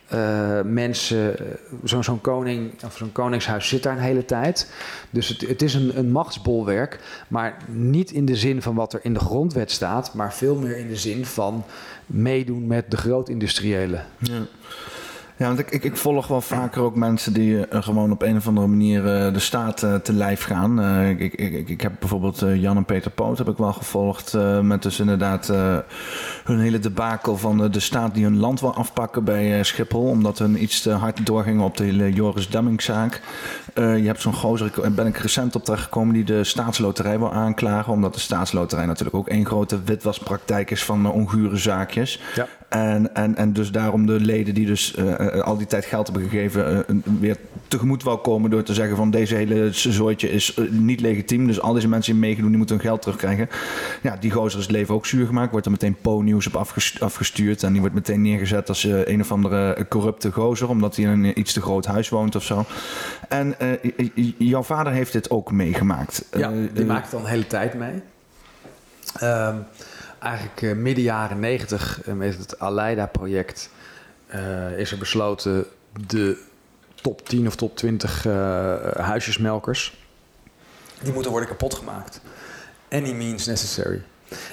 eh, 0.10 0.62
mensen. 0.62 1.40
eh, 1.40 1.46
Zo'n 1.84 2.22
koning 2.22 2.72
of 2.86 2.98
zo'n 2.98 3.12
koningshuis 3.12 3.68
zit 3.68 3.84
daar 3.84 3.94
een 3.98 4.04
hele 4.04 4.26
tijd. 4.26 4.72
Dus 5.10 5.28
het, 5.28 5.42
het 5.42 5.62
is 5.62 5.74
een, 5.74 5.98
een 5.98 6.12
machtsbolwerk, 6.12 7.00
maar 7.28 7.58
niet 7.68 8.12
in 8.12 8.26
de 8.26 8.36
zin 8.36 8.62
van 8.62 8.76
wat 8.76 8.94
er 8.94 9.00
in 9.04 9.14
de 9.14 9.20
grondwet 9.20 9.72
staat, 9.72 10.14
maar 10.14 10.34
veel 10.34 10.56
meer 10.56 10.78
in 10.78 10.88
de 10.88 10.96
zin 10.96 11.26
van 11.26 11.64
meedoen 12.06 12.68
met 12.68 12.92
de 12.92 12.98
grootindustriëlen. 12.98 14.06
Ja. 14.18 14.42
Ja, 15.40 15.48
want 15.48 15.60
ik, 15.60 15.84
ik, 15.84 15.98
volg 15.98 16.28
wel 16.28 16.42
vaker 16.42 16.82
ook 16.82 16.96
mensen 16.96 17.34
die 17.34 17.68
eh, 17.68 17.84
gewoon 17.84 18.12
op 18.12 18.22
een 18.22 18.36
of 18.36 18.48
andere 18.48 18.68
manier 18.68 19.16
eh, 19.16 19.34
de 19.34 19.40
staat 19.40 19.84
eh, 19.84 19.96
te 19.96 20.14
lijf 20.14 20.44
gaan. 20.44 20.82
Ik, 21.06 21.20
ik, 21.20 21.34
ik, 21.34 21.70
ik 21.70 21.82
heb 21.82 21.92
bijvoorbeeld 22.00 22.44
Jan 22.54 22.78
en 22.78 22.86
Peter 22.86 23.12
Poot 23.12 23.38
heb 23.38 23.50
ik 23.50 23.58
wel 23.58 23.74
gevolgd. 23.74 24.38
met 24.62 24.84
dus 24.84 25.00
inderdaad 25.00 25.48
hun 26.44 26.60
hele 26.60 26.80
debakel 26.80 27.38
van 27.38 27.72
de 27.72 27.80
staat 27.80 28.14
die 28.14 28.24
hun 28.24 28.38
land 28.38 28.60
wil 28.60 28.76
afpakken 28.76 29.24
bij 29.24 29.64
Schiphol. 29.64 30.04
Omdat 30.04 30.40
hun 30.40 30.64
iets 30.64 30.82
te 30.82 30.92
hard 30.92 31.26
doorgingen 31.26 31.64
op 31.64 31.78
de 31.78 31.84
hele 31.84 32.14
Joris 32.14 32.50
Demming-zaak. 32.50 33.22
Je 33.76 33.82
hebt 33.82 34.22
zo'n 34.22 34.34
gozer, 34.34 34.72
ik 34.84 34.96
ben 34.96 35.08
ik 35.08 35.18
recent 35.18 35.56
op 35.56 35.66
terechtgekomen, 35.66 36.14
die 36.14 36.24
de 36.24 36.44
staatsloterij 36.44 37.20
wil 37.20 37.34
aanklagen. 37.34 37.94
Omdat 37.94 38.14
de 38.14 38.20
staatsloterij 38.20 38.86
natuurlijk 38.86 39.16
ook 39.16 39.28
één 39.28 39.46
grote 39.46 39.84
witwaspraktijk 39.84 40.72
is 40.72 40.84
van 40.84 41.12
ongure 41.12 41.58
zaakjes. 41.58 42.22
Ja. 42.36 42.48
En, 42.70 43.16
en, 43.16 43.36
en 43.36 43.54
dus 43.54 43.72
daarom 43.72 44.06
de 44.06 44.20
leden 44.20 44.54
die 44.54 44.66
dus 44.66 44.96
eh, 44.96 45.36
eh, 45.38 45.42
al 45.44 45.58
die 45.58 45.68
tijd 45.68 45.86
geld 45.86 46.08
hebben 46.08 46.30
gegeven, 46.30 46.88
eh, 46.88 46.96
weer 47.20 47.38
tegemoet 47.68 48.04
wel 48.04 48.18
komen 48.18 48.50
door 48.50 48.64
te 48.64 48.74
zeggen 48.74 48.96
van 48.98 49.12
deze 49.12 49.36
hele 49.36 49.70
zooitje 49.72 50.32
is 50.32 50.54
eh, 50.54 50.70
niet 50.70 51.02
legitiem. 51.02 51.48
Dus 51.48 51.62
al 51.62 51.74
deze 51.74 51.88
mensen 51.88 52.12
die 52.14 52.22
meegedoen, 52.22 52.48
die 52.50 52.58
moeten 52.58 52.76
hun 52.76 52.86
geld 52.86 53.02
terugkrijgen. 53.02 53.50
Ja, 54.02 54.18
die 54.20 54.32
gozer 54.32 54.60
is 54.60 54.66
het 54.66 54.76
leven 54.76 54.96
ook 54.96 55.06
zuur 55.06 55.26
gemaakt. 55.26 55.52
Wordt 55.52 55.66
er 55.66 55.72
meteen 55.72 55.96
Po-nieuws 56.02 56.48
op 56.48 56.56
afges- 56.56 57.02
afgestuurd. 57.02 57.64
En 57.64 57.72
die 57.72 57.80
wordt 57.82 57.96
meteen 57.96 58.22
neergezet 58.22 58.68
als 58.70 58.86
eh, 58.86 59.08
een 59.08 59.22
of 59.22 59.32
andere 59.32 59.74
eh, 59.74 59.84
corrupte 59.90 60.32
gozer, 60.32 60.70
omdat 60.70 60.96
hij 60.96 61.06
in 61.06 61.12
een 61.24 61.40
iets 61.40 61.54
te 61.54 61.62
groot 61.62 61.86
huis 61.86 62.10
woont 62.10 62.36
of 62.36 62.44
zo. 62.44 62.66
En 63.30 63.60
eh, 63.60 64.10
jouw 64.38 64.64
vader 64.64 64.94
heeft 64.94 65.14
dit 65.14 65.30
ook 65.30 65.52
meegemaakt. 65.52 66.26
Ja, 66.38 66.52
Eh, 66.52 66.58
die 66.74 66.82
eh, 66.84 66.88
maakt 66.88 67.06
het 67.06 67.14
al 67.14 67.20
een 67.20 67.26
hele 67.32 67.48
tijd 67.48 67.74
mee. 67.74 68.02
Ehm, 69.20 69.56
eigenlijk 70.20 70.62
eh, 70.62 70.74
midden 70.74 71.04
jaren 71.04 71.40
negentig 71.40 72.02
eh, 72.02 72.14
met 72.14 72.38
het 72.38 72.60
Aleida-project 72.60 73.70
eh, 74.28 74.78
is 74.80 74.92
er 74.92 74.98
besloten 74.98 75.66
de 76.08 76.44
top 77.02 77.28
10 77.28 77.48
of 77.48 77.56
top 77.56 77.78
20 77.78 78.26
eh, 78.26 78.32
huisjesmelkers, 78.92 80.06
die 81.02 81.14
moeten 81.14 81.32
worden 81.32 81.50
kapot 81.50 81.74
gemaakt. 81.74 82.22
Any 82.90 83.12
means 83.12 83.46
necessary. 83.46 84.02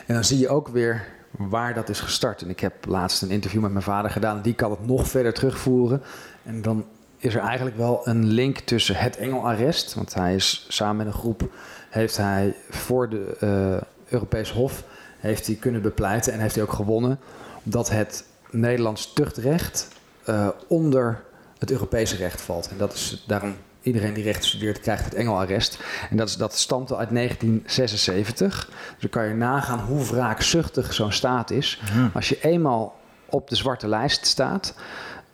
En 0.06 0.14
dan 0.14 0.24
zie 0.24 0.38
je 0.38 0.48
ook 0.48 0.68
weer 0.68 1.04
waar 1.30 1.74
dat 1.74 1.88
is 1.88 2.00
gestart. 2.00 2.42
En 2.42 2.50
ik 2.50 2.60
heb 2.60 2.86
laatst 2.86 3.22
een 3.22 3.30
interview 3.30 3.60
met 3.60 3.70
mijn 3.70 3.84
vader 3.84 4.10
gedaan. 4.10 4.42
Die 4.42 4.54
kan 4.54 4.70
het 4.70 4.86
nog 4.86 5.08
verder 5.08 5.32
terugvoeren. 5.32 6.02
En 6.42 6.62
dan 6.62 6.86
is 7.16 7.34
er 7.34 7.40
eigenlijk 7.40 7.76
wel 7.76 8.00
een 8.08 8.24
link 8.24 8.58
tussen 8.58 8.96
het 8.96 9.16
Engelarrest. 9.16 9.94
Want 9.94 10.14
hij 10.14 10.34
is 10.34 10.66
samen 10.68 10.96
met 10.96 11.06
een 11.06 11.20
groep... 11.20 11.50
heeft 11.90 12.16
hij 12.16 12.56
voor 12.70 13.08
de 13.08 13.36
eh 13.40 13.88
Europees 14.12 14.50
Hof... 14.50 14.84
heeft 15.18 15.46
hij 15.46 15.56
kunnen 15.56 15.82
bepleiten 15.82 16.32
en 16.32 16.40
heeft 16.40 16.54
hij 16.54 16.64
ook 16.64 16.72
gewonnen... 16.72 17.18
dat 17.62 17.90
het 17.90 18.24
Nederlands 18.50 19.12
tuchtrecht 19.12 19.88
eh, 20.24 20.48
onder 20.66 21.24
het 21.58 21.70
Europese 21.70 22.16
recht 22.16 22.40
valt. 22.40 22.68
En 22.68 22.76
dat 22.76 22.92
is 22.92 23.24
daarom... 23.26 23.54
Iedereen 23.82 24.14
die 24.14 24.24
recht 24.24 24.44
studeert 24.44 24.80
krijgt 24.80 25.04
het 25.04 25.14
Engelarrest. 25.14 25.78
En 26.10 26.16
dat, 26.16 26.28
is, 26.28 26.36
dat 26.36 26.56
stamt 26.56 26.90
al 26.90 26.98
uit 26.98 27.14
1976. 27.14 28.66
Dus 28.66 29.00
dan 29.00 29.10
kan 29.10 29.28
je 29.28 29.34
nagaan 29.34 29.78
hoe 29.78 30.04
wraakzuchtig 30.04 30.94
zo'n 30.94 31.12
staat 31.12 31.50
is. 31.50 31.80
Als 32.14 32.28
je 32.28 32.38
eenmaal 32.40 32.96
op 33.28 33.48
de 33.48 33.56
zwarte 33.56 33.88
lijst 33.88 34.26
staat... 34.26 34.74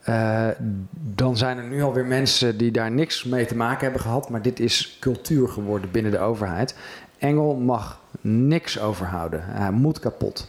eh, 0.03 0.49
dan 0.93 1.37
zijn 1.37 1.59
er 1.59 1.65
nu 1.65 1.83
alweer 1.83 2.07
mensen 2.07 2.57
die 2.57 2.71
daar 2.71 2.91
niks 2.91 3.25
mee 3.25 3.47
te 3.47 3.57
maken 3.57 3.83
hebben 3.83 4.01
gehad. 4.01 4.29
Maar 4.29 4.43
dit 4.43 4.61
is 4.61 4.97
cultuur 5.01 5.49
geworden 5.49 5.91
binnen 5.91 6.13
de 6.13 6.19
overheid. 6.19 6.75
Engel 7.23 7.55
mag 7.55 8.01
niks 8.21 8.81
overhouden. 8.81 9.45
Hij 9.45 9.71
moet 9.71 9.99
kapot. 9.99 10.49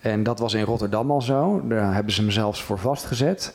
En 0.00 0.22
dat 0.22 0.38
was 0.38 0.54
in 0.54 0.64
Rotterdam 0.64 1.10
al 1.10 1.22
zo. 1.22 1.66
Daar 1.68 1.94
hebben 1.94 2.12
ze 2.12 2.20
hem 2.20 2.30
zelfs 2.30 2.62
voor 2.62 2.78
vastgezet. 2.78 3.54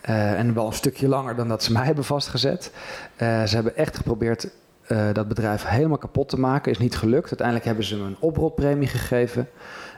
Eh, 0.00 0.38
en 0.38 0.54
wel 0.54 0.66
een 0.66 0.72
stukje 0.72 1.08
langer 1.08 1.36
dan 1.36 1.48
dat 1.48 1.62
ze 1.62 1.72
mij 1.78 1.84
hebben 1.84 2.04
vastgezet. 2.04 2.72
Eh, 3.16 3.42
ze 3.44 3.54
hebben 3.54 3.76
echt 3.76 3.96
geprobeerd 3.96 4.48
eh, 4.86 5.06
dat 5.12 5.28
bedrijf 5.28 5.64
helemaal 5.66 5.98
kapot 5.98 6.28
te 6.28 6.40
maken. 6.40 6.72
Is 6.72 6.78
niet 6.78 6.96
gelukt. 6.96 7.26
Uiteindelijk 7.28 7.66
hebben 7.66 7.84
ze 7.84 7.94
hem 7.94 8.04
een 8.04 8.16
oprotpremie 8.20 8.88
gegeven. 8.88 9.48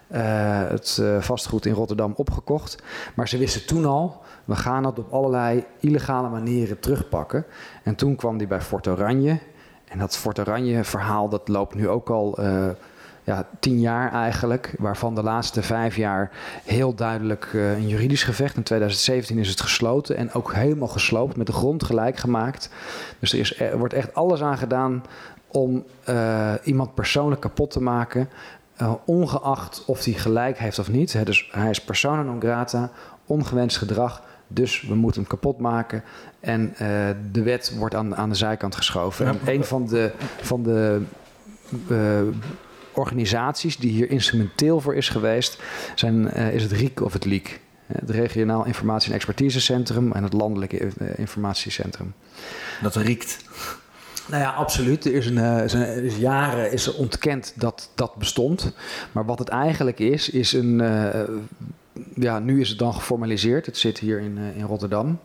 Het 0.06 1.02
vastgoed 1.20 1.66
in 1.66 1.72
Rotterdam 1.72 2.12
opgekocht. 2.16 2.82
Maar 3.14 3.28
ze 3.28 3.38
wisten 3.38 3.66
toen 3.66 3.84
al, 3.84 4.22
we 4.44 4.56
gaan 4.56 4.82
dat 4.82 4.98
op 4.98 5.12
allerlei 5.12 5.64
illegale 5.80 6.28
manieren 6.28 6.80
terugpakken. 6.80 7.44
En 7.82 7.94
toen 7.94 8.16
kwam 8.16 8.38
die 8.38 8.46
bij 8.46 8.60
Fort 8.60 8.86
Oranje. 8.88 9.38
En 9.88 9.98
dat 9.98 10.16
Fort 10.16 10.38
Oranje 10.38 10.84
verhaal, 10.84 11.28
dat 11.28 11.48
loopt 11.48 11.74
nu 11.74 11.88
ook 11.88 12.10
al 12.10 12.40
uh, 12.40 12.68
ja, 13.24 13.46
tien 13.60 13.80
jaar 13.80 14.12
eigenlijk. 14.12 14.74
Waarvan 14.78 15.14
de 15.14 15.22
laatste 15.22 15.62
vijf 15.62 15.96
jaar 15.96 16.30
heel 16.64 16.94
duidelijk 16.94 17.50
een 17.52 17.88
juridisch 17.88 18.22
gevecht. 18.22 18.56
In 18.56 18.62
2017 18.62 19.38
is 19.38 19.48
het 19.48 19.60
gesloten 19.60 20.16
en 20.16 20.32
ook 20.32 20.52
helemaal 20.54 20.88
gesloopt, 20.88 21.36
met 21.36 21.46
de 21.46 21.52
grond 21.52 21.84
gelijk 21.84 22.16
gemaakt. 22.16 22.70
Dus 23.18 23.32
er, 23.32 23.38
is, 23.38 23.60
er 23.60 23.78
wordt 23.78 23.94
echt 23.94 24.14
alles 24.14 24.42
aan 24.42 24.58
gedaan 24.58 25.04
om 25.46 25.84
iemand 26.64 26.94
persoonlijk 26.94 27.40
kapot 27.40 27.70
te 27.70 27.82
maken. 27.82 28.28
Ongeacht 29.04 29.84
of 29.86 30.04
hij 30.04 30.14
gelijk 30.14 30.58
heeft 30.58 30.78
of 30.78 30.90
niet. 30.90 31.24
Dus 31.26 31.48
hij 31.52 31.70
is 31.70 31.84
persona 31.84 32.22
non 32.22 32.40
grata, 32.40 32.90
ongewenst 33.26 33.76
gedrag. 33.76 34.22
Dus 34.48 34.82
we 34.82 34.94
moeten 34.94 35.20
hem 35.20 35.30
kapot 35.30 35.58
maken. 35.58 36.02
En 36.46 36.68
uh, 36.72 36.78
de 37.32 37.42
wet 37.42 37.74
wordt 37.78 37.94
aan, 37.94 38.16
aan 38.16 38.28
de 38.28 38.34
zijkant 38.34 38.76
geschoven. 38.76 39.26
En 39.26 39.38
een 39.44 39.64
van 39.64 39.86
de, 39.86 40.12
van 40.40 40.62
de 40.62 41.00
uh, 41.88 42.20
organisaties 42.92 43.76
die 43.76 43.90
hier 43.90 44.10
instrumenteel 44.10 44.80
voor 44.80 44.94
is 44.94 45.08
geweest, 45.08 45.62
zijn, 45.94 46.32
is 46.32 46.62
het 46.62 46.72
RIEK 46.72 47.00
of 47.00 47.12
het 47.12 47.24
LIEK. 47.24 47.60
Het 47.86 48.10
Regionaal 48.10 48.64
Informatie- 48.64 49.08
en 49.08 49.14
Expertisecentrum 49.14 50.12
en 50.12 50.22
het 50.22 50.32
Landelijke 50.32 50.92
Informatiecentrum. 51.16 52.14
Dat 52.82 52.96
riekt. 52.96 53.38
Nou 54.26 54.42
ja, 54.42 54.50
absoluut. 54.50 55.04
Er 55.04 55.14
is, 55.14 55.26
een, 55.26 55.38
er 55.38 56.04
is 56.04 56.16
jaren 56.16 56.72
is 56.72 56.86
er 56.86 56.94
ontkend 56.94 57.52
dat 57.56 57.90
dat 57.94 58.14
bestond. 58.16 58.72
Maar 59.12 59.24
wat 59.24 59.38
het 59.38 59.48
eigenlijk 59.48 59.98
is, 59.98 60.30
is 60.30 60.52
een. 60.52 60.80
Uh, 60.80 61.20
ja, 62.14 62.38
nu 62.38 62.60
is 62.60 62.68
het 62.68 62.78
dan 62.78 62.94
geformaliseerd. 62.94 63.66
Het 63.66 63.78
zit 63.78 63.98
hier 63.98 64.20
in, 64.20 64.38
uh, 64.38 64.56
in 64.56 64.64
Rotterdam. 64.64 65.18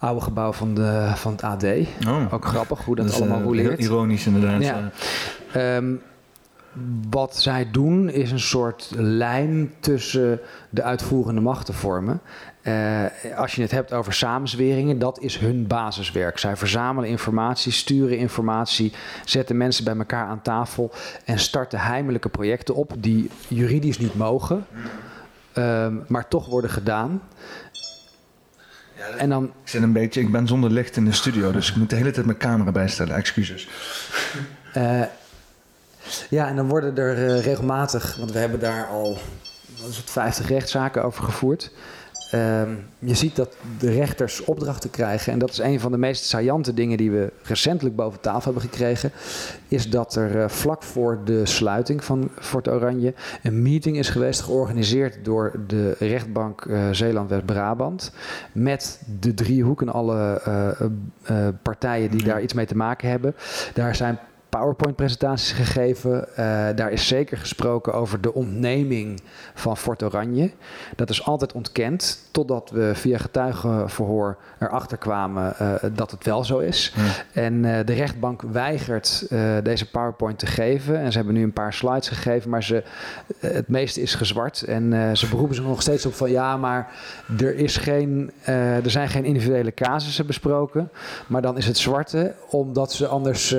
Oude 0.00 0.20
gebouw 0.20 0.52
van, 0.52 0.74
de, 0.74 1.12
van 1.14 1.32
het 1.32 1.42
AD. 1.42 1.64
Oh. 2.06 2.32
Ook 2.32 2.44
grappig 2.44 2.84
hoe 2.84 2.96
dat, 2.96 3.06
dat 3.06 3.20
allemaal 3.20 3.42
roleert. 3.42 3.80
Ironisch 3.80 4.26
inderdaad. 4.26 4.62
Ja. 4.62 4.90
Um, 5.76 6.00
wat 7.10 7.36
zij 7.36 7.70
doen 7.70 8.08
is 8.08 8.30
een 8.30 8.40
soort 8.40 8.90
lijn 8.96 9.72
tussen 9.80 10.40
de 10.70 10.82
uitvoerende 10.82 11.40
machten 11.40 11.74
vormen. 11.74 12.20
Uh, 12.62 13.04
als 13.36 13.54
je 13.54 13.62
het 13.62 13.70
hebt 13.70 13.92
over 13.92 14.12
samenzweringen, 14.12 14.98
dat 14.98 15.20
is 15.20 15.38
hun 15.38 15.66
basiswerk. 15.66 16.38
Zij 16.38 16.56
verzamelen 16.56 17.08
informatie, 17.08 17.72
sturen 17.72 18.18
informatie, 18.18 18.92
zetten 19.24 19.56
mensen 19.56 19.84
bij 19.84 19.96
elkaar 19.96 20.26
aan 20.26 20.42
tafel 20.42 20.90
en 21.24 21.38
starten 21.38 21.78
heimelijke 21.78 22.28
projecten 22.28 22.74
op 22.74 22.92
die 22.98 23.30
juridisch 23.48 23.98
niet 23.98 24.14
mogen, 24.14 24.66
um, 25.54 26.04
maar 26.08 26.28
toch 26.28 26.46
worden 26.46 26.70
gedaan. 26.70 27.22
Ja, 29.00 29.16
en 29.16 29.28
dan, 29.28 29.44
ik, 29.44 29.50
zit 29.64 29.82
een 29.82 29.92
beetje, 29.92 30.20
ik 30.20 30.32
ben 30.32 30.46
zonder 30.46 30.70
licht 30.70 30.96
in 30.96 31.04
de 31.04 31.12
studio, 31.12 31.52
dus 31.52 31.70
ik 31.70 31.76
moet 31.76 31.90
de 31.90 31.96
hele 31.96 32.10
tijd 32.10 32.26
mijn 32.26 32.38
camera 32.38 32.72
bijstellen. 32.72 33.16
Excuses. 33.16 33.68
Uh, 34.76 35.02
ja, 36.30 36.48
en 36.48 36.56
dan 36.56 36.68
worden 36.68 36.96
er 36.96 37.18
uh, 37.18 37.44
regelmatig, 37.44 38.16
want 38.16 38.32
we 38.32 38.38
hebben 38.38 38.60
daar 38.60 38.86
al 38.86 39.18
wat 39.80 39.90
is 39.90 39.96
het, 39.96 40.10
50 40.10 40.48
rechtszaken 40.48 41.04
over 41.04 41.24
gevoerd. 41.24 41.72
Um, 42.34 42.84
je 42.98 43.14
ziet 43.14 43.36
dat 43.36 43.56
de 43.78 43.90
rechters 43.90 44.44
opdrachten 44.44 44.90
krijgen. 44.90 45.32
En 45.32 45.38
dat 45.38 45.50
is 45.50 45.58
een 45.58 45.80
van 45.80 45.92
de 45.92 45.98
meest 45.98 46.24
saillante 46.24 46.74
dingen 46.74 46.96
die 46.96 47.10
we 47.10 47.32
recentelijk 47.42 47.96
boven 47.96 48.20
tafel 48.20 48.52
hebben 48.52 48.70
gekregen. 48.70 49.12
Is 49.68 49.90
dat 49.90 50.14
er 50.14 50.36
uh, 50.36 50.48
vlak 50.48 50.82
voor 50.82 51.20
de 51.24 51.46
sluiting 51.46 52.04
van 52.04 52.30
Fort 52.40 52.68
Oranje 52.68 53.14
een 53.42 53.62
meeting 53.62 53.96
is 53.96 54.08
geweest. 54.08 54.40
Georganiseerd 54.40 55.24
door 55.24 55.52
de 55.66 55.96
rechtbank 55.98 56.64
uh, 56.64 56.90
Zeeland-West-Brabant. 56.90 58.12
Met 58.52 59.02
de 59.20 59.34
driehoek 59.34 59.82
en 59.82 59.88
alle 59.88 60.42
uh, 61.30 61.48
partijen 61.62 62.10
die 62.10 62.22
daar 62.22 62.42
iets 62.42 62.54
mee 62.54 62.66
te 62.66 62.76
maken 62.76 63.08
hebben. 63.08 63.34
Daar 63.74 63.94
zijn 63.94 64.18
PowerPoint-presentaties 64.50 65.52
gegeven. 65.52 66.28
Uh, 66.30 66.36
daar 66.74 66.90
is 66.90 67.06
zeker 67.06 67.38
gesproken 67.38 67.92
over 67.92 68.20
de 68.20 68.34
ontneming 68.34 69.20
van 69.54 69.76
Fort 69.76 70.02
Oranje. 70.02 70.50
Dat 70.96 71.10
is 71.10 71.24
altijd 71.24 71.52
ontkend, 71.52 72.28
totdat 72.30 72.70
we 72.70 72.90
via 72.94 73.18
getuigenverhoor 73.18 74.36
erachter 74.58 74.98
kwamen 74.98 75.54
uh, 75.60 75.74
dat 75.92 76.10
het 76.10 76.24
wel 76.24 76.44
zo 76.44 76.58
is. 76.58 76.94
Ja. 76.96 77.02
En 77.42 77.64
uh, 77.64 77.78
de 77.84 77.92
rechtbank 77.92 78.42
weigert 78.42 79.26
deze 79.62 79.90
PowerPoint 79.90 80.38
te 80.38 80.46
geven. 80.46 80.98
En 80.98 81.12
ze 81.12 81.16
hebben 81.16 81.34
nu 81.34 81.42
een 81.42 81.52
paar 81.52 81.72
slides 81.72 82.08
gegeven, 82.08 82.50
maar 82.50 82.62
ze, 82.62 82.82
het 83.38 83.68
meeste 83.68 84.00
is 84.00 84.14
gezwart. 84.14 84.62
En 84.62 85.16
ze 85.16 85.28
beroepen 85.28 85.54
zich 85.54 85.64
nog 85.64 85.82
steeds 85.82 86.06
op 86.06 86.14
van 86.14 86.30
ja, 86.30 86.56
maar 86.56 86.92
er, 87.38 87.54
is 87.54 87.76
geen, 87.76 88.30
er 88.44 88.90
zijn 88.90 89.08
geen 89.08 89.24
individuele 89.24 89.74
casussen 89.74 90.26
besproken. 90.26 90.90
Maar 91.26 91.42
dan 91.42 91.56
is 91.56 91.66
het 91.66 91.78
zwarte, 91.78 92.34
omdat 92.50 92.92
ze 92.92 93.06
anders 93.06 93.56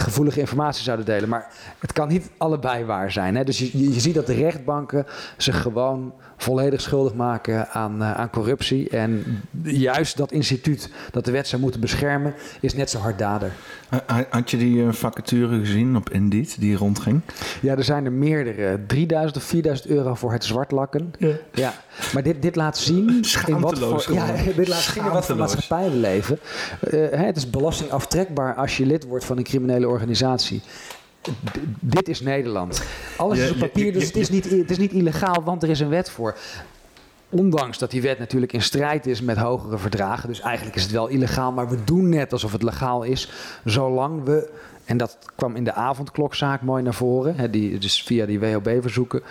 gevoelige 0.00 0.40
informatie 0.40 0.84
zouden 0.84 1.06
delen. 1.06 1.28
Maar 1.28 1.46
het 1.78 1.92
kan 1.92 2.08
niet 2.08 2.30
allebei 2.36 2.84
waar 2.84 3.12
zijn. 3.12 3.36
Hè? 3.36 3.44
Dus 3.44 3.58
je, 3.58 3.92
je 3.92 4.00
ziet 4.00 4.14
dat 4.14 4.26
de 4.26 4.34
rechtbanken 4.34 5.06
zich 5.36 5.62
gewoon 5.62 6.14
volledig 6.42 6.80
schuldig 6.80 7.14
maken 7.14 7.68
aan, 7.70 8.02
uh, 8.02 8.14
aan 8.14 8.30
corruptie. 8.30 8.88
En 8.88 9.42
juist 9.62 10.16
dat 10.16 10.32
instituut 10.32 10.90
dat 11.10 11.24
de 11.24 11.30
wet 11.30 11.48
zou 11.48 11.62
moeten 11.62 11.80
beschermen, 11.80 12.34
is 12.60 12.74
net 12.74 12.90
zo 12.90 12.98
harddader. 12.98 13.52
Had 14.30 14.50
je 14.50 14.56
die 14.56 14.76
uh, 14.76 14.92
vacature 14.92 15.58
gezien 15.58 15.96
op 15.96 16.10
Indeed 16.10 16.60
die 16.60 16.76
rondging? 16.76 17.20
Ja, 17.60 17.76
er 17.76 17.84
zijn 17.84 18.04
er 18.04 18.12
meerdere. 18.12 18.80
3000 18.86 19.36
of 19.36 19.42
4000 19.42 19.88
euro 19.88 20.14
voor 20.14 20.32
het 20.32 20.44
zwartlakken. 20.44 21.12
Ja. 21.18 21.34
ja. 21.52 21.74
Maar 22.12 22.22
dit, 22.22 22.42
dit 22.42 22.56
laat 22.56 22.78
zien 22.78 23.08
in 23.46 23.60
wat 23.60 23.78
voor, 23.78 24.14
ja, 24.14 24.26
dit 24.56 24.68
laat 24.68 24.80
zien 24.80 25.04
in 25.04 25.10
wat 25.10 25.26
voor 25.26 25.36
maatschappij 25.36 25.90
we 25.90 25.96
leven. 25.96 26.38
Uh, 26.90 27.06
het 27.10 27.36
is 27.36 27.50
belastingaftrekbaar 27.50 28.54
als 28.54 28.76
je 28.76 28.86
lid 28.86 29.04
wordt 29.04 29.24
van 29.24 29.36
een 29.36 29.44
criminele 29.44 29.88
organisatie 29.88 30.62
dit 31.80 32.08
is 32.08 32.20
Nederland. 32.20 32.82
Alles 33.16 33.38
is 33.38 33.50
op 33.50 33.58
papier, 33.58 33.92
dus 33.92 34.06
het 34.06 34.16
is, 34.16 34.28
niet, 34.28 34.50
het 34.50 34.70
is 34.70 34.78
niet 34.78 34.92
illegaal, 34.92 35.42
want 35.42 35.62
er 35.62 35.70
is 35.70 35.80
een 35.80 35.88
wet 35.88 36.10
voor. 36.10 36.36
Ondanks 37.28 37.78
dat 37.78 37.90
die 37.90 38.02
wet 38.02 38.18
natuurlijk 38.18 38.52
in 38.52 38.62
strijd 38.62 39.06
is 39.06 39.20
met 39.20 39.36
hogere 39.36 39.78
verdragen. 39.78 40.28
Dus 40.28 40.40
eigenlijk 40.40 40.76
is 40.76 40.82
het 40.82 40.92
wel 40.92 41.08
illegaal, 41.08 41.52
maar 41.52 41.68
we 41.68 41.84
doen 41.84 42.08
net 42.08 42.32
alsof 42.32 42.52
het 42.52 42.62
legaal 42.62 43.02
is. 43.02 43.30
Zolang 43.64 44.24
we, 44.24 44.50
en 44.84 44.96
dat 44.96 45.18
kwam 45.36 45.56
in 45.56 45.64
de 45.64 45.72
avondklokzaak 45.72 46.62
mooi 46.62 46.82
naar 46.82 46.94
voren, 46.94 47.36
hè, 47.36 47.50
die, 47.50 47.78
dus 47.78 48.02
via 48.02 48.26
die 48.26 48.40
WOB-verzoeken. 48.40 49.22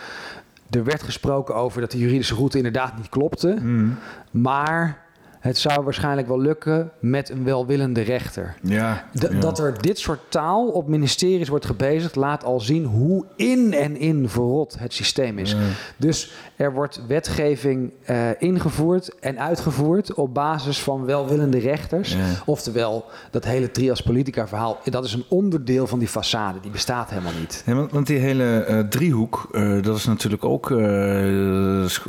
Er 0.69 0.83
werd 0.83 1.03
gesproken 1.03 1.55
over 1.55 1.81
dat 1.81 1.91
de 1.91 1.97
juridische 1.97 2.35
route 2.35 2.57
inderdaad 2.57 2.97
niet 2.97 3.09
klopte. 3.09 3.57
Mm. 3.61 3.97
Maar 4.31 5.05
het 5.41 5.57
zou 5.57 5.83
waarschijnlijk 5.83 6.27
wel 6.27 6.39
lukken 6.39 6.91
met 6.99 7.29
een 7.29 7.43
welwillende 7.43 8.01
rechter. 8.01 8.55
Ja, 8.61 9.05
D 9.13 9.21
ja. 9.21 9.39
Dat 9.39 9.59
er 9.59 9.81
dit 9.81 9.99
soort 9.99 10.19
taal 10.29 10.67
op 10.67 10.87
ministeries 10.87 11.47
wordt 11.47 11.65
gebezigd, 11.65 12.15
laat 12.15 12.43
al 12.43 12.59
zien 12.59 12.85
hoe 12.85 13.25
in 13.35 13.73
en 13.73 13.97
in 13.97 14.29
verrot 14.29 14.75
het 14.79 14.93
systeem 14.93 15.37
is. 15.37 15.51
Ja. 15.51 15.57
Dus 15.97 16.33
er 16.55 16.73
wordt 16.73 17.01
wetgeving 17.07 17.91
uh, 18.09 18.29
ingevoerd 18.39 19.19
en 19.19 19.39
uitgevoerd 19.39 20.13
op 20.13 20.33
basis 20.33 20.79
van 20.79 21.05
welwillende 21.05 21.59
rechters. 21.59 22.15
Oftewel, 22.45 23.05
dat 23.31 23.45
hele 23.45 23.71
trias 23.71 24.01
politica 24.01 24.47
verhaal, 24.47 24.79
dat 24.83 25.05
is 25.05 25.13
een 25.13 25.25
onderdeel 25.29 25.87
van 25.87 25.99
die 25.99 26.09
façade. 26.09 26.59
Die 26.61 26.71
bestaat 26.71 27.09
helemaal 27.09 27.31
niet. 27.39 27.63
Want, 27.65 27.91
want, 27.91 28.07
die 28.07 28.17
hele 28.17 28.65
uh, 28.69 28.79
driehoek, 28.79 29.49
uh, 29.51 29.83
dat 29.83 29.97
is 29.97 30.05
natuurlijk 30.05 30.45
ook... 30.45 30.69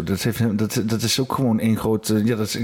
dat, 0.04 0.22
heeft, 0.22 0.58
dat, 0.58 0.82
dat 0.84 1.02
is 1.02 1.20
ook 1.20 1.32
gewoon 1.32 1.60
één 1.60 1.76
groot... 1.76 2.12
ja, 2.24 2.36
dat 2.36 2.46
is, 2.46 2.58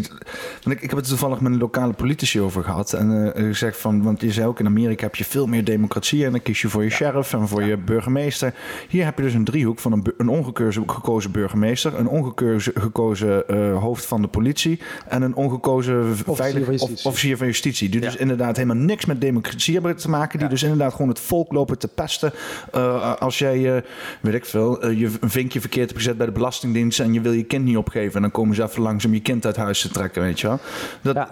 want 0.62 0.76
ik, 0.76 0.82
ik 0.82 0.90
heb 0.90 0.98
het 0.98 1.08
toevallig 1.08 1.40
met 1.40 1.52
een 1.52 1.58
lokale 1.58 1.92
politici 1.92 2.40
over 2.40 2.64
gehad. 2.64 2.92
En 2.92 3.10
uh, 3.10 3.46
gezegd 3.46 3.76
van, 3.76 4.02
want 4.02 4.20
je 4.20 4.32
zei 4.32 4.46
ook 4.46 4.60
in 4.60 4.66
Amerika 4.66 5.04
heb 5.04 5.14
je 5.14 5.24
veel 5.24 5.46
meer 5.46 5.64
democratie. 5.64 6.24
En 6.24 6.30
dan 6.30 6.42
kies 6.42 6.60
je 6.60 6.68
voor 6.68 6.84
je 6.84 6.90
sheriff 6.90 7.32
en 7.32 7.48
voor 7.48 7.62
je 7.62 7.76
burgemeester. 7.76 8.54
Hier 8.88 9.04
heb 9.04 9.16
je 9.16 9.22
dus 9.22 9.34
een 9.34 9.44
driehoek 9.44 9.78
van 9.78 9.92
een, 9.92 10.12
een 10.16 10.28
ongekozen 10.28 11.32
burgemeester, 11.32 11.98
een 11.98 12.08
ongekozen 12.08 12.72
gekozen 12.74 13.44
uh, 13.50 13.78
hoofd 13.78 14.06
van 14.06 14.22
de 14.22 14.28
politie 14.28 14.80
en 15.08 15.22
een 15.22 15.34
ongekozen 15.34 16.16
veilig, 16.16 16.80
of, 16.80 17.04
officier 17.04 17.36
van 17.36 17.46
justitie. 17.46 17.88
Die 17.88 18.00
dus 18.00 18.16
inderdaad 18.16 18.56
helemaal 18.56 18.84
niks 18.84 19.04
met 19.04 19.20
democratie 19.20 19.74
hebben 19.74 19.96
te 19.96 20.10
maken. 20.10 20.38
Die 20.38 20.48
dus 20.48 20.62
inderdaad 20.62 20.92
gewoon 20.92 21.08
het 21.08 21.20
volk 21.20 21.52
lopen 21.52 21.78
te 21.78 21.88
pesten. 21.88 22.32
Uh, 22.74 23.14
als 23.14 23.38
jij, 23.38 23.84
weet 24.20 24.34
ik 24.34 24.44
veel, 24.44 24.90
je 24.90 25.10
een 25.20 25.30
vinkje 25.30 25.60
verkeerd 25.60 25.86
hebt 25.88 26.02
gezet 26.02 26.16
bij 26.16 26.26
de 26.26 26.32
Belastingdienst 26.32 27.00
en 27.00 27.12
je 27.12 27.20
wil 27.20 27.32
je 27.32 27.44
kind 27.44 27.64
niet 27.64 27.76
opgeven. 27.76 28.14
En 28.14 28.22
dan 28.22 28.30
komen 28.30 28.54
ze 28.54 28.62
even 28.62 28.82
langs 28.82 29.04
om 29.04 29.14
je 29.14 29.20
kind 29.20 29.46
uit 29.46 29.56
huis 29.56 29.80
te 29.80 29.88
trekken, 29.88 30.22
weet 30.22 30.40
je 30.40 30.47
wel. 30.48 30.58
Dat, 31.02 31.14
ja. 31.14 31.28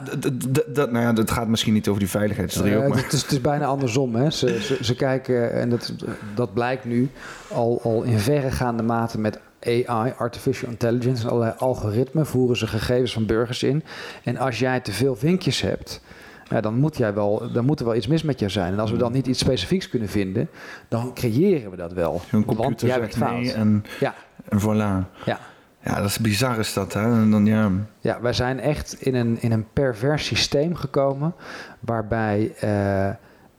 dat, 0.66 0.90
nou 0.90 1.04
ja, 1.04 1.12
dat 1.12 1.30
gaat 1.30 1.48
misschien 1.48 1.72
niet 1.72 1.88
over 1.88 2.00
die 2.00 2.10
veiligheidsdriehoek. 2.10 2.82
Uh, 2.82 2.88
maar. 2.88 2.98
Het, 2.98 3.12
is, 3.12 3.22
het 3.22 3.32
is 3.32 3.40
bijna 3.40 3.64
andersom. 3.66 4.14
Hè. 4.14 4.30
Ze, 4.30 4.60
ze, 4.62 4.78
ze, 4.84 4.94
kijken, 4.94 5.52
en 5.52 5.68
dat, 5.68 5.92
dat 6.34 6.54
blijkt 6.54 6.84
nu 6.84 7.10
al, 7.48 7.80
al 7.82 8.02
in 8.02 8.18
verregaande 8.18 8.82
mate 8.82 9.18
met 9.18 9.40
AI, 9.62 10.12
artificial 10.16 10.70
intelligence 10.70 11.22
en 11.22 11.30
allerlei 11.30 11.54
algoritmen 11.58 12.26
voeren 12.26 12.56
ze 12.56 12.66
gegevens 12.66 13.12
van 13.12 13.26
burgers 13.26 13.62
in. 13.62 13.82
En 14.24 14.36
als 14.36 14.58
jij 14.58 14.80
te 14.80 14.92
veel 14.92 15.16
vinkjes 15.16 15.60
hebt, 15.60 16.00
ja, 16.48 16.60
dan, 16.60 16.74
moet 16.74 16.96
jij 16.96 17.14
wel, 17.14 17.52
dan 17.52 17.64
moet 17.64 17.80
er 17.80 17.86
wel 17.86 17.94
iets 17.94 18.06
mis 18.06 18.22
met 18.22 18.38
jou 18.38 18.50
zijn. 18.50 18.72
En 18.72 18.78
als 18.78 18.90
we 18.90 18.96
dan 18.96 19.12
niet 19.12 19.26
iets 19.26 19.38
specifieks 19.38 19.88
kunnen 19.88 20.08
vinden, 20.08 20.48
dan 20.88 21.14
creëren 21.14 21.70
we 21.70 21.76
dat 21.76 21.92
wel. 21.92 22.20
Zo'n 22.30 22.44
Want 22.44 22.58
computer 22.58 22.88
jij 22.88 22.96
zegt 22.96 23.18
bent 23.18 23.30
fout. 23.30 23.40
nee 23.40 23.52
en, 23.52 23.84
Ja, 24.00 24.14
en 24.48 24.60
voilà. 24.60 25.24
ja. 25.24 25.38
Ja, 25.86 25.94
dat 25.94 26.04
is 26.04 26.18
bizar 26.18 26.58
is 26.58 26.72
dat, 26.72 26.92
hè? 26.92 27.02
En 27.02 27.30
dan, 27.30 27.46
ja... 27.46 27.70
Ja, 28.00 28.20
wij 28.20 28.32
zijn 28.32 28.60
echt 28.60 28.96
in 29.00 29.14
een, 29.14 29.42
in 29.42 29.52
een 29.52 29.66
pervers 29.72 30.26
systeem 30.26 30.74
gekomen 30.74 31.34
waarbij 31.80 32.54
eh, 32.60 33.10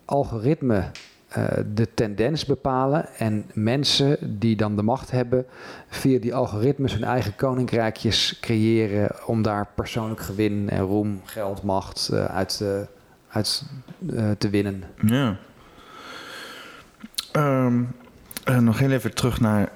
algoritmen 0.05 0.91
eh, 1.27 1.43
de 1.73 1.93
tendens 1.93 2.45
bepalen 2.45 3.07
en 3.17 3.45
mensen 3.53 4.39
die 4.39 4.55
dan 4.55 4.75
de 4.75 4.81
macht 4.81 5.11
hebben 5.11 5.45
via 5.87 6.19
die 6.19 6.35
algoritmes 6.35 6.93
hun 6.93 7.03
eigen 7.03 7.35
koninkrijkjes 7.35 8.37
creëren 8.41 9.11
om 9.25 9.41
daar 9.41 9.67
persoonlijk 9.75 10.21
gewin 10.21 10.69
en 10.69 10.81
roem, 10.81 11.21
geld, 11.23 11.63
macht 11.63 12.09
eh, 12.13 12.25
uit, 12.25 12.63
uit 13.29 13.63
te 14.37 14.49
winnen. 14.49 14.83
Ja. 15.05 15.37
Eh, 17.31 18.59
nog 18.59 18.79
heel 18.79 18.91
even 18.91 19.13
terug 19.13 19.39
naar 19.39 19.69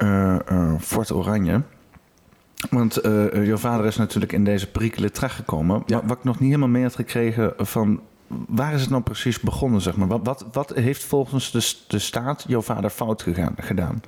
Fort 0.80 1.12
Oranje. 1.12 1.62
Want 2.70 2.98
eh, 2.98 3.46
jouw 3.46 3.58
vader 3.58 3.86
is 3.86 3.98
natuurlijk 3.98 4.32
in 4.32 4.44
deze 4.44 4.68
perikelen 4.68 5.12
terechtgekomen. 5.12 5.84
Ja. 5.86 5.96
Wat, 5.96 6.06
wat 6.08 6.18
ik 6.18 6.24
nog 6.24 6.40
niet 6.40 6.50
helemaal 6.50 6.70
mee 6.70 6.84
had 6.84 6.96
gekregen 6.96 7.54
van... 7.58 8.02
Waar 8.48 8.74
is 8.74 8.82
het 8.82 8.90
nou 8.90 9.02
precies 9.02 9.40
begonnen, 9.40 9.82
zeg 9.82 9.96
maar? 9.96 10.08
Wat, 10.08 10.22
wat, 10.24 10.46
wat 10.52 10.74
heeft 10.76 11.04
volgens 11.04 11.52
de, 11.52 11.74
de 11.88 12.00
staat 12.00 12.44
jouw 12.48 12.62
vader 12.62 12.90
fout 12.90 13.22
gegaan, 13.22 13.56
gedaan? 13.58 14.02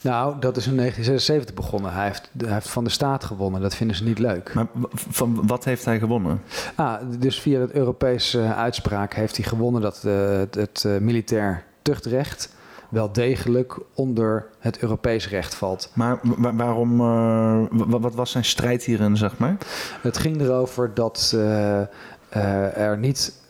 Nou, 0.00 0.38
dat 0.40 0.56
is 0.56 0.66
in 0.66 0.76
1976 0.76 1.54
begonnen. 1.54 1.92
Hij 1.92 2.06
heeft, 2.06 2.30
hij 2.36 2.52
heeft 2.52 2.68
van 2.68 2.84
de 2.84 2.90
staat 2.90 3.24
gewonnen. 3.24 3.60
Dat 3.60 3.74
vinden 3.74 3.96
ze 3.96 4.04
niet 4.04 4.18
leuk. 4.18 4.54
Maar 4.54 4.66
van 4.94 5.46
wat 5.46 5.64
heeft 5.64 5.84
hij 5.84 5.98
gewonnen? 5.98 6.42
Ah, 6.74 7.00
dus 7.18 7.40
via 7.40 7.60
het 7.60 7.72
Europese 7.72 8.40
eh, 8.40 8.58
uitspraak 8.58 9.14
heeft 9.14 9.36
hij 9.36 9.46
gewonnen 9.46 9.82
dat 9.82 10.04
eh, 10.04 10.28
het, 10.28 10.54
het 10.54 10.86
militair 11.00 11.64
tuchtrecht 11.82 12.53
wel 12.94 13.12
degelijk 13.12 13.76
onder 13.94 14.46
het 14.58 14.78
Europees 14.78 15.28
recht 15.28 15.54
valt. 15.54 15.90
Maar 15.94 16.18
wa- 16.22 16.54
waarom... 16.54 17.00
eh, 17.00 17.60
wa- 17.70 17.98
wat 17.98 18.14
was 18.14 18.30
zijn 18.30 18.44
strijd 18.44 18.84
hierin, 18.84 19.16
zeg 19.16 19.38
maar? 19.38 19.56
Het 20.00 20.18
ging 20.18 20.40
erover 20.40 20.90
dat 20.94 21.32
eh, 21.34 21.80
eh, 21.80 22.76
er 22.76 22.98
niet 22.98 23.42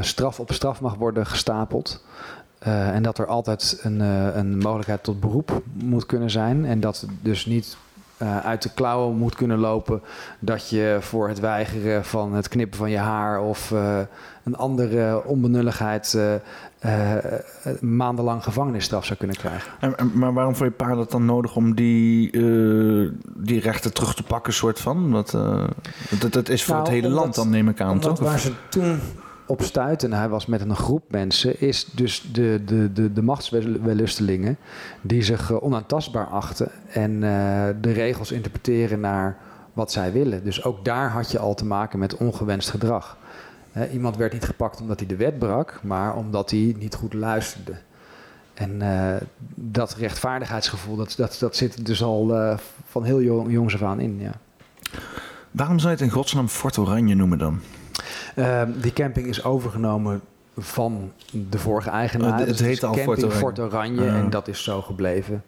straf 0.00 0.40
op 0.40 0.52
straf 0.52 0.80
mag 0.80 0.94
worden 0.94 1.26
gestapeld. 1.26 2.04
En 2.58 3.02
dat 3.02 3.18
er 3.18 3.26
altijd 3.26 3.80
een, 3.82 4.00
een 4.38 4.58
mogelijkheid 4.58 5.02
tot 5.02 5.20
beroep 5.20 5.62
moet 5.72 6.06
kunnen 6.06 6.30
zijn. 6.30 6.64
En 6.66 6.80
dat 6.80 7.06
dus 7.22 7.46
niet 7.46 7.76
uit 8.42 8.62
de 8.62 8.70
klauwen 8.74 9.16
moet 9.16 9.34
kunnen 9.34 9.58
lopen 9.58 10.02
dat 10.38 10.68
je 10.68 10.96
voor 11.00 11.28
het 11.28 11.40
weigeren 11.40 12.04
van 12.04 12.34
het 12.34 12.48
knippen 12.48 12.78
van 12.78 12.90
je 12.90 12.98
haar 12.98 13.40
of 13.40 13.70
een 14.44 14.56
andere 14.56 15.24
onbenulligheid 15.24 16.18
eh, 16.80 17.14
maandenlang 17.80 18.42
gevangenisstraf 18.42 19.04
zou 19.04 19.18
kunnen 19.18 19.36
krijgen. 19.36 19.72
En, 19.80 19.96
en- 19.96 20.10
maar 20.18 20.32
waarom 20.32 20.54
vond 20.56 20.70
je 20.70 20.76
pa 20.76 20.94
dat 20.94 21.10
dan 21.10 21.24
nodig 21.24 21.56
om 21.56 21.74
die, 21.74 22.30
eh, 22.30 23.10
die 23.36 23.60
rechten 23.60 23.94
terug 23.94 24.14
te 24.14 24.22
pakken, 24.22 24.52
soort 24.52 24.80
van? 24.80 25.10
Wat, 25.10 25.34
eh, 25.34 25.64
dat, 26.20 26.32
dat 26.32 26.48
is 26.48 26.64
voor 26.64 26.74
Nou, 26.74 26.86
het 26.86 26.94
hele 26.94 27.06
omdat- 27.06 27.22
land 27.22 27.34
dan, 27.34 27.50
neem 27.50 27.68
ik 27.68 27.80
aan, 27.80 28.00
toch? 28.00 28.18
waar 28.20 28.38
ze 28.38 28.52
toen 28.68 28.98
op 29.46 29.62
stuiten, 29.62 30.12
en 30.12 30.18
hij 30.18 30.28
was 30.28 30.46
met 30.46 30.60
een 30.60 30.76
groep 30.76 31.02
mensen, 31.10 31.60
is 31.60 31.84
dus 31.84 32.28
de, 32.32 32.62
de, 32.64 32.92
de, 32.92 33.12
de 33.12 33.22
machtswellustelingen 33.22 34.56
die 35.00 35.22
zich 35.22 35.60
onaantastbaar 35.60 36.26
achten 36.26 36.70
en 36.92 37.20
de 37.80 37.92
regels 37.92 38.32
interpreteren 38.32 39.00
naar 39.00 39.36
wat 39.72 39.92
zij 39.92 40.12
willen. 40.12 40.44
Dus 40.44 40.64
ook 40.64 40.84
daar 40.84 41.10
had 41.10 41.30
je 41.30 41.38
al 41.38 41.54
te 41.54 41.64
maken 41.66 41.98
met 41.98 42.16
ongewenst 42.16 42.70
gedrag. 42.70 43.16
Iemand 43.92 44.16
werd 44.16 44.32
niet 44.32 44.44
gepakt 44.44 44.80
omdat 44.80 44.98
hij 44.98 45.08
de 45.08 45.16
wet 45.16 45.38
brak, 45.38 45.80
maar 45.82 46.16
omdat 46.16 46.50
hij 46.50 46.74
niet 46.78 46.94
goed 46.94 47.12
luisterde. 47.14 47.72
En 48.54 48.82
eh, 48.82 49.16
dat 49.54 49.94
rechtvaardigheidsgevoel, 49.94 50.96
dat, 50.96 51.14
dat, 51.16 51.36
dat 51.40 51.56
zit 51.56 51.86
dus 51.86 52.02
al 52.02 52.36
eh, 52.36 52.58
van 52.88 53.04
heel 53.04 53.22
jong, 53.22 53.52
jongs 53.52 53.74
af 53.74 53.82
aan 53.82 54.00
in. 54.00 54.18
Ja. 54.20 54.32
Waarom 55.50 55.78
zou 55.78 55.90
je 55.92 55.96
het 55.96 56.06
in 56.06 56.12
godsnaam 56.12 56.48
Fort 56.48 56.78
Oranje 56.78 57.14
noemen 57.14 57.38
dan? 57.38 57.60
Ehm, 58.34 58.70
die 58.80 58.92
camping 58.92 59.26
is 59.26 59.44
overgenomen 59.44 60.20
van 60.56 61.12
de 61.30 61.58
vorige 61.58 61.90
eigenaar. 61.90 62.32
Oh, 62.32 62.38
het 62.38 62.48
Dus 62.48 62.60
heet 62.60 62.84
al 62.84 62.94
camping 62.94 63.06
Fort 63.06 63.24
Oranje. 63.24 63.38
Fort 63.40 63.58
Oranje 63.58 64.10
Ah. 64.10 64.16
en 64.16 64.30
dat 64.30 64.48
is 64.48 64.62
zo 64.62 64.82
gebleven. 64.82 65.44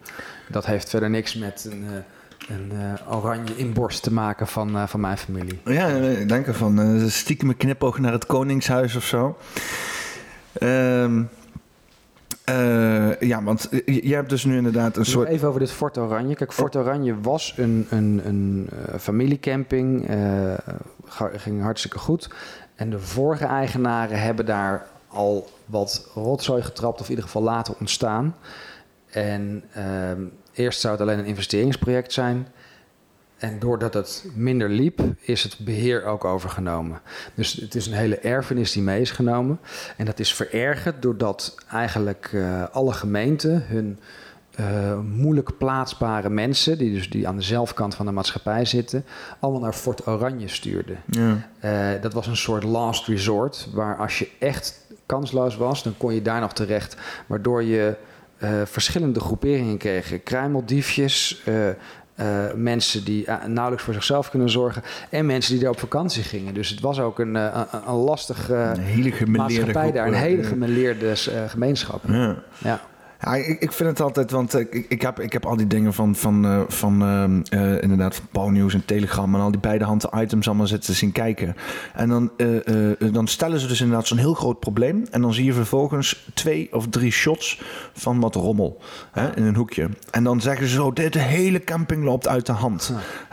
Dat 0.49 0.66
heeft 0.66 0.89
verder 0.89 1.11
niks 1.11 1.35
met 1.35 1.69
een, 1.70 1.85
eh, 1.85 1.99
een 2.48 2.73
eh, 2.73 3.14
oranje 3.16 3.56
inborst 3.56 4.02
te 4.02 4.12
maken 4.12 4.47
van, 4.47 4.77
eh, 4.77 4.86
van 4.86 5.01
mijn 5.01 5.19
familie. 5.19 5.60
Ja, 5.64 5.86
ik 5.89 6.28
denk 6.28 6.47
ervan. 6.47 6.81
eh, 6.81 7.09
stiekem 7.09 7.48
een 7.48 7.56
knipoog 7.56 7.98
naar 7.98 8.12
het 8.12 8.27
Koningshuis 8.27 8.97
of 8.97 9.05
zo. 9.05 9.36
Ehm, 10.52 11.23
eh, 12.44 13.20
ja, 13.20 13.43
want 13.43 13.69
je, 13.70 14.09
je 14.09 14.14
hebt 14.14 14.28
dus 14.28 14.44
nu 14.44 14.56
inderdaad 14.56 14.97
een 14.97 15.05
soort... 15.05 15.28
Even 15.28 15.48
over 15.48 15.60
dit 15.60 15.73
Fort 15.73 15.98
Oranje. 15.98 16.35
Kijk, 16.35 16.52
Fort 16.52 16.77
Oranje 16.77 17.20
was 17.20 17.55
een, 17.56 17.86
een, 17.90 18.20
een 18.24 18.69
familiecamping. 19.01 20.09
ging 21.36 21.62
hartstikke 21.62 21.98
goed. 21.98 22.31
En 22.74 22.90
de 22.90 22.98
vorige 22.98 23.44
eigenaren 23.44 24.20
hebben 24.23 24.47
daar 24.47 24.86
al 25.09 25.51
wat 25.66 26.09
rotzooi 26.14 26.62
getrapt, 26.62 27.01
of 27.01 27.05
in 27.05 27.10
ieder 27.10 27.24
geval 27.24 27.43
laten 27.43 27.74
ontstaan. 27.81 28.35
En 29.10 29.64
ehm, 29.73 30.23
eerst 30.53 30.81
zou 30.81 30.93
het 30.93 31.03
alleen 31.03 31.19
een 31.19 31.24
investeringsproject 31.24 32.12
zijn. 32.12 32.47
En 33.39 33.59
doordat 33.59 33.95
het 33.95 34.24
minder 34.35 34.69
liep, 34.69 35.01
is 35.20 35.43
het 35.43 35.59
beheer 35.59 36.05
ook 36.05 36.24
overgenomen. 36.24 37.01
Dus 37.35 37.53
het 37.53 37.74
is 37.74 37.87
een 37.87 37.93
hele 37.93 38.19
erfenis 38.19 38.73
die 38.73 38.83
mee 38.83 39.01
is 39.01 39.11
genomen. 39.11 39.59
En 39.97 40.05
dat 40.05 40.19
is 40.19 40.35
verergerd 40.35 41.03
doordat 41.03 41.55
eigenlijk 41.70 42.31
eh, 42.33 42.62
alle 42.73 42.93
gemeenten 42.93 43.65
hun 43.66 43.99
eh, 44.55 44.99
moeilijk 44.99 45.59
plaatsbare 45.59 46.29
mensen, 46.29 46.79
die 46.79 46.93
dus 46.93 47.11
die 47.11 47.29
aan 47.29 47.37
de 47.37 47.43
zelfkant 47.43 47.95
van 47.95 48.07
de 48.07 48.12
maatschappij 48.12 48.65
zitten, 48.65 49.05
allemaal 49.39 49.61
naar 49.61 49.73
Fort 49.73 50.07
Oranje 50.07 50.49
stuurden. 50.49 50.97
Ja. 51.07 51.49
Eh, 51.61 52.03
dat 52.03 52.12
was 52.12 52.27
een 52.27 52.37
soort 52.37 52.62
last 52.62 53.07
resort, 53.07 53.69
waar 53.73 53.97
als 53.97 54.19
je 54.19 54.29
echt 54.39 54.87
kansloos 55.07 55.57
was, 55.57 55.83
dan 55.83 55.95
kon 55.97 56.15
je 56.15 56.23
daar 56.23 56.41
nog 56.41 56.53
terecht. 56.53 56.97
Waardoor 57.27 57.62
je 57.62 57.97
verschillende 58.64 59.20
groeperingen 59.20 59.77
kreeg. 59.77 60.23
Kruimeldiefjes, 60.23 61.43
eh, 61.44 61.69
eh, 62.14 62.52
mensen 62.55 63.05
die 63.05 63.27
eh, 63.27 63.44
nauwelijks 63.44 63.85
voor 63.85 63.94
zichzelf 63.94 64.31
kunnen 64.31 64.51
zorgen... 64.51 64.82
en 65.10 65.27
mensen 65.27 65.52
die 65.52 65.62
daar 65.62 65.70
op 65.70 65.78
vakantie 65.78 66.23
gingen. 66.23 66.55
Dus 66.55 66.69
het 66.69 66.81
was 66.81 67.01
ook 67.01 67.19
een, 67.19 67.36
eh, 67.36 67.62
een, 67.73 67.81
een 67.89 67.94
lastig 67.94 68.51
eh, 68.51 68.70
Een 68.74 68.81
hele 68.81 69.27
maatschappij 69.27 69.93
daar. 69.93 70.06
Een 70.06 70.14
eh, 70.14 70.20
hele 70.20 70.43
gemeleerde 70.43 71.10
eh, 71.10 71.48
gemeenschap. 71.48 72.02
Ja. 72.09 72.36
Ja. 72.59 72.81
Ja, 73.24 73.35
ik, 73.35 73.61
ik 73.61 73.73
vind 73.73 73.89
het 73.89 74.01
altijd, 74.01 74.31
want 74.31 74.55
eh, 74.55 74.61
ik, 74.61 74.86
ik, 74.89 75.03
heb, 75.03 75.20
ik 75.20 75.32
heb 75.32 75.47
al 75.47 75.57
die 75.57 75.66
dingen 75.66 75.94
van, 75.94 76.15
van, 76.15 76.44
eh, 76.44 76.61
van 76.69 77.03
ehm, 77.03 77.40
eh, 77.61 77.82
inderdaad 77.82 78.15
van 78.15 78.27
Pauwnieuws 78.31 78.74
en 78.74 78.85
Telegram 78.85 79.35
en 79.35 79.40
al 79.40 79.51
die 79.51 79.61
beide 79.61 79.85
handen 79.85 80.11
items 80.15 80.47
allemaal 80.47 80.66
zitten 80.66 80.94
zien 80.94 81.12
kijken. 81.12 81.57
En 81.94 82.09
dan, 82.09 82.31
dan 83.12 83.27
stellen 83.27 83.61
ze 83.61 83.66
dus 83.66 83.81
inderdaad 83.81 84.07
zo'n 84.07 84.19
heel 84.19 84.35
groot 84.35 84.61
probleem 84.61 85.05
en 85.11 85.20
dan 85.20 85.35
zie 85.35 85.44
je 85.44 85.53
vervolgens 85.53 86.31
twee 86.35 86.69
of 86.73 86.89
drie 86.89 87.11
shots 87.11 87.62
van 87.93 88.20
wat 88.20 88.35
rommel 88.35 88.81
hè, 89.12 89.36
in 89.36 89.43
een 89.43 89.55
hoekje. 89.55 89.89
En 90.11 90.24
dan 90.24 90.40
zeggen 90.40 90.69
ze 90.69 90.74
zo, 90.74 90.93
de, 90.93 91.09
de 91.09 91.19
hele 91.19 91.65
camping 91.65 92.05
loopt 92.05 92.28
uit 92.28 92.47
de 92.47 92.53
hand. 92.53 92.93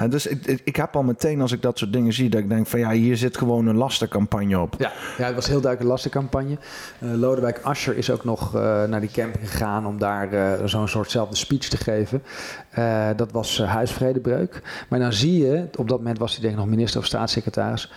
Dus 0.10 0.28
ik, 0.28 0.61
ik, 0.64 0.76
heb 0.76 0.95
al 0.95 1.03
meteen 1.03 1.41
als 1.41 1.52
ik 1.52 1.61
dat 1.61 1.78
soort 1.78 1.94
dingen 1.94 2.14
zie, 2.14 2.30
dat 2.30 2.40
ik 2.40 2.49
denk 2.49 2.68
van 2.68 2.80
ja, 2.80 2.91
hier 2.91 3.18
zit 3.18 3.38
gewoon 3.38 3.68
een 3.68 3.78
lastencampagne 3.78 4.60
op. 4.60 4.76
Ja, 4.78 4.91
ja, 5.18 5.26
het 5.26 5.36
was 5.36 5.48
heel 5.48 5.61
duidelijk 5.61 5.82
een 5.82 5.88
lastencampagne. 5.88 6.57
Lodewijk 6.99 7.60
Asscher 7.64 7.98
is 7.98 8.11
ook 8.11 8.24
nog 8.24 8.53
naar 8.88 8.99
die 8.99 9.11
camping 9.11 9.49
gegaan 9.49 9.78
om 9.85 9.97
daar 9.97 10.34
eh, 10.34 10.65
zo'n 10.65 10.88
soortzelfde 10.88 11.35
speech 11.35 11.68
te 11.68 11.77
geven. 11.77 12.23
Eh, 12.69 13.10
dat 13.15 13.31
was 13.31 13.60
eh, 13.60 13.72
huisvredebreuk. 13.72 14.85
Maar 14.89 14.99
dan 14.99 15.14
zie 15.14 15.45
je, 15.45 15.68
op 15.77 15.88
dat 15.88 15.97
moment 15.97 16.18
was 16.18 16.31
hij 16.31 16.41
denk 16.41 16.53
ik 16.53 16.60
nog 16.60 16.69
minister 16.69 16.99
of 16.99 17.06
staatssecretaris, 17.06 17.91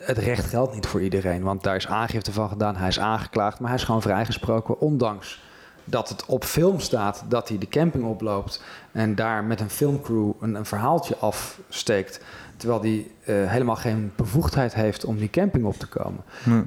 het 0.00 0.18
recht 0.18 0.46
geldt 0.46 0.74
niet 0.74 0.86
voor 0.86 1.02
iedereen. 1.02 1.42
Want 1.42 1.62
daar 1.62 1.76
is 1.76 1.86
aangifte 1.86 2.32
van 2.32 2.48
gedaan, 2.48 2.76
hij 2.76 2.88
is 2.88 3.00
aangeklaagd, 3.00 3.60
maar 3.60 3.68
hij 3.68 3.78
is 3.78 3.84
gewoon 3.84 4.02
vrijgesproken, 4.02 4.80
ondanks 4.80 5.40
dat 5.84 6.08
het 6.08 6.26
op 6.26 6.44
film 6.44 6.80
staat 6.80 7.24
dat 7.28 7.48
hij 7.48 7.58
de 7.58 7.68
camping 7.68 8.04
oploopt 8.04 8.62
en 8.92 9.14
daar 9.14 9.44
met 9.44 9.60
een 9.60 9.70
filmcrew 9.70 10.30
een, 10.40 10.54
een 10.54 10.66
verhaaltje 10.66 11.16
afsteekt. 11.16 12.20
Terwijl 12.58 12.80
hij 12.80 13.06
eh, 13.24 13.50
helemaal 13.50 13.76
geen 13.76 14.12
bevoegdheid 14.16 14.74
heeft 14.74 15.04
om 15.04 15.16
die 15.18 15.30
camping 15.30 15.64
op 15.64 15.76
te 15.78 15.86
komen. 15.86 16.20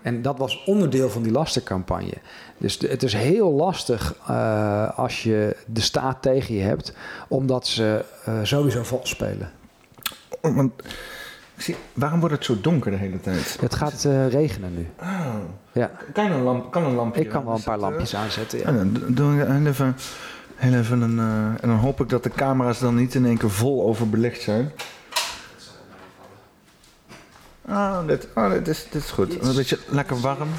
En 0.03 0.21
dat 0.21 0.37
was 0.37 0.63
onderdeel 0.65 1.09
van 1.09 1.21
die 1.23 1.31
lastencampagne. 1.31 2.13
Dus 2.57 2.77
de- 2.77 2.87
het 2.87 3.03
is 3.03 3.13
heel 3.13 3.51
lastig 3.51 4.15
eh, 4.27 4.97
als 4.97 5.23
je 5.23 5.55
de 5.65 5.81
staat 5.81 6.21
tegen 6.21 6.55
je 6.55 6.61
hebt, 6.61 6.93
omdat 7.27 7.67
ze 7.67 8.05
eh, 8.25 8.33
sowieso 8.43 8.83
vals 8.83 9.09
spelen. 9.09 9.51
Want, 10.41 10.71
ik 11.55 11.61
zie, 11.61 11.75
waarom 11.93 12.19
wordt 12.19 12.35
het 12.35 12.45
zo 12.45 12.61
donker 12.61 12.91
de 12.91 12.97
hele 12.97 13.19
tijd? 13.21 13.57
Het 13.61 13.75
gaat 13.75 14.07
regenen 14.29 14.73
nu. 14.73 14.87
Oh. 15.01 15.33
Ja, 15.71 15.91
Kan 16.13 16.31
een, 16.31 16.41
lamp, 16.41 16.71
kan 16.71 16.83
een 16.83 16.93
lampje 16.95 17.21
ik 17.21 17.29
kan 17.29 17.45
wel 17.45 17.55
een 17.55 17.63
paar 17.63 17.79
lampjes 17.79 18.15
aanzetten. 18.15 18.59
Ja, 18.59 18.65
Ja. 18.71 18.71
dan 18.77 18.97
doe- 19.07 19.67
even, 19.67 19.95
heel 20.55 20.73
even 20.79 21.01
een... 21.01 21.19
en 21.61 21.67
dan 21.69 21.77
hoop 21.77 22.01
ik 22.01 22.09
dat 22.09 22.23
de 22.23 22.29
camera's 22.29 22.79
dan 22.79 22.95
niet 22.95 23.15
in 23.15 23.25
één 23.25 23.37
keer 23.37 23.49
vol 23.51 23.83
overbelicht 23.87 24.41
zijn. 24.41 24.71
Oh, 27.67 28.07
dit, 28.07 28.27
oh, 28.35 28.51
dit, 28.51 28.67
is, 28.67 28.83
dit 28.89 29.03
is 29.03 29.11
goed. 29.11 29.41
Een 29.41 29.55
beetje 29.55 29.79
lekker 29.87 30.19
warm. 30.19 30.49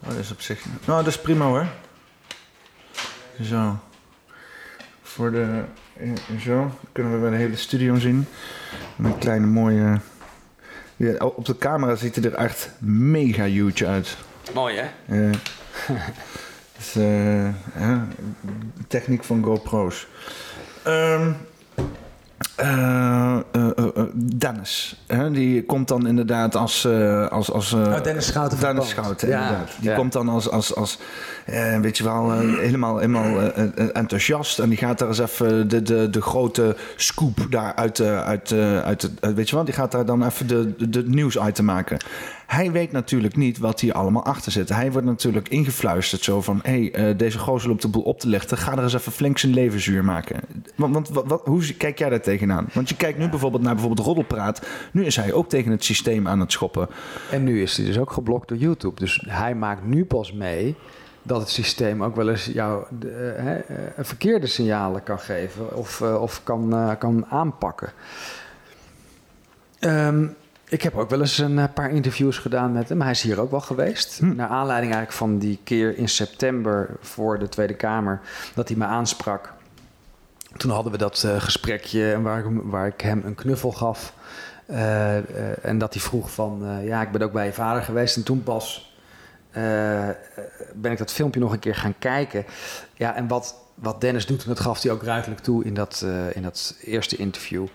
Oh, 0.00 0.08
dat 0.08 0.18
is 0.18 0.30
op 0.30 0.40
zich... 0.40 0.64
Nou, 0.84 1.04
dat 1.04 1.12
is 1.12 1.20
prima 1.20 1.44
hoor. 1.44 1.66
Zo. 3.42 3.78
Voor 5.02 5.30
de... 5.30 5.62
Zo. 6.40 6.78
kunnen 6.92 7.12
we 7.12 7.18
weer 7.18 7.30
de 7.30 7.36
hele 7.36 7.56
studio 7.56 7.98
zien. 7.98 8.26
Met 8.96 9.12
een 9.12 9.18
kleine 9.18 9.46
mooie... 9.46 10.00
Ja, 10.96 11.24
op 11.24 11.44
de 11.44 11.58
camera 11.58 11.94
ziet 11.94 12.14
hij 12.14 12.24
er 12.24 12.34
echt 12.34 12.70
mega 12.78 13.44
huge 13.44 13.86
uit. 13.86 14.16
Mooi 14.54 14.76
hè? 14.76 15.16
Ja. 15.16 15.30
dus, 16.76 16.96
uh, 16.96 17.48
ja, 17.78 18.08
techniek 18.88 19.24
van 19.24 19.42
GoPro's. 19.42 20.06
Um, 20.86 21.36
uh, 22.60 23.36
uh, 23.56 24.02
Dennis. 24.14 25.02
Hè? 25.06 25.30
Die 25.30 25.64
komt 25.64 25.88
dan 25.88 26.06
inderdaad 26.06 26.56
als. 26.56 26.86
als, 27.30 27.50
als 27.50 27.72
oh, 27.72 28.02
Dennis 28.02 28.26
Schouten. 28.26 28.60
Dennis 28.60 28.88
Schouten, 28.88 29.28
ja, 29.28 29.42
inderdaad. 29.42 29.70
Die 29.80 29.90
ja. 29.90 29.96
komt 29.96 30.12
dan 30.12 30.28
als. 30.28 30.50
als, 30.50 30.74
als 30.74 30.98
weet 31.80 31.98
je 31.98 32.04
wel, 32.04 32.32
helemaal, 32.40 32.98
helemaal 32.98 33.52
enthousiast. 33.92 34.58
En 34.58 34.68
die 34.68 34.78
gaat 34.78 34.98
daar 34.98 35.08
eens 35.08 35.18
even 35.18 35.68
de, 35.68 35.82
de, 35.82 36.10
de 36.10 36.22
grote 36.22 36.76
scoop 36.96 37.46
daar 37.50 37.74
uit. 37.74 38.00
uit, 38.00 38.52
uit, 38.52 39.10
uit 39.20 39.34
weet 39.34 39.48
je 39.48 39.54
wel, 39.56 39.64
die 39.64 39.74
gaat 39.74 39.92
daar 39.92 40.06
dan 40.06 40.24
even 40.24 40.46
de, 40.46 40.76
de, 40.76 40.88
de 40.88 41.08
nieuwsitem 41.08 41.64
maken. 41.64 41.98
Hij 42.46 42.72
weet 42.72 42.92
natuurlijk 42.92 43.36
niet 43.36 43.58
wat 43.58 43.80
hier 43.80 43.92
allemaal 43.92 44.24
achter 44.24 44.52
zit. 44.52 44.68
Hij 44.68 44.92
wordt 44.92 45.06
natuurlijk 45.06 45.48
ingefluisterd 45.48 46.22
zo 46.22 46.42
van... 46.42 46.60
hé, 46.62 46.90
hey, 46.92 47.10
uh, 47.10 47.18
deze 47.18 47.38
gozer 47.38 47.68
loopt 47.68 47.82
de 47.82 47.88
boel 47.88 48.02
op 48.02 48.20
te 48.20 48.28
lichten. 48.28 48.58
Ga 48.58 48.72
er 48.72 48.82
eens 48.82 48.94
even 48.94 49.12
flink 49.12 49.38
zijn 49.38 49.54
leven 49.54 49.80
zuur 49.80 50.04
maken. 50.04 50.40
Want, 50.74 50.94
want 50.94 51.08
wat, 51.08 51.24
wat, 51.26 51.40
hoe 51.44 51.74
kijk 51.74 51.98
jij 51.98 52.08
daar 52.08 52.20
tegenaan? 52.46 52.68
Want 52.72 52.88
je 52.88 52.96
kijkt 52.96 53.18
nu 53.18 53.28
bijvoorbeeld 53.28 53.62
naar 53.62 53.74
bijvoorbeeld 53.74 54.06
Roddelpraat. 54.06 54.66
Nu 54.92 55.04
is 55.04 55.16
hij 55.16 55.32
ook 55.32 55.48
tegen 55.48 55.70
het 55.70 55.84
systeem 55.84 56.28
aan 56.28 56.40
het 56.40 56.52
schoppen. 56.52 56.88
En 57.30 57.44
nu 57.44 57.62
is 57.62 57.76
hij 57.76 57.86
dus 57.86 57.98
ook 57.98 58.12
geblokt 58.12 58.48
door 58.48 58.58
YouTube. 58.58 59.00
Dus 59.00 59.24
hij 59.28 59.54
maakt 59.54 59.84
nu 59.84 60.04
pas 60.04 60.32
mee 60.32 60.76
dat 61.22 61.40
het 61.40 61.50
systeem 61.50 62.02
ook 62.02 62.16
wel 62.16 62.30
eens 62.30 62.44
jou 62.44 62.84
de, 62.98 63.64
uh, 63.68 64.04
verkeerde 64.04 64.46
signalen 64.46 65.02
kan 65.02 65.18
geven 65.18 65.76
of, 65.76 66.02
of 66.02 66.40
kan, 66.44 66.96
kan 66.98 67.26
aanpakken. 67.28 67.92
Um, 69.80 70.36
ik 70.68 70.82
heb 70.82 70.96
ook 70.96 71.10
wel 71.10 71.20
eens 71.20 71.38
een 71.38 71.58
eh, 71.58 71.64
paar 71.74 71.90
interviews 71.90 72.38
gedaan 72.38 72.72
met 72.72 72.88
hem. 72.88 73.00
Hij 73.00 73.10
is 73.10 73.22
hier 73.22 73.40
ook 73.40 73.50
wel 73.50 73.60
geweest. 73.60 74.18
Hm. 74.18 74.34
Naar 74.34 74.48
aanleiding 74.48 74.92
eigenlijk 74.92 75.22
van 75.22 75.38
die 75.38 75.58
keer 75.64 75.98
in 75.98 76.08
september 76.08 76.90
voor 77.00 77.38
de 77.38 77.48
Tweede 77.48 77.74
Kamer 77.74 78.20
dat 78.54 78.68
hij 78.68 78.76
me 78.76 78.84
aansprak. 78.84 79.52
Toen 80.56 80.70
hadden 80.70 80.92
we 80.92 80.98
dat 80.98 81.22
uh, 81.26 81.40
gesprekje 81.40 82.22
waar, 82.22 82.68
waar 82.70 82.86
ik 82.86 83.00
hem 83.00 83.22
een 83.24 83.34
knuffel 83.34 83.72
gaf. 83.72 84.14
Uh, 84.70 85.64
en 85.64 85.78
dat 85.78 85.92
hij 85.92 86.02
vroeg 86.02 86.30
van, 86.30 86.80
ja, 86.82 87.02
ik 87.02 87.10
ben 87.10 87.22
ook 87.22 87.32
bij 87.32 87.46
je 87.46 87.52
vader 87.52 87.82
geweest. 87.82 88.16
En 88.16 88.22
toen 88.22 88.42
pas 88.42 88.92
ben 90.74 90.92
ik 90.92 90.98
dat 90.98 91.12
filmpje 91.12 91.40
nog 91.40 91.52
een 91.52 91.58
keer 91.58 91.74
gaan 91.74 91.94
kijken. 91.98 92.44
Ja, 92.94 93.14
en 93.14 93.28
wat, 93.28 93.63
wat 93.74 94.00
Dennis 94.00 94.26
doet, 94.26 94.42
en 94.42 94.48
dat 94.48 94.60
gaf 94.60 94.82
hij 94.82 94.92
ook 94.92 95.02
ruidelijk 95.02 95.40
toe 95.40 95.64
in 95.64 95.74
dat, 95.74 96.02
uh, 96.04 96.36
in 96.36 96.42
dat 96.42 96.76
eerste 96.80 97.16
interview. 97.16 97.66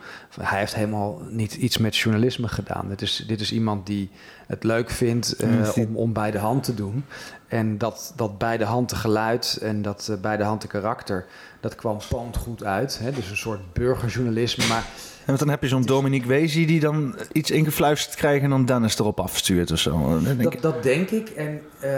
Hij 0.42 0.60
heeft 0.60 0.76
helemaal 0.76 1.22
niet 1.30 1.54
iets 1.54 1.78
met 1.78 1.98
journalisme 1.98 2.48
gedaan. 2.48 2.90
Dit 2.90 3.02
is, 3.02 3.24
dit 3.28 3.42
is 3.42 3.52
iemand 3.52 3.86
die 3.86 4.10
het 4.48 4.64
leuk 4.64 4.90
vindt 4.90 5.44
uh, 5.44 5.70
om, 5.76 5.96
om 5.96 6.14
bij 6.14 6.32
de 6.32 6.38
hand 6.38 6.64
te 6.64 6.74
doen. 6.74 7.06
En 7.48 7.78
dat, 7.78 8.14
dat 8.16 8.38
bij 8.38 8.58
de 8.58 8.64
hand 8.64 8.94
geluid 8.94 9.60
en 9.62 9.82
dat 9.82 10.08
uh, 10.12 10.18
bij 10.18 10.38
de 10.38 10.44
hand 10.44 10.68
karakter, 10.68 11.26
dat 11.60 11.76
kwam 11.76 11.98
poont 12.10 12.38
goed 12.38 12.64
uit. 12.64 13.00
Hè? 13.00 13.12
Dus 13.12 13.30
een 13.30 13.38
soort 13.38 13.74
burgerjournalisme. 13.74 14.68
Maar 14.68 14.86
en 15.26 15.36
dan 15.36 15.50
heb 15.50 15.62
je 15.62 15.68
zo'n 15.68 15.82
Dominique 15.82 16.28
Wezi 16.28 16.66
die 16.66 16.80
dan 16.80 17.16
iets 17.32 17.52
ingefluisterd 17.52 18.16
krijgt 18.16 18.44
en 18.44 18.50
dan 18.50 18.66
Dennis 18.66 19.00
erop 19.00 19.20
afstuurt 19.20 19.72
of 19.72 19.80
zo. 19.80 20.20
Dat, 20.24 20.38
denk 20.38 20.52
dat, 20.52 20.62
dat 20.62 20.84
denk 20.84 21.10
ik. 21.10 21.30
En 21.30 21.62
uh, 21.84 21.90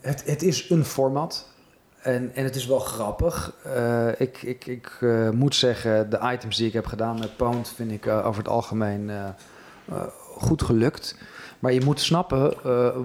het, 0.00 0.22
het 0.26 0.42
is 0.42 0.70
een 0.70 0.84
format. 0.84 1.51
En, 2.02 2.30
en 2.34 2.44
het 2.44 2.56
is 2.56 2.66
wel 2.66 2.78
grappig. 2.78 3.54
Uh, 3.66 4.20
ik 4.20 4.42
ik, 4.42 4.66
ik 4.66 4.96
uh, 5.00 5.30
moet 5.30 5.54
zeggen, 5.54 6.10
de 6.10 6.18
items 6.32 6.56
die 6.56 6.66
ik 6.66 6.72
heb 6.72 6.86
gedaan 6.86 7.18
met 7.18 7.36
Pound 7.36 7.72
vind 7.76 7.92
ik 7.92 8.06
uh, 8.06 8.26
over 8.26 8.42
het 8.42 8.52
algemeen 8.52 9.10
goed 10.36 10.62
gelukt. 10.62 11.16
Maar 11.58 11.72
je 11.72 11.84
moet 11.84 12.00
snappen 12.00 12.54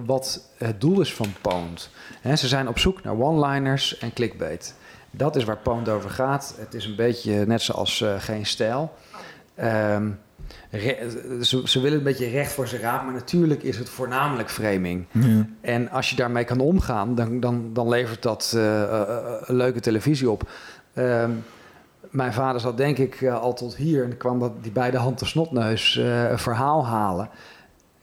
wat 0.06 0.50
het 0.56 0.80
doel 0.80 1.00
is 1.00 1.14
van 1.14 1.32
Pound. 1.40 1.90
Ze 2.34 2.48
zijn 2.48 2.68
op 2.68 2.78
zoek 2.78 3.02
naar 3.02 3.20
one-liners 3.20 3.98
en 3.98 4.12
clickbait. 4.12 4.74
Dat 5.10 5.36
is 5.36 5.44
waar 5.44 5.56
Pound 5.58 5.88
over 5.88 6.10
gaat. 6.10 6.54
Het 6.58 6.74
is 6.74 6.84
een 6.84 6.96
beetje 6.96 7.46
net 7.46 7.62
zoals 7.62 8.04
Geen 8.18 8.46
Stijl. 8.46 8.92
Um, 9.60 10.18
ze, 10.70 11.62
ze, 11.64 11.80
willen 11.80 11.98
een 11.98 12.04
beetje 12.04 12.28
recht 12.28 12.52
voor 12.52 12.68
zijn 12.68 12.80
raap, 12.80 13.04
maar 13.04 13.14
natuurlijk 13.14 13.62
is 13.62 13.78
het 13.78 13.88
voornamelijk 13.88 14.50
framing. 14.50 15.06
Ja. 15.10 15.46
En 15.60 15.90
als 15.90 16.10
je 16.10 16.16
daarmee 16.16 16.44
kan 16.44 16.60
omgaan, 16.60 17.14
dan, 17.14 17.40
dan, 17.40 17.70
dan 17.72 17.88
levert 17.88 18.22
dat 18.22 18.52
uh, 18.56 18.62
uh, 18.62 19.08
leuke 19.46 19.80
televisie 19.80 20.30
op. 20.30 20.50
Uh, 20.94 21.24
mijn 22.10 22.32
vader 22.32 22.60
zat 22.60 22.76
denk 22.76 22.98
ik 22.98 23.24
al 23.26 23.54
tot 23.54 23.76
hier 23.76 24.04
en 24.04 24.16
kwam 24.16 24.38
dat 24.38 24.52
die 24.62 24.72
beide 24.72 24.96
handen 24.96 25.26
snotneus 25.26 25.96
een 25.96 26.38
verhaal 26.38 26.86
halen. 26.86 27.30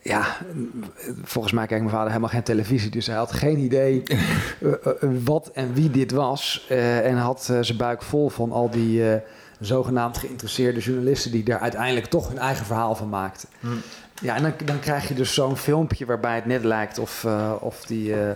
Ja, 0.01 0.25
volgens 1.23 1.53
mij 1.53 1.65
kijkt 1.65 1.83
mijn 1.83 1.95
vader 1.95 2.09
helemaal 2.09 2.29
geen 2.29 2.43
televisie, 2.43 2.91
dus 2.91 3.07
hij 3.07 3.15
had 3.15 3.31
geen 3.31 3.57
idee 3.57 4.03
wat 5.23 5.51
en 5.53 5.73
wie 5.73 5.91
dit 5.91 6.11
was. 6.11 6.65
en 7.03 7.17
had 7.17 7.43
zijn 7.61 7.77
buik 7.77 8.01
vol 8.01 8.29
van 8.29 8.51
al 8.51 8.69
die 8.69 9.03
zogenaamd 9.65 10.17
geïnteresseerde 10.17 10.79
journalisten 10.79 11.31
die 11.31 11.43
daar 11.43 11.59
uiteindelijk 11.59 12.05
toch 12.05 12.27
hun 12.27 12.37
eigen 12.37 12.65
verhaal 12.65 12.95
van 12.95 13.09
maakten. 13.09 13.49
Hmm. 13.59 13.81
Ja, 14.21 14.35
en 14.35 14.41
dan, 14.41 14.53
dan 14.65 14.79
krijg 14.79 15.07
je 15.07 15.13
dus 15.13 15.33
zo'n 15.33 15.57
filmpje 15.57 16.05
waarbij 16.05 16.35
het 16.35 16.45
net 16.45 16.63
lijkt 16.63 16.99
of, 16.99 17.23
uh, 17.23 17.51
of 17.59 17.85
die 17.85 18.09
uh, 18.09 18.27
uh, 18.27 18.35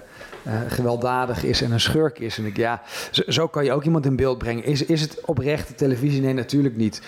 gewelddadig 0.68 1.44
is 1.44 1.62
en 1.62 1.72
een 1.72 1.80
schurk 1.80 2.20
is. 2.20 2.38
En 2.38 2.46
ik, 2.46 2.58
ja, 2.58 2.82
zo, 3.12 3.24
zo, 3.28 3.48
kan 3.48 3.64
je 3.64 3.72
ook 3.72 3.84
iemand 3.84 4.06
in 4.06 4.16
beeld 4.16 4.38
brengen. 4.38 4.64
Is, 4.64 4.86
is 4.86 5.02
het 5.02 5.22
oprechte 5.26 5.76
televisie? 5.76 6.22
Nee, 6.22 6.34
natuurlijk 6.34 6.76
niet. 6.76 7.02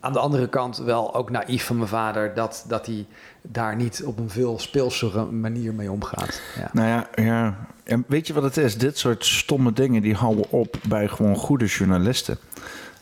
Aan 0.00 0.12
de 0.12 0.18
andere 0.18 0.48
kant 0.48 0.78
wel 0.78 1.14
ook 1.14 1.30
naïef 1.30 1.64
van 1.64 1.76
mijn 1.76 1.88
vader 1.88 2.34
dat, 2.34 2.64
dat 2.68 2.86
hij 2.86 3.06
daar 3.42 3.76
niet 3.76 4.02
op 4.04 4.18
een 4.18 4.30
veel 4.30 4.58
speelsere 4.58 5.24
manier 5.24 5.74
mee 5.74 5.90
omgaat. 5.90 6.42
Ja. 6.56 6.70
Nou 6.72 6.88
ja, 6.88 7.08
ja. 7.24 7.56
En 7.84 8.04
weet 8.08 8.26
je 8.26 8.32
wat 8.32 8.42
het 8.42 8.56
is? 8.56 8.78
Dit 8.78 8.98
soort 8.98 9.24
stomme 9.24 9.72
dingen 9.72 10.02
die 10.02 10.14
houden 10.14 10.50
op 10.50 10.76
bij 10.88 11.08
gewoon 11.08 11.36
goede 11.36 11.66
journalisten. 11.66 12.38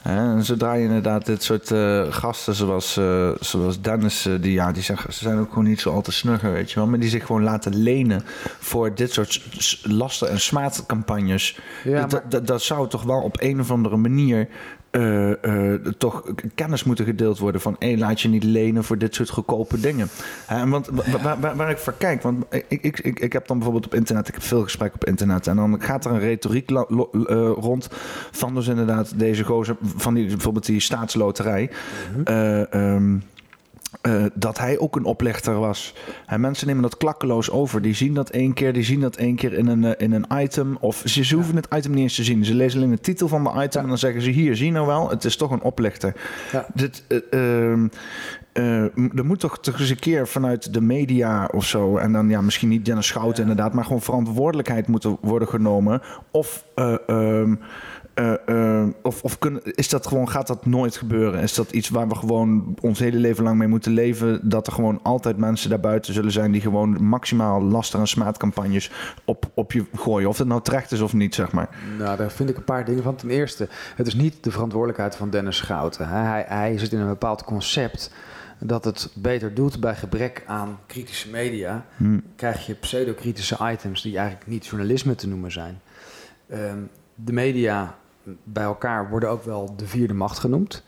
En 0.02 0.44
zodra 0.44 0.72
je 0.72 0.84
inderdaad 0.84 1.26
dit 1.26 1.42
soort 1.42 1.70
uh, 1.70 2.12
gasten 2.12 2.54
zoals, 2.54 2.96
uh, 2.98 3.30
zoals 3.40 3.80
Dennis, 3.80 4.26
uh, 4.26 4.34
die, 4.40 4.52
ja, 4.52 4.72
die 4.72 4.82
zeggen, 4.82 5.12
ze 5.12 5.18
zijn 5.18 5.38
ook 5.38 5.48
gewoon 5.48 5.64
niet 5.64 5.80
zo 5.80 5.92
al 5.92 6.02
te 6.02 6.12
snugger, 6.12 6.52
weet 6.52 6.70
je 6.70 6.76
wel. 6.76 6.88
Maar 6.88 6.98
die 6.98 7.08
zich 7.08 7.26
gewoon 7.26 7.42
laten 7.42 7.76
lenen 7.76 8.22
voor 8.58 8.94
dit 8.94 9.12
soort 9.12 9.42
lasten- 9.82 10.30
en 10.30 10.40
smaadcampagnes. 10.40 11.58
Ja, 11.84 12.06
maar... 12.06 12.44
dat 12.44 12.62
zou 12.62 12.88
toch 12.88 13.02
wel 13.02 13.20
op 13.20 13.36
een 13.40 13.60
of 13.60 13.70
andere 13.70 13.96
manier 13.96 14.48
uh, 14.90 15.74
toch 15.98 16.22
kennis 16.54 16.84
moeten 16.84 17.04
gedeeld 17.04 17.38
worden 17.38 17.60
van... 17.60 17.76
hé, 17.78 17.94
laat 17.98 18.20
je 18.20 18.28
niet 18.28 18.44
lenen 18.44 18.84
voor 18.84 18.98
dit 18.98 19.14
soort 19.14 19.30
goedkope 19.30 19.80
dingen. 19.80 20.08
want 20.66 20.88
waar, 21.22 21.40
waar, 21.40 21.56
waar, 21.56 21.70
ik 21.70 21.78
voor 21.78 21.94
kijk, 21.98 22.22
want 22.22 22.44
ik, 22.50 22.82
ik, 22.82 22.98
ik, 22.98 23.20
ik 23.20 23.32
heb 23.32 23.46
dan 23.46 23.56
bijvoorbeeld 23.56 23.86
op 23.86 23.94
internet... 23.94 24.28
ik 24.28 24.34
heb 24.34 24.42
veel 24.42 24.62
gesprekken 24.62 25.00
op 25.00 25.08
internet... 25.08 25.46
en 25.46 25.56
dan 25.56 25.80
gaat 25.82 26.04
er 26.04 26.10
een 26.10 26.18
retoriek 26.18 26.70
rond 26.70 27.88
van 28.30 28.54
dus 28.54 28.68
inderdaad 28.68 29.18
deze 29.18 29.44
gozer... 29.44 29.76
van 29.96 30.14
die, 30.14 30.26
bijvoorbeeld 30.26 30.66
die 30.66 30.80
staatsloterij... 30.80 31.70
Mm 32.26 33.22
uh, 34.02 34.24
dat 34.34 34.58
hij 34.58 34.78
ook 34.78 34.96
een 34.96 35.04
oplichter 35.04 35.58
was. 35.58 35.94
En 36.26 36.40
mensen 36.40 36.66
nemen 36.66 36.82
dat 36.82 36.96
klakkeloos 36.96 37.50
over. 37.50 37.82
Die 37.82 37.94
zien 37.94 38.14
dat 38.14 38.30
één 38.30 38.52
keer, 38.52 38.72
die 38.72 38.82
zien 38.82 39.00
dat 39.00 39.16
één 39.16 39.36
keer 39.36 39.52
in 39.52 39.66
een, 39.66 39.82
uh, 39.82 39.90
in 39.96 40.12
een 40.12 40.26
item. 40.34 40.76
Of 40.80 41.02
ze, 41.04 41.24
ze 41.24 41.34
hoeven 41.34 41.56
het 41.56 41.66
item 41.74 41.90
niet 41.90 42.02
eens 42.02 42.14
te 42.14 42.24
zien. 42.24 42.44
Ze 42.44 42.54
lezen 42.54 42.78
alleen 42.78 42.94
de 42.94 43.00
titel 43.00 43.28
van 43.28 43.44
de 43.44 43.50
item 43.50 43.68
ja. 43.70 43.80
en 43.80 43.88
dan 43.88 43.98
zeggen 43.98 44.22
ze: 44.22 44.30
Hier, 44.30 44.56
zie 44.56 44.72
nou 44.72 44.86
wel, 44.86 45.10
het 45.10 45.24
is 45.24 45.36
toch 45.36 45.50
een 45.50 45.62
oplichter. 45.62 46.14
Ja. 46.52 46.66
Dit, 46.74 47.04
uh, 47.30 48.82
er 49.16 49.24
moet 49.24 49.40
toch, 49.40 49.58
toch 49.58 49.80
eens 49.80 49.90
een 49.90 49.98
keer 49.98 50.28
vanuit 50.28 50.72
de 50.72 50.80
media 50.80 51.48
of 51.52 51.64
zo. 51.64 51.96
En 51.96 52.12
dan 52.12 52.28
ja, 52.28 52.40
misschien 52.40 52.68
niet 52.68 52.84
Dennis 52.84 53.06
Schouten 53.06 53.44
ja. 53.44 53.50
inderdaad, 53.50 53.74
maar 53.74 53.84
gewoon 53.84 54.02
verantwoordelijkheid 54.02 54.86
moeten 54.86 55.16
worden 55.20 55.48
genomen. 55.48 56.02
Of. 56.30 56.64
Ehm, 56.74 57.54
uh, 58.20 58.32
uh, 58.46 58.86
of 59.02 59.22
of 59.22 59.38
is 59.64 59.88
dat 59.88 60.06
gewoon, 60.06 60.28
gaat 60.28 60.46
dat 60.46 60.66
nooit 60.66 60.96
gebeuren? 60.96 61.40
Is 61.40 61.54
dat 61.54 61.70
iets 61.70 61.88
waar 61.88 62.08
we 62.08 62.14
gewoon 62.14 62.74
ons 62.80 62.98
hele 62.98 63.18
leven 63.18 63.44
lang 63.44 63.58
mee 63.58 63.68
moeten 63.68 63.92
leven? 63.92 64.48
Dat 64.48 64.66
er 64.66 64.72
gewoon 64.72 65.00
altijd 65.02 65.36
mensen 65.36 65.70
daarbuiten 65.70 66.14
zullen 66.14 66.32
zijn 66.32 66.52
die 66.52 66.60
gewoon 66.60 67.02
maximaal 67.02 67.62
laster- 67.62 68.00
en 68.00 68.06
smaadcampagnes 68.06 68.90
op, 69.24 69.50
op 69.54 69.72
je 69.72 69.84
gooien. 69.94 70.28
Of 70.28 70.38
het 70.38 70.48
nou 70.48 70.62
terecht 70.62 70.92
is 70.92 71.00
of 71.00 71.12
niet, 71.12 71.34
zeg 71.34 71.52
maar. 71.52 71.68
Nou, 71.98 72.16
daar 72.16 72.30
vind 72.30 72.48
ik 72.50 72.56
een 72.56 72.64
paar 72.64 72.84
dingen 72.84 73.02
van. 73.02 73.16
Ten 73.16 73.30
eerste, 73.30 73.68
het 73.96 74.06
is 74.06 74.14
niet 74.14 74.44
de 74.44 74.50
verantwoordelijkheid 74.50 75.16
van 75.16 75.30
Dennis 75.30 75.56
Schouten. 75.56 76.08
Hij, 76.08 76.44
hij 76.48 76.78
zit 76.78 76.92
in 76.92 76.98
een 76.98 77.08
bepaald 77.08 77.44
concept 77.44 78.12
dat 78.58 78.84
het 78.84 79.10
beter 79.14 79.54
doet 79.54 79.80
bij 79.80 79.94
gebrek 79.94 80.42
aan 80.46 80.78
kritische 80.86 81.30
media. 81.30 81.86
Hmm. 81.96 82.22
Krijg 82.36 82.66
je 82.66 82.74
pseudokritische 82.74 83.58
items 83.72 84.02
die 84.02 84.16
eigenlijk 84.16 84.46
niet 84.46 84.66
journalisme 84.66 85.14
te 85.14 85.28
noemen 85.28 85.52
zijn. 85.52 85.80
Um, 86.52 86.88
de 87.14 87.32
media 87.32 87.98
bij 88.44 88.64
elkaar 88.64 89.08
worden 89.08 89.28
ook 89.28 89.44
wel 89.44 89.76
de 89.76 89.86
vierde 89.86 90.14
macht 90.14 90.38
genoemd. 90.38 90.82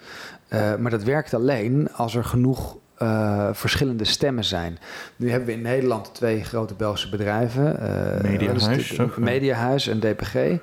Uh, 0.48 0.76
maar 0.76 0.90
dat 0.90 1.02
werkt 1.02 1.34
alleen 1.34 1.88
als 1.92 2.14
er 2.14 2.24
genoeg 2.24 2.76
uh, 3.02 3.48
verschillende 3.52 4.04
stemmen 4.04 4.44
zijn. 4.44 4.78
Nu 5.16 5.30
hebben 5.30 5.48
we 5.48 5.54
in 5.54 5.62
Nederland 5.62 6.14
twee 6.14 6.44
grote 6.44 6.74
Belgische 6.74 7.08
bedrijven. 7.08 7.78
Uh, 7.82 8.30
Mediahuis. 8.30 8.96
Mediahuis 9.16 9.88
en 9.88 10.00
DPG. 10.00 10.58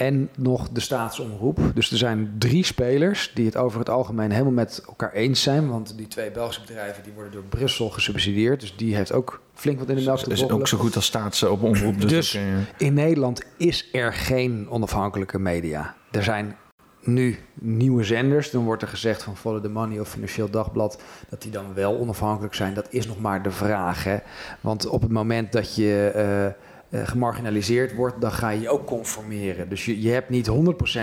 En 0.00 0.30
nog 0.36 0.68
de 0.68 0.80
staatsomroep. 0.80 1.58
Dus 1.74 1.90
er 1.90 1.98
zijn 1.98 2.34
drie 2.38 2.64
spelers 2.64 3.30
die 3.34 3.46
het 3.46 3.56
over 3.56 3.78
het 3.78 3.88
algemeen 3.88 4.30
helemaal 4.30 4.52
met 4.52 4.82
elkaar 4.86 5.12
eens 5.12 5.42
zijn. 5.42 5.68
Want 5.68 5.96
die 5.96 6.08
twee 6.08 6.30
Belgische 6.30 6.60
bedrijven 6.60 7.02
die 7.02 7.12
worden 7.12 7.32
door 7.32 7.42
Brussel 7.42 7.90
gesubsidieerd. 7.90 8.60
Dus 8.60 8.76
die 8.76 8.94
heeft 8.94 9.12
ook 9.12 9.40
flink 9.54 9.78
wat 9.78 9.88
in 9.88 9.96
de 9.96 10.02
melk 10.02 10.18
te 10.18 10.30
is 10.30 10.48
ook 10.48 10.68
zo 10.68 10.78
goed 10.78 10.96
als 10.96 11.04
staats 11.04 11.42
op 11.42 11.62
omroep. 11.62 12.00
Dus, 12.00 12.10
dus 12.10 12.38
in 12.78 12.94
Nederland 12.94 13.42
is 13.56 13.88
er 13.92 14.12
geen 14.12 14.66
onafhankelijke 14.70 15.38
media. 15.38 15.94
Er 16.10 16.22
zijn 16.22 16.56
nu 17.00 17.38
nieuwe 17.54 18.04
zenders. 18.04 18.50
Dan 18.50 18.64
wordt 18.64 18.82
er 18.82 18.88
gezegd 18.88 19.22
van 19.22 19.36
Follow 19.36 19.62
the 19.62 19.68
Money 19.68 20.00
of 20.00 20.08
Financieel 20.08 20.50
Dagblad... 20.50 21.02
dat 21.28 21.42
die 21.42 21.50
dan 21.50 21.74
wel 21.74 21.98
onafhankelijk 21.98 22.54
zijn. 22.54 22.74
Dat 22.74 22.86
is 22.90 23.06
nog 23.06 23.20
maar 23.20 23.42
de 23.42 23.50
vraag. 23.50 24.04
Hè? 24.04 24.16
Want 24.60 24.86
op 24.86 25.02
het 25.02 25.10
moment 25.10 25.52
dat 25.52 25.74
je... 25.74 26.12
Uh, 26.56 26.68
uh, 26.90 27.06
gemarginaliseerd 27.06 27.94
wordt, 27.94 28.20
dan 28.20 28.32
ga 28.32 28.48
je 28.48 28.60
je 28.60 28.68
ook 28.68 28.86
conformeren. 28.86 29.68
Dus 29.68 29.84
je, 29.84 30.02
je 30.02 30.10
hebt 30.10 30.28
niet 30.28 30.48
100% 30.48 30.52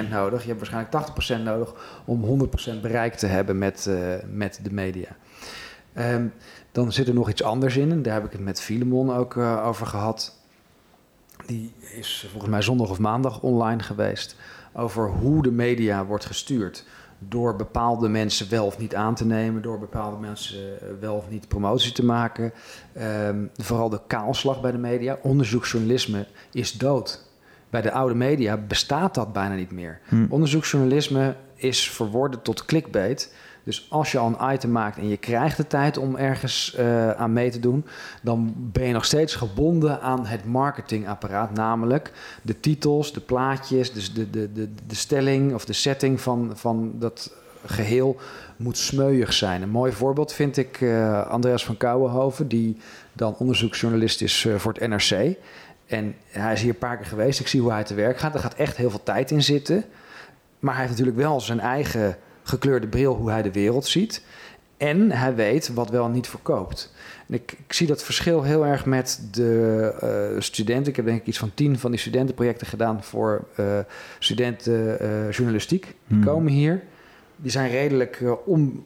nodig, 0.10 0.42
je 0.42 0.54
hebt 0.54 0.70
waarschijnlijk 0.70 1.40
80% 1.40 1.44
nodig 1.44 1.74
om 2.06 2.50
100% 2.78 2.82
bereik 2.82 3.14
te 3.14 3.28
hebben 3.28 3.58
met, 3.58 3.86
uh, 3.90 4.16
met 4.32 4.60
de 4.64 4.74
media. 4.74 5.16
Um, 5.98 6.34
dan 6.72 6.92
zit 6.92 7.08
er 7.08 7.14
nog 7.14 7.30
iets 7.30 7.44
anders 7.44 7.78
in, 7.78 7.92
en 7.92 8.02
daar 8.02 8.14
heb 8.14 8.26
ik 8.26 8.32
het 8.32 8.42
met 8.42 8.62
Filemon 8.62 9.14
ook 9.14 9.36
uh, 9.36 9.66
over 9.66 9.86
gehad. 9.88 10.40
Die 11.46 11.74
is 11.80 12.28
volgens 12.32 12.52
mij 12.52 12.62
zondag 12.62 12.90
of 12.90 13.00
maandag 13.00 13.42
online 13.42 13.84
geweest. 13.84 14.36
Over 14.74 15.10
hoe 15.10 15.44
de 15.44 15.52
media 15.52 16.06
wordt 16.06 16.26
gestuurd 16.26 16.86
door 17.20 17.56
bepaalde 17.56 18.10
mensen 18.10 18.50
wel 18.50 18.66
of 18.66 18.78
niet 18.78 18.96
aan 18.96 19.16
te 19.16 19.26
nemen, 19.26 19.62
door 19.62 19.80
bepaalde 19.80 20.18
mensen 20.18 20.82
eh, 20.82 20.88
wel 21.00 21.16
of 21.16 21.30
niet 21.30 21.48
promotie 21.48 21.92
te 21.92 22.06
maken. 22.06 22.54
Um, 23.02 23.50
vooral 23.56 23.90
de 23.90 24.00
kaalslag 24.08 24.62
bij 24.62 24.72
de 24.72 24.78
media. 24.78 25.20
Onderzoeksjournalisme 25.22 26.28
is 26.52 26.72
dood. 26.72 27.26
Bij 27.70 27.82
de 27.82 27.92
oude 27.92 28.16
media 28.16 28.58
bestaat 28.58 29.16
dat 29.16 29.34
bijna 29.34 29.56
niet 29.56 29.72
meer. 29.72 30.00
Hm. 30.08 30.26
Onderzoeksjournalisme 30.30 31.36
is 31.56 31.92
verworden 31.92 32.42
tot 32.42 32.66
clickbait. 32.66 33.34
Dus 33.68 33.86
als 33.90 34.12
je 34.12 34.18
al 34.18 34.28
een 34.28 34.54
item 34.54 34.72
maakt 34.72 34.98
en 34.98 35.08
je 35.08 35.18
krijgt 35.18 35.58
de 35.58 35.68
tijd 35.68 35.98
om 35.98 36.16
ergens 36.16 36.76
uh, 36.80 37.12
aan 37.12 37.34
mee 37.34 37.50
te 37.50 37.60
doen, 37.60 37.86
dan 38.22 38.54
ben 38.58 38.88
je 38.88 38.94
nog 38.94 39.06
steeds 39.06 39.36
gebonden 39.36 40.02
aan 40.02 40.26
het 40.26 40.46
marketingapparaat, 40.46 41.54
namelijk 41.54 42.12
de 42.42 42.60
titels, 42.60 43.14
de 43.14 43.20
plaatjes, 43.20 43.94
dus 43.94 44.14
de, 44.14 44.30
de, 44.30 44.52
de, 44.52 44.70
de 44.88 44.96
stelling 44.96 45.54
of 45.54 45.66
de 45.66 45.74
setting 45.74 46.22
van, 46.22 46.52
van 46.56 46.92
dat 47.00 47.34
geheel 47.66 48.18
moet 48.56 48.78
smeuig 48.78 49.34
zijn. 49.34 49.62
Een 49.62 49.70
mooi 49.70 49.92
voorbeeld 49.92 50.34
vind 50.34 50.58
ik 50.58 50.82
uh, 50.82 51.28
Andreas 51.28 51.66
van 51.66 51.78
Kouwenhoven, 51.78 52.48
die 52.48 52.78
dan 53.14 53.36
onderzoeksjournalist 53.38 54.22
is 54.22 54.44
uh, 54.44 54.56
voor 54.56 54.74
het 54.74 54.88
NRC. 54.88 55.36
En 55.86 56.16
hij 56.28 56.54
is 56.54 56.62
hier 56.62 56.70
een 56.70 56.78
paar 56.78 56.98
keer 56.98 57.06
geweest. 57.06 57.40
Ik 57.40 57.48
zie 57.48 57.62
hoe 57.62 57.72
hij 57.72 57.84
te 57.84 57.94
werk 57.94 58.18
gaat. 58.18 58.34
Er 58.34 58.40
gaat 58.40 58.56
echt 58.56 58.78
heel 58.78 58.90
veel 58.90 59.04
tijd 59.04 59.32
in 59.32 59.44
zitten. 59.44 59.84
Maar 60.60 60.74
hij 60.74 60.84
heeft 60.84 60.98
natuurlijk 60.98 61.28
wel 61.28 61.42
zijn 61.42 61.60
eigen 61.60 62.18
gekleurde 62.48 62.88
bril 62.88 63.16
hoe 63.16 63.30
hij 63.30 63.42
de 63.42 63.52
wereld 63.52 63.86
ziet. 63.86 64.22
En 64.78 65.12
hij 65.12 65.36
weet 65.36 65.74
wat 65.74 65.90
wel 65.90 66.08
niet 66.08 66.28
verkoopt. 66.28 66.94
En 67.28 67.34
ik, 67.34 67.56
ik 67.68 67.74
zie 67.74 67.88
dat 67.88 68.04
verschil 68.04 68.44
heel 68.44 68.66
erg 68.66 68.86
met 68.86 69.28
de 69.32 69.94
uh, 70.34 70.42
studenten. 70.42 70.90
Ik 70.90 70.96
heb 70.96 71.06
denk 71.06 71.20
ik 71.20 71.28
iets 71.28 71.38
van 71.38 71.52
tien 71.54 71.80
van 71.80 71.92
die 71.92 72.00
studentenprojecten 72.00 72.68
gedaan 72.68 73.04
voor 73.04 73.48
uh, 73.60 73.66
studenten 74.20 74.98
uh, 75.02 75.32
journalistiek. 75.32 75.84
Die 75.84 76.18
hmm. 76.18 76.24
komen 76.26 76.52
hier. 76.52 76.84
Die 77.36 77.52
zijn 77.52 77.70
redelijk 77.70 78.24
on, 78.46 78.86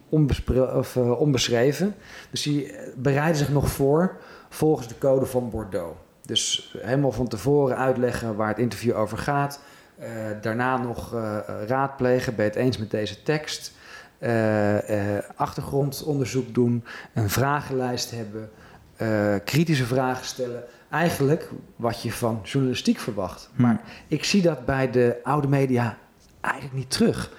of, 0.74 0.96
onbeschreven. 0.96 1.94
Dus 2.30 2.42
die 2.42 2.74
bereiden 2.96 3.36
zich 3.36 3.48
nog 3.48 3.70
voor 3.70 4.16
volgens 4.48 4.88
de 4.88 4.98
code 4.98 5.26
van 5.26 5.50
Bordeaux. 5.50 5.96
Dus 6.26 6.74
helemaal 6.78 7.12
van 7.12 7.28
tevoren 7.28 7.76
uitleggen 7.76 8.36
waar 8.36 8.48
het 8.48 8.58
interview 8.58 8.96
over 8.96 9.18
gaat 9.18 9.60
uh, 10.02 10.08
daarna 10.40 10.76
nog 10.76 11.14
uh, 11.14 11.38
raadplegen, 11.66 12.34
ben 12.34 12.44
je 12.44 12.50
het 12.50 12.60
eens 12.60 12.78
met 12.78 12.90
deze 12.90 13.22
tekst? 13.22 13.72
Uh, 14.18 14.76
achtergrondonderzoek 15.34 16.54
doen, 16.54 16.84
een 17.12 17.30
vragenlijst 17.30 18.10
hebben, 18.10 18.50
kritische 19.44 19.86
vragen 19.86 20.24
stellen. 20.24 20.64
Eigenlijk 20.90 21.48
wat 21.76 22.02
je 22.02 22.12
van 22.12 22.40
journalistiek 22.42 22.98
verwacht. 22.98 23.50
Hmm. 23.54 23.64
Maar 23.64 23.80
ik 24.08 24.24
zie 24.24 24.42
dat 24.42 24.64
bij 24.64 24.90
de 24.90 25.16
oude 25.22 25.48
media 25.48 25.96
eigenlijk 26.40 26.74
niet 26.74 26.90
terug. 26.90 27.30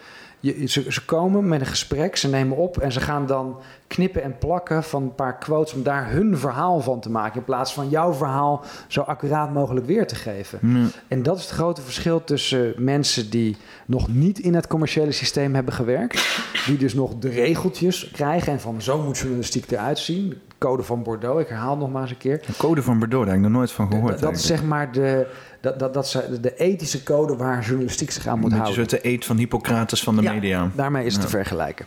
Je, 0.44 0.68
ze, 0.68 0.92
ze, 0.92 1.06
komen 1.06 1.48
met 1.48 1.60
een 1.60 1.66
gesprek, 1.66 2.16
ze 2.16 2.30
nemen 2.30 2.58
op 2.58 2.78
en 2.78 2.92
ze 2.92 3.00
gaan 3.00 3.26
dan 3.26 3.60
knippen 3.88 4.24
en 4.24 4.38
plakken 4.38 4.84
van 4.84 5.04
een 5.04 5.16
paar 5.16 5.38
quotes 5.38 5.74
om 5.74 5.84
daar 5.84 6.12
hun 6.12 6.38
verhaal 6.38 6.82
van 6.82 7.00
te 7.00 7.10
maken. 7.10 7.40
In 7.40 7.44
plaats 7.46 7.74
van 7.74 7.90
jouw 7.90 8.14
verhaal 8.14 8.64
zo 8.88 9.02
accuraat 9.02 9.54
mogelijk 9.54 9.86
weer 9.86 10.08
te 10.08 10.16
geven. 10.16 10.60
En 11.08 11.24
dat 11.24 11.38
is 11.38 11.44
het 11.44 11.52
grote 11.52 11.82
verschil 11.82 12.24
tussen 12.24 12.74
mensen 12.78 13.30
die 13.30 13.58
nog 13.86 14.08
niet 14.08 14.40
in 14.40 14.54
het 14.54 14.68
commerciële 14.68 15.12
systeem 15.12 15.56
hebben 15.56 15.74
gewerkt. 15.74 16.42
Die 16.66 16.78
dus 16.78 16.94
nog 16.94 17.16
de 17.20 17.30
regeltjes 17.30 18.12
krijgen 18.12 18.54
en 18.54 18.60
van 18.60 18.82
zo 18.82 19.02
moet 19.02 19.18
journalistiek 19.18 19.72
eruit 19.72 20.00
zien. 20.00 20.42
Code 20.64 20.84
van 20.84 21.04
Bordeaux, 21.04 21.42
ik 21.42 21.48
herhaal 21.48 21.78
nog 21.78 21.92
maar 21.92 22.02
eens 22.02 22.12
een 22.12 22.18
keer. 22.18 22.42
De 22.46 22.54
code 22.58 22.82
van 22.82 23.00
Bordeaux, 23.00 23.26
daar 23.26 23.36
heb 23.36 23.44
ik 23.44 23.50
nog 23.50 23.58
nooit 23.60 23.72
van 23.72 23.92
gehoord. 23.92 24.20
Dat, 24.20 24.36
is 24.36 24.46
zeg 24.46 24.64
maar 24.64 24.92
de, 24.92 25.28
dat, 25.62 25.80
dat, 25.80 25.94
dat 25.94 26.06
is 26.06 26.40
de 26.42 26.56
ethische 26.56 27.04
code 27.04 27.36
waar 27.36 27.64
journalistiek 27.64 28.12
zich 28.12 28.28
aan 28.28 28.40
moet 28.40 28.52
houden. 28.52 28.76
Dus 28.76 28.88
de 28.88 29.08
eet 29.08 29.26
van 29.26 29.38
Hippocrates 29.38 30.04
van 30.04 30.16
de 30.16 30.22
media. 30.22 30.72
Daarmee 30.76 31.06
is 31.06 31.14
het 31.14 31.22
te 31.22 31.30
vergelijken. 31.30 31.86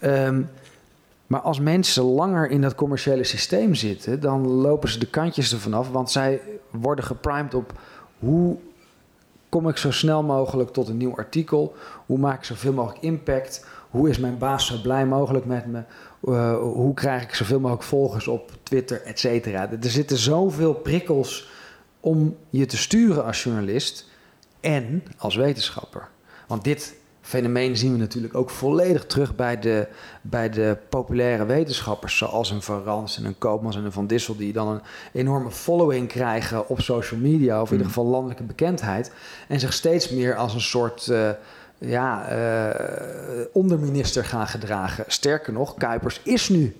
Um, 0.00 0.48
maar 1.26 1.40
als 1.40 1.60
mensen 1.60 2.02
langer 2.02 2.50
in 2.50 2.60
dat 2.60 2.74
commerciële 2.74 3.24
systeem 3.24 3.74
zitten, 3.74 4.20
dan 4.20 4.46
lopen 4.46 4.88
ze 4.88 4.98
de 4.98 5.10
kantjes 5.10 5.52
ervan 5.52 5.74
af. 5.74 5.90
Want 5.90 6.10
zij 6.10 6.40
worden 6.70 7.04
geprimed 7.04 7.54
op 7.54 7.72
hoe 8.18 8.56
kom 9.48 9.68
ik 9.68 9.76
zo 9.76 9.90
snel 9.90 10.22
mogelijk 10.22 10.72
tot 10.72 10.88
een 10.88 10.96
nieuw 10.96 11.16
artikel? 11.16 11.74
Hoe 12.06 12.18
maak 12.18 12.38
ik 12.38 12.44
zoveel 12.44 12.72
mogelijk 12.72 13.02
impact? 13.02 13.66
Hoe 13.90 14.08
is 14.08 14.18
mijn 14.18 14.38
baas 14.38 14.66
zo 14.66 14.80
blij 14.82 15.06
mogelijk 15.06 15.44
met 15.44 15.66
me? 15.66 15.82
Uh, 16.26 16.58
hoe 16.58 16.94
krijg 16.94 17.22
ik 17.22 17.34
zoveel 17.34 17.60
mogelijk 17.60 17.84
volgers 17.84 18.28
op 18.28 18.50
Twitter, 18.62 19.02
et 19.02 19.18
cetera? 19.18 19.70
Er 19.70 19.90
zitten 19.90 20.16
zoveel 20.16 20.74
prikkels 20.74 21.50
om 22.00 22.36
je 22.50 22.66
te 22.66 22.76
sturen 22.76 23.24
als 23.24 23.42
journalist 23.42 24.08
en 24.60 25.02
als 25.16 25.36
wetenschapper. 25.36 26.08
Want 26.46 26.64
dit 26.64 26.94
fenomeen 27.20 27.76
zien 27.76 27.92
we 27.92 27.98
natuurlijk 27.98 28.34
ook 28.34 28.50
volledig 28.50 29.06
terug 29.06 29.36
bij 29.36 29.58
de, 29.58 29.88
bij 30.22 30.50
de 30.50 30.76
populaire 30.88 31.44
wetenschappers, 31.44 32.16
zoals 32.16 32.50
een 32.50 32.62
Van 32.62 32.82
Rans 32.82 33.16
en 33.18 33.24
een 33.24 33.38
Koopmans 33.38 33.76
en 33.76 33.84
een 33.84 33.92
Van 33.92 34.06
Dissel, 34.06 34.36
die 34.36 34.52
dan 34.52 34.68
een 34.68 34.80
enorme 35.12 35.50
following 35.50 36.08
krijgen 36.08 36.68
op 36.68 36.80
social 36.80 37.20
media, 37.20 37.60
of 37.60 37.66
in 37.66 37.72
ieder 37.72 37.86
mm. 37.86 37.92
geval 37.92 38.10
landelijke 38.10 38.42
bekendheid, 38.42 39.12
en 39.48 39.60
zich 39.60 39.72
steeds 39.72 40.10
meer 40.10 40.36
als 40.36 40.54
een 40.54 40.60
soort 40.60 41.06
uh, 41.06 41.30
ja, 41.78 42.26
uh, 42.30 43.44
onderminister 43.52 44.24
gaan 44.24 44.46
gedragen. 44.46 45.04
Sterker 45.06 45.52
nog, 45.52 45.74
Kuipers 45.74 46.20
is 46.22 46.48
nu 46.48 46.76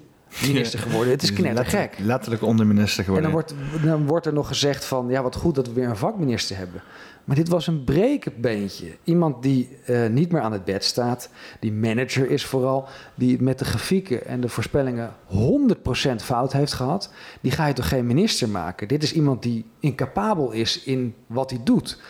minister 0.46 0.78
geworden. 0.88 1.12
Het 1.12 1.22
is 1.22 1.32
knettergek. 1.32 1.98
Letterlijk 1.98 2.42
onderminister 2.42 3.04
geworden. 3.04 3.30
En 3.30 3.36
dan 3.36 3.44
wordt, 3.44 3.82
dan 3.84 4.06
wordt 4.06 4.26
er 4.26 4.32
nog 4.32 4.48
gezegd 4.48 4.84
van... 4.84 5.08
ja, 5.08 5.22
wat 5.22 5.36
goed 5.36 5.54
dat 5.54 5.66
we 5.66 5.72
weer 5.72 5.88
een 5.88 5.96
vakminister 5.96 6.56
hebben. 6.56 6.82
Maar 7.26 7.36
dit 7.36 7.48
was 7.48 7.66
een 7.66 7.84
brekenbeentje. 7.84 8.96
Iemand 9.04 9.42
die 9.42 9.76
uh, 9.86 10.06
niet 10.06 10.32
meer 10.32 10.40
aan 10.40 10.52
het 10.52 10.64
bed 10.64 10.84
staat, 10.84 11.28
die 11.60 11.72
manager 11.72 12.30
is 12.30 12.44
vooral, 12.44 12.88
die 13.14 13.42
met 13.42 13.58
de 13.58 13.64
grafieken 13.64 14.26
en 14.26 14.40
de 14.40 14.48
voorspellingen 14.48 15.14
100% 15.28 16.16
fout 16.16 16.52
heeft 16.52 16.72
gehad, 16.72 17.12
die 17.40 17.52
ga 17.52 17.66
je 17.66 17.72
toch 17.72 17.88
geen 17.88 18.06
minister 18.06 18.48
maken? 18.48 18.88
Dit 18.88 19.02
is 19.02 19.12
iemand 19.12 19.42
die 19.42 19.64
incapabel 19.80 20.50
is 20.50 20.82
in 20.82 21.14
wat 21.26 21.50
hij 21.50 21.60
doet. 21.64 22.00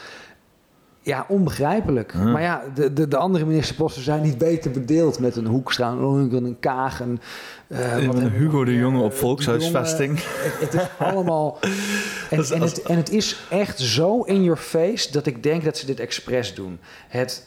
Ja, 1.06 1.24
onbegrijpelijk. 1.28 2.14
Maar 2.14 2.42
ja, 2.42 2.62
de, 2.74 2.92
de, 2.92 3.08
de, 3.08 3.16
andere 3.16 3.44
ministerposten 3.44 4.02
zijn 4.02 4.22
niet 4.22 4.38
beter 4.38 4.70
bedeeld 4.70 5.18
met 5.18 5.36
een 5.36 5.46
Hoekstra, 5.46 5.90
een, 5.90 6.44
een 6.44 6.56
Kaag, 6.60 7.00
een... 7.00 7.20
Uh, 7.68 8.02
een 8.02 8.30
Hugo 8.30 8.64
de 8.64 8.74
Jonge 8.74 9.02
op 9.02 9.12
volkshuisvesting. 9.12 10.18
het, 10.60 10.74
is 10.74 10.88
allemaal... 10.98 11.58
En, 12.30 12.44
en, 12.44 12.60
het, 12.60 12.82
en 12.82 12.96
het 12.96 13.10
is 13.10 13.40
echt 13.50 13.80
zo 13.80 14.22
in 14.22 14.42
your 14.42 14.58
face 14.58 15.12
dat 15.12 15.26
ik 15.26 15.42
denk 15.42 15.64
dat 15.64 15.76
ze 15.76 15.86
dit 15.86 16.00
expres 16.00 16.54
doen. 16.54 16.78
Het 17.08 17.46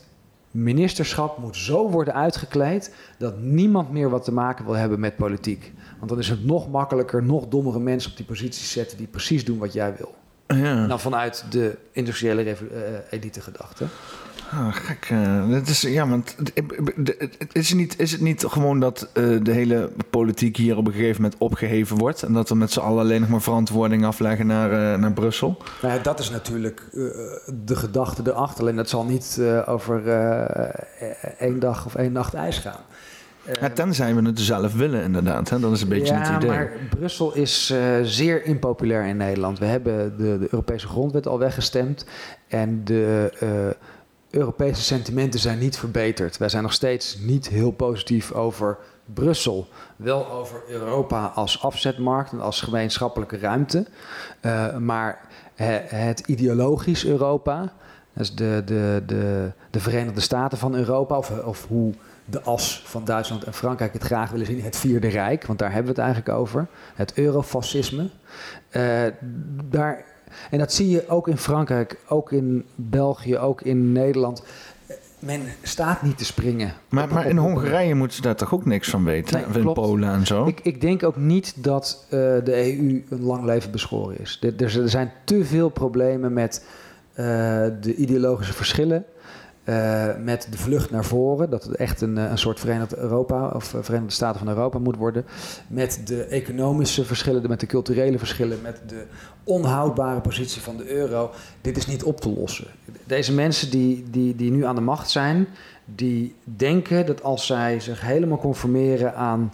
ministerschap 0.51 1.37
moet 1.37 1.55
zo 1.55 1.89
worden 1.89 2.13
uitgekleed 2.13 2.95
dat 3.17 3.39
niemand 3.39 3.91
meer 3.91 4.09
wat 4.09 4.23
te 4.23 4.31
maken 4.31 4.65
wil 4.65 4.73
hebben 4.73 4.99
met 4.99 5.15
politiek. 5.15 5.73
Want 5.97 6.09
dan 6.09 6.19
is 6.19 6.29
het 6.29 6.45
nog 6.45 6.69
makkelijker, 6.69 7.23
nog 7.23 7.47
dommere 7.47 7.79
mensen 7.79 8.11
op 8.11 8.17
die 8.17 8.25
posities 8.25 8.71
zetten 8.71 8.97
die 8.97 9.07
precies 9.07 9.45
doen 9.45 9.57
wat 9.57 9.73
jij 9.73 9.95
wil. 9.97 10.18
Ja. 10.55 10.85
Nou, 10.85 10.99
vanuit 10.99 11.45
de 11.49 11.77
industriële 11.91 12.43
uh, 12.43 12.55
elite 13.09 13.41
gedachte. 13.41 13.85
Ah, 14.51 14.73
gek. 14.73 15.09
Uh, 15.11 15.67
is, 15.67 15.81
ja, 15.81 16.07
want 16.07 16.35
is, 17.51 17.69
het 17.69 17.77
niet, 17.77 17.99
is 17.99 18.11
het 18.11 18.21
niet 18.21 18.45
gewoon 18.47 18.79
dat 18.79 19.09
uh, 19.13 19.43
de 19.43 19.51
hele 19.51 19.91
politiek 20.09 20.57
hier 20.57 20.77
op 20.77 20.87
een 20.87 20.93
gegeven 20.93 21.21
moment 21.21 21.41
opgeheven 21.41 21.97
wordt 21.97 22.23
en 22.23 22.33
dat 22.33 22.49
we 22.49 22.55
met 22.55 22.71
z'n 22.71 22.79
allen 22.79 22.99
alleen 22.99 23.21
nog 23.21 23.29
maar 23.29 23.41
verantwoording 23.41 24.05
afleggen 24.05 24.47
naar, 24.47 24.71
uh, 24.71 24.99
naar 24.99 25.13
Brussel? 25.13 25.61
Nou 25.81 25.93
ja, 25.93 26.01
dat 26.01 26.19
is 26.19 26.29
natuurlijk 26.29 26.81
de 27.65 27.75
gedachte 27.75 28.21
erachter. 28.25 28.61
Alleen 28.61 28.75
dat 28.75 28.89
zal 28.89 29.05
niet 29.05 29.41
over 29.65 30.07
één 31.37 31.59
dag 31.59 31.85
of 31.85 31.95
één 31.95 32.11
nacht 32.11 32.33
ijs 32.33 32.57
gaan. 32.57 32.81
Ja, 33.61 33.69
tenzij 33.69 34.15
we 34.15 34.21
het 34.21 34.39
zelf 34.39 34.73
willen, 34.73 35.03
inderdaad. 35.03 35.49
Hè? 35.49 35.59
Dat 35.59 35.71
is 35.71 35.81
een 35.81 35.89
beetje 35.89 36.13
ja, 36.13 36.19
het 36.19 36.43
idee. 36.43 36.49
maar 36.49 36.71
Brussel 36.89 37.35
is 37.35 37.71
uh, 37.71 37.79
zeer 38.03 38.45
impopulair 38.45 39.05
in 39.05 39.17
Nederland. 39.17 39.59
We 39.59 39.65
hebben 39.65 40.17
de, 40.17 40.37
de, 40.39 40.47
Europese 40.51 40.87
grondwet 40.87 41.27
al 41.27 41.39
weggestemd. 41.39 42.05
En 42.47 42.83
de 42.83 43.33
uh, 43.43 43.49
Europese 44.29 44.81
sentimenten 44.81 45.39
zijn 45.39 45.59
niet 45.59 45.77
verbeterd. 45.77 46.37
Wij 46.37 46.49
zijn 46.49 46.63
nog 46.63 46.73
steeds 46.73 47.17
niet 47.19 47.47
heel 47.47 47.71
positief 47.71 48.31
over 48.31 48.77
Brussel. 49.13 49.67
Wel 49.95 50.31
over 50.31 50.61
Europa 50.67 51.25
als 51.25 51.61
afzetmarkt 51.61 52.31
en 52.31 52.41
als 52.41 52.61
gemeenschappelijke 52.61 53.37
ruimte. 53.37 53.85
Uh, 54.41 54.77
maar 54.77 55.27
het 55.95 56.19
ideologisch 56.19 57.05
Europa, 57.05 57.73
dus 58.13 58.35
de, 58.35 58.61
de, 58.65 59.03
de, 59.05 59.51
de 59.69 59.79
Verenigde 59.79 60.21
Staten 60.21 60.57
van 60.57 60.75
Europa, 60.75 61.17
of, 61.17 61.31
of 61.45 61.67
hoe 61.67 61.93
de 62.29 62.41
as 62.41 62.81
van 62.85 63.05
Duitsland 63.05 63.43
en 63.43 63.53
Frankrijk 63.53 63.93
het 63.93 64.03
graag 64.03 64.31
willen 64.31 64.45
zien, 64.45 64.61
het 64.61 64.77
Vierde 64.77 65.07
Rijk, 65.07 65.45
want 65.45 65.59
daar 65.59 65.71
hebben 65.71 65.95
we 65.95 66.01
het 66.01 66.11
eigenlijk 66.11 66.39
over, 66.39 66.67
het 66.95 67.13
eurofascisme. 67.13 68.09
Uh, 68.71 69.01
daar, 69.69 70.05
en 70.51 70.59
dat 70.59 70.73
zie 70.73 70.89
je 70.89 71.07
ook 71.07 71.27
in 71.27 71.37
Frankrijk, 71.37 71.97
ook 72.07 72.31
in 72.31 72.65
België, 72.75 73.37
ook 73.37 73.61
in 73.61 73.91
Nederland. 73.91 74.43
Men 75.19 75.41
staat 75.61 76.01
niet 76.01 76.17
te 76.17 76.25
springen. 76.25 76.73
Maar, 76.89 77.13
maar 77.13 77.27
in 77.27 77.37
Hongarije 77.37 77.95
moeten 77.95 78.15
ze 78.15 78.21
daar 78.21 78.35
toch 78.35 78.53
ook 78.53 78.65
niks 78.65 78.89
van 78.89 79.03
weten? 79.03 79.43
Nee, 79.51 79.63
in 79.63 79.73
Polen 79.73 80.09
en 80.09 80.25
zo? 80.25 80.45
Ik, 80.45 80.59
ik, 80.63 80.81
denk 80.81 81.03
ook 81.03 81.17
niet 81.17 81.63
dat 81.63 82.05
uh, 82.05 82.09
de 82.43 82.77
EU 82.79 83.03
een 83.09 83.21
lang 83.21 83.45
leven 83.45 83.71
beschoren 83.71 84.19
is. 84.19 84.39
Er, 84.41 84.63
er 84.63 84.89
zijn 84.89 85.11
te 85.23 85.45
veel 85.45 85.69
problemen 85.69 86.33
met 86.33 86.65
uh, 87.11 87.25
de 87.81 87.95
ideologische 87.95 88.53
verschillen. 88.53 89.05
Uh, 89.69 90.05
met 90.23 90.47
de 90.51 90.57
vlucht 90.57 90.91
naar 90.91 91.05
voren, 91.05 91.49
dat 91.49 91.63
het 91.63 91.75
echt 91.75 92.01
een, 92.01 92.17
een 92.17 92.37
soort 92.37 92.59
Verenigd 92.59 92.95
Europa 92.95 93.47
of 93.47 93.75
Verenigde 93.81 94.13
Staten 94.13 94.39
van 94.39 94.47
Europa 94.47 94.79
moet 94.79 94.95
worden. 94.95 95.25
Met 95.67 96.01
de 96.05 96.23
economische 96.23 97.05
verschillen, 97.05 97.49
met 97.49 97.59
de 97.59 97.65
culturele 97.65 98.17
verschillen, 98.17 98.61
met 98.61 98.81
de 98.87 99.05
onhoudbare 99.43 100.21
positie 100.21 100.61
van 100.61 100.77
de 100.77 100.91
euro. 100.91 101.31
Dit 101.61 101.77
is 101.77 101.87
niet 101.87 102.03
op 102.03 102.21
te 102.21 102.29
lossen. 102.29 102.67
Deze 103.03 103.33
mensen 103.33 103.71
die, 103.71 104.05
die, 104.09 104.35
die 104.35 104.51
nu 104.51 104.65
aan 104.65 104.75
de 104.75 104.81
macht 104.81 105.09
zijn, 105.09 105.47
die 105.85 106.35
denken 106.43 107.05
dat 107.05 107.23
als 107.23 107.45
zij 107.45 107.79
zich 107.79 108.01
helemaal 108.01 108.37
conformeren 108.37 109.15
aan 109.15 109.51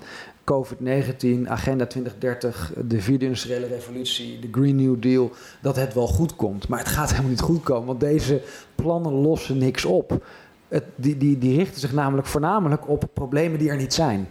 COVID-19, 0.52 1.48
Agenda 1.48 1.86
2030, 1.86 2.74
de 2.86 3.02
vierde 3.02 3.26
industriële 3.26 3.68
revolutie, 3.68 4.40
de 4.40 4.48
Green 4.52 4.76
New 4.76 5.02
Deal, 5.02 5.32
dat 5.62 5.76
het 5.76 5.94
wel 5.94 6.08
goed 6.08 6.36
komt. 6.36 6.68
Maar 6.68 6.80
het 6.80 6.88
gaat 6.88 7.10
helemaal 7.10 7.30
niet 7.30 7.42
goed 7.42 7.64
komen, 7.64 7.86
want 7.86 8.00
deze 8.00 8.42
plannen 8.76 9.12
lossen 9.12 9.58
niks 9.58 9.86
op. 9.86 10.26
Het, 10.68 10.84
die, 10.96 11.18
die, 11.18 11.38
die 11.38 11.58
richten 11.58 11.80
zich 11.80 11.94
namelijk 11.94 12.28
voornamelijk 12.28 12.90
op 12.90 13.10
problemen 13.14 13.60
die 13.60 13.70
er 13.70 13.78
niet 13.78 13.94
zijn. 13.94 14.28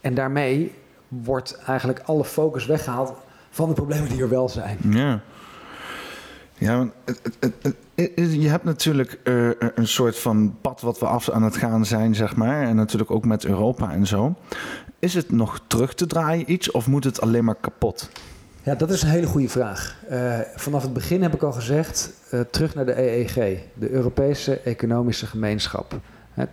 En 0.00 0.14
daarmee 0.14 0.72
wordt 1.08 1.58
eigenlijk 1.66 2.00
alle 2.04 2.24
focus 2.24 2.66
weggehaald 2.66 3.12
van 3.50 3.68
de 3.68 3.74
problemen 3.74 4.08
die 4.08 4.20
er 4.20 4.28
wel 4.28 4.48
zijn. 4.48 4.78
Ja. 4.88 5.20
Ja, 6.58 6.88
je 8.16 8.48
hebt 8.48 8.64
natuurlijk 8.64 9.20
uh, 9.24 9.50
een 9.74 9.88
soort 9.88 10.18
van 10.18 10.56
pad 10.60 10.80
wat 10.80 10.98
we 10.98 11.06
af 11.06 11.30
aan 11.30 11.42
het 11.42 11.56
gaan 11.56 11.84
zijn, 11.84 12.14
zeg 12.14 12.36
maar. 12.36 12.62
En 12.62 12.76
natuurlijk 12.76 13.10
ook 13.10 13.24
met 13.24 13.44
Europa 13.44 13.92
en 13.92 14.06
zo. 14.06 14.34
Is 14.98 15.14
het 15.14 15.32
nog 15.32 15.60
terug 15.66 15.94
te 15.94 16.06
draaien 16.06 16.52
iets 16.52 16.70
of 16.70 16.86
moet 16.86 17.04
het 17.04 17.20
alleen 17.20 17.44
maar 17.44 17.56
kapot? 17.60 18.10
Ja, 18.62 18.74
dat 18.74 18.90
is 18.90 19.02
een 19.02 19.08
hele 19.08 19.26
goede 19.26 19.48
vraag. 19.48 19.96
Uh, 20.10 20.38
vanaf 20.54 20.82
het 20.82 20.92
begin 20.92 21.22
heb 21.22 21.34
ik 21.34 21.42
al 21.42 21.52
gezegd, 21.52 22.12
uh, 22.32 22.40
terug 22.40 22.74
naar 22.74 22.86
de 22.86 23.00
EEG, 23.00 23.34
de 23.74 23.90
Europese 23.90 24.60
Economische 24.60 25.26
Gemeenschap. 25.26 26.00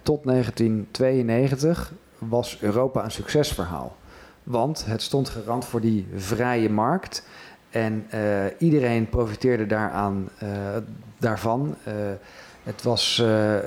tot 0.01 0.23
1992 0.23 1.93
was 2.17 2.57
Europa 2.61 3.03
een 3.03 3.11
succesverhaal. 3.11 3.95
Want 4.43 4.85
het 4.85 5.01
stond 5.01 5.29
garant 5.29 5.65
voor 5.65 5.81
die 5.81 6.07
vrije 6.15 6.69
markt. 6.69 7.27
En 7.69 8.07
uh, 8.13 8.45
iedereen 8.57 9.09
profiteerde 9.09 9.65
daaraan, 9.65 10.29
daarvan. 11.17 11.75
Het 12.63 12.83
was 12.83 13.23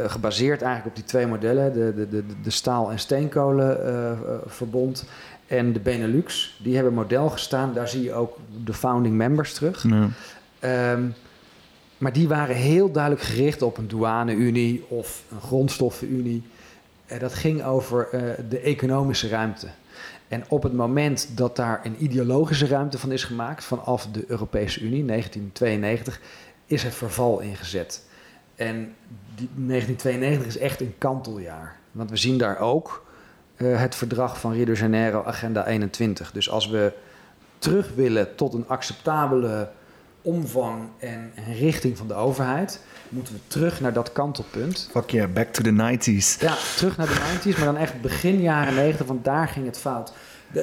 gebaseerd 0.06 0.62
eigenlijk 0.62 0.96
op 0.96 1.02
die 1.02 1.04
twee 1.04 1.26
modellen: 1.26 1.72
de, 1.72 1.94
de, 1.94 2.08
de, 2.08 2.24
de 2.42 2.50
staal- 2.50 2.90
en 2.90 2.98
steenkolenverbond 2.98 5.04
en 5.46 5.72
de 5.72 5.80
Benelux. 5.80 6.58
Die 6.62 6.74
hebben 6.74 6.94
model 6.94 7.28
gestaan. 7.28 7.74
Daar 7.74 7.88
zie 7.88 8.02
je 8.02 8.12
ook 8.12 8.38
de 8.64 8.74
founding 8.74 9.14
members 9.14 9.54
terug. 9.54 9.84
Ja. 9.88 10.08
Um, 10.92 11.14
maar 11.98 12.12
die 12.12 12.28
waren 12.28 12.56
heel 12.56 12.92
duidelijk 12.92 13.22
gericht 13.22 13.62
op 13.62 13.78
een 13.78 13.88
douane-unie 13.88 14.84
of 14.88 15.22
een 15.30 15.40
grondstoffenunie. 15.40 16.42
En 17.06 17.18
dat 17.18 17.34
ging 17.34 17.64
over 17.64 18.08
de 18.48 18.58
economische 18.58 19.28
ruimte. 19.28 19.66
En 20.28 20.44
op 20.48 20.62
het 20.62 20.72
moment 20.72 21.28
dat 21.34 21.56
daar 21.56 21.80
een 21.84 21.96
ideologische 21.98 22.66
ruimte 22.66 22.98
van 22.98 23.12
is 23.12 23.24
gemaakt, 23.24 23.64
vanaf 23.64 24.08
de 24.12 24.24
Europese 24.26 24.80
Unie, 24.80 25.04
1992, 25.04 26.20
is 26.66 26.82
het 26.82 26.94
verval 26.94 27.40
ingezet. 27.40 28.05
En 28.56 28.94
die 29.34 29.48
1992 29.56 30.46
is 30.46 30.58
echt 30.58 30.80
een 30.80 30.94
kanteljaar. 30.98 31.76
Want 31.92 32.10
we 32.10 32.16
zien 32.16 32.38
daar 32.38 32.58
ook 32.58 33.06
uh, 33.56 33.80
het 33.80 33.94
verdrag 33.94 34.40
van 34.40 34.52
Rio 34.52 34.64
de 34.64 34.72
Janeiro, 34.72 35.22
Agenda 35.24 35.66
21. 35.66 36.32
Dus 36.32 36.50
als 36.50 36.68
we 36.68 36.92
terug 37.58 37.94
willen 37.94 38.34
tot 38.34 38.54
een 38.54 38.68
acceptabele 38.68 39.68
omvang 40.22 40.88
en 40.98 41.32
richting 41.58 41.96
van 41.96 42.08
de 42.08 42.14
overheid, 42.14 42.80
moeten 43.08 43.34
we 43.34 43.40
terug 43.46 43.80
naar 43.80 43.92
dat 43.92 44.12
kantelpunt. 44.12 44.88
Fuck 44.90 45.10
yeah, 45.10 45.32
back 45.32 45.46
to 45.46 45.62
the 45.62 45.70
90s. 45.70 46.40
Ja, 46.40 46.54
terug 46.76 46.96
naar 46.96 47.06
de 47.06 47.38
90s, 47.38 47.56
maar 47.56 47.64
dan 47.64 47.76
echt 47.76 48.00
begin 48.00 48.40
jaren 48.40 48.74
90, 48.74 49.06
want 49.06 49.24
daar 49.24 49.48
ging 49.48 49.66
het 49.66 49.78
fout. 49.78 50.12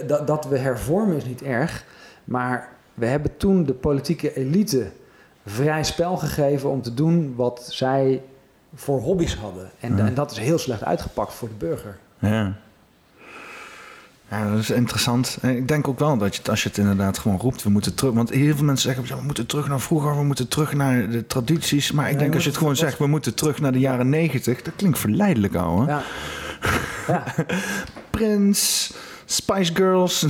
Dat, 0.07 0.27
dat 0.27 0.45
we 0.45 0.57
hervormen 0.57 1.15
is 1.15 1.25
niet 1.25 1.41
erg, 1.41 1.85
maar 2.23 2.69
we 2.93 3.05
hebben 3.05 3.37
toen 3.37 3.65
de 3.65 3.73
politieke 3.73 4.35
elite 4.35 4.91
vrij 5.45 5.83
spel 5.83 6.17
gegeven 6.17 6.69
om 6.69 6.81
te 6.81 6.93
doen 6.93 7.33
wat 7.35 7.67
zij 7.69 8.21
voor 8.75 8.99
hobby's 8.99 9.35
hadden. 9.35 9.69
En, 9.79 9.97
ja. 9.97 10.05
en 10.05 10.13
dat 10.13 10.31
is 10.31 10.37
heel 10.37 10.57
slecht 10.57 10.83
uitgepakt 10.83 11.33
voor 11.33 11.47
de 11.47 11.65
burger. 11.65 11.97
Ja. 12.19 12.53
Ja, 14.29 14.49
dat 14.49 14.59
is 14.59 14.69
interessant. 14.69 15.37
Ik 15.41 15.67
denk 15.67 15.87
ook 15.87 15.99
wel 15.99 16.17
dat 16.17 16.35
je, 16.35 16.41
als 16.49 16.63
je 16.63 16.69
het 16.69 16.77
inderdaad 16.77 17.17
gewoon 17.17 17.39
roept, 17.39 17.63
we 17.63 17.69
moeten 17.69 17.95
terug. 17.95 18.13
Want 18.13 18.29
heel 18.29 18.55
veel 18.55 18.65
mensen 18.65 18.93
zeggen, 18.93 19.15
ja, 19.15 19.21
we 19.21 19.25
moeten 19.25 19.45
terug 19.45 19.67
naar 19.67 19.79
vroeger, 19.79 20.15
we 20.15 20.23
moeten 20.23 20.47
terug 20.47 20.73
naar 20.73 21.09
de 21.09 21.27
tradities. 21.27 21.91
Maar 21.91 22.09
ik 22.09 22.19
denk 22.19 22.33
als 22.33 22.43
je 22.43 22.49
het 22.49 22.57
gewoon 22.57 22.75
zegt, 22.75 22.97
we 22.97 23.07
moeten 23.07 23.33
terug 23.33 23.59
naar 23.59 23.71
de 23.71 23.79
jaren 23.79 24.09
negentig, 24.09 24.61
dat 24.61 24.75
klinkt 24.75 24.99
verleidelijk, 24.99 25.55
ouwe. 25.55 25.85
Ja. 25.85 26.01
ja. 27.07 27.23
Prins, 28.09 28.93
Spice 29.25 29.75
Girls. 29.75 30.25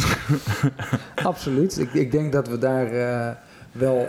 Absoluut. 1.23 1.80
Ik, 1.80 1.94
ik 1.94 2.11
denk 2.11 2.31
dat 2.31 2.48
we 2.48 2.57
daar 2.57 2.94
uh, 2.94 3.30
wel 3.72 4.07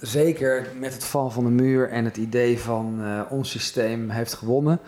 zeker 0.00 0.66
met 0.78 0.94
het 0.94 1.04
val 1.04 1.30
van 1.30 1.44
de 1.44 1.50
muur 1.50 1.88
en 1.88 2.04
het 2.04 2.16
idee 2.16 2.58
van 2.58 2.96
uh, 3.00 3.20
ons 3.28 3.50
systeem 3.50 4.10
heeft 4.10 4.34
gewonnen 4.34 4.80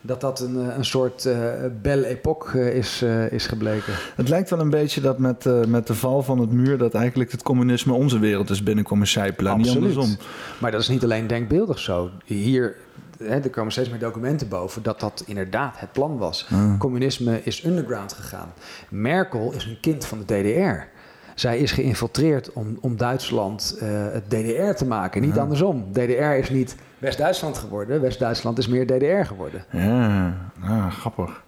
dat 0.00 0.20
dat 0.20 0.40
een, 0.40 0.56
een 0.56 0.84
soort 0.84 1.24
uh, 1.24 1.34
belle 1.82 2.06
époque 2.06 2.74
is, 2.74 3.02
uh, 3.02 3.32
is 3.32 3.46
gebleken. 3.46 3.92
Het 4.16 4.28
lijkt 4.28 4.50
wel 4.50 4.60
een 4.60 4.70
beetje 4.70 5.00
dat 5.00 5.18
met, 5.18 5.44
met 5.68 5.86
de 5.86 5.94
val 5.94 6.22
van 6.22 6.38
het 6.38 6.52
muur... 6.52 6.78
dat 6.78 6.94
eigenlijk 6.94 7.32
het 7.32 7.42
communisme 7.42 7.92
onze 7.92 8.18
wereld 8.18 8.50
is 8.50 8.62
binnenkomen 8.62 9.06
sijpelen. 9.06 9.52
Absoluut. 9.52 9.74
Niet 9.74 9.96
andersom. 9.96 10.26
Maar 10.58 10.70
dat 10.70 10.80
is 10.80 10.88
niet 10.88 11.04
alleen 11.04 11.26
denkbeeldig 11.26 11.78
zo. 11.78 12.10
Hier, 12.24 12.76
hè, 13.18 13.38
er 13.38 13.50
komen 13.50 13.72
steeds 13.72 13.88
meer 13.88 13.98
documenten 13.98 14.48
boven... 14.48 14.82
dat 14.82 15.00
dat 15.00 15.22
inderdaad 15.26 15.74
het 15.78 15.92
plan 15.92 16.18
was. 16.18 16.46
Ah. 16.50 16.78
Communisme 16.78 17.40
is 17.42 17.64
underground 17.64 18.12
gegaan. 18.12 18.52
Merkel 18.88 19.52
is 19.52 19.64
een 19.64 19.78
kind 19.80 20.04
van 20.04 20.18
de 20.18 20.24
DDR. 20.24 20.95
Zij 21.36 21.58
is 21.58 21.72
geïnfiltreerd 21.72 22.52
om, 22.52 22.78
om 22.80 22.96
Duitsland 22.96 23.76
het 24.12 24.30
DDR 24.30 24.74
te 24.74 24.86
maken, 24.86 25.20
niet 25.22 25.38
andersom. 25.38 25.92
DDR 25.92 26.22
is 26.22 26.50
niet 26.50 26.76
West-Duitsland 26.98 27.58
geworden. 27.58 28.00
West-Duitsland 28.00 28.58
is 28.58 28.66
meer 28.68 28.86
DDR 28.86 29.26
geworden. 29.26 29.64
Ja, 29.70 30.36
ah, 30.60 30.92
grappig. 30.92 31.44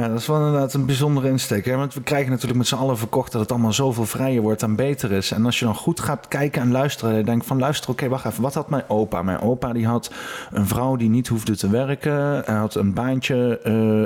Ja, 0.00 0.08
dat 0.08 0.18
is 0.18 0.26
wel 0.26 0.36
inderdaad 0.36 0.74
een 0.74 0.86
bijzondere 0.86 1.28
insteek. 1.28 1.64
Hè? 1.64 1.76
Want 1.76 1.94
we 1.94 2.02
krijgen 2.02 2.30
natuurlijk 2.30 2.58
met 2.58 2.66
z'n 2.66 2.74
allen 2.74 2.98
verkocht 2.98 3.32
dat 3.32 3.40
het 3.40 3.50
allemaal 3.50 3.72
zoveel 3.72 4.06
vrijer 4.06 4.42
wordt 4.42 4.62
en 4.62 4.76
beter 4.76 5.12
is. 5.12 5.30
En 5.30 5.44
als 5.44 5.58
je 5.58 5.64
dan 5.64 5.74
goed 5.74 6.00
gaat 6.00 6.28
kijken 6.28 6.62
en 6.62 6.70
luisteren, 6.70 7.16
je 7.16 7.24
denkt 7.24 7.46
van 7.46 7.58
luister, 7.58 7.90
oké, 7.90 8.08
wacht 8.08 8.24
even. 8.24 8.42
Wat 8.42 8.54
had 8.54 8.70
mijn 8.70 8.82
opa? 8.88 9.22
Mijn 9.22 9.40
opa 9.40 9.72
die 9.72 9.86
had 9.86 10.10
een 10.50 10.66
vrouw 10.66 10.96
die 10.96 11.08
niet 11.08 11.28
hoefde 11.28 11.56
te 11.56 11.70
werken. 11.70 12.42
Hij 12.44 12.54
had 12.54 12.74
een 12.74 12.94
baantje 12.94 13.60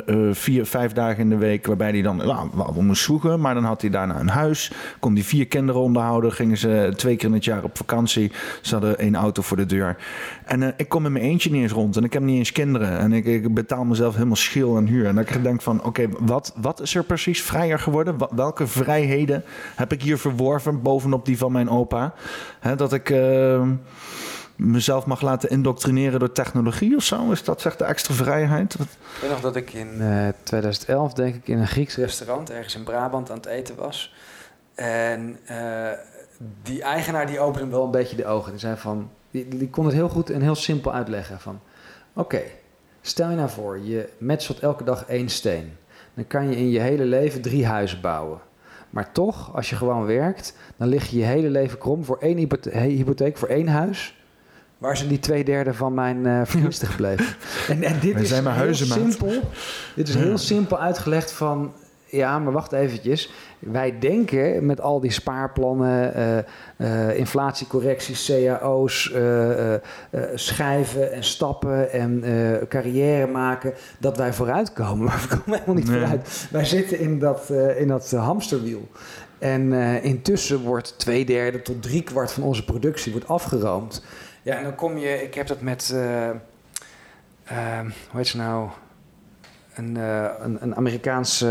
uh, 0.07 0.17
uh, 0.17 0.35
vier, 0.35 0.67
vijf 0.67 0.93
dagen 0.93 1.19
in 1.19 1.29
de 1.29 1.37
week 1.37 1.67
waarbij 1.67 1.91
hij 1.91 2.03
dan 2.03 2.17
nou, 2.17 2.51
wel 2.55 2.83
moest 2.83 3.03
zoeken. 3.03 3.41
Maar 3.41 3.55
dan 3.55 3.65
had 3.65 3.81
hij 3.81 3.91
daarna 3.91 4.21
een 4.21 4.29
huis. 4.29 4.73
Kon 5.01 5.15
die 5.15 5.25
vier 5.25 5.47
kinderen 5.47 5.81
onderhouden. 5.81 6.33
Gingen 6.33 6.59
ze 6.59 6.93
twee 6.97 7.17
keer 7.17 7.29
in 7.29 7.35
het 7.35 7.45
jaar 7.45 7.65
op 7.65 7.77
vakantie. 7.77 8.33
Ze 8.63 8.73
hadden 8.73 8.99
één 8.99 9.15
auto 9.15 9.43
voor 9.43 9.57
de 9.57 9.67
deur. 9.67 9.97
En 10.45 10.61
uh, 10.61 10.69
ik 10.77 10.89
kom 10.89 11.07
in 11.07 11.13
mijn 11.13 11.25
eentje 11.25 11.51
niet 11.51 11.63
eens 11.63 11.73
rond. 11.73 11.97
En 11.97 12.05
ik 12.05 12.13
heb 12.13 12.23
niet 12.23 12.37
eens 12.37 12.53
kinderen. 12.53 12.99
En 12.99 13.13
ik, 13.13 13.25
ik 13.25 13.55
betaal 13.55 13.85
mezelf 13.85 14.15
helemaal 14.15 14.37
schil 14.37 14.77
en 14.77 14.87
huur. 14.87 15.07
En 15.07 15.15
dan 15.15 15.43
denk 15.43 15.55
ik 15.55 15.61
van 15.61 15.85
oké, 15.85 16.09
wat, 16.19 16.53
wat 16.57 16.81
is 16.81 16.95
er 16.95 17.05
precies 17.05 17.43
vrijer 17.43 17.79
geworden? 17.79 18.17
Welke 18.35 18.67
vrijheden 18.67 19.45
heb 19.77 19.93
ik 19.93 20.03
hier 20.03 20.19
verworven 20.19 20.83
bovenop 20.83 21.27
die 21.27 21.39
van 21.39 21.53
mijn 21.53 21.71
opa? 21.71 22.15
dat 22.77 22.93
ik. 22.93 23.11
Uh, 23.11 23.69
mezelf 24.57 25.07
mag 25.07 25.21
laten 25.21 25.51
indoctrineren 25.51 26.19
door 26.19 26.33
technologie 26.33 26.97
of 26.97 27.03
zo? 27.03 27.31
Is 27.31 27.45
dat 27.45 27.61
zeg 27.61 27.77
de 27.77 27.85
extra 27.85 28.15
vrijheid? 28.15 28.77
Wat? 28.77 28.87
Ik 28.87 29.21
weet 29.21 29.31
nog 29.31 29.41
dat 29.41 29.57
ik 29.57 29.73
in 29.73 30.03
2011, 30.43 31.13
denk 31.13 31.35
ik, 31.35 31.49
in 31.49 31.59
een 31.59 31.67
Grieks 31.67 31.97
restaurant 31.97 32.51
ergens 32.51 32.75
in 32.75 32.83
Brabant 32.83 33.31
aan 33.31 33.37
het 33.37 33.47
eten 33.47 33.77
was. 33.77 34.15
En 34.75 35.39
die 36.63 36.83
eigenaar 36.83 37.27
die 37.27 37.41
opende 37.41 37.71
wel 37.71 37.85
een 37.85 37.91
beetje 37.91 38.17
de 38.17 38.27
ogen. 38.27 38.51
Die 38.51 38.61
zei 38.61 38.77
van, 38.77 39.11
die, 39.35 39.49
die 39.49 39.71
kon 39.71 39.85
het 39.85 39.95
heel 39.95 40.09
goed 40.09 40.31
en 40.31 40.41
heel 40.41 40.55
simpel 40.55 40.93
uitleggen 40.93 41.41
van, 41.41 41.61
oké, 42.13 42.43
stel 43.01 43.31
je 43.31 43.37
nou 43.37 43.49
voor, 43.49 43.79
je 43.79 44.09
metselt 44.19 44.59
elke 44.59 44.85
dag 44.85 45.05
één 45.05 45.29
steen. 45.29 45.73
Dan 46.15 46.27
kan 46.27 46.51
je 46.51 46.57
in 46.57 46.71
je 46.71 46.81
hele 46.81 47.05
leven 47.05 47.41
drie 47.43 47.67
huizen 47.67 48.01
bouwen. 48.01 48.39
Maar 48.91 49.13
toch, 49.13 49.55
als 49.55 49.71
je 49.71 49.77
gewoon 49.77 50.07
werkt, 50.07 50.57
dan 50.77 50.89
lig 50.89 51.11
je 51.11 51.19
je 51.19 51.25
hele 51.25 51.51
leven 51.51 51.79
krom 51.79 52.05
voor 52.05 52.19
één 52.19 52.37
hypotheek, 52.73 53.37
voor 53.37 53.49
één 53.49 53.69
huis. 53.69 54.23
Waar 54.79 54.97
zijn 54.97 55.09
die 55.09 55.19
twee 55.19 55.45
derde 55.45 55.75
van 55.75 55.95
mijn 55.95 56.27
uh, 56.27 56.43
gebleven? 56.71 57.37
En, 57.69 57.83
en 57.83 58.01
dit 58.01 58.21
is 58.21 58.31
heel 58.31 58.75
simpel. 58.75 59.41
Dit 59.95 60.09
is 60.09 60.15
heel 60.15 60.39
simpel 60.39 60.81
uitgelegd 60.81 61.33
van 61.33 61.73
ja, 62.17 62.39
maar 62.39 62.53
wacht 62.53 62.73
eventjes. 62.73 63.33
Wij 63.67 63.99
denken 63.99 64.67
met 64.67 64.81
al 64.81 65.01
die 65.01 65.11
spaarplannen, 65.11 66.13
uh, 66.79 67.09
uh, 67.09 67.19
inflatiecorrecties, 67.19 68.33
cao's, 68.45 69.13
uh, 69.15 69.75
schijven 70.35 71.13
en 71.13 71.25
stappen 71.25 71.93
en 71.93 72.23
carrière 72.69 73.27
maken, 73.27 73.75
dat 73.99 74.17
wij 74.17 74.33
vooruitkomen. 74.33 75.05
Maar 75.15 75.27
we 75.29 75.37
komen 75.37 75.59
helemaal 75.59 75.75
niet 75.75 75.89
vooruit. 75.89 76.49
Wij 76.51 76.65
zitten 76.65 76.99
in 76.99 77.19
dat, 77.19 77.51
in 77.77 77.89
dat 77.89 78.11
hamsterwiel. 78.11 78.89
En 79.39 79.73
intussen 80.03 80.61
wordt 80.61 80.99
twee 80.99 81.25
derde 81.25 81.63
tot 81.63 81.83
drie 81.83 82.03
kwart 82.03 82.33
van 82.33 82.43
onze 82.43 82.65
productie 82.65 83.13
wordt 83.13 83.29
afgeroomd. 83.29 84.05
Ja, 84.43 84.57
en 84.57 84.63
dan 84.63 84.75
kom 84.75 84.99
je, 84.99 85.23
ik 85.23 85.35
heb 85.35 85.47
dat 85.47 85.61
met, 85.61 85.95
hoe 87.49 87.93
heet 88.13 88.27
ze 88.27 88.37
nou? 88.37 88.69
Een, 89.75 89.97
uh, 89.97 90.27
een, 90.41 90.63
een 90.63 90.77
Amerikaanse 90.77 91.47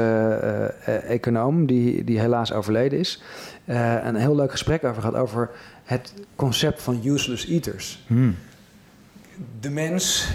uh, 0.88 1.10
econoom 1.10 1.66
die, 1.66 2.04
die 2.04 2.20
helaas 2.20 2.54
overleden 2.54 3.00
is. 3.00 3.22
een 3.66 4.16
heel 4.16 4.36
leuk 4.36 4.52
gesprek 4.52 4.84
over 4.84 5.02
gehad 5.02 5.16
over 5.16 5.50
het 5.84 6.14
concept 6.36 6.82
van 6.82 7.02
useless 7.04 7.48
eaters. 7.48 8.04
Hmm. 8.08 8.36
De 9.60 9.70
mens 9.70 10.34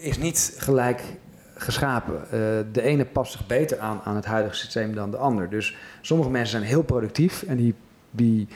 is 0.00 0.18
niet 0.18 0.54
gelijk 0.58 1.02
geschapen. 1.54 2.24
de 2.72 2.82
ene 2.82 3.04
past 3.04 3.32
zich 3.32 3.46
beter 3.46 3.78
aan 3.78 4.00
aan 4.04 4.16
het 4.16 4.24
huidige 4.24 4.56
systeem 4.56 4.94
dan 4.94 5.10
de 5.10 5.16
ander. 5.16 5.50
Dus 5.50 5.76
sommige 6.00 6.30
mensen 6.30 6.50
zijn 6.50 6.70
heel 6.70 6.82
productief 6.82 7.42
en 7.42 7.56
die, 7.56 7.74
die 8.10 8.48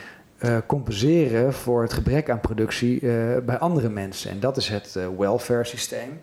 compenseren 0.66 1.52
voor 1.52 1.82
het 1.82 1.92
gebrek 1.92 2.30
aan 2.30 2.40
productie 2.40 3.00
bij 3.44 3.58
andere 3.58 3.88
mensen. 3.88 4.30
En 4.30 4.40
dat 4.40 4.56
is 4.56 4.68
het 4.68 4.98
welfare 5.18 5.64
systeem 5.64 6.20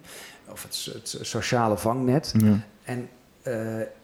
of 0.52 0.64
het, 0.64 0.90
het 0.94 1.18
sociale 1.22 1.78
vangnet. 1.78 2.34
En 2.84 3.10
uh, 3.48 3.53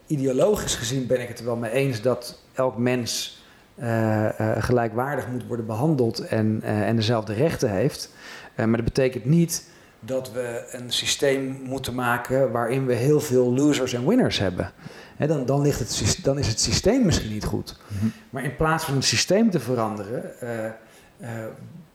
ideologisch 0.08 0.76
gezien 0.76 1.08
ben 1.08 1.22
ik 1.22 1.28
het 1.28 1.40
er 1.40 1.46
wel 1.46 1.56
mee 1.56 1.72
eens 1.72 2.02
dat 2.02 2.40
elk 2.54 2.78
mens 2.78 3.42
uh, 3.76 3.86
uh, 3.86 4.52
gelijkwaardig 4.58 5.28
moet 5.28 5.48
worden 5.48 5.66
behandeld 5.66 6.20
en, 6.20 6.60
en 6.64 6.96
dezelfde 6.96 7.34
rechten 7.34 7.70
heeft. 7.70 8.10
maar 8.56 8.76
dat 8.76 8.84
betekent 8.84 9.26
niet 9.26 9.72
dat 10.00 10.32
we 10.32 10.68
een 10.72 10.92
systeem 10.92 11.60
moeten 11.64 11.96
maken 11.96 12.52
waarin 12.52 12.86
we 12.86 12.94
heel 12.94 13.20
veel 13.20 13.54
losers 13.54 13.94
en 13.94 14.08
winners 14.08 14.40
hebben. 14.40 14.72
dan, 15.18 15.46
dan, 15.46 15.62
ligt 15.62 15.80
het, 15.80 16.20
dan 16.24 16.40
is 16.40 16.48
het 16.48 16.60
systeem 16.60 17.06
misschien 17.06 17.32
niet 17.32 17.46
goed. 17.46 17.78
Mhm. 17.88 18.06
Maar 18.30 18.44
in 18.44 18.56
plaats 18.56 18.84
van 18.84 18.96
het 18.96 19.06
systeem 19.06 19.50
te 19.50 19.60
veranderen, 19.60 20.32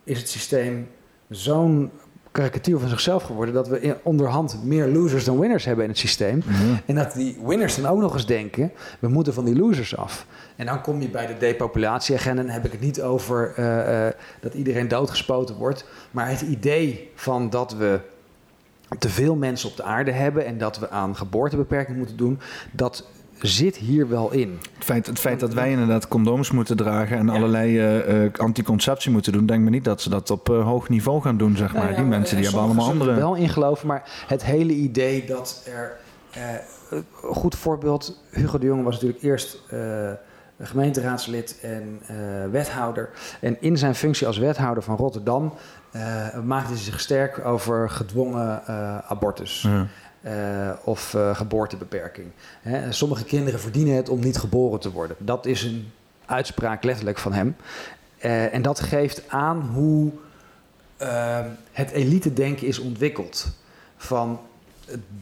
is 0.05 0.19
het 0.19 0.29
systeem 0.29 0.89
zo'n 1.29 1.91
karikatuur 2.39 2.79
van 2.79 2.89
zichzelf 2.89 3.23
geworden. 3.23 3.55
Dat 3.55 3.69
we 3.69 3.81
in, 3.81 3.95
onderhand 4.03 4.65
meer 4.65 4.87
losers 4.87 5.25
dan 5.25 5.39
winners 5.39 5.65
hebben 5.65 5.85
in 5.85 5.91
het 5.91 5.99
systeem. 5.99 6.43
Mhm. 6.47 6.75
En 6.87 6.95
dat 6.95 7.13
die 7.13 7.39
winners 7.45 7.77
dan 7.77 7.87
ook 7.87 8.01
nog 8.01 8.15
eens 8.15 8.27
denken: 8.27 8.73
we 8.99 9.09
moeten 9.09 9.35
van 9.35 9.45
die 9.45 9.57
losers 9.57 9.97
af. 9.97 10.27
En 10.57 10.67
dan 10.67 10.83
kom 10.83 11.01
je 11.01 11.09
bij 11.09 11.27
de 11.27 11.37
depopulatieagenda. 11.39 12.43
Dan 12.43 12.51
heb 12.51 12.65
ik 12.65 12.73
het 12.73 12.81
niet 12.81 13.03
over 13.03 13.55
uh, 13.59 14.05
uh, 14.05 14.13
dat 14.41 14.55
iedereen 14.55 14.89
doodgespoten 14.89 15.55
wordt. 15.55 15.85
Maar 16.11 16.29
het 16.29 16.41
idee 16.41 17.11
van 17.15 17.51
dat 17.51 17.73
we 17.73 18.01
te 18.99 19.09
veel 19.09 19.35
mensen 19.35 19.69
op 19.69 19.77
de 19.77 19.83
aarde 19.83 20.11
hebben 20.11 20.47
en 20.47 20.59
dat 20.59 20.79
we 20.79 20.91
aan 20.91 21.17
geboortebeperking 21.17 21.97
moeten 21.97 22.17
doen, 22.17 22.39
dat 22.73 23.05
zit 23.41 23.77
hier 23.77 24.09
wel 24.09 24.33
in. 24.33 24.59
Het 24.75 24.85
feit, 24.85 25.07
het 25.07 25.19
feit 25.19 25.41
dat 25.41 25.55
wij 25.55 25.71
inderdaad 25.71 26.09
condooms 26.09 26.51
moeten 26.51 26.77
dragen 26.77 27.17
en 27.17 27.29
allerlei 27.29 28.01
uh, 28.25 28.31
anticonceptie 28.33 29.11
moeten 29.11 29.33
doen, 29.33 29.47
denk 29.47 29.65
me 29.65 29.71
niet 29.71 29.85
dat 29.85 30.03
ze 30.03 30.11
dat 30.11 30.31
op 30.31 30.49
uh, 30.49 30.65
hoog 30.65 30.89
niveau 30.89 31.23
gaan 31.23 31.37
doen, 31.37 31.57
zeg 31.57 31.73
nou 31.73 31.85
maar. 31.85 31.95
die 31.95 32.05
mensen 32.05 32.37
die 32.37 32.45
hebben 32.45 32.63
allemaal 32.63 32.89
andere. 32.89 33.11
Er 33.11 33.17
wel 33.17 33.35
in 33.35 33.49
geloven, 33.49 33.87
maar 33.87 34.25
het 34.27 34.45
hele 34.45 34.73
idee 34.73 35.25
dat 35.27 35.69
er. 35.75 35.97
een 36.91 37.05
goed 37.21 37.55
voorbeeld, 37.55 38.23
Hugo 38.31 38.59
de 38.59 38.67
Jonge 38.67 38.83
was 38.83 38.95
natuurlijk 38.95 39.23
eerst 39.23 39.63
gemeenteraadslid 40.61 41.59
en 41.63 42.01
wethouder. 42.51 43.11
En 43.41 43.57
in 43.61 43.79
zijn 43.79 43.95
functie 43.95 44.27
als 44.27 44.39
wethouder 44.39 44.83
van 44.83 44.97
Rotterdam 44.97 45.53
maakte 46.45 46.73
hij 46.73 46.83
zich 46.83 47.01
sterk 47.01 47.45
over 47.45 47.91
gedwongen 47.91 48.67
abortus. 49.07 49.63
Ja. 49.63 49.87
Uh, 50.23 50.71
of 50.85 51.15
uh, 51.15 51.37
geboortebeperking. 51.37 52.27
Sommige 52.91 53.25
kinderen 53.25 53.61
verdienen 53.61 53.95
het 53.95 54.09
om 54.09 54.21
niet 54.21 54.39
geboren 54.39 54.81
te 54.81 54.93
worden. 54.93 55.17
Dat 55.19 55.47
is 55.47 55.63
een 55.63 55.91
uitspraak 56.27 56.85
letterlijk 56.85 57.19
van 57.19 57.33
hem. 57.33 57.57
Uh, 58.25 58.55
en 58.55 58.63
dat 58.63 58.81
geeft 58.81 59.23
aan 59.29 59.61
hoe 59.61 60.13
het 61.73 61.91
elite-denken 61.91 62.67
is 62.67 62.79
ontwikkeld. 62.79 63.47
Van 63.97 64.41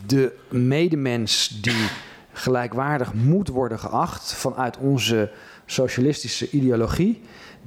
de 0.06 0.32
medemens 0.48 1.58
die 1.62 1.88
gelijkwaardig 2.32 3.14
moet 3.14 3.48
worden 3.48 3.78
geacht 3.78 4.32
vanuit 4.32 4.76
onze 4.76 5.30
socialistische 5.66 6.50
ideologie. 6.50 7.22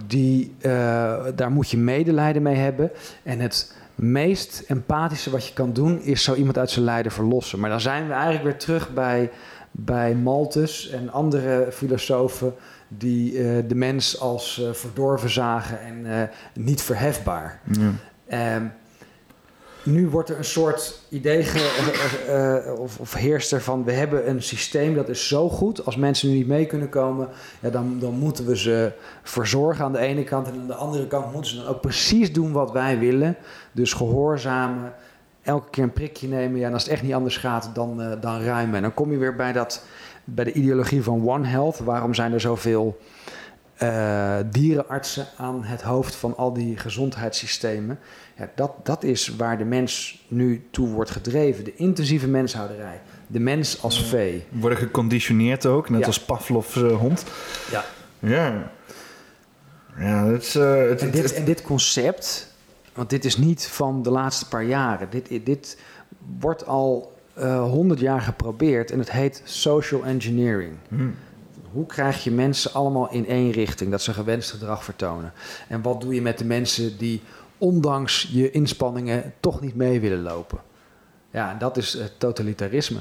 Die, 0.05 0.55
daar 1.35 1.51
moet 1.51 1.69
je 1.69 1.77
medelijden 1.77 2.41
mee 2.41 2.55
hebben. 2.55 2.91
En 3.23 3.39
het 3.39 3.73
meest 3.99 4.63
empathische 4.67 5.29
wat 5.29 5.47
je 5.47 5.53
kan 5.53 5.73
doen 5.73 6.01
is 6.01 6.23
zo 6.23 6.33
iemand 6.33 6.57
uit 6.57 6.69
zijn 6.69 6.85
lijden 6.85 7.11
verlossen. 7.11 7.59
Maar 7.59 7.69
dan 7.69 7.81
zijn 7.81 8.07
we 8.07 8.13
eigenlijk 8.13 8.43
weer 8.43 8.57
terug 8.57 8.93
bij, 8.93 9.31
bij 9.71 10.15
Malthus 10.15 10.89
en 10.89 11.11
andere 11.11 11.67
filosofen 11.71 12.53
die 12.87 13.33
uh, 13.33 13.57
de 13.67 13.75
mens 13.75 14.19
als 14.19 14.59
uh, 14.61 14.73
verdorven 14.73 15.29
zagen 15.29 15.81
en 15.81 16.05
uh, 16.05 16.21
niet 16.53 16.81
verhefbaar. 16.81 17.61
Ja. 18.27 18.55
Um, 18.55 18.71
nu 19.83 20.07
wordt 20.07 20.29
er 20.29 20.37
een 20.37 20.43
soort 20.43 21.01
idee 21.09 21.43
ge, 21.43 22.75
of, 22.79 22.99
of 22.99 23.13
heerst 23.13 23.55
van... 23.55 23.83
we 23.83 23.91
hebben 23.91 24.29
een 24.29 24.43
systeem 24.43 24.95
dat 24.95 25.09
is 25.09 25.27
zo 25.27 25.49
goed... 25.49 25.85
als 25.85 25.95
mensen 25.95 26.29
nu 26.29 26.35
niet 26.35 26.47
mee 26.47 26.65
kunnen 26.65 26.89
komen... 26.89 27.29
Ja, 27.59 27.69
dan, 27.69 27.99
dan 27.99 28.13
moeten 28.13 28.45
we 28.45 28.57
ze 28.57 28.91
verzorgen 29.23 29.85
aan 29.85 29.91
de 29.91 29.99
ene 29.99 30.23
kant... 30.23 30.47
en 30.47 30.53
aan 30.53 30.67
de 30.67 30.73
andere 30.73 31.07
kant 31.07 31.33
moeten 31.33 31.51
ze 31.51 31.57
dan 31.57 31.67
ook 31.67 31.81
precies 31.81 32.33
doen 32.33 32.51
wat 32.51 32.71
wij 32.71 32.99
willen. 32.99 33.35
Dus 33.71 33.93
gehoorzamen, 33.93 34.93
elke 35.41 35.69
keer 35.69 35.83
een 35.83 35.93
prikje 35.93 36.27
nemen. 36.27 36.59
Ja, 36.59 36.67
en 36.67 36.73
als 36.73 36.83
het 36.83 36.91
echt 36.91 37.03
niet 37.03 37.13
anders 37.13 37.37
gaat, 37.37 37.69
dan, 37.73 38.01
uh, 38.01 38.11
dan 38.21 38.41
ruimen. 38.41 38.75
En 38.75 38.81
dan 38.81 38.93
kom 38.93 39.11
je 39.11 39.17
weer 39.17 39.35
bij, 39.35 39.51
dat, 39.51 39.85
bij 40.23 40.45
de 40.45 40.53
ideologie 40.53 41.03
van 41.03 41.29
One 41.29 41.47
Health. 41.47 41.79
Waarom 41.79 42.13
zijn 42.13 42.33
er 42.33 42.41
zoveel 42.41 42.99
uh, 43.83 44.35
dierenartsen 44.45 45.27
aan 45.37 45.63
het 45.63 45.81
hoofd 45.81 46.15
van 46.15 46.37
al 46.37 46.53
die 46.53 46.77
gezondheidssystemen? 46.77 47.99
Ja, 48.37 48.49
dat, 48.55 48.71
dat 48.83 49.03
is 49.03 49.35
waar 49.35 49.57
de 49.57 49.65
mens 49.65 50.23
nu 50.27 50.67
toe 50.71 50.87
wordt 50.87 51.11
gedreven. 51.11 51.63
De 51.63 51.75
intensieve 51.75 52.27
menshouderij. 52.27 53.01
De 53.27 53.39
mens 53.39 53.81
als 53.83 54.05
vee. 54.05 54.45
Worden 54.49 54.77
geconditioneerd 54.77 55.65
ook, 55.65 55.89
net 55.89 56.05
als 56.05 56.19
Pavlov's 56.19 56.75
uh, 56.75 56.97
hond. 56.97 57.23
Ja. 57.71 57.83
Ja. 58.19 58.71
Ja, 59.97 60.29
dat 60.29 60.41
is, 60.41 60.55
en, 60.55 61.11
dit, 61.11 61.33
en 61.33 61.45
dit 61.45 61.61
concept 61.61 62.48
want 62.99 63.11
dit 63.11 63.25
is 63.25 63.37
niet 63.37 63.67
van 63.67 64.01
de 64.01 64.11
laatste 64.11 64.47
paar 64.47 64.63
jaren. 64.63 65.09
Dit, 65.09 65.45
dit 65.45 65.77
wordt 66.39 66.65
al 66.65 67.13
eh, 67.33 67.63
honderd 67.63 67.99
jaar 67.99 68.21
geprobeerd 68.21 68.91
en 68.91 68.99
het 68.99 69.11
heet 69.11 69.41
social 69.43 70.05
engineering. 70.05 70.75
Hmm. 70.87 71.15
Hoe 71.71 71.85
krijg 71.85 72.23
je 72.23 72.31
mensen 72.31 72.73
allemaal 72.73 73.11
in 73.11 73.27
één 73.27 73.51
richting, 73.51 73.91
dat 73.91 74.01
ze 74.01 74.13
gewenst 74.13 74.51
gedrag 74.51 74.83
vertonen? 74.83 75.33
En 75.67 75.81
wat 75.81 76.01
doe 76.01 76.13
je 76.13 76.21
met 76.21 76.37
de 76.37 76.45
mensen 76.45 76.97
die 76.97 77.21
ondanks 77.57 78.29
je 78.31 78.51
inspanningen 78.51 79.33
toch 79.39 79.61
niet 79.61 79.75
mee 79.75 79.99
willen 79.99 80.21
lopen? 80.21 80.59
Ja, 81.31 81.55
dat 81.59 81.77
is 81.77 81.97
totalitarisme. 82.17 82.99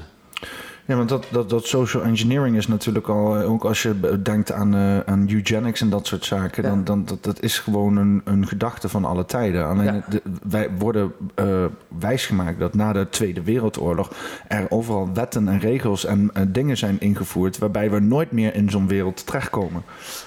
Ja, 0.89 0.97
want 0.97 1.09
dat, 1.09 1.27
dat, 1.31 1.51
dat 1.51 1.67
social 1.67 2.03
engineering 2.03 2.57
is 2.57 2.67
natuurlijk 2.67 3.09
al, 3.09 3.37
eh, 3.37 3.51
ook 3.51 3.65
als 3.65 3.83
je 3.83 4.21
denkt 4.23 4.53
aan, 4.53 4.75
uh, 4.75 5.01
aan 5.01 5.31
eugenics 5.31 5.81
en 5.81 5.91
dat 5.91 6.07
soort 6.07 6.25
zaken, 6.25 6.63
dan, 6.63 6.85
dan 6.85 7.05
dat, 7.05 7.25
dat 7.25 7.43
is 7.43 7.59
gewoon 7.59 7.97
een, 7.97 8.21
een 8.25 8.47
gedachte 8.47 8.89
van 8.89 9.05
alle 9.05 9.25
tijden. 9.25 9.67
Alleen 9.67 10.03
de, 10.09 10.23
wij 10.49 10.71
worden 10.79 11.13
uh, 11.35 11.65
wijsgemaakt 11.99 12.59
dat 12.59 12.75
na 12.75 12.93
de 12.93 13.09
Tweede 13.09 13.43
Wereldoorlog 13.43 14.13
er 14.47 14.67
overal 14.71 15.11
wetten 15.15 15.49
en 15.49 15.59
regels 15.59 16.05
en 16.05 16.31
dingen 16.49 16.77
zijn 16.77 17.01
ingevoerd 17.01 17.59
waarbij 17.59 17.91
we 17.91 18.01
nooit 18.01 18.33
meer 18.33 18.55
in 18.55 18.71
zo'n 18.71 18.89
wereld 18.89 19.27
terechtkomen. 19.27 19.83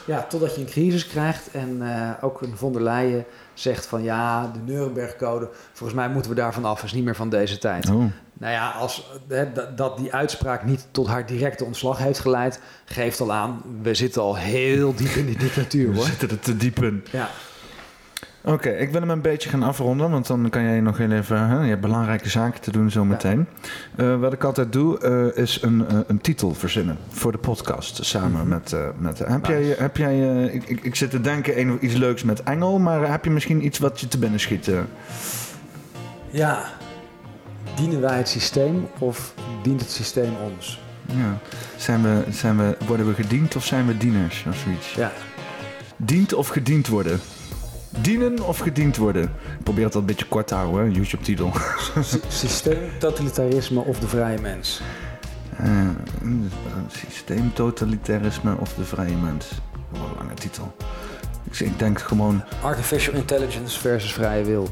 Ja, 0.06 0.26
totdat 0.30 0.56
je 0.56 0.62
een 0.62 0.68
crisis 0.68 1.08
krijgt 1.08 1.52
en 1.52 1.82
ook 2.22 2.42
een 2.42 2.58
von 2.58 2.74
der 2.74 2.82
Leyen 2.82 3.26
zegt 3.54 3.86
van 3.86 4.04
ja, 4.04 4.52
de 4.54 4.72
Nuremberg-code, 4.72 5.50
volgens 5.72 6.00
mij 6.00 6.10
moeten 6.10 6.32
we 6.32 6.38
daarvan 6.38 6.66
af, 6.66 6.84
is 6.84 6.94
niet 6.94 7.04
meer 7.04 7.16
van 7.16 7.30
deze 7.30 7.58
tijd. 7.58 7.90
Oh. 7.90 8.04
Nou 8.42 8.54
ja, 8.54 8.70
als 8.70 9.12
hè, 9.28 9.46
dat 9.76 9.98
die 9.98 10.14
uitspraak 10.14 10.64
niet 10.64 10.88
tot 10.92 11.08
haar 11.08 11.26
directe 11.26 11.66
ontslag 11.66 11.98
heeft 11.98 12.20
geleid, 12.20 12.62
geeft 12.86 13.20
al 13.20 13.34
aan, 13.34 13.62
we 13.82 13.94
zitten 13.94 14.22
al 14.22 14.38
heel 14.38 14.96
diep 14.96 15.08
in 15.10 15.26
die 15.26 15.38
dictatuur 15.38 15.86
hoor. 15.86 16.04
We 16.04 16.10
zitten 16.10 16.30
er 16.30 16.40
te 16.40 16.58
diep 16.58 16.84
in. 16.84 17.04
Ja. 17.12 17.30
Oké, 18.44 18.70
ik 18.70 18.92
wil 18.92 19.02
hem 19.02 19.10
een 19.10 19.22
beetje 19.22 19.50
gaan 19.50 19.64
afronden, 19.64 20.12
want 20.12 20.28
dan 20.28 20.50
kan 20.50 20.64
jij 20.64 20.80
nog 20.80 20.98
heel 20.98 21.12
even. 21.12 21.48
Hè, 21.48 21.62
je 21.62 21.70
hebt 21.70 21.82
belangrijke 21.82 22.30
zaken 22.30 22.62
te 22.62 22.72
doen 22.72 22.92
zometeen. 22.92 23.48
Ja. 23.98 24.04
Uh, 24.04 24.20
wat 24.20 24.34
ik 24.34 24.44
altijd 24.44 24.72
doe, 24.74 25.00
uh, 25.36 25.44
is 25.44 25.62
een, 25.62 25.86
uh, 25.92 26.00
een 26.08 26.22
titel 26.22 26.54
verzinnen 26.54 26.98
voor 27.10 27.32
de 27.32 27.38
podcast 27.38 28.06
samen 28.06 28.30
mm 28.30 28.38
-hmm. 28.38 28.48
met. 28.48 28.76
met 28.98 29.20
heb, 29.20 29.48
nice. 29.48 29.52
jij, 29.52 29.76
heb 29.78 29.98
jij. 29.98 30.44
Ik, 30.46 30.64
ik, 30.64 30.84
ik, 30.84 30.96
zit 30.96 31.10
te 31.10 31.22
denken 31.22 31.86
iets 31.86 31.96
leuks 31.96 32.24
met 32.24 32.44
Engel, 32.44 32.80
maar 32.80 33.12
heb 33.12 33.24
je 33.24 33.32
misschien 33.32 33.66
iets 33.66 33.80
wat 33.80 34.00
je 34.00 34.08
te 34.08 34.18
binnen 34.18 34.40
schiet? 34.40 34.72
Ja, 36.30 36.64
dienen 37.76 38.02
wij 38.02 38.18
het 38.18 38.28
systeem 38.28 38.88
of 39.00 39.34
dient 39.64 39.82
het 39.82 39.92
systeem 39.92 40.34
ons? 40.36 40.82
Ja. 41.06 41.38
Zijn 41.78 42.04
we, 42.04 42.24
zijn 42.32 42.58
we, 42.58 42.78
worden 42.88 43.08
we 43.08 43.14
gediend 43.14 43.56
of 43.56 43.66
zijn 43.66 43.88
we 43.88 43.98
dieners 43.98 44.46
of 44.50 44.58
zoiets? 44.58 44.94
Ja. 44.94 45.12
Dient 45.98 46.34
of 46.34 46.48
gediend 46.48 46.88
worden? 46.88 47.20
Dienen 48.02 48.48
of 48.48 48.58
gediend 48.58 48.98
worden? 48.98 49.24
Ik 49.24 49.64
probeer 49.64 49.86
het 49.86 49.96
een 49.96 50.06
beetje 50.06 50.26
kort 50.26 50.48
te 50.48 50.56
houden, 50.56 50.92
YouTube-titel. 50.92 51.52
Systeem, 52.28 52.78
totalitarisme 53.00 53.80
of 53.80 54.00
de 54.00 54.08
vrije 54.08 54.42
mens? 54.42 54.82
Uh, 55.62 55.88
systeem, 56.88 57.54
totalitarisme 57.54 58.56
of 58.60 58.74
de 58.74 58.84
vrije 58.84 59.16
mens? 59.16 59.48
Wat 59.90 60.02
een 60.02 60.16
lange 60.18 60.34
titel. 60.34 60.76
Ik, 61.44 61.60
ik 61.60 61.80
denk 61.80 62.00
gewoon... 62.00 62.44
Artificial 62.62 63.16
intelligence 63.16 63.80
versus 63.80 64.14
vrije 64.14 64.44
wil. 64.44 64.70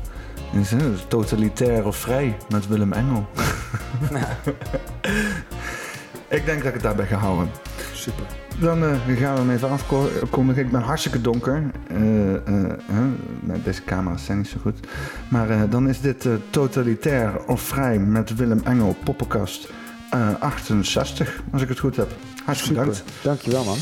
Is 0.54 0.72
het 0.72 1.10
totalitair 1.10 1.86
of 1.86 1.96
vrij 1.96 2.38
met 2.50 2.68
Willem 2.68 2.94
Engel? 2.94 3.28
Ik 6.30 6.46
denk 6.46 6.58
dat 6.58 6.68
ik 6.68 6.74
het 6.74 6.82
daarbij 6.82 7.06
ga 7.06 7.16
houden. 7.16 7.50
Super. 7.94 8.24
Dan 8.60 8.84
uh, 8.84 8.90
gaan 9.08 9.34
we 9.34 9.40
hem 9.40 9.50
even 9.50 9.70
afkondigen. 9.70 10.64
Ik 10.64 10.72
ben 10.72 10.82
hartstikke 10.82 11.22
donker. 11.22 11.64
Uh, 11.92 12.34
uh, 12.34 12.40
deze 13.64 13.84
camera's 13.84 14.26
zijn 14.26 14.38
niet 14.38 14.48
zo 14.48 14.58
goed. 14.62 14.80
Maar 15.30 15.70
dan 15.70 15.90
is 15.90 16.02
dit 16.02 16.28
totalitair 16.50 17.46
of 17.48 17.62
vrij 17.62 18.00
met 18.00 18.36
Willem 18.36 18.62
Engel, 18.64 18.96
poppenkast 19.04 19.70
68, 20.40 21.42
als 21.52 21.62
ik 21.62 21.70
het 21.70 21.80
goed 21.80 21.96
heb. 21.96 22.12
Hartstikke 22.46 22.80
bedankt. 22.80 23.04
Dankjewel 23.22 23.64
man. 23.64 23.78